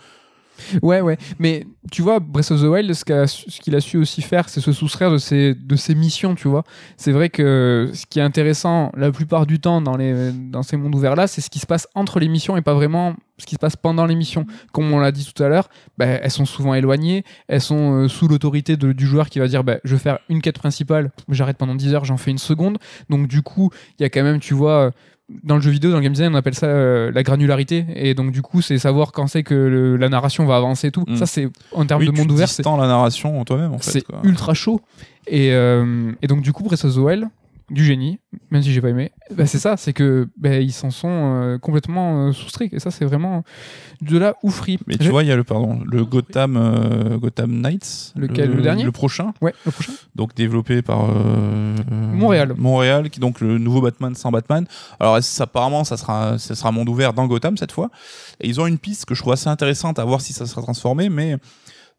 Ouais, 0.81 1.01
ouais. 1.01 1.17
Mais 1.39 1.65
tu 1.91 2.01
vois, 2.01 2.19
Breath 2.19 2.51
of 2.51 2.61
the 2.61 2.65
Wild, 2.65 2.93
ce 2.93 3.03
qu'il 3.03 3.75
a, 3.75 3.81
su- 3.81 3.97
aussi 3.97 4.21
faire, 4.21 4.49
c'est 4.49 4.61
se 4.61 4.71
soustraire 4.71 5.11
de 5.11 5.17
ses, 5.17 5.95
missions, 5.95 6.35
tu 6.35 6.47
vois. 6.47 6.63
C'est 6.97 7.11
vrai 7.11 7.29
que 7.29 7.89
ce 7.93 8.05
qui 8.05 8.19
est 8.19 8.23
intéressant 8.23 8.91
la 8.95 9.11
plupart 9.11 9.45
du 9.45 9.59
temps 9.59 9.81
dans, 9.81 9.97
ces 10.63 10.77
mondes 10.77 10.95
ouverts-là, 10.95 11.27
c'est 11.27 11.41
ce 11.41 11.49
qui 11.49 11.59
se 11.59 11.65
passe 11.65 11.87
entre 11.95 12.19
les 12.19 12.27
missions 12.27 12.57
et 12.57 12.61
pas 12.61 12.73
vraiment 12.73 13.15
ce 13.37 13.47
qui 13.47 13.55
se 13.55 13.59
passe 13.59 13.75
pendant 13.75 14.05
les 14.05 14.15
missions. 14.15 14.45
Comme 14.71 14.93
on 14.93 14.99
l'a 14.99 15.11
dit 15.11 15.25
tout 15.25 15.43
à 15.43 15.47
l'heure, 15.47 15.69
bah, 15.97 16.05
elles 16.05 16.29
sont 16.31 16.45
souvent 16.45 16.75
éloignées, 16.75 17.23
elles 17.47 17.61
sont 17.61 17.93
euh, 17.93 18.07
sous 18.07 18.27
l'autorité 18.27 18.77
du 18.77 19.05
joueur 19.05 19.29
qui 19.29 19.39
va 19.39 19.47
dire 19.47 19.63
bah, 19.63 19.77
je 19.83 19.95
vais 19.95 19.99
faire 19.99 20.19
une 20.29 20.41
quête 20.41 20.59
principale, 20.59 21.11
j'arrête 21.29 21.57
pendant 21.57 21.73
10 21.73 21.95
heures, 21.95 22.05
j'en 22.05 22.17
fais 22.17 22.29
une 22.29 22.37
seconde. 22.37 22.77
Donc 23.09 23.27
du 23.27 23.41
coup, 23.41 23.71
il 23.97 24.03
y 24.03 24.05
a 24.05 24.09
quand 24.09 24.21
même, 24.23 24.39
tu 24.39 24.53
vois, 24.53 24.91
dans 25.43 25.55
le 25.55 25.61
jeu 25.61 25.71
vidéo, 25.71 25.91
dans 25.91 25.97
le 25.97 26.03
game 26.03 26.13
design, 26.13 26.31
on 26.33 26.37
appelle 26.37 26.55
ça 26.55 26.67
euh, 26.67 27.11
la 27.13 27.23
granularité. 27.23 27.85
Et 27.95 28.13
donc 28.13 28.31
du 28.31 28.41
coup, 28.41 28.61
c'est 28.61 28.77
savoir 28.77 29.11
quand 29.11 29.27
c'est 29.27 29.43
que 29.43 29.53
le- 29.53 29.97
la 29.97 30.09
narration 30.09 30.45
va 30.45 30.55
avancer 30.57 30.87
et 30.87 30.91
tout. 30.91 31.03
Mm. 31.07 31.15
Ça, 31.15 31.25
c'est 31.25 31.47
en 31.73 31.85
termes 31.85 32.01
Oui, 32.01 32.07
de 32.07 32.11
monde 32.17 32.31
ouvert, 32.31 32.49
c'est 32.49 32.65
la 32.65 32.77
narration 32.87 33.39
en 33.39 33.45
toi-même 33.45 33.73
en 33.73 33.77
fait. 33.79 33.91
c'est 33.91 34.05
ultra 34.23 34.53
chaud. 34.53 34.81
Et, 35.27 35.51
euh, 35.53 36.11
et 36.21 36.27
donc, 36.27 36.41
du 36.41 36.51
coup, 36.51 36.63
Breath 36.63 36.83
of 36.83 36.93
the 36.95 36.97
Wild, 36.97 37.25
du 37.71 37.85
génie, 37.85 38.19
même 38.51 38.61
si 38.61 38.71
j'ai 38.71 38.81
pas 38.81 38.89
aimé, 38.89 39.11
bah, 39.35 39.45
c'est 39.45 39.59
ça, 39.59 39.77
c'est 39.77 39.93
que 39.93 40.27
bah, 40.37 40.57
ils 40.57 40.73
s'en 40.73 40.91
sont 40.91 41.07
euh, 41.09 41.57
complètement 41.57 42.27
euh, 42.27 42.31
soustraits. 42.33 42.71
Et 42.73 42.79
ça, 42.79 42.91
c'est 42.91 43.05
vraiment 43.05 43.43
de 44.01 44.17
la 44.17 44.35
oufrie. 44.43 44.77
Mais 44.87 44.97
tu 44.97 45.09
vois, 45.09 45.23
il 45.23 45.29
y 45.29 45.31
a 45.31 45.35
le 45.35 45.43
pardon, 45.43 45.79
le 45.89 46.03
Gotham, 46.03 46.57
euh, 46.57 47.17
Gotham 47.17 47.61
Knights, 47.61 48.13
Lequel, 48.15 48.51
le 48.51 48.61
dernier 48.61 48.83
le 48.83 48.91
prochain, 48.91 49.33
Ouais, 49.41 49.53
le 49.65 49.71
prochain. 49.71 49.93
donc 50.15 50.35
développé 50.35 50.81
par 50.81 51.09
euh, 51.09 51.75
Montréal. 51.89 52.53
Montréal, 52.57 53.09
qui 53.09 53.19
est 53.19 53.21
donc 53.21 53.39
le 53.39 53.57
nouveau 53.57 53.81
Batman 53.81 54.13
sans 54.15 54.31
Batman. 54.31 54.65
Alors 54.99 55.17
apparemment, 55.39 55.83
ça 55.83 55.97
sera, 55.97 56.37
ça 56.37 56.55
sera 56.55 56.71
monde 56.71 56.89
ouvert 56.89 57.13
dans 57.13 57.25
Gotham 57.27 57.57
cette 57.57 57.71
fois. 57.71 57.89
Et 58.41 58.47
ils 58.49 58.59
ont 58.59 58.67
une 58.67 58.79
piste 58.79 59.05
que 59.05 59.15
je 59.15 59.21
trouve 59.21 59.33
assez 59.33 59.47
intéressante 59.47 59.97
à 59.97 60.03
voir 60.05 60.19
si 60.21 60.33
ça 60.33 60.45
sera 60.45 60.61
transformé, 60.61 61.09
mais 61.09 61.37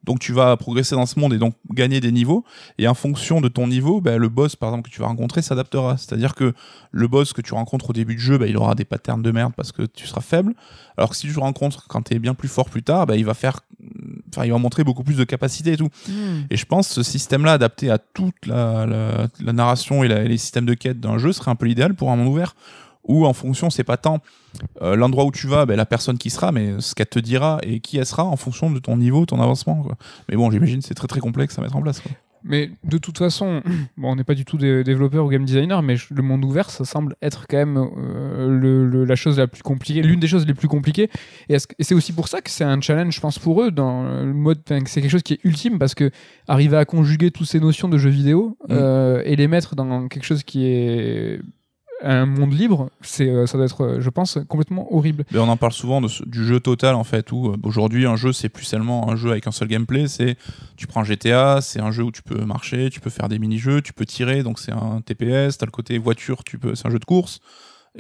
donc 0.05 0.19
tu 0.19 0.33
vas 0.33 0.57
progresser 0.57 0.95
dans 0.97 1.07
ce 1.07 1.19
monde 1.21 1.33
et 1.33 1.39
donc 1.39 1.55
gagner 1.71 2.01
des 2.01 2.11
niveaux. 2.13 2.45
Et 2.79 2.89
en 2.89 2.95
fonction 2.95 3.41
de 3.41 3.49
ton 3.49 3.67
niveau, 3.69 4.01
bah, 4.01 4.17
le 4.19 4.29
boss 4.29 4.57
par 4.57 4.71
exemple 4.71 4.89
que 4.89 4.95
tu 4.95 5.01
vas 5.01 5.07
rencontrer 5.07 5.43
s'adaptera. 5.43 5.97
C'est-à-dire 5.97 6.35
que 6.35 6.55
le 6.91 7.09
boss 7.09 7.33
que 7.33 7.41
tu 7.41 7.55
rencontres 7.55 7.91
au 7.91 7.93
début 7.93 8.17
du 8.17 8.21
jeu, 8.21 8.37
bah, 8.39 8.47
il 8.47 8.57
aura 8.57 8.75
des 8.75 8.85
patterns 8.85 9.23
de 9.23 9.31
merde 9.31 9.53
parce 9.57 9.71
que 9.73 9.83
tu 9.83 10.07
seras 10.07 10.21
faible. 10.21 10.55
Alors 10.97 11.11
que 11.11 11.17
si 11.17 11.27
tu 11.29 11.33
le 11.33 11.41
rencontres 11.41 11.87
quand 11.89 12.03
tu 12.03 12.15
es 12.15 12.19
bien 12.19 12.35
plus 12.35 12.49
fort 12.49 12.69
plus 12.69 12.83
tard, 12.83 13.07
bah, 13.07 13.17
il 13.17 13.25
va 13.25 13.35
faire, 13.35 13.61
enfin 14.31 14.45
il 14.45 14.51
va 14.53 14.59
montrer 14.59 14.85
beaucoup 14.85 15.05
plus 15.05 15.17
de 15.17 15.25
capacité 15.25 15.73
et 15.73 15.77
tout. 15.77 15.89
Et 16.51 16.57
je 16.57 16.67
pense 16.67 16.89
que 16.89 16.95
ce 16.95 17.03
système-là 17.03 17.53
adapté 17.53 17.91
à 17.91 17.99
toute 17.99 18.47
la, 18.47 18.87
la- 18.87 19.29
la 19.41 19.53
narration 19.53 20.03
et, 20.05 20.09
la- 20.09 20.23
et 20.23 20.29
les 20.29 20.37
systèmes 20.39 20.67
de 20.67 20.75
quête 20.75 21.01
d'un 21.01 21.19
jeu 21.19 21.33
serait 21.33 21.51
un 21.51 21.55
peu 21.57 21.67
l'idéal 21.67 21.95
pour 21.95 22.11
un 22.11 22.17
monde 22.17 22.29
ouvert 22.29 22.55
où 23.05 23.27
en 23.27 23.33
fonction 23.33 23.69
c'est 23.71 23.85
pas 23.85 23.97
tant 23.97 24.19
euh, 24.81 24.95
l'endroit 24.97 25.25
où 25.25 25.31
tu 25.33 25.47
vas, 25.47 25.67
ben, 25.67 25.77
la 25.77 25.87
personne 25.87 26.19
qui 26.19 26.31
sera, 26.31 26.53
mais 26.53 26.75
ce 26.81 26.95
qu'elle 26.95 27.07
te 27.07 27.19
dira 27.19 27.59
et 27.63 27.81
qui 27.81 27.99
elle 27.99 28.07
sera 28.07 28.25
en 28.25 28.37
fonction 28.37 28.71
de 28.71 28.79
ton 28.79 28.97
niveau, 28.97 29.27
ton 29.27 29.41
avancement. 29.41 29.83
Quoi. 29.83 29.97
Mais 30.29 30.37
bon, 30.37 30.51
j'imagine 30.51 30.83
c'est 30.83 30.95
très 30.95 31.09
très 31.09 31.21
complexe 31.21 31.59
à 31.59 31.63
mettre 31.63 31.77
en 31.77 31.83
place. 31.83 32.01
Quoi. 32.01 32.13
Mais 32.45 32.71
de 32.85 32.99
toute 32.99 33.19
façon, 33.19 33.63
bon, 33.97 34.13
on 34.13 34.17
n'est 34.17 34.25
pas 34.25 34.35
du 34.35 34.45
tout 34.45 34.59
des 34.59 34.83
développeurs 34.85 35.25
ou 35.25 35.29
game 35.29 35.45
designers, 35.45 35.79
mais 35.83 35.95
le 36.11 36.23
monde 36.23 36.45
ouvert, 36.45 36.71
ça 36.71 36.85
semble 36.85 37.15
être 37.23 37.47
quand 37.49 37.57
même 37.57 37.77
euh, 37.79 38.49
le- 38.49 38.87
le- 38.89 39.05
la 39.05 39.15
chose 39.17 39.39
la 39.39 39.47
plus 39.47 39.63
compliquée, 39.63 40.03
l'une 40.03 40.19
des 40.21 40.27
choses 40.27 40.45
les 40.47 40.55
plus 40.55 40.69
compliquées. 40.69 41.09
Et, 41.49 41.57
c'est 41.81 41.95
aussi 41.95 42.13
pour 42.13 42.27
ça 42.29 42.41
que 42.41 42.51
c'est 42.51 42.65
un 42.65 42.81
challenge, 42.81 43.15
je 43.15 43.21
pense, 43.21 43.39
pour 43.39 43.63
eux, 43.63 43.71
dans 43.71 44.03
le 44.05 44.33
mode, 44.35 44.59
c'est 44.87 45.01
quelque 45.01 45.09
chose 45.11 45.23
qui 45.23 45.35
est 45.35 45.41
ultime, 45.45 45.79
parce 45.79 45.95
que 45.95 46.11
arriver 46.49 46.77
à 46.77 46.85
conjuguer 46.85 47.31
toutes 47.31 47.47
ces 47.47 47.61
notions 47.61 47.89
de 47.89 47.97
jeux 47.99 48.11
vidéo 48.11 48.57
Mm. 48.69 48.73
euh, 48.73 49.23
et 49.25 49.37
les 49.37 49.47
mettre 49.49 49.75
dans 49.77 50.09
quelque 50.09 50.25
chose 50.25 50.43
qui 50.43 50.67
est 50.67 51.41
un 52.03 52.27
monde 52.27 52.53
libre, 52.53 52.91
c'est, 53.01 53.29
euh, 53.29 53.47
ça 53.47 53.57
doit 53.57 53.67
être, 53.67 53.85
euh, 53.85 54.01
je 54.01 54.11
pense, 54.11 54.39
complètement 54.49 54.93
horrible. 54.95 55.25
Mais 55.31 55.39
on 55.39 55.49
en 55.49 55.57
parle 55.57 55.73
souvent 55.73 56.01
du 56.01 56.47
jeu 56.47 56.61
total 56.61 56.95
en 56.95 57.05
fait, 57.05 57.33
où 57.33 57.49
euh, 57.49 57.57
aujourd'hui 57.63 58.07
un 58.07 58.17
jeu 58.17 58.33
c'est 58.33 58.49
plus 58.49 58.65
seulement 58.65 59.11
un 59.11 59.17
jeu 59.17 59.31
avec 59.31 59.47
un 59.47 59.53
seul 59.53 59.69
gameplay, 59.69 60.09
c'est 60.09 60.37
tu 60.77 60.87
prends 60.87 61.05
GTA, 61.05 61.61
c'est 61.61 61.81
un 61.81 61.91
jeu 61.91 62.03
où 62.05 62.13
tu 62.13 62.23
peux 62.23 62.45
marcher, 62.45 62.91
tu 62.91 63.01
peux 63.01 63.11
faire 63.11 63.29
des 63.29 63.39
mini-jeux, 63.39 63.83
tu 63.83 63.93
peux 63.93 64.05
tirer, 64.05 64.43
donc 64.43 64.59
c'est 64.59 64.73
un 64.73 65.01
TPS, 65.01 65.59
t'as 65.59 65.67
le 65.67 65.71
côté 65.71 65.99
voiture, 65.99 66.45
tu 66.45 66.59
peux, 66.59 66.75
c'est 66.75 66.87
un 66.87 66.91
jeu 66.91 66.99
de 66.99 67.05
course. 67.05 67.41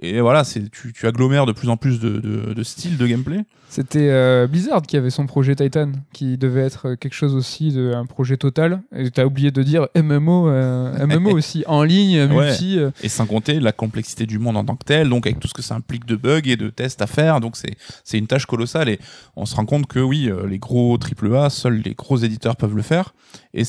Et 0.00 0.20
voilà, 0.22 0.42
c'est 0.44 0.70
tu, 0.70 0.92
tu 0.94 1.06
agglomères 1.06 1.44
de 1.44 1.52
plus 1.52 1.68
en 1.68 1.76
plus 1.76 2.00
de, 2.00 2.18
de, 2.18 2.54
de 2.54 2.62
styles 2.62 2.96
de 2.96 3.06
gameplay. 3.06 3.44
C'était 3.68 4.08
euh, 4.10 4.46
Blizzard 4.46 4.82
qui 4.82 4.96
avait 4.96 5.10
son 5.10 5.26
projet 5.26 5.54
Titan, 5.54 5.92
qui 6.12 6.36
devait 6.38 6.62
être 6.62 6.94
quelque 6.94 7.14
chose 7.14 7.34
aussi 7.34 7.72
de 7.72 7.92
un 7.94 8.06
projet 8.06 8.36
total. 8.38 8.82
Et 8.94 9.10
t'as 9.10 9.24
oublié 9.24 9.50
de 9.50 9.62
dire 9.62 9.88
MMO, 9.96 10.48
euh, 10.48 11.06
MMO 11.06 11.30
aussi 11.36 11.64
en 11.66 11.82
ligne, 11.82 12.26
multi. 12.26 12.78
euh. 12.78 12.90
Et 13.02 13.08
sans 13.10 13.26
compter 13.26 13.60
la 13.60 13.72
complexité 13.72 14.24
du 14.26 14.38
monde 14.38 14.56
en 14.56 14.64
tant 14.64 14.76
que 14.76 14.84
tel, 14.84 15.08
donc 15.10 15.26
avec 15.26 15.40
tout 15.40 15.48
ce 15.48 15.54
que 15.54 15.62
ça 15.62 15.74
implique 15.74 16.06
de 16.06 16.16
bugs 16.16 16.40
et 16.44 16.56
de 16.56 16.68
tests 16.70 17.02
à 17.02 17.06
faire. 17.06 17.40
Donc 17.40 17.56
c'est 17.56 17.76
c'est 18.04 18.18
une 18.18 18.26
tâche 18.26 18.46
colossale. 18.46 18.88
Et 18.88 18.98
on 19.36 19.44
se 19.46 19.54
rend 19.56 19.66
compte 19.66 19.86
que 19.86 20.00
oui, 20.00 20.28
euh, 20.30 20.46
les 20.46 20.58
gros 20.58 20.98
AAA, 20.98 21.50
seuls 21.50 21.80
les 21.84 21.94
gros 21.94 22.16
éditeurs 22.16 22.56
peuvent 22.56 22.76
le 22.76 22.82
faire. 22.82 23.14
Et 23.54 23.62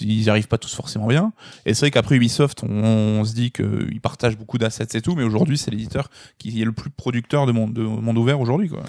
ils 0.00 0.20
n'y 0.22 0.28
arrivent 0.28 0.46
pas 0.48 0.58
tous 0.58 0.72
forcément 0.74 1.06
bien. 1.08 1.32
Et 1.66 1.74
c'est 1.74 1.80
vrai 1.80 1.90
qu'après 1.90 2.14
Ubisoft, 2.16 2.62
on, 2.62 2.68
on 2.84 3.24
se 3.24 3.34
dit 3.34 3.50
qu'ils 3.50 4.00
partagent 4.00 4.36
beaucoup 4.38 4.58
d'assets 4.58 4.86
et 4.94 5.00
tout, 5.00 5.16
mais 5.16 5.24
aujourd'hui, 5.24 5.58
c'est 5.68 5.74
l'éditeur 5.76 6.08
qui 6.38 6.60
est 6.60 6.64
le 6.64 6.72
plus 6.72 6.90
producteur 6.90 7.46
de 7.46 7.52
monde, 7.52 7.72
de 7.72 7.82
monde 7.82 8.18
ouvert 8.18 8.40
aujourd'hui. 8.40 8.68
quoi. 8.68 8.80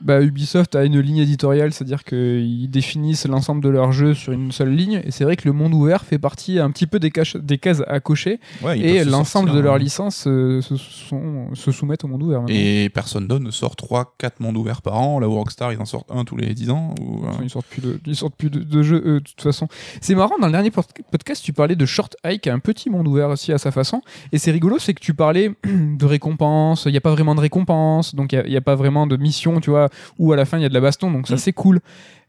Bah, 0.00 0.20
Ubisoft 0.22 0.74
a 0.74 0.84
une 0.84 1.00
ligne 1.00 1.18
éditoriale, 1.18 1.72
c'est-à-dire 1.72 2.04
qu'ils 2.04 2.70
définissent 2.70 3.26
l'ensemble 3.26 3.62
de 3.62 3.68
leurs 3.68 3.92
jeux 3.92 4.14
sur 4.14 4.32
une 4.32 4.52
seule 4.52 4.74
ligne. 4.74 5.00
Et 5.04 5.10
c'est 5.10 5.24
vrai 5.24 5.36
que 5.36 5.46
le 5.48 5.52
monde 5.52 5.74
ouvert 5.74 6.04
fait 6.04 6.18
partie 6.18 6.58
un 6.58 6.70
petit 6.70 6.86
peu 6.86 6.98
des, 6.98 7.10
caches- 7.10 7.36
des 7.36 7.58
cases 7.58 7.82
à 7.86 8.00
cocher. 8.00 8.40
Ouais, 8.62 8.78
Et 8.78 9.04
se 9.04 9.08
l'ensemble 9.08 9.52
de 9.52 9.58
leurs 9.60 9.74
hein. 9.74 9.78
licences 9.78 10.24
euh, 10.26 10.60
se, 10.62 10.76
sont- 10.76 11.54
se 11.54 11.70
soumettent 11.72 12.04
au 12.04 12.08
monde 12.08 12.22
ouvert. 12.22 12.40
maintenant. 12.42 12.54
Et 12.56 12.88
personne 12.88 13.26
d'autre 13.26 13.44
ne 13.44 13.50
sort 13.50 13.74
3-4 13.76 14.30
mondes 14.40 14.56
ouverts 14.56 14.82
par 14.82 14.94
an. 15.00 15.18
Là 15.20 15.28
où 15.28 15.34
Rockstar, 15.34 15.72
ils 15.72 15.78
en 15.80 15.84
sortent 15.84 16.10
un 16.10 16.24
tous 16.24 16.36
les 16.36 16.54
10 16.54 16.70
ans. 16.70 16.94
Ou, 17.00 17.24
euh, 17.26 17.30
ils 17.42 17.50
sortent 17.50 17.66
plus 17.66 17.82
de, 17.82 18.00
ils 18.06 18.16
sortent 18.16 18.36
plus 18.36 18.50
de, 18.50 18.60
de 18.60 18.82
jeux, 18.82 19.02
eux, 19.04 19.20
de 19.20 19.24
toute 19.24 19.40
façon. 19.42 19.68
C'est 20.00 20.14
marrant, 20.14 20.34
dans 20.40 20.46
le 20.46 20.52
dernier 20.52 20.70
pod- 20.70 20.84
podcast, 21.10 21.42
tu 21.44 21.52
parlais 21.52 21.76
de 21.76 21.86
Short 21.86 22.16
Hike, 22.24 22.46
un 22.46 22.58
petit 22.58 22.90
monde 22.90 23.08
ouvert 23.08 23.28
aussi 23.30 23.52
à 23.52 23.58
sa 23.58 23.70
façon. 23.70 24.02
Et 24.32 24.38
c'est 24.38 24.50
rigolo, 24.50 24.78
c'est 24.78 24.94
que 24.94 25.00
tu 25.00 25.14
parlais 25.14 25.50
de 25.64 26.04
récompenses, 26.24 26.84
il 26.86 26.92
n'y 26.92 26.96
a 26.96 27.00
pas 27.00 27.12
vraiment 27.12 27.34
de 27.34 27.40
récompenses, 27.40 28.14
donc 28.14 28.32
il 28.32 28.42
n'y 28.48 28.56
a, 28.56 28.60
pas 28.60 28.74
vraiment 28.74 29.06
de 29.06 29.16
mission, 29.16 29.60
tu 29.60 29.70
vois, 29.70 29.88
où 30.18 30.32
à 30.32 30.36
la 30.36 30.44
fin 30.44 30.58
il 30.58 30.62
y 30.62 30.66
a 30.66 30.68
de 30.68 30.74
la 30.74 30.80
baston, 30.80 31.10
donc 31.10 31.28
ça 31.28 31.34
Mm. 31.34 31.38
c'est 31.38 31.52
cool. 31.52 31.80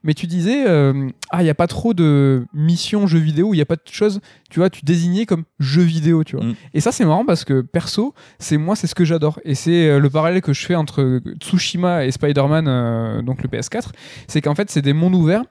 Mais 0.03 0.13
tu 0.13 0.27
disais, 0.27 0.67
euh, 0.67 1.09
ah, 1.31 1.41
il 1.41 1.45
n'y 1.45 1.49
a 1.49 1.55
pas 1.55 1.65
trop 1.65 1.95
de 1.95 2.45
missions 2.53 3.07
jeux 3.07 3.19
vidéo, 3.19 3.53
il 3.53 3.57
n'y 3.57 3.61
a 3.61 3.65
pas 3.65 3.75
de 3.75 3.81
choses, 3.89 4.19
tu 4.51 4.59
vois, 4.59 4.69
tu 4.69 4.85
désignais 4.85 5.25
comme 5.25 5.45
jeux 5.59 5.81
vidéo, 5.81 6.23
tu 6.23 6.35
vois. 6.35 6.45
Mm. 6.45 6.55
Et 6.75 6.79
ça, 6.79 6.91
c'est 6.91 7.05
marrant 7.05 7.25
parce 7.25 7.43
que 7.43 7.61
perso, 7.61 8.13
c'est 8.37 8.57
moi, 8.57 8.75
c'est 8.75 8.85
ce 8.85 8.93
que 8.93 9.03
j'adore. 9.03 9.39
Et 9.45 9.55
c'est 9.55 9.89
euh, 9.89 9.99
le 9.99 10.09
parallèle 10.11 10.41
que 10.41 10.53
je 10.53 10.63
fais 10.63 10.75
entre 10.75 11.21
Tsushima 11.39 12.05
et 12.05 12.11
Spider-Man, 12.11 12.67
euh, 12.67 13.21
donc 13.23 13.41
le 13.41 13.49
PS4, 13.49 13.89
c'est 14.27 14.41
qu'en 14.41 14.53
fait, 14.53 14.69
c'est 14.69 14.83
des 14.83 14.93
mondes 14.93 15.15
ouverts 15.15 15.43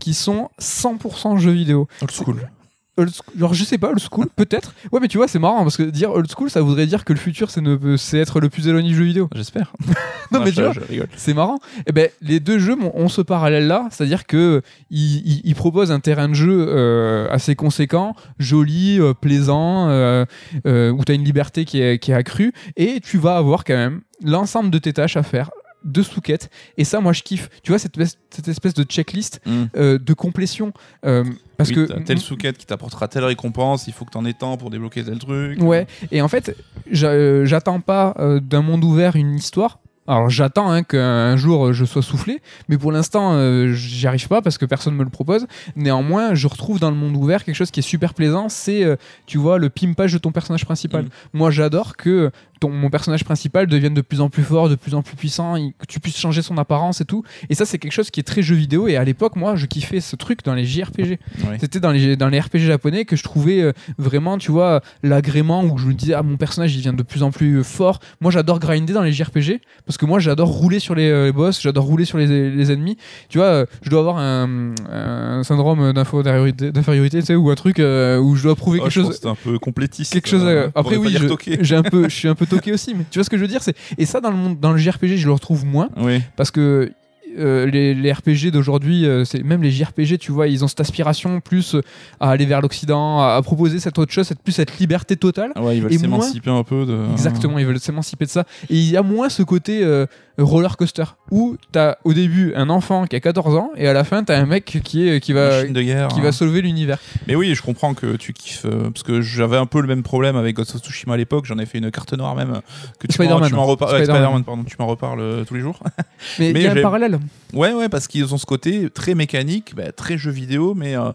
qui 0.00 0.12
sont 0.12 0.50
100% 0.60 1.38
jeux 1.38 1.52
vidéo. 1.52 1.88
Old 2.02 2.10
school. 2.10 2.48
Old 2.96 3.10
school- 3.10 3.38
genre, 3.38 3.54
je 3.54 3.64
sais 3.64 3.76
pas, 3.78 3.88
old 3.88 3.98
school, 4.00 4.26
peut-être. 4.36 4.72
Ouais, 4.92 5.00
mais 5.00 5.08
tu 5.08 5.16
vois, 5.18 5.26
c'est 5.26 5.38
marrant 5.40 5.62
parce 5.64 5.76
que 5.76 5.82
dire 5.82 6.10
old 6.12 6.30
school, 6.30 6.48
ça 6.50 6.60
voudrait 6.62 6.86
dire 6.86 7.04
que 7.04 7.12
le 7.12 7.18
futur, 7.18 7.50
c'est 7.50 7.60
ne- 7.60 7.96
c'est 7.96 8.18
être 8.18 8.38
le 8.40 8.48
plus 8.48 8.68
éloigné 8.68 8.88
du 8.90 8.94
jeu 8.96 9.04
vidéo. 9.04 9.28
J'espère. 9.34 9.72
Non, 10.32 10.40
mais 10.40 10.50
je- 10.52 10.54
tu 10.56 10.96
vois, 10.96 11.06
c'est 11.16 11.34
marrant. 11.34 11.58
Et 11.86 11.92
ben, 11.92 12.08
les 12.22 12.40
deux 12.40 12.58
jeux 12.58 12.74
ont, 12.94 13.08
ce 13.08 13.20
parallèle-là, 13.20 13.88
c'est-à-dire 13.90 14.26
que 14.26 14.62
ils, 14.90 15.16
ils- 15.18 15.40
ils 15.44 15.54
proposent 15.54 15.92
un 15.92 16.00
terrain 16.00 16.28
de 16.28 16.34
jeu 16.34 16.66
euh, 16.68 17.28
assez 17.30 17.54
conséquent, 17.54 18.16
joli, 18.38 18.98
euh, 19.00 19.12
plaisant, 19.14 19.88
euh, 19.90 20.24
euh, 20.66 20.90
où 20.90 21.04
tu 21.04 21.12
as 21.12 21.14
une 21.14 21.24
liberté 21.24 21.64
qui 21.64 21.80
est, 21.80 21.98
qui 21.98 22.10
est 22.10 22.14
accrue, 22.14 22.52
et 22.76 23.00
tu 23.00 23.18
vas 23.18 23.36
avoir 23.36 23.64
quand 23.64 23.74
même 23.76 24.00
l'ensemble 24.24 24.70
de 24.70 24.78
tes 24.78 24.92
tâches 24.92 25.16
à 25.16 25.22
faire 25.22 25.50
de 25.84 26.02
sous-quêtes 26.02 26.50
et 26.78 26.84
ça 26.84 27.00
moi 27.00 27.12
je 27.12 27.22
kiffe 27.22 27.50
tu 27.62 27.70
vois 27.72 27.78
cette 27.78 27.96
espèce, 27.98 28.18
cette 28.30 28.48
espèce 28.48 28.74
de 28.74 28.82
checklist 28.84 29.40
Mm. 29.46 29.64
euh, 29.76 29.98
de 29.98 30.12
complétion 30.14 30.72
euh, 31.04 31.24
parce 31.56 31.68
Oui, 31.70 31.74
que 31.74 31.92
telle 32.04 32.18
sous-quête 32.20 32.56
qui 32.58 32.66
t'apportera 32.66 33.08
telle 33.08 33.24
récompense, 33.24 33.86
il 33.86 33.92
faut 33.92 34.04
que 34.04 34.10
t'en 34.10 34.24
aies 34.24 34.32
tant 34.32 34.56
pour 34.56 34.70
débloquer 34.70 35.04
tel 35.04 35.18
truc. 35.18 35.60
Ouais, 35.62 35.86
et 36.10 36.20
en 36.22 36.28
fait, 36.28 36.56
euh, 37.02 37.44
j'attends 37.44 37.80
pas 37.80 38.14
euh, 38.18 38.40
d'un 38.40 38.62
monde 38.62 38.82
ouvert 38.84 39.16
une 39.16 39.34
histoire. 39.34 39.78
Alors 40.06 40.28
j'attends 40.28 40.70
hein, 40.70 40.82
qu'un 40.82 41.36
jour 41.36 41.72
je 41.72 41.84
sois 41.86 42.02
soufflé, 42.02 42.42
mais 42.68 42.76
pour 42.76 42.92
l'instant 42.92 43.38
j'y 43.72 44.06
arrive 44.06 44.28
pas 44.28 44.42
parce 44.42 44.58
que 44.58 44.66
personne 44.66 44.94
me 44.94 45.02
le 45.04 45.08
propose. 45.08 45.46
Néanmoins, 45.76 46.34
je 46.34 46.46
retrouve 46.46 46.78
dans 46.78 46.90
le 46.90 46.96
monde 46.96 47.16
ouvert 47.16 47.42
quelque 47.42 47.54
chose 47.56 47.70
qui 47.70 47.80
est 47.80 47.84
super 47.84 48.12
plaisant, 48.12 48.50
c'est 48.50 48.84
tu 49.24 49.38
vois 49.38 49.58
le 49.58 49.70
pimpage 49.70 50.12
de 50.12 50.18
ton 50.18 50.30
personnage 50.30 50.66
principal. 50.66 51.04
Mm. 51.04 51.08
Moi 51.32 51.50
j'adore 51.50 51.96
que 51.96 52.30
ton, 52.60 52.70
mon 52.70 52.90
personnage 52.90 53.24
principal 53.24 53.66
devienne 53.66 53.94
de 53.94 54.00
plus 54.00 54.20
en 54.20 54.28
plus 54.30 54.42
fort, 54.42 54.68
de 54.68 54.74
plus 54.74 54.94
en 54.94 55.02
plus 55.02 55.16
puissant, 55.16 55.56
il- 55.56 55.72
que 55.78 55.86
tu 55.86 56.00
puisses 56.00 56.16
changer 56.18 56.42
son 56.42 56.56
apparence 56.58 57.00
et 57.00 57.04
tout. 57.04 57.22
Et 57.50 57.54
ça 57.54 57.64
c'est 57.66 57.78
quelque 57.78 57.92
chose 57.92 58.10
qui 58.10 58.20
est 58.20 58.24
très 58.24 58.42
jeu 58.42 58.54
vidéo 58.54 58.88
et 58.88 58.96
à 58.96 59.04
l'époque 59.04 59.36
moi 59.36 59.56
je 59.56 59.66
kiffais 59.66 60.00
ce 60.00 60.16
truc 60.16 60.44
dans 60.44 60.54
les 60.54 60.64
JRPG. 60.64 61.18
C'était 61.60 61.80
dans 61.80 61.90
les, 61.92 62.16
dans 62.16 62.28
les 62.28 62.40
RPG 62.40 62.58
japonais 62.60 63.04
que 63.04 63.16
je 63.16 63.22
trouvais 63.22 63.60
euh, 63.60 63.72
vraiment, 63.98 64.38
tu 64.38 64.50
vois, 64.52 64.80
l'agrément 65.02 65.64
où 65.64 65.78
je 65.78 65.86
me 65.86 65.94
disais, 65.94 66.14
ah, 66.14 66.22
mon 66.22 66.36
personnage, 66.36 66.74
il 66.74 66.80
vient 66.80 66.92
de 66.92 67.02
plus 67.02 67.22
en 67.22 67.30
plus 67.30 67.58
euh, 67.58 67.62
fort. 67.62 68.00
Moi, 68.20 68.30
j'adore 68.30 68.58
grinder 68.58 68.92
dans 68.92 69.02
les 69.02 69.12
JRPG 69.12 69.60
parce 69.86 69.96
que 69.98 70.06
moi, 70.06 70.18
j'adore 70.18 70.48
rouler 70.48 70.78
sur 70.78 70.94
les, 70.94 71.08
euh, 71.10 71.26
les 71.26 71.32
boss, 71.32 71.60
j'adore 71.60 71.84
rouler 71.84 72.04
sur 72.04 72.18
les, 72.18 72.50
les 72.50 72.72
ennemis. 72.72 72.96
Tu 73.28 73.38
vois, 73.38 73.46
euh, 73.46 73.66
je 73.82 73.90
dois 73.90 74.00
avoir 74.00 74.18
un, 74.18 74.74
un 74.90 75.42
syndrome 75.42 75.92
d'infériorité, 75.92 77.20
tu 77.20 77.26
sais, 77.26 77.34
ou 77.34 77.50
un 77.50 77.54
truc 77.54 77.78
où 77.78 78.34
je 78.36 78.42
dois 78.42 78.54
prouver 78.56 78.78
Oh, 78.80 78.84
quelque 78.84 78.92
chose. 78.92 79.14
c'était 79.14 79.28
un 79.28 79.34
peu 79.34 79.58
complétiste. 79.58 80.12
Quelque 80.12 80.28
chose. 80.28 80.42
pour 80.42 80.80
après 80.80 80.96
oui, 80.96 81.16
j'ai 81.60 81.76
un 81.76 81.82
peu, 81.82 82.08
je 82.08 82.14
suis 82.14 82.28
un 82.28 82.34
peu 82.34 82.46
aussi, 82.72 82.94
mais 82.94 83.04
tu 83.10 83.18
vois 83.18 83.24
ce 83.24 83.30
que 83.30 83.36
je 83.36 83.42
veux 83.42 83.48
dire, 83.48 83.62
c'est 83.62 83.76
et 83.98 84.06
ça 84.06 84.20
dans 84.20 84.30
le 84.30 84.36
monde, 84.36 84.58
dans 84.60 84.72
le 84.72 84.78
JRPG, 84.78 85.16
je 85.16 85.26
le 85.26 85.32
retrouve 85.32 85.64
moins 85.64 85.88
Oui. 85.96 86.20
parce 86.36 86.50
que 86.50 86.92
euh, 87.36 87.66
les, 87.66 87.94
les 87.94 88.12
RPG 88.12 88.52
d'aujourd'hui, 88.52 89.06
euh, 89.06 89.24
c'est 89.24 89.42
même 89.42 89.60
les 89.60 89.72
JRPG, 89.72 90.18
tu 90.18 90.30
vois, 90.30 90.46
ils 90.46 90.62
ont 90.62 90.68
cette 90.68 90.80
aspiration 90.80 91.40
plus 91.40 91.74
euh, 91.74 91.80
à 92.20 92.30
aller 92.30 92.46
vers 92.46 92.60
l'Occident, 92.60 93.20
à, 93.20 93.34
à 93.34 93.42
proposer 93.42 93.80
cette 93.80 93.98
autre 93.98 94.12
chose, 94.12 94.28
cette, 94.28 94.40
plus 94.40 94.52
cette 94.52 94.78
liberté 94.78 95.16
totale. 95.16 95.50
Ouais, 95.56 95.76
ils 95.76 95.82
veulent 95.82 95.92
s'émanciper 95.98 96.50
un 96.50 96.62
peu 96.62 96.86
de. 96.86 96.96
Exactement, 97.10 97.58
ils 97.58 97.66
veulent 97.66 97.80
s'émanciper 97.80 98.26
de 98.26 98.30
ça. 98.30 98.44
Et 98.70 98.76
il 98.76 98.88
y 98.88 98.96
a 98.96 99.02
moins 99.02 99.28
ce 99.30 99.42
côté 99.42 99.82
euh, 99.82 100.06
roller 100.38 100.76
coaster 100.76 101.04
où 101.30 101.56
t'as 101.72 101.96
au 102.04 102.12
début 102.12 102.52
un 102.56 102.68
enfant 102.68 103.06
qui 103.06 103.16
a 103.16 103.20
14 103.20 103.56
ans 103.56 103.70
et 103.76 103.86
à 103.86 103.92
la 103.92 104.04
fin 104.04 104.24
t'as 104.24 104.38
un 104.38 104.46
mec 104.46 104.64
qui 104.64 105.08
est 105.08 105.20
qui 105.20 105.32
va 105.32 105.60
Machine 105.60 105.72
de 105.72 105.82
guerre. 105.82 106.08
qui 106.08 106.20
hein. 106.20 106.24
va 106.24 106.32
sauver 106.32 106.60
l'univers. 106.60 106.98
Mais 107.28 107.34
oui, 107.34 107.54
je 107.54 107.62
comprends 107.62 107.94
que 107.94 108.16
tu 108.16 108.32
kiffes 108.32 108.64
euh, 108.64 108.90
parce 108.90 109.02
que 109.02 109.20
j'avais 109.20 109.56
un 109.56 109.66
peu 109.66 109.80
le 109.80 109.86
même 109.86 110.02
problème 110.02 110.36
avec 110.36 110.56
Ghost 110.56 110.74
of 110.74 110.80
Tsushima 110.82 111.14
à 111.14 111.16
l'époque. 111.16 111.44
J'en 111.46 111.58
ai 111.58 111.66
fait 111.66 111.78
une 111.78 111.90
carte 111.90 112.12
noire 112.14 112.34
même. 112.34 112.60
Que 112.98 113.06
tu 113.06 113.22
m'en- 113.22 113.64
reparles. 113.66 114.06
pardon. 114.44 114.64
Tu 114.64 114.76
m'en 114.78 114.86
reparles 114.86 115.20
euh, 115.20 115.44
tous 115.44 115.54
les 115.54 115.60
jours. 115.60 115.78
Mais 116.38 116.50
il 116.50 116.62
y 116.62 116.66
a 116.66 116.72
un 116.72 116.82
parallèle. 116.82 117.18
Ouais, 117.52 117.72
ouais, 117.72 117.88
parce 117.88 118.08
qu'ils 118.08 118.32
ont 118.34 118.38
ce 118.38 118.46
côté 118.46 118.90
très 118.90 119.14
mécanique, 119.14 119.74
bah, 119.76 119.92
très 119.92 120.18
jeu 120.18 120.30
vidéo, 120.30 120.74
mais 120.74 120.96
euh, 120.96 121.10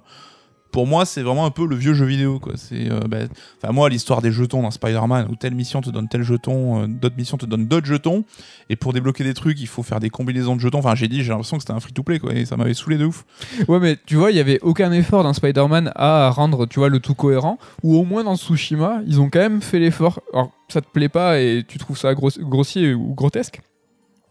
pour 0.72 0.86
moi, 0.86 1.06
c'est 1.06 1.22
vraiment 1.22 1.46
un 1.46 1.52
peu 1.52 1.66
le 1.66 1.76
vieux 1.76 1.94
jeu 1.94 2.06
vidéo. 2.06 2.40
Quoi. 2.40 2.54
C'est, 2.56 2.92
euh, 2.92 3.00
bah, 3.08 3.72
moi, 3.72 3.90
l'histoire 3.90 4.22
des 4.22 4.32
jetons 4.32 4.62
dans 4.62 4.72
Spider-Man, 4.72 5.28
où 5.32 5.36
telle 5.36 5.56
mission 5.56 5.82
te 5.82 5.90
donne 5.90 6.08
tel 6.08 6.22
jeton, 6.24 6.84
euh, 6.84 6.88
d'autres 6.88 7.18
missions 7.18 7.38
te 7.38 7.46
donnent 7.46 7.66
d'autres 7.68 7.88
jetons, 7.88 8.24
et 8.70 8.76
pour 8.76 8.94
débloquer 8.94 9.24
des 9.24 9.34
trucs, 9.34 9.60
il 9.60 9.68
faut 9.68 9.84
faire 9.84 10.00
des 10.00 10.10
combinaisons 10.10 10.56
de 10.56 10.62
jetons. 10.62 10.80
Enfin, 10.80 10.96
j'ai 10.96 11.08
dit, 11.08 11.24
j'ai 11.24 11.30
l'impression 11.30 11.58
que 11.58 11.64
c'était 11.64 11.74
un 11.74 11.80
free-to-play, 11.80 12.20
quoi, 12.20 12.34
et 12.34 12.46
ça 12.46 12.56
m'avait 12.56 12.74
saoulé 12.74 12.98
de 12.98 13.06
ouf. 13.06 13.26
Ouais, 13.68 13.80
mais 13.80 13.98
tu 14.06 14.16
vois, 14.16 14.32
il 14.32 14.38
y 14.38 14.40
avait 14.40 14.60
aucun 14.62 14.92
effort 14.92 15.24
dans 15.24 15.34
Spider-Man 15.34 15.92
à 15.96 16.30
rendre, 16.30 16.66
tu 16.68 16.80
vois, 16.80 16.90
le 16.90 17.00
tout 17.00 17.16
cohérent. 17.16 17.58
Ou 17.84 17.98
au 17.98 18.04
moins 18.04 18.24
dans 18.24 18.36
Tsushima, 18.36 19.02
ils 19.08 19.20
ont 19.20 19.30
quand 19.30 19.40
même 19.40 19.62
fait 19.62 19.80
l'effort. 19.80 20.22
Alors, 20.34 20.52
ça 20.68 20.82
te 20.82 20.88
plaît 20.88 21.10
pas 21.10 21.40
et 21.40 21.64
tu 21.68 21.80
trouves 21.80 21.98
ça 21.98 22.14
gros- 22.14 22.30
grossier 22.40 22.94
ou 22.94 23.16
grotesque, 23.16 23.62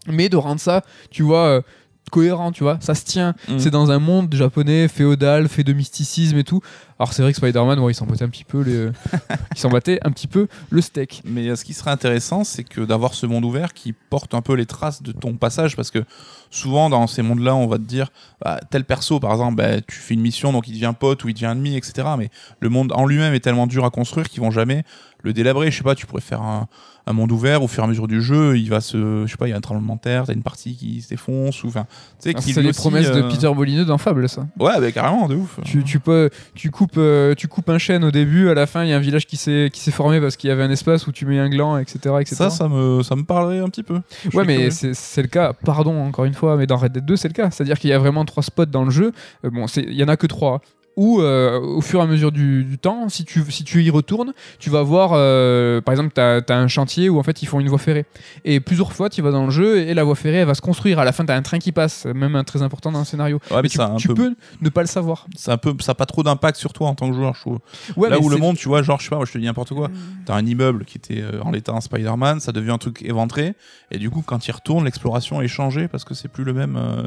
mais 0.06 0.28
de 0.28 0.36
rendre 0.36 0.60
ça, 0.60 0.82
tu 1.10 1.22
vois. 1.24 1.62
Cohérent 2.08 2.52
tu 2.52 2.62
vois. 2.62 2.78
Ça 2.80 2.94
se 2.94 3.04
tient. 3.04 3.34
Mm. 3.48 3.58
c'est 3.58 3.70
dans 3.70 3.90
un 3.90 3.98
monde 3.98 4.34
japonais 4.34 4.88
féodal 4.88 5.48
fait 5.48 5.64
de 5.64 5.72
mysticisme 5.72 6.38
et 6.38 6.44
tout 6.44 6.60
alors 6.98 7.12
c'est 7.12 7.22
vrai 7.22 7.32
que 7.32 7.36
Spider-Man 7.38 7.78
ouais, 7.78 7.92
il 7.92 7.94
s'en 7.94 8.06
battait 8.06 8.24
un 8.24 8.28
petit 8.28 8.44
peu 8.44 8.62
les... 8.62 8.88
il 9.54 9.58
s'en 9.58 9.68
battait 9.68 10.00
un 10.02 10.10
petit 10.10 10.26
peu 10.26 10.48
le 10.70 10.80
steak 10.80 11.22
Mais 11.24 11.48
euh, 11.48 11.56
ce 11.56 11.64
qui 11.64 11.74
serait 11.74 11.90
intéressant, 11.90 12.44
c'est 12.44 12.64
que 12.64 12.80
d'avoir 12.80 13.14
ce 13.14 13.26
monde 13.26 13.44
ouvert 13.44 13.72
qui 13.72 13.92
porte 13.92 14.34
un 14.34 14.40
peu 14.42 14.54
les 14.54 14.66
traces 14.66 15.02
de 15.02 15.12
ton 15.12 15.34
passage, 15.34 15.76
parce 15.76 15.90
que 15.90 16.04
souvent 16.50 16.90
dans 16.90 17.06
ces 17.06 17.22
mondes-là, 17.22 17.54
on 17.54 17.66
va 17.66 17.76
te 17.76 17.82
dire, 17.82 18.10
bah, 18.42 18.58
tel 18.70 18.84
perso, 18.84 19.20
par 19.20 19.32
exemple, 19.32 19.56
bah, 19.56 19.80
tu 19.80 19.96
fais 19.96 20.14
une 20.14 20.20
mission, 20.22 20.52
donc 20.52 20.66
il 20.68 20.72
devient 20.72 20.94
pote 20.98 21.22
ou 21.24 21.28
il 21.28 21.34
devient 21.34 21.46
ennemi, 21.52 21.76
etc. 21.76 22.08
Mais 22.18 22.30
le 22.60 22.68
monde 22.68 22.92
en 22.92 23.06
lui-même 23.06 23.34
est 23.34 23.40
tellement 23.40 23.66
dur 23.66 23.84
à 23.84 23.90
construire 23.90 24.28
qu'ils 24.28 24.40
vont 24.40 24.50
jamais 24.50 24.84
le 25.22 25.32
délabrer. 25.32 25.70
Je 25.70 25.76
sais 25.78 25.84
pas, 25.84 25.94
tu 25.94 26.06
pourrais 26.06 26.22
faire 26.22 26.42
un, 26.42 26.68
un 27.06 27.12
monde 27.12 27.32
ouvert 27.32 27.62
au 27.62 27.68
fur 27.68 27.82
et 27.82 27.86
à 27.86 27.88
mesure 27.88 28.06
du 28.06 28.22
jeu, 28.22 28.58
il 28.58 28.68
va 28.68 28.80
se, 28.80 29.24
je 29.26 29.30
sais 29.30 29.36
pas, 29.36 29.46
il 29.48 29.50
y 29.50 29.54
a 29.54 29.56
un 29.56 29.60
tremblement 29.60 29.96
de 29.96 30.00
terre, 30.00 30.24
t'as 30.26 30.34
une 30.34 30.42
partie 30.42 30.76
qui 30.76 31.00
se 31.00 31.08
défonce, 31.08 31.64
ou 31.64 31.68
enfin, 31.68 31.86
tu 32.20 32.30
sais, 32.30 32.34
Ah, 32.36 32.40
c'est 32.40 32.52
lui 32.54 32.62
les 32.62 32.68
aussi, 32.68 32.80
promesses 32.80 33.10
de 33.10 33.22
Peter 33.22 33.52
Molineux 33.52 33.84
dans 33.84 33.98
Fable 33.98 34.28
ça 34.28 34.46
Ouais, 34.58 34.78
bah, 34.78 34.92
carrément, 34.92 35.26
de 35.28 35.34
ouf. 35.34 35.58
tu, 35.64 35.82
tu 35.84 36.00
peux 36.00 36.30
tu 36.54 36.70
coupes 36.70 36.87
euh, 36.96 37.34
tu 37.34 37.48
coupes 37.48 37.68
un 37.68 37.78
chêne 37.78 38.04
au 38.04 38.10
début 38.10 38.48
à 38.48 38.54
la 38.54 38.66
fin 38.66 38.84
il 38.84 38.90
y 38.90 38.92
a 38.92 38.96
un 38.96 39.00
village 39.00 39.26
qui 39.26 39.36
s'est 39.36 39.70
formé 39.90 40.20
parce 40.20 40.36
qu'il 40.36 40.48
y 40.48 40.50
avait 40.52 40.62
un 40.62 40.70
espace 40.70 41.06
où 41.06 41.12
tu 41.12 41.26
mets 41.26 41.38
un 41.38 41.48
gland 41.48 41.76
etc 41.78 41.96
etc 42.20 42.34
Ça, 42.36 42.50
ça 42.50 42.68
me, 42.68 43.02
ça 43.02 43.16
me 43.16 43.24
parlerait 43.24 43.58
un 43.58 43.68
petit 43.68 43.82
peu. 43.82 44.00
Je 44.30 44.36
ouais 44.36 44.44
mais 44.44 44.70
c'est 44.70 45.22
le 45.22 45.28
cas. 45.28 45.52
Pardon 45.52 46.00
encore 46.00 46.24
une 46.24 46.34
fois 46.34 46.56
mais 46.56 46.66
dans 46.66 46.76
Red 46.76 46.92
Dead 46.92 47.04
2 47.04 47.16
c'est 47.16 47.28
le 47.28 47.34
cas. 47.34 47.50
C'est 47.50 47.62
à 47.62 47.66
dire 47.66 47.78
qu'il 47.78 47.90
y 47.90 47.92
a 47.92 47.98
vraiment 47.98 48.24
trois 48.24 48.42
spots 48.42 48.66
dans 48.66 48.84
le 48.84 48.90
jeu. 48.90 49.12
Euh, 49.44 49.50
bon 49.50 49.66
il 49.76 49.94
y 49.94 50.04
en 50.04 50.08
a 50.08 50.16
que 50.16 50.26
trois 50.26 50.60
où 50.98 51.20
euh, 51.20 51.60
au 51.60 51.80
fur 51.80 52.00
et 52.00 52.02
à 52.02 52.06
mesure 52.06 52.32
du, 52.32 52.64
du 52.64 52.76
temps, 52.76 53.08
si 53.08 53.24
tu, 53.24 53.44
si 53.50 53.62
tu 53.62 53.84
y 53.84 53.88
retournes, 53.88 54.34
tu 54.58 54.68
vas 54.68 54.82
voir, 54.82 55.12
euh, 55.14 55.80
par 55.80 55.92
exemple, 55.92 56.12
tu 56.12 56.20
as, 56.20 56.58
un 56.58 56.66
chantier 56.66 57.08
où 57.08 57.20
en 57.20 57.22
fait 57.22 57.40
ils 57.40 57.46
font 57.46 57.60
une 57.60 57.68
voie 57.68 57.78
ferrée. 57.78 58.04
Et 58.44 58.58
plusieurs 58.58 58.92
fois, 58.92 59.08
tu 59.08 59.22
vas 59.22 59.30
dans 59.30 59.44
le 59.44 59.52
jeu 59.52 59.78
et 59.78 59.94
la 59.94 60.02
voie 60.02 60.16
ferrée, 60.16 60.38
elle 60.38 60.48
va 60.48 60.56
se 60.56 60.60
construire. 60.60 60.98
À 60.98 61.04
la 61.04 61.12
fin, 61.12 61.24
tu 61.24 61.30
as 61.30 61.36
un 61.36 61.42
train 61.42 61.60
qui 61.60 61.70
passe, 61.70 62.04
même 62.06 62.34
un 62.34 62.42
très 62.42 62.62
important 62.62 62.90
dans 62.90 62.98
le 62.98 63.04
scénario. 63.04 63.38
Ouais, 63.48 63.62
mais 63.62 63.68
tu, 63.68 63.76
ça 63.76 63.86
un 63.86 63.96
tu 63.96 64.08
peu- 64.08 64.14
peux 64.14 64.34
ne 64.60 64.68
pas 64.70 64.80
le 64.80 64.88
savoir. 64.88 65.28
Un 65.46 65.56
peu, 65.56 65.72
ça 65.78 65.92
a 65.92 65.94
pas 65.94 66.06
trop 66.06 66.24
d'impact 66.24 66.58
sur 66.58 66.72
toi 66.72 66.88
en 66.88 66.96
tant 66.96 67.08
que 67.08 67.14
joueur, 67.14 67.36
je 67.36 67.42
trouve. 67.42 67.58
Ouais, 67.96 68.10
Là 68.10 68.18
où 68.18 68.28
le 68.28 68.36
monde, 68.36 68.56
tu 68.56 68.66
vois, 68.66 68.82
genre, 68.82 68.98
je 68.98 69.04
sais 69.04 69.10
pas, 69.10 69.16
moi, 69.16 69.24
je 69.24 69.32
te 69.32 69.38
dis 69.38 69.44
n'importe 69.44 69.74
quoi. 69.74 69.90
T'as 70.26 70.34
un 70.34 70.44
immeuble 70.44 70.84
qui 70.84 70.98
était 70.98 71.22
euh, 71.22 71.40
en 71.42 71.52
l'état 71.52 71.74
un 71.74 71.80
Spider-Man, 71.80 72.40
ça 72.40 72.50
devient 72.50 72.72
un 72.72 72.78
truc 72.78 73.02
éventré, 73.02 73.54
et 73.92 73.98
du 73.98 74.10
coup, 74.10 74.22
quand 74.26 74.48
il 74.48 74.50
retourne, 74.50 74.84
l'exploration 74.84 75.40
est 75.42 75.48
changée 75.48 75.86
parce 75.86 76.04
que 76.04 76.14
c'est 76.14 76.28
plus 76.28 76.42
le 76.42 76.54
même 76.54 76.76
euh, 76.76 77.04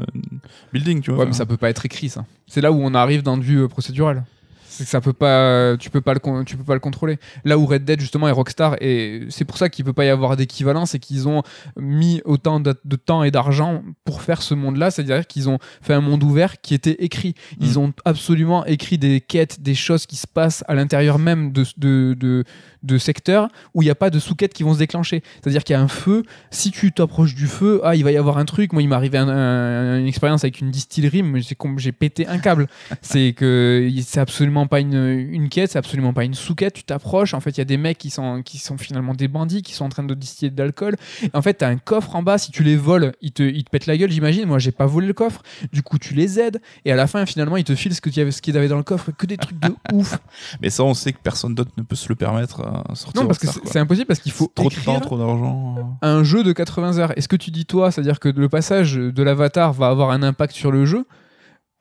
building, 0.72 1.02
tu 1.02 1.10
vois. 1.10 1.20
Ouais, 1.20 1.26
mais 1.26 1.34
ça 1.34 1.44
peut 1.44 1.58
pas 1.58 1.68
être 1.68 1.84
écrit, 1.84 2.08
ça. 2.08 2.24
C'est 2.52 2.60
là 2.60 2.70
où 2.70 2.82
on 2.82 2.92
arrive 2.92 3.22
dans 3.22 3.38
du 3.38 3.60
euh, 3.60 3.66
procédural. 3.66 4.24
C'est 4.68 4.84
que 4.84 4.90
ça 4.90 5.00
peut 5.00 5.14
pas, 5.14 5.74
tu 5.78 5.88
peux 5.88 6.02
pas 6.02 6.12
le, 6.12 6.44
tu 6.44 6.58
peux 6.58 6.64
pas 6.64 6.74
le 6.74 6.80
contrôler. 6.80 7.18
Là 7.46 7.56
où 7.56 7.64
Red 7.64 7.86
Dead 7.86 7.98
justement 7.98 8.28
est 8.28 8.32
Rockstar 8.32 8.76
et 8.82 9.26
c'est 9.30 9.46
pour 9.46 9.56
ça 9.56 9.70
qu'il 9.70 9.86
peut 9.86 9.94
pas 9.94 10.04
y 10.04 10.10
avoir 10.10 10.36
d'équivalence 10.36 10.94
et 10.94 10.98
qu'ils 10.98 11.28
ont 11.28 11.42
mis 11.78 12.20
autant 12.26 12.60
de, 12.60 12.74
de 12.84 12.96
temps 12.96 13.22
et 13.22 13.30
d'argent 13.30 13.82
pour 14.04 14.20
faire 14.20 14.42
ce 14.42 14.52
monde-là, 14.52 14.90
c'est-à-dire 14.90 15.26
qu'ils 15.26 15.48
ont 15.48 15.58
fait 15.80 15.94
un 15.94 16.02
monde 16.02 16.22
ouvert 16.22 16.60
qui 16.60 16.74
était 16.74 17.02
écrit. 17.02 17.34
Ils 17.58 17.78
ont 17.78 17.94
absolument 18.04 18.66
écrit 18.66 18.98
des 18.98 19.22
quêtes, 19.22 19.62
des 19.62 19.74
choses 19.74 20.04
qui 20.04 20.16
se 20.16 20.26
passent 20.26 20.62
à 20.68 20.74
l'intérieur 20.74 21.18
même 21.18 21.52
de, 21.52 21.64
de, 21.78 22.14
de, 22.18 22.44
de 22.82 22.98
secteurs 22.98 23.48
où 23.74 23.82
il 23.82 23.86
n'y 23.86 23.90
a 23.90 23.94
pas 23.94 24.10
de 24.10 24.18
sous-quêtes 24.18 24.52
qui 24.54 24.62
vont 24.62 24.74
se 24.74 24.78
déclencher. 24.78 25.22
C'est-à-dire 25.40 25.64
qu'il 25.64 25.74
y 25.74 25.76
a 25.76 25.80
un 25.80 25.88
feu, 25.88 26.22
si 26.50 26.70
tu 26.70 26.92
t'approches 26.92 27.34
du 27.34 27.46
feu, 27.46 27.80
ah, 27.84 27.94
il 27.94 28.04
va 28.04 28.12
y 28.12 28.16
avoir 28.16 28.38
un 28.38 28.44
truc. 28.44 28.72
Moi, 28.72 28.82
il 28.82 28.88
m'est 28.88 28.94
arrivé 28.94 29.18
un- 29.18 29.28
un- 29.28 29.98
une 30.00 30.06
expérience 30.06 30.44
avec 30.44 30.60
une 30.60 30.70
distillerie, 30.70 31.22
mais 31.22 31.40
j'ai 31.76 31.92
pété 31.92 32.26
un 32.26 32.38
câble. 32.38 32.66
c'est 33.02 33.32
que 33.36 33.88
c'est 34.04 34.20
absolument 34.20 34.66
pas 34.66 34.80
une, 34.80 34.94
une 35.32 35.48
quête, 35.48 35.70
c'est 35.72 35.78
absolument 35.78 36.12
pas 36.12 36.24
une 36.24 36.34
sous-quête. 36.34 36.74
Tu 36.74 36.84
t'approches, 36.84 37.34
en 37.34 37.40
fait, 37.40 37.50
il 37.50 37.58
y 37.58 37.60
a 37.60 37.64
des 37.66 37.76
mecs 37.76 37.98
qui 37.98 38.10
sont, 38.10 38.42
qui 38.42 38.58
sont 38.58 38.78
finalement 38.78 39.14
des 39.14 39.28
bandits, 39.28 39.62
qui 39.62 39.72
sont 39.74 39.84
en 39.84 39.88
train 39.88 40.02
de 40.04 40.14
distiller 40.14 40.50
de 40.50 40.60
l'alcool. 40.62 40.96
En 41.34 41.42
fait, 41.42 41.58
tu 41.58 41.64
as 41.64 41.68
un 41.68 41.76
coffre 41.76 42.16
en 42.16 42.22
bas, 42.22 42.38
si 42.38 42.50
tu 42.50 42.62
les 42.62 42.76
voles, 42.76 43.12
ils 43.20 43.32
te, 43.32 43.42
ils 43.42 43.64
te 43.64 43.70
pètent 43.70 43.86
la 43.86 43.96
gueule, 43.96 44.10
j'imagine. 44.10 44.46
Moi, 44.46 44.58
j'ai 44.58 44.72
pas 44.72 44.86
volé 44.86 45.06
le 45.06 45.12
coffre. 45.14 45.42
Du 45.72 45.82
coup, 45.82 45.98
tu 45.98 46.14
les 46.14 46.40
aides. 46.40 46.60
Et 46.84 46.92
à 46.92 46.96
la 46.96 47.06
fin, 47.06 47.24
finalement, 47.26 47.56
ils 47.56 47.64
te 47.64 47.74
filent 47.74 47.94
ce 47.94 48.00
qu'il 48.00 48.16
y 48.16 48.20
avait, 48.20 48.30
ce 48.30 48.42
qu'il 48.42 48.54
y 48.54 48.58
avait 48.58 48.68
dans 48.68 48.76
le 48.76 48.82
coffre. 48.82 49.10
Que 49.12 49.26
des 49.26 49.36
trucs 49.36 49.58
de 49.60 49.74
ouf. 49.92 50.18
Mais 50.60 50.70
ça, 50.70 50.84
on 50.84 50.94
sait 50.94 51.12
que 51.12 51.18
personne 51.22 51.54
d'autre 51.54 51.70
ne 51.76 51.82
peut 51.82 51.96
se 51.96 52.08
le 52.08 52.14
permettre 52.14 52.60
sortir. 52.94 53.22
Non, 53.22 53.26
parce 53.26 53.38
que 53.38 53.46
c'est 53.64 53.78
impossible 53.78 54.06
parce 54.06 54.20
qu'il 54.20 54.32
faut 54.32 54.50
trop 54.54 54.68
de 54.68 54.74
temps, 54.74 55.00
trop 55.00 55.18
d'argent. 55.18 55.98
un 56.02 56.24
jeu 56.24 56.42
de 56.42 56.52
80 56.52 56.98
heures. 56.98 57.16
Est-ce 57.18 57.28
que 57.28 57.36
tu 57.36 57.50
dis 57.50 57.66
toi, 57.66 57.90
c'est-à-dire 57.90 58.20
que 58.20 58.28
le 58.28 58.48
passage 58.48 58.94
de 58.94 59.22
l'avatar 59.22 59.72
va 59.72 59.88
avoir 59.88 60.10
un 60.10 60.22
impact 60.22 60.54
sur 60.54 60.70
le 60.72 60.84
jeu? 60.84 61.04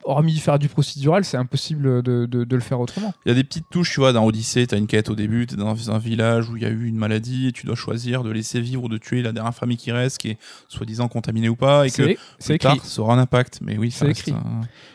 Hormis 0.04 0.38
faire 0.40 0.58
du 0.58 0.68
procédural, 0.68 1.24
c'est 1.24 1.38
impossible 1.38 2.02
de, 2.02 2.26
de- 2.26 2.44
de 2.44 2.56
le 2.56 2.62
faire 2.62 2.80
autrement. 2.80 3.14
Il 3.24 3.30
y 3.30 3.32
a 3.32 3.36
des 3.36 3.44
petites 3.44 3.70
touches, 3.70 3.92
tu 3.94 4.00
vois, 4.00 4.12
dans 4.14 4.26
Odyssey, 4.26 4.66
t'as 4.66 4.78
une 4.80 4.88
quête 4.88 5.10
au 5.12 5.16
début, 5.16 5.46
t'es 5.46 5.56
dans 5.56 5.92
un 5.92 6.00
village 6.00 6.50
où 6.50 6.58
il 6.58 6.64
y 6.64 6.66
a 6.66 6.70
eu 6.70 6.88
une 6.88 6.96
maladie 6.96 7.50
et 7.50 7.52
tu 7.52 7.68
dois 7.68 7.76
choisir 7.76 8.24
de 8.24 8.32
laisser 8.32 8.60
vivre 8.62 8.86
ou 8.86 8.90
de 8.90 8.98
tuer 8.98 9.22
la 9.22 9.32
dernière 9.32 9.54
famille 9.54 9.78
qui 9.78 9.92
reste, 9.92 10.18
qui 10.18 10.30
est 10.30 10.38
soi-disant 10.70 11.08
contaminée 11.08 11.50
ou 11.50 11.56
pas, 11.56 11.86
et 11.86 11.92
que 11.92 12.02
plus 12.02 12.18
écrit. 12.50 12.58
tard, 12.58 12.84
ça 12.84 13.00
aura 13.04 13.14
un 13.14 13.20
impact. 13.20 13.60
Mais 13.62 13.78
oui, 13.78 13.92
C'est 13.92 14.10
écrit. 14.10 14.34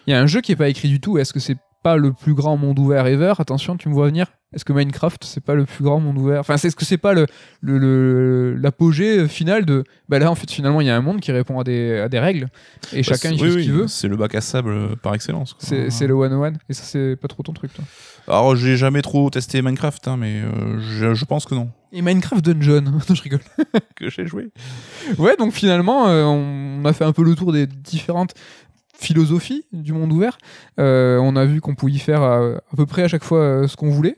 Il 0.08 0.10
y 0.10 0.14
a 0.14 0.20
un 0.20 0.26
jeu 0.26 0.40
qui 0.40 0.50
est 0.50 0.56
pas 0.56 0.68
écrit 0.68 0.88
du 0.88 0.98
tout. 0.98 1.18
Est-ce 1.18 1.32
que 1.32 1.38
c'est 1.38 1.56
pas 1.86 1.96
le 1.96 2.12
plus 2.12 2.34
grand 2.34 2.56
monde 2.56 2.78
ouvert 2.78 3.06
ever 3.06 3.34
Attention, 3.38 3.76
tu 3.76 3.88
me 3.88 3.94
vois 3.94 4.06
venir. 4.06 4.26
Est-ce 4.54 4.64
que 4.64 4.72
Minecraft 4.72 5.22
c'est 5.24 5.44
pas 5.44 5.54
le 5.54 5.64
plus 5.66 5.84
grand 5.84 6.00
monde 6.00 6.16
ouvert? 6.18 6.40
Enfin, 6.40 6.56
c'est- 6.56 6.68
est-ce 6.68 6.76
que 6.76 6.84
c'est 6.84 6.98
pas 6.98 7.12
le 7.12 7.26
le- 7.60 7.78
le- 7.78 8.54
l'apogée 8.56 9.26
final 9.28 9.64
de 9.64 9.84
bah 10.08 10.18
là 10.18 10.30
en 10.30 10.34
fait 10.34 10.50
finalement 10.50 10.80
il 10.80 10.86
y 10.86 10.90
a 10.90 10.96
un 10.96 11.00
monde 11.02 11.20
qui 11.20 11.30
répond 11.32 11.58
à 11.60 11.64
des 11.64 11.98
à 11.98 12.08
des 12.08 12.18
règles 12.18 12.48
et 12.92 13.02
chacun 13.02 13.30
il 13.32 13.38
Bah, 13.38 13.42
oui, 13.44 13.48
fait 13.48 13.52
ce 13.52 13.56
oui, 13.58 13.62
qu'il 13.64 13.72
veut. 13.72 13.86
C'est 13.88 14.08
le 14.08 14.16
bac 14.16 14.34
à 14.34 14.40
sable 14.40 14.70
euh, 14.70 14.96
par 15.00 15.14
excellence. 15.14 15.52
quoi. 15.54 15.62
C'est 15.62 15.90
c'est 15.90 16.06
le 16.06 16.14
one 16.14 16.32
one 16.32 16.58
et 16.68 16.72
ça 16.74 16.84
c'est 16.84 17.16
pas 17.16 17.28
trop 17.28 17.42
ton 17.42 17.52
truc 17.52 17.72
toi? 17.74 17.84
Alors, 18.28 18.56
j'ai 18.56 18.76
jamais 18.76 19.02
trop 19.02 19.30
testé 19.30 19.62
Minecraft, 19.62 20.08
hein, 20.08 20.16
mais 20.18 20.40
euh, 20.42 20.80
je, 20.80 21.14
je 21.14 21.24
pense 21.24 21.44
que 21.44 21.54
non. 21.54 21.70
Et 21.92 22.02
Minecraft 22.02 22.44
Dungeon, 22.44 22.80
non 23.08 23.14
je 23.14 23.22
rigole. 23.22 23.38
Que 23.94 24.10
j'ai 24.10 24.26
joué. 24.26 24.48
Ouais, 25.16 25.36
donc 25.36 25.52
finalement, 25.52 26.08
euh, 26.08 26.24
on 26.24 26.84
a 26.84 26.92
fait 26.92 27.04
un 27.04 27.12
peu 27.12 27.22
le 27.22 27.36
tour 27.36 27.52
des 27.52 27.68
différentes 27.68 28.34
philosophies 28.98 29.64
du 29.72 29.92
monde 29.92 30.12
ouvert. 30.12 30.38
Euh, 30.80 31.18
on 31.18 31.36
a 31.36 31.44
vu 31.44 31.60
qu'on 31.60 31.74
pouvait 31.74 31.92
y 31.92 31.98
faire 31.98 32.22
à, 32.22 32.38
à 32.38 32.76
peu 32.76 32.86
près 32.86 33.02
à 33.02 33.08
chaque 33.08 33.24
fois 33.24 33.40
euh, 33.40 33.68
ce 33.68 33.76
qu'on 33.76 33.90
voulait. 33.90 34.16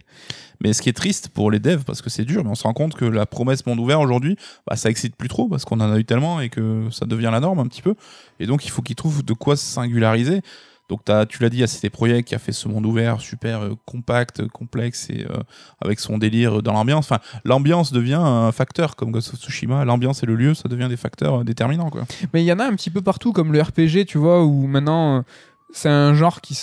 Mais 0.60 0.72
ce 0.72 0.82
qui 0.82 0.88
est 0.88 0.94
triste 0.94 1.28
pour 1.28 1.50
les 1.50 1.60
devs, 1.60 1.84
parce 1.84 2.02
que 2.02 2.10
c'est 2.10 2.24
dur, 2.24 2.42
mais 2.42 2.50
on 2.50 2.56
se 2.56 2.64
rend 2.64 2.72
compte 2.72 2.94
que 2.94 3.04
la 3.04 3.26
promesse 3.26 3.64
monde 3.66 3.78
ouvert 3.78 4.00
aujourd'hui, 4.00 4.36
bah, 4.66 4.74
ça 4.74 4.90
excite 4.90 5.14
plus 5.14 5.28
trop, 5.28 5.48
parce 5.48 5.64
qu'on 5.64 5.80
en 5.80 5.92
a 5.92 5.98
eu 5.98 6.04
tellement 6.04 6.40
et 6.40 6.48
que 6.48 6.88
ça 6.90 7.06
devient 7.06 7.30
la 7.30 7.40
norme 7.40 7.60
un 7.60 7.66
petit 7.66 7.82
peu. 7.82 7.94
Et 8.40 8.46
donc, 8.46 8.64
il 8.66 8.70
faut 8.70 8.82
qu'ils 8.82 8.96
trouvent 8.96 9.24
de 9.24 9.32
quoi 9.34 9.56
se 9.56 9.64
singulariser. 9.64 10.42
Donc, 10.88 11.00
tu 11.28 11.42
l'as 11.42 11.50
dit, 11.50 11.58
il 11.58 11.60
y 11.60 11.64
a 11.64 11.66
CD 11.66 11.90
Projekt 11.90 12.28
qui 12.28 12.34
a 12.34 12.38
fait 12.38 12.52
ce 12.52 12.66
monde 12.66 12.86
ouvert 12.86 13.20
super 13.20 13.60
euh, 13.60 13.74
compact, 13.84 14.46
complexe 14.48 15.10
et 15.10 15.26
euh, 15.28 15.36
avec 15.82 16.00
son 16.00 16.16
délire 16.16 16.62
dans 16.62 16.72
l'ambiance. 16.72 17.10
Enfin, 17.10 17.20
l'ambiance 17.44 17.92
devient 17.92 18.20
un 18.20 18.52
facteur, 18.52 18.96
comme 18.96 19.10
Ghost 19.10 19.34
of 19.34 19.40
Tsushima. 19.40 19.84
L'ambiance 19.84 20.22
et 20.22 20.26
le 20.26 20.34
lieu, 20.34 20.54
ça 20.54 20.68
devient 20.68 20.88
des 20.88 20.96
facteurs 20.96 21.40
euh, 21.40 21.44
déterminants, 21.44 21.90
quoi. 21.90 22.04
Mais 22.32 22.42
il 22.42 22.46
y 22.46 22.52
en 22.52 22.58
a 22.58 22.64
un 22.64 22.74
petit 22.74 22.90
peu 22.90 23.02
partout, 23.02 23.32
comme 23.32 23.52
le 23.52 23.60
RPG, 23.60 24.06
tu 24.06 24.16
vois, 24.16 24.44
où 24.44 24.66
maintenant. 24.66 25.24
C'est 25.70 25.88
un 25.88 26.14
genre 26.14 26.40
qui, 26.40 26.58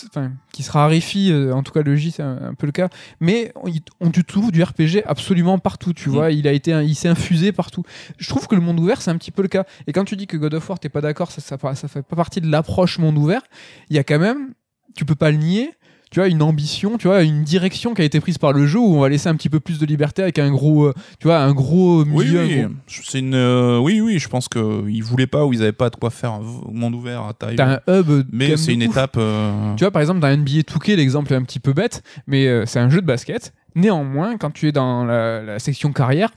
qui 0.52 0.64
se 0.64 0.72
raréfie, 0.72 1.32
euh, 1.32 1.54
en 1.54 1.62
tout 1.64 1.72
cas 1.72 1.82
le 1.84 1.96
J 1.96 2.12
c'est 2.12 2.24
un, 2.24 2.40
un 2.50 2.54
peu 2.56 2.66
le 2.66 2.72
cas, 2.72 2.90
mais 3.20 3.52
on, 3.56 3.70
on 4.02 4.10
tu 4.12 4.24
trouves 4.24 4.52
du 4.52 4.64
RPG 4.64 5.04
absolument 5.06 5.60
partout, 5.60 5.94
tu 5.94 6.10
Mm. 6.10 6.12
vois, 6.12 6.32
il 6.32 6.48
a 6.48 6.52
été, 6.54 6.72
il 6.84 6.96
s'est 6.96 7.08
infusé 7.10 7.52
partout. 7.52 7.84
Je 8.18 8.28
trouve 8.30 8.48
que 8.48 8.56
le 8.56 8.62
monde 8.62 8.80
ouvert 8.80 9.02
c'est 9.02 9.12
un 9.12 9.18
petit 9.18 9.32
peu 9.32 9.42
le 9.42 9.48
cas. 9.48 9.66
Et 9.88 9.92
quand 9.94 10.06
tu 10.06 10.16
dis 10.16 10.28
que 10.28 10.38
God 10.38 10.54
of 10.56 10.68
War 10.70 10.80
t'es 10.80 10.90
pas 10.90 11.02
d'accord, 11.02 11.32
ça, 11.32 11.42
ça, 11.42 11.58
ça 11.76 11.88
fait 11.88 12.02
pas 12.02 12.16
partie 12.16 12.42
de 12.42 12.48
l'approche 12.50 12.98
monde 13.00 13.18
ouvert, 13.18 13.42
il 13.90 13.96
y 13.96 14.00
a 14.00 14.04
quand 14.04 14.20
même, 14.20 14.54
tu 14.96 15.06
peux 15.06 15.16
pas 15.16 15.30
le 15.32 15.38
nier, 15.38 15.72
tu 16.16 16.22
vois, 16.22 16.30
une 16.30 16.42
ambition, 16.42 16.98
tu 16.98 17.10
vois, 17.10 17.24
une 17.24 17.44
direction 17.44 17.94
qui 17.94 18.02
a 18.02 18.06
été 18.06 18.22
prise 18.22 18.38
par 18.38 18.54
le 18.54 18.66
jeu 18.66 18.80
où 18.80 18.96
on 18.96 19.02
va 19.02 19.10
laisser 19.10 19.28
un 19.28 19.36
petit 19.36 19.50
peu 19.50 19.60
plus 19.60 19.80
de 19.80 19.86
liberté 19.86 20.22
avec 20.22 20.40
un 20.40 20.50
gros, 20.50 20.86
euh, 20.86 20.94
tu 21.20 21.28
vois, 21.28 21.40
un 21.40 21.52
gros 21.52 22.06
Oui, 22.06 22.24
milieu. 22.28 22.42
oui, 22.46 22.62
gros- 22.62 22.72
c'est 22.88 23.20
une, 23.20 23.34
euh, 23.36 23.80
oui, 23.80 24.00
oui, 24.00 24.18
je 24.18 24.30
pense 24.30 24.48
qu'ils 24.48 25.04
voulaient 25.04 25.28
pas 25.28 25.46
ou 25.46 25.52
ils 25.52 25.62
avaient 25.62 25.74
pas 25.74 25.90
de 25.90 25.98
quoi 25.98 26.12
faire 26.12 26.32
un 26.32 26.42
monde 26.72 26.96
ouvert 26.96 27.24
à 27.24 27.34
taille. 27.34 27.58
T'as 27.58 27.80
un 27.86 28.00
hub. 28.00 28.24
Mais 28.32 28.56
c'est 28.56 28.74
une 28.74 28.84
ouf. 28.84 28.92
étape. 28.92 29.16
euh, 29.18 29.76
Tu 29.76 29.84
vois, 29.84 29.92
par 29.92 30.02
exemple, 30.02 30.22
dans 30.22 30.30
NBA 30.30 30.62
2K, 30.64 30.96
l'exemple 30.96 31.34
est 31.34 31.36
un 31.36 31.44
petit 31.44 31.60
peu 31.60 31.74
bête, 31.74 32.02
mais 32.28 32.66
c'est 32.66 32.80
un 32.80 32.90
jeu 32.90 33.02
de 33.02 33.06
basket. 33.06 33.52
Néanmoins, 33.76 34.38
quand 34.38 34.52
tu 34.52 34.70
es 34.70 34.72
dans 34.72 35.04
la, 35.04 35.42
la 35.42 35.60
section 35.60 35.92
carrière, 35.92 36.30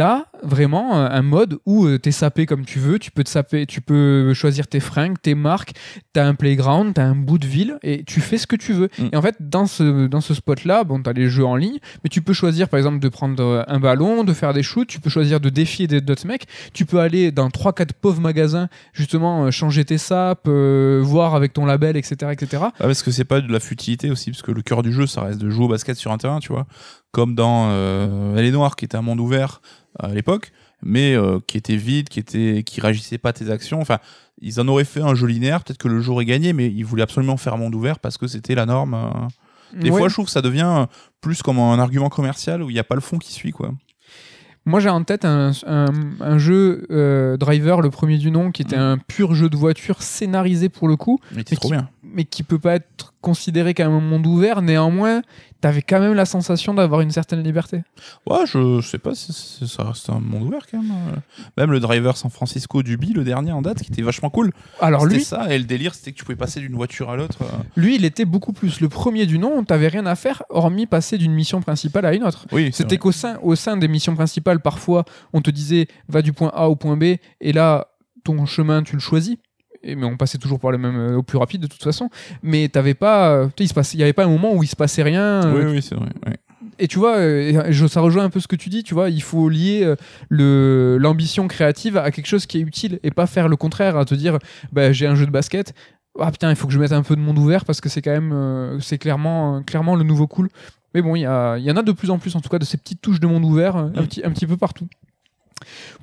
t'as 0.00 0.24
vraiment 0.42 0.96
euh, 0.96 1.08
un 1.10 1.20
mode 1.20 1.58
où 1.66 1.84
euh, 1.84 1.98
t'es 1.98 2.10
sapé 2.10 2.46
comme 2.46 2.64
tu 2.64 2.78
veux, 2.78 2.98
tu 2.98 3.10
peux 3.10 3.22
te 3.22 3.28
saper, 3.28 3.66
tu 3.66 3.82
peux 3.82 4.32
choisir 4.32 4.66
tes 4.66 4.80
fringues, 4.80 5.16
tes 5.20 5.34
marques, 5.34 5.72
t'as 6.14 6.24
un 6.24 6.34
playground, 6.34 6.94
t'as 6.94 7.04
un 7.04 7.14
bout 7.14 7.36
de 7.36 7.46
ville 7.46 7.78
et 7.82 8.02
tu 8.04 8.22
fais 8.22 8.38
ce 8.38 8.46
que 8.46 8.56
tu 8.56 8.72
veux. 8.72 8.88
Mm. 8.98 9.08
Et 9.12 9.16
en 9.16 9.20
fait, 9.20 9.36
dans 9.40 9.66
ce, 9.66 10.06
dans 10.06 10.22
ce 10.22 10.32
spot-là, 10.32 10.84
bon, 10.84 11.02
t'as 11.02 11.12
les 11.12 11.28
jeux 11.28 11.44
en 11.44 11.54
ligne, 11.54 11.80
mais 12.02 12.08
tu 12.08 12.22
peux 12.22 12.32
choisir 12.32 12.70
par 12.70 12.78
exemple 12.78 12.98
de 12.98 13.10
prendre 13.10 13.42
euh, 13.44 13.62
un 13.68 13.78
ballon, 13.78 14.24
de 14.24 14.32
faire 14.32 14.54
des 14.54 14.62
shoots, 14.62 14.88
tu 14.88 15.00
peux 15.00 15.10
choisir 15.10 15.38
de 15.38 15.50
défier 15.50 15.86
des- 15.86 16.00
d'autres 16.00 16.26
mecs, 16.26 16.46
tu 16.72 16.86
peux 16.86 17.00
aller 17.00 17.30
dans 17.30 17.50
3-4 17.50 17.92
pauvres 17.92 18.22
magasins, 18.22 18.70
justement, 18.94 19.50
changer 19.50 19.84
tes 19.84 19.98
sapes, 19.98 20.46
euh, 20.48 21.02
voir 21.04 21.34
avec 21.34 21.52
ton 21.52 21.66
label, 21.66 21.98
etc. 21.98 22.32
etc. 22.32 22.62
Ah, 22.62 22.72
parce 22.78 23.02
que 23.02 23.10
c'est 23.10 23.24
pas 23.26 23.42
de 23.42 23.52
la 23.52 23.60
futilité 23.60 24.10
aussi, 24.10 24.30
parce 24.30 24.40
que 24.40 24.50
le 24.52 24.62
cœur 24.62 24.82
du 24.82 24.94
jeu, 24.94 25.06
ça 25.06 25.24
reste 25.24 25.42
de 25.42 25.50
jouer 25.50 25.66
au 25.66 25.68
basket 25.68 25.98
sur 25.98 26.10
un 26.10 26.16
terrain, 26.16 26.38
tu 26.38 26.54
vois. 26.54 26.66
Comme 27.12 27.34
dans 27.34 27.68
euh, 27.70 28.36
Elle 28.36 28.44
est 28.44 28.50
noire, 28.52 28.76
qui 28.76 28.84
était 28.84 28.96
un 28.96 29.02
monde 29.02 29.20
ouvert 29.20 29.60
à 29.98 30.08
l'époque, 30.08 30.52
mais 30.82 31.14
euh, 31.14 31.38
qui 31.46 31.56
était 31.58 31.76
vide, 31.76 32.08
qui 32.08 32.20
était, 32.20 32.62
qui 32.64 32.80
réagissait 32.80 33.18
pas 33.18 33.30
à 33.30 33.32
tes 33.32 33.50
actions. 33.50 33.80
Enfin, 33.80 33.98
ils 34.40 34.60
en 34.60 34.68
auraient 34.68 34.84
fait 34.84 35.00
un 35.00 35.14
jeu 35.14 35.26
linéaire, 35.26 35.62
peut-être 35.64 35.78
que 35.78 35.88
le 35.88 36.00
jeu 36.00 36.12
aurait 36.12 36.24
gagné, 36.24 36.52
mais 36.52 36.66
ils 36.68 36.84
voulaient 36.84 37.02
absolument 37.02 37.36
faire 37.36 37.54
un 37.54 37.58
monde 37.58 37.74
ouvert 37.74 37.98
parce 37.98 38.16
que 38.16 38.26
c'était 38.26 38.54
la 38.54 38.66
norme. 38.66 38.94
euh. 38.94 39.78
Des 39.80 39.90
fois, 39.90 40.08
je 40.08 40.14
trouve 40.14 40.26
que 40.26 40.32
ça 40.32 40.42
devient 40.42 40.86
plus 41.20 41.42
comme 41.42 41.58
un 41.58 41.78
argument 41.78 42.08
commercial 42.08 42.62
où 42.62 42.70
il 42.70 42.72
n'y 42.72 42.80
a 42.80 42.84
pas 42.84 42.96
le 42.96 43.00
fond 43.00 43.18
qui 43.18 43.32
suit, 43.32 43.52
quoi. 43.52 43.72
Moi, 44.66 44.78
j'ai 44.80 44.88
en 44.90 45.04
tête 45.04 45.24
un, 45.24 45.52
un- 45.66 45.86
un 46.20 46.38
jeu 46.38 46.86
euh, 46.90 47.36
Driver, 47.38 47.80
le 47.80 47.88
premier 47.90 48.18
du 48.18 48.30
nom, 48.30 48.50
qui 48.52 48.62
était 48.62 48.76
Mm. 48.76 48.80
un 48.80 48.98
pur 48.98 49.34
jeu 49.34 49.48
de 49.48 49.56
voiture 49.56 50.02
scénarisé 50.02 50.68
pour 50.68 50.86
le 50.88 50.96
coup, 50.96 51.18
Mais 51.34 51.44
trop 51.44 51.56
qui- 51.56 51.70
bien. 51.72 51.88
Mais 52.12 52.24
qui 52.24 52.42
peut 52.42 52.58
pas 52.58 52.74
être 52.76 53.14
considéré 53.20 53.74
comme 53.74 53.92
un 53.92 54.00
monde 54.00 54.26
ouvert. 54.26 54.62
Néanmoins, 54.62 55.22
t'avais 55.60 55.82
quand 55.82 56.00
même 56.00 56.14
la 56.14 56.24
sensation 56.24 56.72
d'avoir 56.72 57.02
une 57.02 57.10
certaine 57.10 57.42
liberté. 57.42 57.82
Ouais, 58.26 58.46
je 58.46 58.80
sais 58.80 58.98
pas 58.98 59.14
si 59.14 59.32
ça 59.68 59.84
reste 59.84 60.08
un 60.08 60.20
monde 60.20 60.44
ouvert 60.44 60.66
quand 60.70 60.82
même. 60.82 60.90
euh. 60.92 61.16
Même 61.58 61.70
le 61.70 61.80
driver 61.80 62.16
San 62.16 62.30
Francisco 62.30 62.82
du 62.82 62.96
Bi, 62.96 63.12
le 63.12 63.24
dernier 63.24 63.52
en 63.52 63.60
date, 63.62 63.82
qui 63.82 63.92
était 63.92 64.02
vachement 64.02 64.30
cool. 64.30 64.52
Alors 64.80 65.04
lui, 65.06 65.22
ça, 65.22 65.52
et 65.54 65.58
le 65.58 65.64
délire, 65.64 65.94
c'était 65.94 66.12
que 66.12 66.16
tu 66.18 66.24
pouvais 66.24 66.36
passer 66.36 66.60
d'une 66.60 66.74
voiture 66.76 67.10
à 67.10 67.16
l'autre. 67.16 67.38
euh. 67.42 67.46
lui, 67.76 67.96
il 67.96 68.04
était 68.04 68.24
beaucoup 68.24 68.52
plus. 68.52 68.80
Le 68.80 68.88
premier 68.88 69.26
du 69.26 69.38
nom, 69.38 69.62
t'avais 69.64 69.88
rien 69.88 70.06
à 70.06 70.14
faire, 70.16 70.42
hormis 70.48 70.86
passer 70.86 71.18
d'une 71.18 71.32
mission 71.32 71.60
principale 71.60 72.06
à 72.06 72.14
une 72.14 72.24
autre. 72.24 72.46
Oui, 72.52 72.70
C'était 72.72 72.96
qu'au 72.96 73.12
sein, 73.12 73.38
au 73.42 73.54
sein 73.54 73.76
des 73.76 73.88
missions 73.88 74.14
principales, 74.14 74.60
parfois, 74.60 75.04
on 75.32 75.42
te 75.42 75.50
disait 75.50 75.88
va 76.08 76.22
du 76.22 76.32
point 76.32 76.50
A 76.54 76.68
au 76.68 76.76
point 76.76 76.96
B, 76.96 77.16
et 77.40 77.52
là, 77.52 77.88
ton 78.24 78.44
chemin, 78.46 78.82
tu 78.82 78.94
le 78.96 79.00
choisis. 79.00 79.36
Et, 79.82 79.94
mais 79.96 80.04
on 80.04 80.16
passait 80.16 80.38
toujours 80.38 80.60
par 80.60 80.70
le 80.72 80.78
même, 80.78 80.96
euh, 80.96 81.16
au 81.16 81.22
plus 81.22 81.38
rapide 81.38 81.62
de 81.62 81.66
toute 81.66 81.82
façon. 81.82 82.10
Mais 82.42 82.68
t'avais 82.68 82.94
pas, 82.94 83.30
euh, 83.30 83.48
il 83.58 83.68
se 83.68 83.96
y 83.96 84.02
avait 84.02 84.12
pas 84.12 84.24
un 84.24 84.28
moment 84.28 84.54
où 84.54 84.62
il 84.62 84.66
se 84.66 84.76
passait 84.76 85.02
rien. 85.02 85.22
euh, 85.46 85.64
Oui, 85.66 85.72
oui, 85.76 85.82
c'est 85.82 85.94
vrai. 85.94 86.08
ouais. 86.26 86.36
Et 86.78 86.88
tu 86.88 86.98
vois, 86.98 87.16
je- 87.70 87.86
ça 87.86 88.00
rejoint 88.00 88.24
un 88.24 88.30
peu 88.30 88.40
ce 88.40 88.48
que 88.48 88.56
tu 88.56 88.68
dis. 88.68 88.82
Tu 88.82 88.94
vois, 88.94 89.08
il 89.10 89.22
faut 89.22 89.48
lier 89.48 89.94
le 90.28 90.96
l'ambition 90.98 91.46
créative 91.48 91.96
à 91.96 92.10
quelque 92.10 92.26
chose 92.26 92.46
qui 92.46 92.58
est 92.58 92.62
utile 92.62 93.00
et 93.02 93.10
pas 93.10 93.26
faire 93.26 93.48
le 93.48 93.56
contraire, 93.56 93.96
à 93.96 94.04
te 94.04 94.14
dire, 94.14 94.38
bah, 94.72 94.92
j'ai 94.92 95.06
un 95.06 95.14
jeu 95.14 95.26
de 95.26 95.30
basket. 95.30 95.74
ah 96.18 96.30
putain, 96.30 96.50
il 96.50 96.56
faut 96.56 96.66
que 96.66 96.72
je 96.72 96.78
mette 96.78 96.92
un 96.92 97.02
peu 97.02 97.16
de 97.16 97.20
monde 97.20 97.38
ouvert 97.38 97.64
parce 97.64 97.80
que 97.80 97.88
c'est 97.88 98.02
quand 98.02 98.10
même, 98.10 98.32
euh, 98.32 98.80
c'est 98.80 98.98
clairement, 98.98 99.56
euh, 99.56 99.60
clairement 99.60 99.94
le 99.96 100.04
nouveau 100.04 100.26
cool. 100.26 100.48
Mais 100.94 101.02
bon, 101.02 101.14
il 101.16 101.20
y, 101.20 101.22
y 101.22 101.26
en 101.70 101.76
a 101.76 101.82
de 101.82 101.92
plus 101.92 102.10
en 102.10 102.18
plus, 102.18 102.34
en 102.34 102.40
tout 102.40 102.48
cas, 102.48 102.58
de 102.58 102.64
ces 102.64 102.76
petites 102.76 103.00
touches 103.00 103.20
de 103.20 103.26
monde 103.26 103.44
ouvert, 103.44 103.76
euh, 103.76 103.88
un, 103.94 104.04
petit, 104.04 104.22
un 104.24 104.30
petit 104.30 104.46
peu 104.46 104.56
partout. 104.56 104.88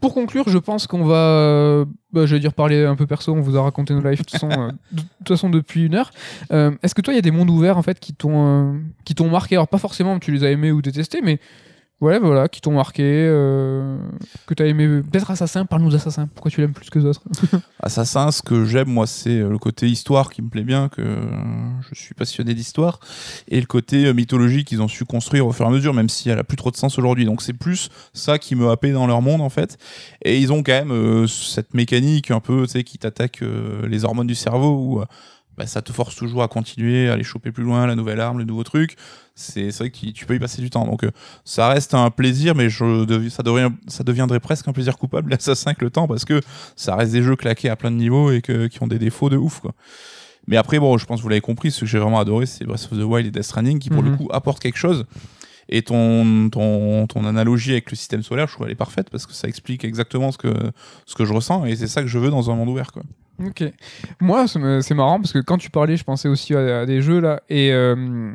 Pour 0.01 0.13
conclure, 0.13 0.47
je 0.49 0.57
pense 0.57 0.87
qu'on 0.87 1.03
va, 1.03 1.15
euh, 1.15 1.85
bah, 2.13 2.25
je 2.25 2.35
vais 2.35 2.39
dire 2.39 2.53
parler 2.53 2.85
un 2.85 2.95
peu 2.95 3.07
perso, 3.07 3.33
on 3.33 3.41
vous 3.41 3.57
a 3.57 3.61
raconté 3.61 3.93
nos 3.93 4.01
lives 4.01 4.19
de 4.19 4.23
toute 4.23 4.31
façon, 5.29 5.49
euh, 5.49 5.49
depuis 5.51 5.85
une 5.85 5.95
heure. 5.95 6.11
Euh, 6.51 6.71
Est-ce 6.83 6.95
que 6.95 7.01
toi, 7.01 7.13
il 7.13 7.17
y 7.17 7.19
a 7.19 7.23
des 7.23 7.31
mondes 7.31 7.49
ouverts 7.49 7.77
en 7.77 7.81
fait 7.81 7.99
qui 7.99 8.13
t'ont, 8.13 8.79
qui 9.05 9.15
t'ont 9.15 9.29
marqué? 9.29 9.55
Alors 9.55 9.67
pas 9.67 9.77
forcément 9.77 10.19
tu 10.19 10.31
les 10.31 10.43
as 10.43 10.51
aimés 10.51 10.71
ou 10.71 10.81
détestés, 10.81 11.21
mais 11.21 11.39
voilà, 11.99 12.19
voilà, 12.19 12.47
qui 12.47 12.61
t'ont 12.61 12.73
marqué, 12.73 13.01
euh, 13.03 13.97
que 14.45 14.53
t'as 14.53 14.65
aimé. 14.65 15.01
Peut-être 15.01 15.31
Assassin. 15.31 15.65
Parle-nous 15.65 15.89
d'Assassin. 15.89 16.27
Pourquoi 16.27 16.51
tu 16.51 16.61
l'aimes 16.61 16.73
plus 16.73 16.91
que 16.91 16.99
d'autres 16.99 17.23
Assassin, 17.79 18.29
ce 18.29 18.43
que 18.43 18.65
j'aime, 18.65 18.89
moi, 18.89 19.07
c'est 19.07 19.39
euh, 19.39 19.49
le 19.49 19.57
côté 19.57 19.87
histoire 19.87 20.29
qui 20.29 20.43
me 20.43 20.49
plaît 20.49 20.63
bien, 20.63 20.89
que 20.89 21.01
euh, 21.01 21.15
je 21.91 21.99
suis 21.99 22.13
passionné 22.13 22.53
d'histoire, 22.53 22.99
et 23.47 23.59
le 23.59 23.65
côté 23.65 24.05
euh, 24.05 24.13
mythologie 24.13 24.63
qu'ils 24.63 24.83
ont 24.83 24.87
su 24.87 25.05
construire 25.05 25.47
au 25.47 25.51
fur 25.51 25.65
et 25.65 25.69
à 25.69 25.71
mesure, 25.71 25.95
même 25.95 26.07
si 26.07 26.29
elle 26.29 26.37
a 26.37 26.43
plus 26.43 26.57
trop 26.57 26.69
de 26.69 26.75
sens 26.75 26.99
aujourd'hui. 26.99 27.25
Donc 27.25 27.41
c'est 27.41 27.53
plus 27.53 27.89
ça 28.13 28.37
qui 28.37 28.53
me 28.53 28.69
happait 28.69 28.91
dans 28.91 29.07
leur 29.07 29.23
monde, 29.23 29.41
en 29.41 29.49
fait. 29.49 29.79
Et 30.23 30.37
ils 30.37 30.53
ont 30.53 30.61
quand 30.61 30.73
même 30.73 30.91
euh, 30.91 31.25
cette 31.25 31.73
mécanique 31.73 32.29
un 32.29 32.41
peu, 32.41 32.67
tu 32.67 32.73
sais, 32.73 32.83
qui 32.83 32.99
t'attaque 32.99 33.41
les 33.87 34.05
hormones 34.05 34.27
du 34.27 34.35
cerveau, 34.35 35.01
euh, 35.01 35.05
bah, 35.57 35.65
ça 35.65 35.81
te 35.81 35.91
force 35.91 36.15
toujours 36.15 36.43
à 36.43 36.47
continuer, 36.47 37.09
à 37.09 37.13
aller 37.13 37.23
choper 37.23 37.51
plus 37.51 37.63
loin, 37.63 37.87
la 37.87 37.95
nouvelle 37.95 38.19
arme, 38.19 38.37
le 38.39 38.43
nouveau 38.45 38.63
truc. 38.63 38.95
C'est 39.35 39.71
c'est 39.71 39.79
vrai 39.83 39.89
que 39.91 40.11
tu 40.11 40.25
peux 40.25 40.35
y 40.35 40.39
passer 40.39 40.61
du 40.61 40.69
temps. 40.69 40.85
Donc 40.85 41.03
euh, 41.03 41.11
ça 41.45 41.67
reste 41.69 41.93
un 41.93 42.09
plaisir, 42.09 42.55
mais 42.55 42.69
je 42.69 43.27
ça, 43.29 43.43
devient, 43.43 43.69
ça 43.87 44.03
deviendrait 44.03 44.39
presque 44.39 44.67
un 44.67 44.73
plaisir 44.73 44.97
coupable, 44.97 45.29
l'Assassin, 45.31 45.71
avec 45.71 45.81
le 45.81 45.89
temps, 45.89 46.07
parce 46.07 46.25
que 46.25 46.41
ça 46.75 46.95
reste 46.95 47.11
des 47.11 47.21
jeux 47.23 47.35
claqués 47.35 47.69
à 47.69 47.75
plein 47.75 47.91
de 47.91 47.97
niveaux 47.97 48.31
et 48.31 48.41
que, 48.41 48.67
qui 48.67 48.81
ont 48.83 48.87
des 48.87 48.99
défauts 48.99 49.29
de 49.29 49.37
ouf, 49.37 49.59
quoi. 49.59 49.73
Mais 50.49 50.55
après, 50.55 50.79
bon, 50.79 50.97
je 50.97 51.05
pense 51.05 51.19
que 51.19 51.23
vous 51.23 51.29
l'avez 51.29 51.41
compris, 51.41 51.71
ce 51.71 51.81
que 51.81 51.85
j'ai 51.85 51.99
vraiment 51.99 52.19
adoré, 52.21 52.45
c'est 52.45 52.63
Breath 52.63 52.87
of 52.91 52.97
the 52.97 53.03
Wild 53.03 53.27
et 53.27 53.31
Death 53.31 53.43
Stranding, 53.43 53.79
qui 53.79 53.89
pour 53.89 54.01
Mhm. 54.01 54.11
le 54.11 54.17
coup 54.17 54.29
apportent 54.31 54.61
quelque 54.61 54.77
chose. 54.77 55.05
Et 55.69 55.81
ton, 55.81 56.49
ton, 56.49 57.07
ton 57.07 57.25
analogie 57.25 57.71
avec 57.71 57.91
le 57.91 57.97
système 57.97 58.23
solaire, 58.23 58.47
je 58.47 58.53
trouve 58.53 58.67
elle 58.67 58.71
est 58.71 58.75
parfaite 58.75 59.09
parce 59.09 59.25
que 59.25 59.33
ça 59.33 59.47
explique 59.47 59.83
exactement 59.83 60.31
ce 60.31 60.37
que, 60.37 60.53
ce 61.05 61.15
que 61.15 61.25
je 61.25 61.33
ressens 61.33 61.65
et 61.65 61.75
c'est 61.75 61.87
ça 61.87 62.01
que 62.01 62.07
je 62.07 62.19
veux 62.19 62.29
dans 62.29 62.49
un 62.49 62.55
monde 62.55 62.69
ouvert, 62.69 62.91
quoi. 62.91 63.03
Ok. 63.45 63.63
Moi, 64.19 64.45
c'est 64.47 64.95
marrant 64.95 65.19
parce 65.19 65.31
que 65.31 65.39
quand 65.39 65.57
tu 65.57 65.69
parlais, 65.69 65.95
je 65.95 66.03
pensais 66.03 66.27
aussi 66.27 66.55
à, 66.55 66.79
à 66.79 66.85
des 66.87 67.01
jeux 67.01 67.19
là. 67.19 67.41
Et 67.49 67.71
euh, 67.71 68.31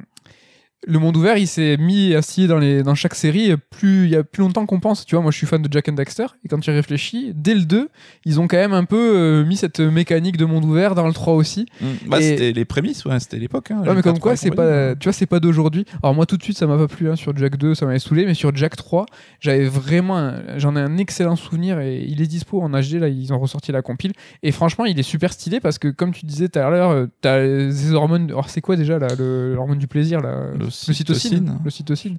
le 0.86 0.98
monde 0.98 1.16
ouvert, 1.16 1.36
il 1.36 1.46
s'est 1.46 1.76
mis 1.76 2.14
assis 2.14 2.46
dans, 2.48 2.58
les, 2.58 2.82
dans 2.82 2.94
chaque 2.94 3.14
série 3.14 3.52
plus, 3.70 4.04
il 4.04 4.10
y 4.10 4.16
a 4.16 4.24
plus 4.24 4.42
longtemps 4.42 4.66
qu'on 4.66 4.80
pense. 4.80 5.06
Tu 5.06 5.14
vois, 5.14 5.22
moi 5.22 5.30
je 5.30 5.36
suis 5.36 5.46
fan 5.46 5.62
de 5.62 5.72
Jack 5.72 5.88
and 5.88 5.92
Daxter. 5.92 6.26
Et 6.44 6.48
quand 6.48 6.58
tu 6.58 6.70
réfléchis, 6.70 7.32
dès 7.34 7.54
le 7.54 7.62
2, 7.64 7.88
ils 8.24 8.40
ont 8.40 8.48
quand 8.48 8.56
même 8.56 8.72
un 8.72 8.84
peu 8.84 8.96
euh, 9.16 9.44
mis 9.44 9.56
cette 9.56 9.80
mécanique 9.80 10.36
de 10.36 10.44
monde 10.44 10.64
ouvert 10.64 10.94
dans 10.94 11.06
le 11.06 11.12
3 11.12 11.34
aussi. 11.34 11.66
Bah, 12.06 12.18
Et- 12.20 12.22
c'était 12.22 12.52
les 12.52 12.64
prémices, 12.64 13.04
ouais, 13.04 13.18
c'était 13.20 13.38
l'époque. 13.38 13.70
Hein, 13.70 13.82
Ouais, 13.86 13.94
mais 13.94 14.02
comme 14.02 14.18
quoi, 14.18 14.34
c'est 14.36 14.50
pas, 14.50 14.66
ouais. 14.66 14.94
tu 14.98 15.04
vois, 15.04 15.12
c'est 15.12 15.26
pas 15.26 15.38
d'aujourd'hui. 15.40 15.84
Alors 16.02 16.14
moi, 16.14 16.26
tout 16.26 16.36
de 16.36 16.42
suite, 16.42 16.58
ça 16.58 16.66
m'a 16.66 16.76
pas 16.76 16.88
plu 16.88 17.08
hein, 17.10 17.16
sur 17.16 17.36
Jack 17.36 17.56
2, 17.56 17.74
ça 17.74 17.86
m'avait 17.86 17.98
saoulé, 17.98 18.26
mais 18.26 18.34
sur 18.34 18.54
Jack 18.54 18.74
3, 18.76 19.06
j'avais 19.40 19.66
vraiment, 19.66 20.32
j'en 20.56 20.74
ai 20.76 20.80
un 20.80 20.98
excellent 20.98 21.36
souvenir 21.36 21.78
et 21.80 22.04
il 22.08 22.20
est 22.20 22.26
dispo 22.26 22.60
en 22.60 22.70
HD 22.70 22.94
là, 22.94 23.08
ils 23.08 23.32
ont 23.32 23.38
ressorti 23.38 23.70
la 23.72 23.82
compile 23.82 24.12
et 24.42 24.50
franchement, 24.52 24.84
il 24.84 24.98
est 24.98 25.02
super 25.04 25.32
stylé 25.32 25.60
parce 25.60 25.78
que 25.78 25.88
comme 25.88 26.12
tu 26.12 26.26
disais 26.26 26.48
tout 26.48 26.58
à 26.58 26.68
l'heure, 26.70 26.90
euh, 26.90 27.06
t'as 27.20 27.70
ces 27.70 27.92
hormones. 27.92 28.24
Alors 28.30 28.48
c'est 28.50 28.60
quoi 28.60 28.76
déjà 28.76 28.98
là, 28.98 29.08
l'hormone 29.18 29.78
du 29.78 29.86
plaisir 29.86 30.20
là, 30.20 30.46
Le 30.58 30.71
cytocine, 30.72 31.30
cytocine. 31.30 31.58
le 31.64 31.70
cytocine. 31.70 32.18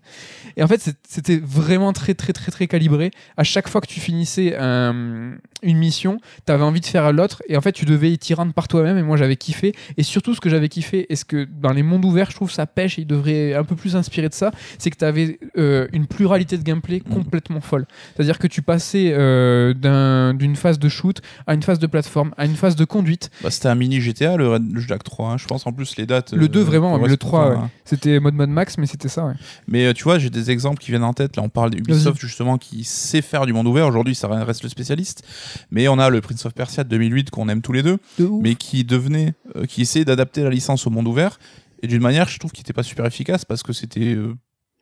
Et 0.58 0.64
en 0.64 0.68
fait, 0.68 0.95
c'était 1.08 1.38
vraiment 1.43 1.93
très 1.93 2.14
très 2.14 2.34
très 2.34 2.51
très 2.51 2.68
calibré. 2.68 3.12
À 3.38 3.43
chaque 3.43 3.68
fois 3.68 3.82
que 3.82 3.88
tu 3.88 3.99
finissais 3.99 4.56
un- 4.58 5.34
une 5.62 5.78
mission, 5.78 6.20
t'avais 6.45 6.64
envie 6.64 6.82
de 6.82 6.86
faire 6.86 7.12
l'autre 7.14 7.41
et 7.47 7.56
en 7.58 7.62
fait, 7.62 7.72
tu 7.72 7.86
devais 7.86 8.12
y 8.12 8.18
t'y 8.18 8.34
rendre 8.34 8.54
par 8.54 8.68
toi-même. 8.68 8.97
Et 8.97 9.04
moi, 9.04 9.18
j'avais 9.18 9.36
kiffé. 9.38 9.74
Et 9.97 10.04
surtout, 10.04 10.34
ce 10.36 10.41
que 10.41 10.49
j'avais 10.49 10.70
kiffé, 10.70 11.06
et 11.10 11.16
ce 11.16 11.26
que 11.26 11.45
dans 11.62 11.72
les 11.72 11.84
mondes 11.84 12.06
ouverts, 12.06 12.30
je 12.32 12.36
trouve 12.36 12.51
ça 12.51 12.66
pêche, 12.66 12.99
et 12.99 13.04
il 13.04 13.08
devrait 13.08 13.54
un 13.54 13.64
peu 13.64 13.76
plus 13.76 13.95
inspirer 13.95 14.30
de 14.30 14.34
ça, 14.34 14.51
c'est 14.78 14.89
que 14.91 14.97
tu 14.97 15.06
avais 15.06 15.39
une 15.56 16.06
pluralité 16.08 16.58
de 16.58 16.64
gameplay 16.64 17.01
Mhm. 17.06 17.14
complètement 17.14 17.62
folle. 17.62 17.86
C'est-à-dire 18.16 18.39
que 18.39 18.47
tu 18.47 18.62
passais 18.62 19.14
euh, 19.14 19.74
d'un- 19.74 20.34
d'une 20.34 20.56
phase 20.56 20.80
de 20.80 20.89
shoot 20.89 21.22
à 21.47 21.54
une 21.54 21.64
phase 21.64 21.80
de 21.80 21.88
plateforme, 21.88 22.34
à 22.38 22.45
une 22.45 22.56
phase 22.56 22.76
de 22.76 22.86
conduite. 22.86 23.30
Bah, 23.41 23.49
c'était 23.51 23.70
un 23.70 23.76
mini 23.76 24.01
GTA, 24.01 24.36
le, 24.38 24.47
Red- 24.49 24.72
le 24.72 24.82
Jack 24.82 25.04
3. 25.04 25.32
hein. 25.32 25.38
Je 25.38 25.45
pense 25.47 25.66
en 25.66 25.72
plus 25.74 25.95
les 25.97 26.06
dates. 26.06 26.34
Le 26.34 26.45
euh, 26.45 26.47
2 26.49 26.62
vraiment, 26.62 26.97
mais 26.99 27.08
le 27.08 27.16
correspondent 27.18 27.20
3, 27.20 27.45
à- 27.45 27.49
ouais. 27.64 27.68
c'était 27.86 28.20
mode 28.20 28.36
Mad 28.46 28.50
Max, 28.50 28.78
mais 28.78 28.86
c'était 28.86 29.10
ça. 29.10 29.26
ouais. 29.26 29.34
Mais 29.68 29.86
euh, 29.86 29.94
tu 29.94 30.04
vois, 30.04 30.20
j'ai 30.20 30.30
des 30.30 30.52
exemples 30.52 30.80
qui 30.80 30.91
viennent 30.91 31.04
en 31.04 31.14
tête. 31.14 31.36
Là, 31.36 31.44
on 31.44 31.50
parle 31.50 31.72
d'Ubisoft 31.72 32.20
justement 32.20 32.58
qui 32.58 32.84
sait 32.84 33.22
faire 33.22 33.46
du 33.46 33.54
monde 33.54 33.68
ouvert. 33.68 33.88
Aujourd'hui, 33.88 34.16
ça 34.16 34.28
reste 34.28 34.64
le 34.64 34.70
spécialiste. 34.70 35.24
Mais 35.72 35.88
on 35.88 36.00
a 36.00 36.10
le 36.10 36.22
Prince 36.22 36.46
of 36.46 36.54
Persia 36.54 36.84
de 36.84 36.89
2008 36.89 37.30
qu'on 37.30 37.50
aime 37.50 37.62
tous 37.62 37.74
les 37.74 37.84
deux, 37.84 37.98
mais 38.41 38.56
qui 38.56 38.84
devenait, 38.84 39.34
euh, 39.56 39.66
qui 39.66 39.82
essayait 39.82 40.06
d'adapter 40.06 40.44
la 40.44 40.50
licence 40.50 40.86
au 40.88 40.89
monde 40.89 41.08
ouvert 41.08 41.39
et 41.84 41.88
d'une 41.88 42.02
manière, 42.02 42.30
je 42.30 42.39
trouve, 42.39 42.52
qui 42.52 42.62
n'était 42.62 42.74
pas 42.74 42.82
super 42.82 43.06
efficace 43.06 43.44
parce 43.44 43.62
que 43.62 43.74
c'était 43.74 44.16
euh, 44.16 44.34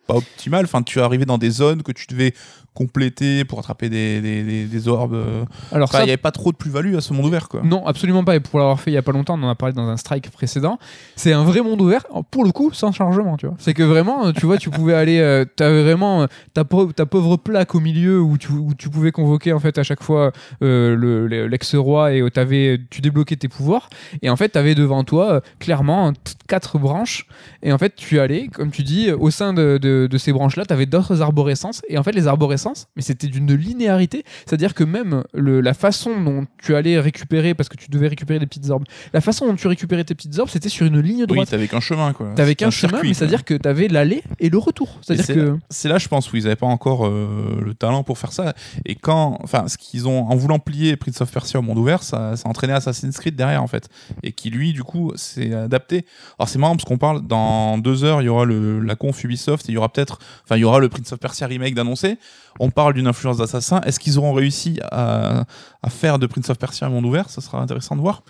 pas 0.05 0.16
optimal. 0.16 0.66
Enfin, 0.66 0.84
tu 0.84 1.01
arrivais 1.01 1.26
dans 1.26 1.39
des 1.39 1.49
zones 1.49 1.82
que 1.82 1.91
tu 1.91 2.05
devais 2.07 2.34
compléter 2.74 3.43
pour 3.45 3.59
attraper 3.59 3.89
des, 3.89 4.22
des, 4.22 4.43
des- 4.43 4.65
des 4.65 4.88
orbes. 4.88 5.13
euh. 5.13 5.43
Alors 5.72 5.89
Enfin, 5.89 5.99
il 6.01 6.05
n'y 6.05 6.11
avait 6.11 6.17
pas 6.17 6.32
trop 6.32 6.51
de 6.51 6.57
plus-value 6.57 6.95
à 6.95 7.01
ce 7.01 7.13
monde 7.13 7.26
ouvert, 7.26 7.49
quoi. 7.49 7.61
Non, 7.63 7.86
absolument 7.86 8.24
pas. 8.24 8.36
Et 8.36 8.39
pour 8.39 8.59
l'avoir 8.59 8.80
fait 8.80 8.91
il 8.91 8.93
y 8.93 8.97
a 8.97 9.01
pas 9.01 9.11
longtemps, 9.11 9.38
on 9.39 9.43
en 9.43 9.49
a 9.49 9.55
parlé 9.55 9.74
dans 9.74 9.88
un 9.88 9.97
strike 9.97 10.30
précédent. 10.32 10.80
C'est 11.15 11.34
un 11.34 11.43
vrai 11.43 11.61
monde 11.61 11.82
ouvert, 11.82 12.05
pour 12.32 12.43
le 12.45 12.51
coup, 12.51 12.72
sans 12.72 12.91
chargement, 12.91 13.36
tu 13.38 13.45
vois. 13.47 13.55
C'est 13.59 13.74
que 13.74 13.84
vraiment, 13.84 14.28
euh, 14.28 14.32
tu 14.32 14.45
vois, 14.45 14.57
tu 14.57 14.69
pouvais 14.69 14.93
aller, 14.93 15.19
euh, 15.19 15.43
t'avais 15.55 15.84
vraiment 15.84 16.24
euh, 16.24 16.28
ta, 16.53 16.63
pauvre, 16.63 16.93
ta 16.93 17.05
pauvre 17.05 17.36
plaque 17.38 17.76
au 17.76 17.80
milieu 17.82 18.22
où 18.22 18.38
tu, 18.38 18.51
où 18.53 18.74
tu 18.74 18.89
pouvais 18.89 19.11
convoquer 19.11 19.51
en 19.53 19.59
fait 19.59 19.78
à 19.78 19.84
chaque 19.84 20.01
fois 20.01 20.32
euh, 20.63 20.95
le- 20.95 21.28
le- 21.28 21.47
l'ex-roi 21.47 22.13
et 22.13 22.22
où 22.22 22.30
t'avais, 22.30 22.80
tu 22.89 23.01
débloquais 23.01 23.36
tes 23.36 23.47
pouvoirs. 23.49 23.89
Et 24.22 24.30
en 24.30 24.36
fait, 24.38 24.49
t'avais 24.49 24.76
devant 24.76 25.03
toi 25.03 25.32
euh, 25.34 25.39
clairement 25.59 26.13
quatre 26.47 26.80
branches. 26.80 27.26
Et 27.63 27.74
en 27.74 27.78
fait, 27.78 27.95
tu 27.95 28.19
allais, 28.19 28.47
comme 28.47 28.72
tu 28.72 28.84
dis, 28.84 29.11
au 29.11 29.30
sein 29.30 29.53
de, 29.53 29.78
de, 29.82 30.07
de 30.09 30.17
ces 30.17 30.32
branches-là, 30.32 30.65
t'avais 30.65 30.86
d'autres 30.86 31.22
arborescences. 31.22 31.82
Et 31.89 31.97
en 31.97 32.03
fait, 32.03 32.13
les 32.13 32.28
arborescences, 32.28 32.61
mais 32.95 33.01
c'était 33.01 33.28
d'une 33.28 33.53
linéarité. 33.53 34.24
C'est-à-dire 34.45 34.74
que 34.74 34.84
même 34.84 35.24
le, 35.34 35.62
la 35.62 35.74
façon 35.74 36.22
dont 36.22 36.45
tu 36.62 36.76
allais 36.76 36.99
récupérer, 36.99 37.53
parce 37.53 37.70
que 37.70 37.78
tu 37.78 37.89
devais 37.89 38.07
récupérer 38.07 38.39
des 38.39 38.45
petites 38.45 38.70
orbes, 38.70 38.86
la 39.14 39.22
façon 39.22 39.47
dont 39.47 39.55
tu 39.55 39.68
récupérais 39.68 40.03
tes 40.03 40.16
petites 40.16 40.38
orbes, 40.39 40.49
c'était 40.49 40.70
sur 40.70 40.86
une 40.86 40.99
ligne 40.99 41.22
Oui, 41.22 41.28
droite. 41.28 41.49
t'avais 41.49 41.68
qu'un 41.68 41.80
chemin, 41.80 42.14
quoi. 42.14 42.34
T'avais 42.36 42.55
qu'un 42.55 42.68
un 42.68 42.72
chemin, 42.72 42.91
circuit, 42.93 43.09
mais 43.09 43.14
c'est-à-dire 43.14 43.43
que 43.43 43.53
t'avais 43.53 43.88
l'aller 43.88 44.24
et 44.39 44.49
le 44.49 44.57
retour. 44.57 44.99
C'est-à-dire 45.01 45.26
c'est 45.26 45.34
que. 45.36 45.57
c'est 45.70 45.89
là, 45.89 45.97
je 45.97 46.07
pense, 46.07 46.32
où 46.32 46.36
ils 46.38 46.43
n'avaient 46.43 46.55
pas 46.55 46.68
encore 46.68 47.05
euh, 47.05 47.62
le 47.64 47.74
talent 47.74 48.03
pour 48.03 48.18
faire 48.18 48.34
ça. 48.34 48.53
Et 48.86 48.95
quand, 48.95 49.38
enfin, 49.43 49.68
ce 49.68 49.78
qu'ils 49.78 50.07
ont, 50.07 50.30
en 50.30 50.36
voulant 50.36 50.59
plier 50.59 50.95
Prince 50.95 51.22
of 51.22 51.32
Persia 51.32 51.59
au 51.59 51.64
monde 51.64 51.78
ouvert, 51.78 52.03
ça, 52.03 52.36
ça 52.36 52.47
a 52.47 52.49
entraîné 52.49 52.74
Assassin's 52.74 53.18
Creed 53.18 53.36
derrière, 53.36 53.64
en 53.64 53.68
fait. 53.68 53.89
Et 54.24 54.32
qui, 54.32 54.49
lui, 54.49 54.74
du 54.74 54.84
coup, 54.84 55.12
s'est 55.16 55.53
adapté. 55.53 56.05
Alors, 56.39 56.49
c'est 56.49 56.59
marrant 56.59 56.76
parce 56.76 56.86
qu'on 56.86 56.97
parle, 56.97 57.26
dans 57.26 57.78
deux 57.78 58.03
heures, 58.03 58.22
il 58.22 58.26
y 58.26 58.30
aura 58.30 58.45
le, 58.45 58.80
la 58.80 58.95
conf 58.95 59.24
Ubisoft, 59.24 59.68
et 59.70 59.72
il 59.72 59.76
y 59.76 59.78
aura 59.78 59.89
peut-être, 59.89 60.20
enfin, 60.43 60.57
il 60.57 60.62
y 60.62 60.64
aura 60.64 60.80
le 60.80 60.89
Prince 60.89 61.12
of 61.12 61.20
Persia 61.20 61.47
remake 61.47 61.76
d'annoncer. 61.76 62.18
On 62.60 62.70
parle 62.70 62.93
d'une 62.93 63.08
influence 63.08 63.38
d'Assassin. 63.38 63.82
Est-ce 63.82 63.99
qu'ils 63.99 64.18
auront 64.18 64.34
réussi 64.34 64.80
à, 64.91 65.45
faire 65.89 66.20
de 66.20 66.28
Prince 66.28 66.49
of 66.49 66.58
Persia 66.58 66.88
un 66.88 66.89
monde 66.89 67.06
ouvert? 67.06 67.30
Ça 67.30 67.41
sera 67.41 67.62
intéressant 67.62 67.95
de 67.95 68.02
voir. 68.02 68.24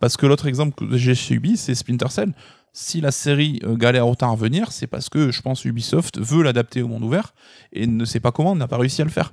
Parce 0.00 0.16
que 0.16 0.26
l'autre 0.26 0.46
exemple 0.46 0.74
que 0.74 0.96
j'ai 0.96 1.14
chez 1.14 1.40
c'est 1.56 1.74
Splinter 1.74 2.08
Cell. 2.10 2.32
Si 2.72 3.00
la 3.00 3.10
série 3.10 3.60
euh, 3.64 3.76
galère 3.76 4.06
autant 4.06 4.28
à 4.28 4.30
revenir, 4.30 4.70
c'est 4.70 4.86
parce 4.86 5.08
que 5.08 5.32
je 5.32 5.42
pense 5.42 5.64
Ubisoft 5.64 6.18
veut 6.18 6.42
l'adapter 6.42 6.82
au 6.82 6.88
monde 6.88 7.02
ouvert 7.02 7.34
et 7.72 7.86
ne 7.86 8.04
sait 8.04 8.20
pas 8.20 8.30
comment, 8.30 8.54
n'a 8.54 8.68
pas 8.68 8.76
réussi 8.76 9.02
à 9.02 9.04
le 9.04 9.10
faire. 9.10 9.32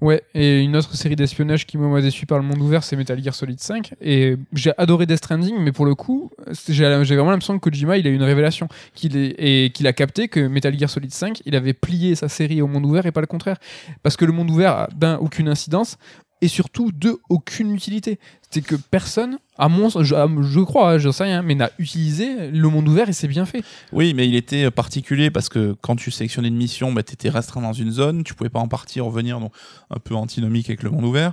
Ouais, 0.00 0.22
et 0.34 0.60
une 0.60 0.76
autre 0.76 0.94
série 0.94 1.16
d'espionnage 1.16 1.66
qui 1.66 1.78
m'a 1.78 2.00
déçu 2.00 2.26
par 2.26 2.38
le 2.38 2.44
monde 2.44 2.60
ouvert, 2.60 2.82
c'est 2.82 2.96
Metal 2.96 3.22
Gear 3.22 3.34
Solid 3.34 3.60
5. 3.60 3.94
Et 4.00 4.36
j'ai 4.52 4.72
adoré 4.76 5.06
Death 5.06 5.18
Stranding, 5.18 5.56
mais 5.58 5.72
pour 5.72 5.86
le 5.86 5.94
coup, 5.94 6.30
j'ai 6.68 6.84
vraiment 6.84 7.30
l'impression 7.30 7.58
que 7.58 7.68
Kojima, 7.68 7.96
il 7.96 8.06
a 8.06 8.10
eu 8.10 8.14
une 8.14 8.22
révélation. 8.22 8.68
Qu'il 8.94 9.16
et 9.16 9.70
qu'il 9.72 9.86
a 9.86 9.92
capté 9.92 10.28
que 10.28 10.40
Metal 10.40 10.76
Gear 10.78 10.90
Solid 10.90 11.12
5, 11.12 11.42
il 11.46 11.56
avait 11.56 11.72
plié 11.72 12.14
sa 12.14 12.28
série 12.28 12.60
au 12.62 12.66
monde 12.66 12.84
ouvert 12.86 13.06
et 13.06 13.12
pas 13.12 13.20
le 13.20 13.26
contraire. 13.26 13.56
Parce 14.02 14.16
que 14.16 14.24
le 14.24 14.32
monde 14.32 14.50
ouvert 14.50 14.72
a, 14.72 14.88
d'un, 14.94 15.16
aucune 15.18 15.48
incidence, 15.48 15.96
et 16.44 16.48
surtout, 16.48 16.92
deux, 16.92 17.16
aucune 17.30 17.72
utilité. 17.72 18.18
C'est 18.50 18.60
que 18.60 18.74
personne, 18.74 19.38
à 19.56 19.70
mon 19.70 19.88
je, 19.88 20.14
je 20.42 20.60
crois, 20.60 20.92
hein, 20.92 20.98
je 20.98 21.10
sais 21.10 21.24
rien, 21.24 21.40
mais 21.40 21.54
n'a 21.54 21.70
utilisé 21.78 22.50
le 22.50 22.68
monde 22.68 22.86
ouvert 22.86 23.08
et 23.08 23.14
c'est 23.14 23.28
bien 23.28 23.46
fait. 23.46 23.64
Oui, 23.92 24.12
mais 24.12 24.28
il 24.28 24.34
était 24.34 24.70
particulier 24.70 25.30
parce 25.30 25.48
que 25.48 25.74
quand 25.80 25.96
tu 25.96 26.10
sélectionnais 26.10 26.48
une 26.48 26.56
mission, 26.56 26.92
bah, 26.92 27.02
tu 27.02 27.14
étais 27.14 27.30
restreint 27.30 27.62
dans 27.62 27.72
une 27.72 27.90
zone, 27.90 28.24
tu 28.24 28.34
pouvais 28.34 28.50
pas 28.50 28.58
en 28.58 28.68
partir, 28.68 29.06
revenir, 29.06 29.40
donc 29.40 29.54
un 29.88 29.98
peu 29.98 30.14
antinomique 30.14 30.68
avec 30.68 30.82
le 30.82 30.90
monde 30.90 31.06
ouvert. 31.06 31.32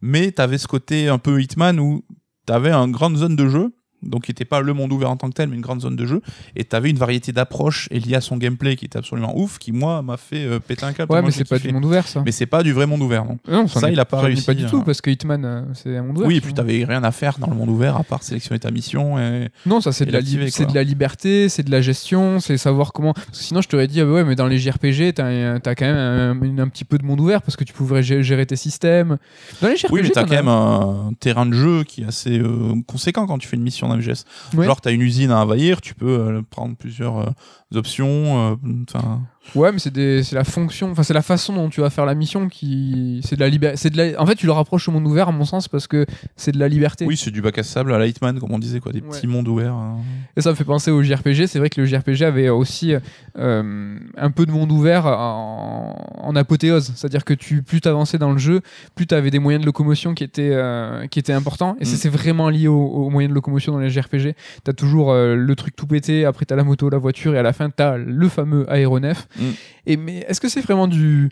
Mais 0.00 0.30
tu 0.30 0.40
avais 0.40 0.58
ce 0.58 0.68
côté 0.68 1.08
un 1.08 1.18
peu 1.18 1.42
Hitman 1.42 1.80
où 1.80 2.04
tu 2.46 2.52
avais 2.52 2.70
une 2.70 2.92
grande 2.92 3.16
zone 3.16 3.34
de 3.34 3.48
jeu, 3.48 3.74
donc 4.02 4.24
qui 4.24 4.30
n'était 4.30 4.44
pas 4.44 4.60
le 4.60 4.72
monde 4.72 4.92
ouvert 4.92 5.10
en 5.10 5.16
tant 5.16 5.28
que 5.28 5.34
tel, 5.34 5.48
mais 5.48 5.56
une 5.56 5.62
grande 5.62 5.80
zone 5.80 5.96
de 5.96 6.06
jeu, 6.06 6.20
et 6.56 6.64
tu 6.64 6.74
avais 6.76 6.90
une 6.90 6.96
variété 6.98 7.32
d'approches 7.32 7.88
liées 7.90 8.14
à 8.14 8.20
son 8.20 8.36
gameplay 8.36 8.76
qui 8.76 8.84
était 8.84 8.98
absolument 8.98 9.36
ouf, 9.38 9.58
qui 9.58 9.72
moi 9.72 10.02
m'a 10.02 10.16
fait 10.16 10.44
euh, 10.44 10.58
péter 10.58 10.84
un 10.84 10.92
câble. 10.92 11.12
Ouais, 11.12 11.22
mais 11.22 11.30
c'est 11.30 11.44
pas 11.48 11.56
kiffé. 11.56 11.68
du 11.68 11.74
monde 11.74 11.84
ouvert, 11.84 12.06
ça. 12.08 12.22
Mais 12.24 12.32
c'est 12.32 12.46
pas 12.46 12.62
du 12.62 12.72
vrai 12.72 12.86
monde 12.86 13.02
ouvert, 13.02 13.24
non. 13.24 13.38
Non, 13.48 13.68
ça, 13.68 13.88
est- 13.88 13.92
il 13.92 14.00
a 14.00 14.04
pas 14.04 14.20
réussi, 14.20 14.44
Pas 14.44 14.54
du 14.54 14.66
tout, 14.66 14.78
hein. 14.78 14.82
parce 14.84 15.00
que 15.00 15.10
Hitman, 15.10 15.44
euh, 15.44 15.62
c'est 15.74 15.96
un 15.96 16.02
monde 16.02 16.18
ouvert. 16.18 16.28
Oui, 16.28 16.36
et 16.36 16.40
puis 16.40 16.54
t'avais 16.54 16.84
rien 16.84 17.02
à 17.04 17.10
faire 17.12 17.38
dans 17.38 17.48
le 17.48 17.54
monde 17.56 17.68
ouvert 17.68 17.96
à 17.96 18.02
part 18.04 18.22
sélectionner 18.22 18.58
ta 18.60 18.70
mission. 18.70 19.18
Et... 19.18 19.48
Non, 19.66 19.80
ça 19.80 19.92
c'est 19.92 20.06
de, 20.06 20.12
la 20.12 20.20
c'est 20.50 20.66
de 20.66 20.74
la 20.74 20.82
liberté, 20.84 21.48
c'est 21.48 21.62
de 21.62 21.70
la 21.70 21.80
gestion, 21.80 22.40
c'est 22.40 22.56
savoir 22.56 22.92
comment. 22.92 23.12
Parce 23.14 23.28
que 23.38 23.44
sinon, 23.44 23.60
je 23.62 23.68
t'aurais 23.68 23.86
dit, 23.88 24.00
ah 24.00 24.04
bah 24.04 24.12
ouais, 24.12 24.24
mais 24.24 24.34
dans 24.36 24.46
les 24.46 24.58
JRPG, 24.58 25.14
t'as 25.14 25.58
t'as 25.60 25.74
quand 25.74 25.84
même 25.86 26.58
un, 26.58 26.68
petit 26.68 26.84
peu 26.84 26.98
de 26.98 27.04
monde 27.04 27.20
ouvert 27.20 27.42
parce 27.42 27.56
que 27.56 27.64
tu 27.64 27.72
pouvais 27.72 28.00
gé- 28.02 28.22
gérer 28.22 28.46
tes 28.46 28.56
systèmes. 28.56 29.18
Dans 29.60 29.68
les 29.68 29.76
JRPG, 29.76 29.92
Oui, 29.92 30.00
mais 30.02 30.10
t'as 30.10 30.24
quand 30.24 30.32
as- 30.32 30.36
même 30.36 30.48
un 30.48 31.12
terrain 31.20 31.46
de 31.46 31.54
jeu 31.54 31.84
qui 31.84 32.02
est 32.02 32.06
assez 32.06 32.38
euh, 32.38 32.74
conséquent 32.86 33.26
quand 33.26 33.38
tu 33.38 33.48
fais 33.48 33.56
une 33.56 33.62
mission 33.62 33.91
MGS. 33.96 34.24
Genre, 34.66 34.80
t'as 34.80 34.92
une 34.92 35.02
usine 35.02 35.30
à 35.30 35.38
envahir, 35.42 35.80
tu 35.80 35.94
peux 35.94 36.08
euh, 36.20 36.42
prendre 36.48 36.76
plusieurs 36.76 37.18
euh, 37.18 37.30
options. 37.74 38.52
euh, 38.52 38.54
Enfin, 38.88 39.22
Ouais, 39.56 39.72
mais 39.72 39.78
c'est 39.80 39.92
des- 39.92 40.22
la 40.32 40.44
fonction, 40.44 40.92
enfin 40.92 41.02
c'est 41.02 41.12
la 41.12 41.20
façon 41.20 41.52
dont 41.52 41.68
tu 41.68 41.80
vas 41.80 41.90
faire 41.90 42.06
la 42.06 42.14
mission 42.14 42.48
qui, 42.48 43.20
c'est 43.24 43.34
de 43.36 43.40
la 43.40 43.48
liberté. 43.48 43.90
La... 43.90 44.20
En 44.22 44.24
fait, 44.24 44.36
tu 44.36 44.46
le 44.46 44.52
rapproches 44.52 44.88
au 44.88 44.92
monde 44.92 45.06
ouvert 45.06 45.28
à 45.28 45.32
mon 45.32 45.44
sens 45.44 45.66
parce 45.68 45.86
que 45.86 46.06
c'est 46.36 46.52
de 46.52 46.58
la 46.58 46.68
liberté. 46.68 47.04
oui, 47.06 47.16
c'est 47.16 47.30
du 47.32 47.42
bac 47.42 47.58
à 47.58 47.62
sable 47.62 47.92
à 47.92 47.98
la 47.98 48.06
Hitman, 48.06 48.38
comme 48.38 48.52
on 48.52 48.58
disait, 48.58 48.78
quoi, 48.80 48.92
des 48.92 49.00
Ouais. 49.00 49.08
petits 49.10 49.26
mondes 49.26 49.48
ouverts. 49.48 49.74
hein. 49.74 49.98
Et 50.36 50.40
ça 50.40 50.50
me 50.50 50.54
fait 50.54 50.64
penser 50.64 50.90
au 50.90 51.02
JRPG. 51.02 51.46
C'est 51.48 51.58
vrai 51.58 51.68
que 51.70 51.80
le 51.80 51.86
JRPG 51.86 52.22
avait 52.24 52.48
aussi 52.48 52.94
euh, 53.38 53.98
un 54.16 54.30
peu 54.30 54.46
de 54.46 54.52
monde 54.52 54.70
ouvert 54.72 55.06
en, 55.06 55.96
en 56.18 56.36
apothéose. 56.36 56.92
C'est-à-dire 56.94 57.24
que 57.24 57.34
tu, 57.34 57.62
plus 57.62 57.80
tu 57.80 57.88
avançais 57.88 58.18
dans 58.18 58.30
le 58.32 58.38
jeu, 58.38 58.60
plus 58.94 59.06
tu 59.06 59.14
avais 59.14 59.30
des 59.30 59.38
moyens 59.38 59.60
de 59.62 59.66
locomotion 59.66 60.14
qui 60.14 60.24
étaient, 60.24 60.50
euh, 60.52 61.06
qui 61.08 61.18
étaient 61.18 61.32
importants. 61.32 61.76
Et 61.80 61.84
c'est 61.84 61.96
Mm. 61.96 61.98
c'est 62.02 62.08
vraiment 62.08 62.48
lié 62.48 62.68
aux, 62.68 62.74
aux 62.86 63.10
moyens 63.10 63.30
de 63.30 63.34
locomotion 63.34 63.72
dans 63.72 63.78
les 63.80 63.90
JRPG. 63.90 64.34
Tu 64.64 64.70
as 64.70 64.72
toujours 64.72 65.10
euh, 65.12 65.34
le 65.34 65.54
truc 65.56 65.76
tout 65.76 65.86
pété, 65.86 66.24
après 66.24 66.46
tu 66.46 66.52
as 66.54 66.56
la 66.56 66.64
moto, 66.64 66.88
la 66.88 66.98
voiture, 66.98 67.34
et 67.34 67.38
à 67.38 67.42
la 67.42 67.52
fin 67.52 67.68
tu 67.70 67.82
as 67.82 67.96
le 67.98 68.28
fameux 68.28 68.70
aéronef. 68.72 69.26
Mm. 69.36 69.50
Et 69.86 69.96
mais 69.96 70.18
est-ce 70.28 70.40
que 70.40 70.48
c'est 70.48 70.60
vraiment 70.60 70.88
du 70.88 71.30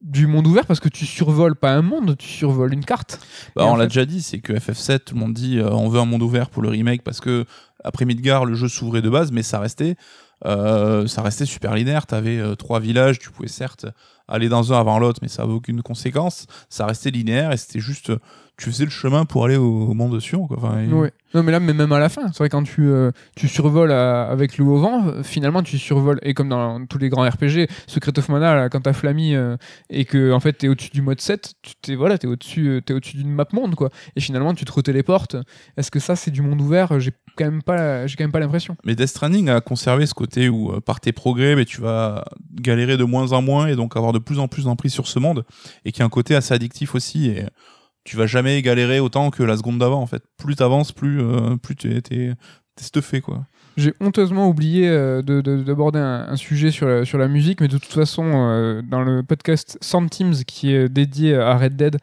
du 0.00 0.26
monde 0.26 0.48
ouvert 0.48 0.66
parce 0.66 0.80
que 0.80 0.88
tu 0.88 1.06
survoles 1.06 1.54
pas 1.54 1.72
un 1.74 1.82
monde, 1.82 2.16
tu 2.18 2.26
survoles 2.26 2.74
une 2.74 2.84
carte? 2.84 3.20
Bah, 3.54 3.66
on 3.66 3.76
l'a 3.76 3.84
fait- 3.84 3.88
déjà 3.88 4.04
dit, 4.04 4.20
c'est 4.20 4.40
que 4.40 4.52
FF7, 4.52 5.04
tout 5.04 5.14
le 5.14 5.20
monde 5.20 5.32
dit 5.32 5.58
euh, 5.58 5.70
on 5.70 5.88
veut 5.88 6.00
un 6.00 6.04
monde 6.04 6.22
ouvert 6.22 6.50
pour 6.50 6.62
le 6.62 6.68
remake 6.70 7.02
parce 7.02 7.20
que 7.20 7.44
après 7.84 8.04
Midgar, 8.04 8.44
le 8.44 8.54
jeu 8.54 8.68
s'ouvrait 8.68 9.02
de 9.02 9.10
base, 9.10 9.30
mais 9.30 9.42
ça 9.44 9.60
restait, 9.60 9.94
euh, 10.44 11.06
ça 11.06 11.22
restait 11.22 11.46
super 11.46 11.74
linéaire. 11.74 12.06
T'avais 12.06 12.38
euh, 12.38 12.56
trois 12.56 12.80
villages, 12.80 13.18
tu 13.20 13.30
pouvais 13.30 13.48
certes 13.48 13.86
aller 14.28 14.48
dans 14.48 14.72
un 14.72 14.80
avant 14.80 14.98
l'autre, 14.98 15.20
mais 15.22 15.28
ça 15.28 15.42
avait 15.42 15.52
aucune 15.52 15.82
conséquence. 15.82 16.46
Ça 16.68 16.86
restait 16.86 17.10
linéaire 17.10 17.52
et 17.52 17.56
c'était 17.56 17.80
juste, 17.80 18.12
tu 18.58 18.70
faisais 18.70 18.84
le 18.84 18.90
chemin 18.90 19.24
pour 19.24 19.44
aller 19.44 19.56
au, 19.56 19.88
au 19.88 19.94
monde 19.94 20.18
Sion. 20.20 20.46
Quoi. 20.46 20.58
Enfin, 20.58 20.80
et- 20.80 20.92
Ouais. 20.92 21.12
Non, 21.34 21.42
mais 21.42 21.50
là, 21.50 21.60
mais 21.60 21.72
même 21.72 21.90
à 21.92 21.98
la 21.98 22.10
fin, 22.10 22.26
c'est 22.28 22.38
vrai, 22.38 22.50
quand 22.50 22.62
tu, 22.62 22.82
euh, 22.88 23.10
tu 23.36 23.48
survoles 23.48 23.90
à- 23.90 24.24
avec 24.28 24.58
le 24.58 24.64
haut 24.66 24.76
vent, 24.78 25.06
euh, 25.08 25.22
finalement, 25.22 25.62
tu 25.62 25.78
survoles, 25.78 26.18
et 26.22 26.34
comme 26.34 26.50
dans 26.50 26.84
tous 26.84 26.98
les 26.98 27.08
grands 27.08 27.26
RPG, 27.26 27.68
Secret 27.86 28.12
of 28.18 28.28
Mana, 28.28 28.54
là, 28.54 28.68
quand 28.68 28.82
t'as 28.82 28.92
Flammy 28.92 29.34
euh, 29.34 29.56
et 29.88 30.04
que 30.04 30.30
en 30.32 30.40
fait, 30.40 30.52
t'es 30.52 30.68
au-dessus 30.68 30.90
du 30.90 31.00
mode 31.00 31.22
7, 31.22 31.54
tu 31.62 31.72
t'es 31.80 31.94
voilà, 31.94 32.18
t'es 32.18 32.26
au-dessus 32.26 32.68
euh, 32.68 32.80
t'es 32.82 32.92
au-dessus 32.92 33.16
d'une 33.16 33.30
map 33.32 33.46
monde, 33.54 33.74
quoi. 33.74 33.88
Et 34.14 34.20
finalement, 34.20 34.52
tu 34.52 34.66
te 34.66 34.72
retéléportes. 34.72 35.36
Est-ce 35.78 35.90
que 35.90 36.00
ça, 36.00 36.16
c'est 36.16 36.30
du 36.30 36.42
monde 36.42 36.60
ouvert? 36.60 37.00
J'ai 37.00 37.12
quand 37.36 37.46
même 37.46 37.62
pas, 37.62 38.06
j'ai 38.06 38.16
quand 38.16 38.24
même 38.24 38.32
pas 38.32 38.40
l'impression. 38.40 38.76
Mais 38.84 38.94
Death 38.94 39.06
Stranding 39.08 39.48
a 39.48 39.62
conservé 39.62 40.04
ce 40.04 40.12
côté 40.12 40.50
où, 40.50 40.70
euh, 40.70 40.80
par 40.80 41.00
tes 41.00 41.12
progrès, 41.12 41.56
mais 41.56 41.64
tu 41.64 41.80
vas 41.80 42.26
galérer 42.60 42.98
de 42.98 43.04
moins 43.04 43.32
en 43.32 43.40
moins 43.40 43.68
et 43.68 43.74
donc 43.76 43.96
avoir 43.96 44.12
de 44.12 44.18
plus 44.18 44.38
en 44.38 44.48
plus 44.48 44.64
d'emprise 44.66 44.92
sur 44.92 45.06
ce 45.08 45.18
monde, 45.18 45.46
et 45.86 45.92
qui 45.92 46.02
a 46.02 46.04
un 46.04 46.10
côté 46.10 46.34
assez 46.34 46.52
addictif 46.52 46.94
aussi. 46.94 47.28
Et 47.28 47.46
tu 48.04 48.16
vas 48.16 48.26
jamais 48.26 48.60
galérer 48.62 49.00
autant 49.00 49.30
que 49.30 49.42
la 49.42 49.56
seconde 49.56 49.78
d'avant, 49.78 50.00
en 50.00 50.06
fait. 50.06 50.22
Plus 50.36 50.56
t'avances, 50.56 50.92
plus, 50.92 51.20
euh, 51.22 51.56
plus 51.56 51.76
t'es, 51.76 52.32
t'es, 52.76 52.84
stuffé, 52.84 53.20
quoi. 53.20 53.44
J'ai 53.78 53.94
honteusement 54.00 54.48
oublié 54.48 54.86
euh, 54.86 55.22
de- 55.22 55.40
de- 55.40 55.62
d'aborder 55.62 55.98
un, 55.98 56.26
un 56.28 56.36
sujet 56.36 56.70
sur 56.70 56.86
la, 56.86 57.06
sur 57.06 57.16
la 57.16 57.26
musique, 57.26 57.62
mais 57.62 57.68
de 57.68 57.78
toute 57.78 57.92
façon, 57.92 58.22
euh, 58.26 58.82
dans 58.82 59.00
le 59.02 59.22
podcast 59.22 59.78
Sound 59.80 60.10
Teams, 60.10 60.34
qui 60.46 60.74
est 60.74 60.90
dédié 60.90 61.34
à 61.36 61.56
Red 61.56 61.74
Dead, 61.76 61.96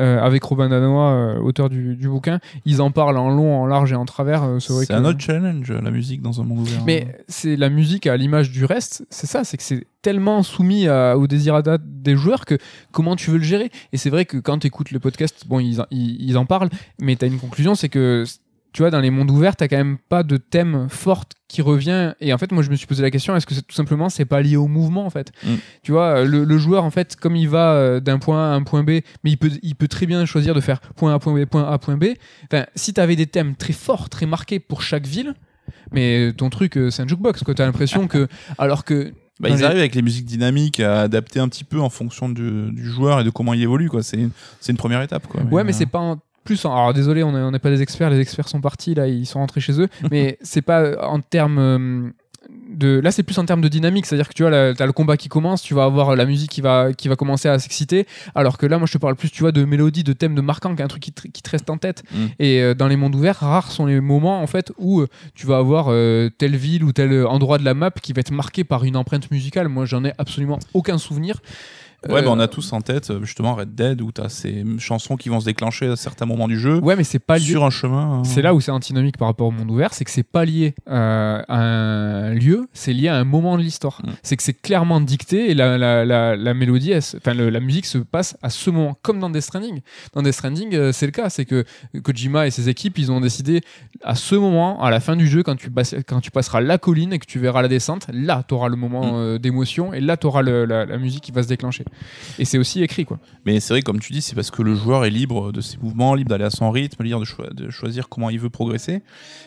euh, 0.00 0.18
avec 0.20 0.42
Robin 0.42 0.68
Danois, 0.68 1.10
euh, 1.12 1.38
auteur 1.38 1.68
du, 1.70 1.94
du 1.94 2.08
bouquin, 2.08 2.40
ils 2.64 2.82
en 2.82 2.90
parlent 2.90 3.18
en 3.18 3.30
long, 3.30 3.54
en 3.62 3.66
large 3.66 3.92
et 3.92 3.94
en 3.94 4.04
travers. 4.04 4.42
c'est 4.86 4.94
un 4.94 5.04
autre 5.10 5.20
challenge, 5.20 5.70
la 5.70 5.90
musique 5.92 6.22
dans 6.22 6.40
un 6.40 6.44
monde 6.44 6.58
ouvert. 6.60 6.82
Mais 6.84 7.16
c'est 7.28 7.54
la 7.54 7.68
musique 7.68 8.08
à 8.08 8.16
l'image 8.16 8.50
du 8.50 8.64
reste, 8.64 9.06
c'est 9.08 9.28
ça, 9.28 9.44
c'est 9.44 9.56
que 9.56 9.62
c'est 9.62 9.86
tellement 10.02 10.42
soumis 10.42 10.88
à- 10.88 11.16
au 11.16 11.28
désirata 11.28 11.78
des 11.80 12.16
joueurs 12.16 12.46
que 12.46 12.58
comment 12.90 13.14
tu 13.14 13.30
veux 13.30 13.38
le 13.38 13.44
gérer? 13.44 13.70
Et 13.92 13.96
c'est 13.96 14.10
vrai 14.10 14.24
que 14.24 14.38
quand 14.38 14.58
tu 14.58 14.66
écoutes 14.66 14.90
le 14.90 14.98
podcast, 14.98 15.44
bon, 15.46 15.60
ils, 15.60 15.80
ils, 15.92 16.20
ils 16.20 16.36
en 16.36 16.46
parlent, 16.46 16.70
mais 17.00 17.14
tu 17.14 17.24
as 17.24 17.28
une 17.28 17.38
conclusion, 17.38 17.76
c'est 17.76 17.88
que 17.88 18.24
tu 18.72 18.82
vois, 18.82 18.90
dans 18.90 19.00
les 19.00 19.10
mondes 19.10 19.30
ouverts, 19.30 19.54
t'as 19.56 19.68
quand 19.68 19.76
même 19.76 19.98
pas 20.08 20.22
de 20.22 20.36
thème 20.38 20.86
fort 20.88 21.24
qui 21.48 21.60
revient. 21.62 22.14
Et 22.20 22.32
en 22.32 22.38
fait, 22.38 22.50
moi, 22.52 22.62
je 22.62 22.70
me 22.70 22.76
suis 22.76 22.86
posé 22.86 23.02
la 23.02 23.10
question 23.10 23.36
est-ce 23.36 23.46
que 23.46 23.54
c'est 23.54 23.66
tout 23.66 23.74
simplement 23.74 24.08
c'est 24.08 24.24
pas 24.24 24.40
lié 24.40 24.56
au 24.56 24.66
mouvement 24.68 25.04
en 25.06 25.10
fait 25.10 25.30
Mm. 25.44 25.54
Tu 25.82 25.92
vois, 25.92 26.24
le, 26.24 26.44
le 26.44 26.58
joueur 26.58 26.84
en 26.84 26.90
fait, 26.90 27.16
comme 27.16 27.36
il 27.36 27.48
va 27.48 27.72
euh, 27.74 28.00
d'un 28.00 28.18
point 28.18 28.50
A 28.50 28.52
à 28.52 28.54
un 28.54 28.62
point 28.62 28.82
B, 28.82 28.90
mais 28.90 29.30
il 29.30 29.36
peut, 29.36 29.50
il 29.62 29.74
peut 29.74 29.88
très 29.88 30.06
bien 30.06 30.24
choisir 30.24 30.54
de 30.54 30.60
faire 30.60 30.80
point 30.96 31.14
A, 31.14 31.18
point 31.18 31.34
B, 31.34 31.44
point 31.44 31.70
A, 31.70 31.78
point 31.78 31.96
B. 31.96 32.04
Enfin, 32.50 32.64
si 32.74 32.94
t'avais 32.94 33.16
des 33.16 33.26
thèmes 33.26 33.54
très 33.56 33.72
forts, 33.74 34.08
très 34.08 34.26
marqués 34.26 34.58
pour 34.60 34.82
chaque 34.82 35.06
ville, 35.06 35.34
mais 35.92 36.32
ton 36.32 36.48
truc, 36.50 36.76
euh, 36.78 36.90
c'est 36.90 37.02
un 37.02 37.06
jukebox, 37.08 37.42
quoi. 37.42 37.54
T'as 37.54 37.66
l'impression 37.66 38.06
que, 38.08 38.28
alors 38.58 38.84
que 38.84 39.12
Bah, 39.40 39.48
ils 39.48 39.56
les- 39.56 39.64
arrivent 39.64 39.78
avec 39.80 39.94
les 39.94 40.02
musiques 40.02 40.24
dynamiques 40.26 40.80
à 40.80 41.02
adapter 41.02 41.40
un 41.40 41.48
petit 41.48 41.64
peu 41.64 41.80
en 41.80 41.90
fonction 41.90 42.28
du, 42.28 42.70
du 42.72 42.84
joueur 42.84 43.20
et 43.20 43.24
de 43.24 43.30
comment 43.30 43.54
il 43.54 43.62
évolue, 43.62 43.88
quoi. 43.88 44.02
C'est, 44.02 44.16
une- 44.16 44.30
c'est 44.60 44.72
une 44.72 44.78
première 44.78 45.02
étape, 45.02 45.26
quoi. 45.26 45.42
Ouais, 45.42 45.64
mais 45.64 45.70
euh, 45.72 45.76
c'est 45.76 45.86
pas 45.86 45.98
en 45.98 46.18
plus. 46.44 46.64
en- 46.64 46.72
Alors 46.74 46.92
désolé, 46.92 47.22
on 47.22 47.36
est- 47.36 47.42
on 47.42 47.50
n'est 47.50 47.58
pas 47.58 47.70
des 47.70 47.82
experts. 47.82 48.10
Les 48.10 48.20
experts 48.20 48.48
sont 48.48 48.60
partis 48.60 48.94
là, 48.94 49.06
ils 49.08 49.26
sont 49.26 49.38
rentrés 49.38 49.60
chez 49.60 49.80
eux. 49.80 49.88
mais 50.10 50.38
c'est 50.42 50.62
pas 50.62 50.96
en 51.06 51.20
termes 51.20 51.58
euh, 51.58 52.10
de. 52.74 52.98
Là, 53.00 53.12
c'est 53.12 53.22
plus 53.22 53.38
en 53.38 53.44
termes 53.46 53.60
de 53.60 53.68
dynamique. 53.68 54.04
C'est-à-dire 54.06 54.28
que 54.28 54.34
tu 54.34 54.42
vois, 54.42 54.50
là, 54.50 54.74
t'as 54.74 54.86
le 54.86 54.92
combat 54.92 55.16
qui 55.16 55.28
commence, 55.28 55.62
tu 55.62 55.74
vas 55.74 55.84
avoir 55.84 56.16
la 56.16 56.24
musique 56.24 56.50
qui 56.50 56.60
va 56.60 56.92
qui 56.92 57.06
va 57.08 57.14
commencer 57.16 57.48
à 57.48 57.58
s'exciter. 57.58 58.06
Alors 58.34 58.58
que 58.58 58.66
là, 58.66 58.78
moi, 58.78 58.86
je 58.86 58.92
te 58.92 58.98
parle 58.98 59.14
plus, 59.14 59.30
tu 59.30 59.42
vois, 59.42 59.52
de 59.52 59.64
mélodie, 59.64 60.02
de 60.02 60.12
thème, 60.12 60.34
de 60.34 60.40
marquant, 60.40 60.74
qu'un 60.74 60.88
truc 60.88 61.02
qui 61.02 61.12
te, 61.12 61.28
qui 61.28 61.40
te 61.42 61.50
reste 61.50 61.70
en 61.70 61.76
tête. 61.76 62.02
Mm. 62.12 62.16
Et 62.40 62.60
euh, 62.60 62.74
dans 62.74 62.88
les 62.88 62.96
mondes 62.96 63.14
ouverts, 63.14 63.36
rares 63.36 63.70
sont 63.70 63.86
les 63.86 64.00
moments 64.00 64.42
en 64.42 64.46
fait 64.48 64.72
où 64.78 65.00
euh, 65.02 65.08
tu 65.34 65.46
vas 65.46 65.58
avoir 65.58 65.86
euh, 65.90 66.30
telle 66.36 66.56
ville 66.56 66.82
ou 66.82 66.92
tel 66.92 67.24
endroit 67.26 67.58
de 67.58 67.64
la 67.64 67.74
map 67.74 67.90
qui 67.92 68.12
va 68.12 68.20
être 68.20 68.32
marqué 68.32 68.64
par 68.64 68.82
une 68.84 68.96
empreinte 68.96 69.30
musicale. 69.30 69.68
Moi, 69.68 69.84
j'en 69.86 70.04
ai 70.04 70.12
absolument 70.18 70.58
aucun 70.74 70.98
souvenir. 70.98 71.40
Ouais, 72.08 72.18
Euh, 72.18 72.22
bah, 72.22 72.28
on 72.30 72.40
a 72.40 72.48
tous 72.48 72.72
en 72.72 72.80
tête 72.80 73.10
euh, 73.10 73.22
justement 73.22 73.54
Red 73.54 73.74
Dead 73.74 74.00
où 74.00 74.10
t'as 74.12 74.28
ces 74.28 74.64
chansons 74.78 75.16
qui 75.16 75.28
vont 75.28 75.38
se 75.40 75.44
déclencher 75.44 75.86
à 75.86 75.96
certains 75.96 76.26
moments 76.26 76.48
du 76.48 76.58
jeu 76.58 76.78
Ouais, 76.80 76.96
mais 76.96 77.04
c'est 77.04 77.18
pas 77.18 77.38
lié. 77.38 77.44
sur 77.44 77.64
un 77.64 77.70
chemin. 77.70 78.20
euh, 78.20 78.24
C'est 78.24 78.42
là 78.42 78.54
où 78.54 78.60
c'est 78.60 78.70
antinomique 78.72 79.16
par 79.18 79.28
rapport 79.28 79.46
au 79.46 79.50
monde 79.52 79.70
ouvert, 79.70 79.94
c'est 79.94 80.04
que 80.04 80.10
c'est 80.10 80.22
pas 80.22 80.44
lié 80.44 80.74
euh, 80.90 81.42
à 81.48 81.58
un 81.60 82.34
lieu, 82.34 82.68
c'est 82.72 82.92
lié 82.92 83.08
à 83.08 83.16
un 83.16 83.24
moment 83.24 83.56
de 83.56 83.62
l'histoire. 83.62 84.00
Mm. 84.04 84.10
C'est 84.22 84.36
que 84.36 84.42
c'est 84.42 84.60
clairement 84.60 85.00
dicté 85.00 85.50
et 85.50 85.54
la, 85.54 85.78
la, 85.78 86.04
la, 86.04 86.34
la 86.36 86.54
mélodie, 86.54 86.92
enfin 86.94 87.34
la 87.34 87.60
musique 87.60 87.86
se 87.86 87.98
passe 87.98 88.36
à 88.42 88.50
ce 88.50 88.70
moment, 88.70 88.96
comme 89.02 89.20
dans 89.20 89.30
Death 89.30 89.42
Stranding. 89.42 89.80
Dans 90.14 90.22
Death 90.22 90.34
Stranding, 90.34 90.74
euh, 90.74 90.92
c'est 90.92 91.06
le 91.06 91.12
cas, 91.12 91.30
c'est 91.30 91.44
que 91.44 91.64
Kojima 92.02 92.46
et 92.46 92.50
ses 92.50 92.68
équipes, 92.68 92.98
ils 92.98 93.12
ont 93.12 93.20
décidé 93.20 93.60
à 94.02 94.14
ce 94.14 94.34
moment, 94.34 94.82
à 94.82 94.90
la 94.90 95.00
fin 95.00 95.14
du 95.16 95.26
jeu, 95.28 95.42
quand 95.42 95.56
tu, 95.56 95.70
passes- 95.70 95.94
quand 96.06 96.20
tu 96.20 96.30
passeras 96.30 96.60
la 96.60 96.78
colline 96.78 97.12
et 97.12 97.18
que 97.18 97.26
tu 97.26 97.38
verras 97.38 97.62
la 97.62 97.68
descente, 97.68 98.06
là, 98.12 98.44
tu 98.46 98.54
auras 98.54 98.68
le 98.68 98.76
moment 98.76 99.02
Mm. 99.12 99.14
euh, 99.14 99.38
d'émotion 99.38 99.92
et 99.92 100.00
là, 100.00 100.16
tu 100.16 100.26
auras 100.26 100.42
la, 100.42 100.84
la 100.86 100.98
musique 100.98 101.22
qui 101.22 101.32
va 101.32 101.42
se 101.42 101.48
déclencher. 101.48 101.84
Et 102.38 102.44
c'est 102.44 102.58
aussi 102.58 102.82
écrit, 102.82 103.04
quoi. 103.04 103.18
Mais 103.46 103.60
c'est 103.60 103.74
vrai, 103.74 103.82
comme 103.82 104.00
tu 104.00 104.12
dis, 104.12 104.22
c'est 104.22 104.34
parce 104.34 104.50
que 104.50 104.62
le 104.62 104.74
joueur 104.74 105.04
est 105.04 105.10
libre 105.10 105.52
de 105.52 105.60
ses 105.60 105.76
mouvements, 105.78 106.14
libre 106.14 106.30
d'aller 106.30 106.44
à 106.44 106.50
son 106.50 106.70
rythme, 106.70 107.02
libre 107.02 107.20
de, 107.20 107.24
choi- 107.24 107.50
de 107.52 107.70
choisir 107.70 108.08
comment 108.08 108.30
il 108.30 108.38
veut 108.40 108.50
progresser. 108.50 109.02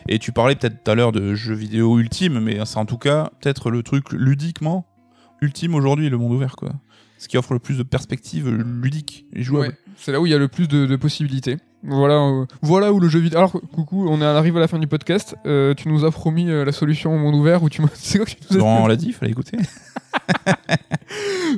Et 0.08 0.18
tu 0.18 0.32
parlais 0.32 0.54
peut-être 0.54 0.82
tout 0.84 0.90
à 0.90 0.94
l'heure 0.94 1.12
de 1.12 1.34
jeux 1.34 1.54
vidéo 1.54 1.98
ultime, 1.98 2.40
mais 2.40 2.58
c'est 2.64 2.78
en 2.78 2.86
tout 2.86 2.98
cas 2.98 3.30
peut-être 3.40 3.70
le 3.70 3.82
truc 3.82 4.12
ludiquement 4.12 4.86
ultime 5.42 5.74
aujourd'hui, 5.74 6.08
le 6.08 6.16
monde 6.18 6.32
ouvert, 6.32 6.56
quoi. 6.56 6.70
Ce 7.18 7.28
qui 7.28 7.38
offre 7.38 7.54
le 7.54 7.58
plus 7.58 7.78
de 7.78 7.82
perspectives 7.82 8.48
ludiques 8.50 9.24
et 9.32 9.42
jouables. 9.42 9.68
Ouais, 9.68 9.74
c'est 9.96 10.12
là 10.12 10.20
où 10.20 10.26
il 10.26 10.30
y 10.30 10.34
a 10.34 10.38
le 10.38 10.48
plus 10.48 10.68
de, 10.68 10.84
de 10.86 10.96
possibilités. 10.96 11.56
Voilà, 11.82 12.14
euh, 12.14 12.44
voilà 12.62 12.92
où 12.92 12.98
le 13.00 13.08
jeu 13.08 13.20
vidéo. 13.20 13.38
Alors, 13.38 13.52
coucou, 13.52 14.06
on 14.08 14.20
arrive 14.20 14.56
à 14.56 14.60
la 14.60 14.66
fin 14.68 14.78
du 14.78 14.86
podcast. 14.86 15.34
Euh, 15.46 15.72
tu 15.74 15.88
nous 15.88 16.04
as 16.04 16.10
promis 16.10 16.50
euh, 16.50 16.64
la 16.64 16.72
solution 16.72 17.14
au 17.14 17.18
monde 17.18 17.34
ouvert 17.36 17.62
où 17.62 17.68
tu. 17.70 17.80
C'est 17.94 18.18
quoi 18.18 18.26
que 18.26 18.32
tu 18.32 18.36
nous 18.50 18.56
as 18.56 18.58
Laurent, 18.58 18.84
on 18.84 18.86
l'a 18.86 18.96
dit, 18.96 19.06
il 19.08 19.12
fallait 19.14 19.30
écouter. 19.32 19.56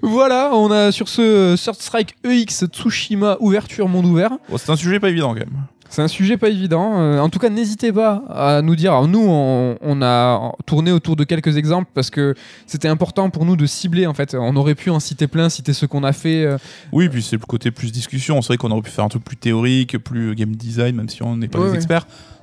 Voilà, 0.03 0.51
on 0.55 0.71
a 0.71 0.93
sur 0.93 1.09
ce 1.09 1.57
Third 1.57 1.77
Strike 1.81 2.15
EX 2.25 2.65
Tsushima 2.67 3.37
ouverture 3.41 3.89
monde 3.89 4.07
ouvert. 4.07 4.31
Bon, 4.49 4.57
c'est 4.59 4.71
un 4.71 4.77
sujet 4.77 5.01
pas 5.01 5.09
évident 5.09 5.29
quand 5.31 5.41
même. 5.41 5.65
C'est 5.91 6.03
un 6.03 6.09
sujet 6.09 6.37
pas 6.37 6.51
évident. 6.51 7.01
Euh, 7.01 7.19
en 7.19 7.31
tout 7.31 7.39
cas, 7.39 7.49
n'hésitez 7.49 7.91
pas 7.95 8.23
à 8.29 8.61
nous 8.61 8.77
dire. 8.77 8.93
Alors, 8.93 9.09
nous, 9.09 9.25
on, 9.27 9.79
on 9.81 10.03
a 10.03 10.53
tourné 10.67 10.93
autour 10.93 11.17
de 11.17 11.25
quelques 11.25 11.57
exemples 11.57 11.91
parce 11.95 12.11
que 12.11 12.35
c'était 12.67 12.89
important 12.89 13.31
pour 13.31 13.47
nous 13.47 13.57
de 13.57 13.65
cibler. 13.65 14.07
En 14.07 14.13
fait, 14.13 14.37
on 14.39 14.55
aurait 14.57 14.75
pu 14.75 14.91
en 14.91 15.01
citer 15.01 15.27
plein, 15.29 15.49
citer 15.49 15.73
ce 15.73 15.87
qu'on 15.87 16.05
a 16.05 16.13
fait. 16.13 16.45
euh, 16.45 16.59
Oui, 16.93 17.09
puis 17.09 17.23
c'est 17.23 17.37
le 17.37 17.47
côté 17.47 17.71
plus 17.71 17.91
discussion. 17.91 18.43
C'est 18.43 18.49
vrai 18.49 18.57
qu'on 18.59 18.71
aurait 18.71 18.83
pu 18.83 18.91
faire 18.91 19.05
un 19.05 19.09
truc 19.09 19.25
plus 19.25 19.39
théorique, 19.39 19.97
plus 19.97 20.35
game 20.35 20.55
design, 20.55 20.95
même 20.95 21.09
si 21.09 21.23
on 21.23 21.37
n'est 21.39 21.49
pas 21.49 21.59
Ouais, 21.59 21.65
des 21.69 21.71
ouais. 21.73 21.79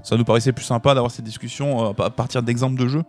Ça 0.05 0.15
nous 0.17 0.23
paraissait 0.23 0.51
plus 0.53 0.63
sympa 0.65 0.93
d'avoir 0.93 1.11
cette 1.11 1.25
discussion 1.25 1.87
euh, 1.87 2.03
à 2.03 2.09
partir 2.09 2.43
d'exemples 2.43 2.79
de 2.79 2.87
jeux. 2.87 3.03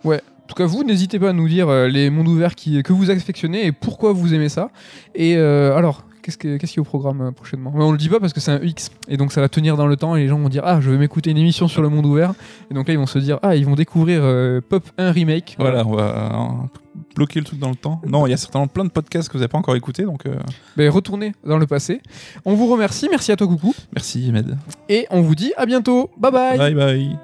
En 0.45 0.47
tout 0.49 0.55
cas, 0.55 0.67
vous, 0.67 0.83
n'hésitez 0.85 1.19
pas 1.19 1.31
à 1.31 1.33
nous 1.33 1.49
dire 1.49 1.69
euh, 1.69 1.89
les 1.89 2.09
mondes 2.09 2.29
ouverts 2.29 2.55
qui, 2.55 2.83
que 2.83 2.93
vous 2.93 3.11
affectionnez 3.11 3.67
et 3.67 3.73
pourquoi 3.73 4.13
vous 4.13 4.33
aimez 4.33 4.49
ça. 4.49 4.71
Et 5.15 5.37
euh, 5.37 5.77
alors, 5.77 6.05
qu'est-ce 6.23 6.39
que- 6.39 6.57
qu'est-ce 6.57 6.73
qu'il 6.73 6.79
y 6.79 6.81
a 6.81 6.83
au 6.83 6.85
programme 6.85 7.21
euh, 7.21 7.31
prochainement? 7.33 7.71
Ouais, 7.75 7.83
On 7.85 7.91
le 7.93 7.99
dit 7.99 8.09
pas 8.09 8.21
parce 8.21 8.33
que 8.33 8.41
c'est 8.41 8.53
un 8.53 8.61
X. 8.63 8.91
Et 9.09 9.17
donc, 9.17 9.33
ça 9.33 9.41
va 9.41 9.49
tenir 9.49 9.77
dans 9.77 9.87
le 9.89 9.97
temps 9.97 10.15
et 10.17 10.21
les 10.23 10.29
gens 10.29 10.39
vont 10.39 10.49
dire 10.49 10.63
Ah, 10.65 10.81
je 10.81 10.91
vais 10.91 10.99
m'écouter 10.99 11.31
une 11.33 11.39
émission 11.39 11.67
sur 11.69 11.83
le 11.83 11.89
monde 11.89 12.07
ouvert. 12.07 12.33
Et 12.71 12.75
donc 12.75 12.87
là, 12.89 12.95
ils 12.95 12.99
vont 12.99 13.07
se 13.07 13.19
dire 13.19 13.39
Ah, 13.43 13.57
ils 13.57 13.67
vont 13.67 13.75
découvrir 13.75 14.21
euh, 14.23 14.61
Pop 14.67 14.85
1 14.99 15.11
Remake. 15.11 15.57
Voilà, 15.59 15.85
on 15.87 15.93
va 15.97 16.51
bloquer 17.15 17.41
le 17.41 17.45
truc 17.47 17.59
dans 17.59 17.71
le 17.71 17.77
temps. 17.77 18.01
Non, 18.07 18.27
il 18.27 18.31
y 18.31 18.33
a 18.33 18.37
certainement 18.37 18.67
plein 18.69 18.85
de 18.85 18.91
podcasts 18.91 19.29
que 19.29 19.35
vous 19.35 19.39
n'avez 19.41 19.49
pas 19.49 19.59
encore 19.59 19.77
écoutés, 19.77 20.05
donc 20.05 20.27
euh, 20.27 20.35
Ben, 20.77 20.89
retournez 20.91 21.33
dans 21.45 21.59
le 21.59 21.67
passé. 21.67 22.01
On 22.45 22.55
vous 22.55 22.67
remercie. 22.67 23.09
Merci 23.11 23.33
à 23.33 23.37
toi, 23.37 23.47
Coucou. 23.47 23.75
merci, 23.95 24.31
Med. 24.33 24.57
Et 24.89 25.07
on 25.11 25.23
vous 25.23 25.35
dit 25.35 25.53
à 25.57 25.67
bientôt. 25.67 26.11
bye. 26.18 26.57
Bye 26.59 26.75
bye. 26.75 27.18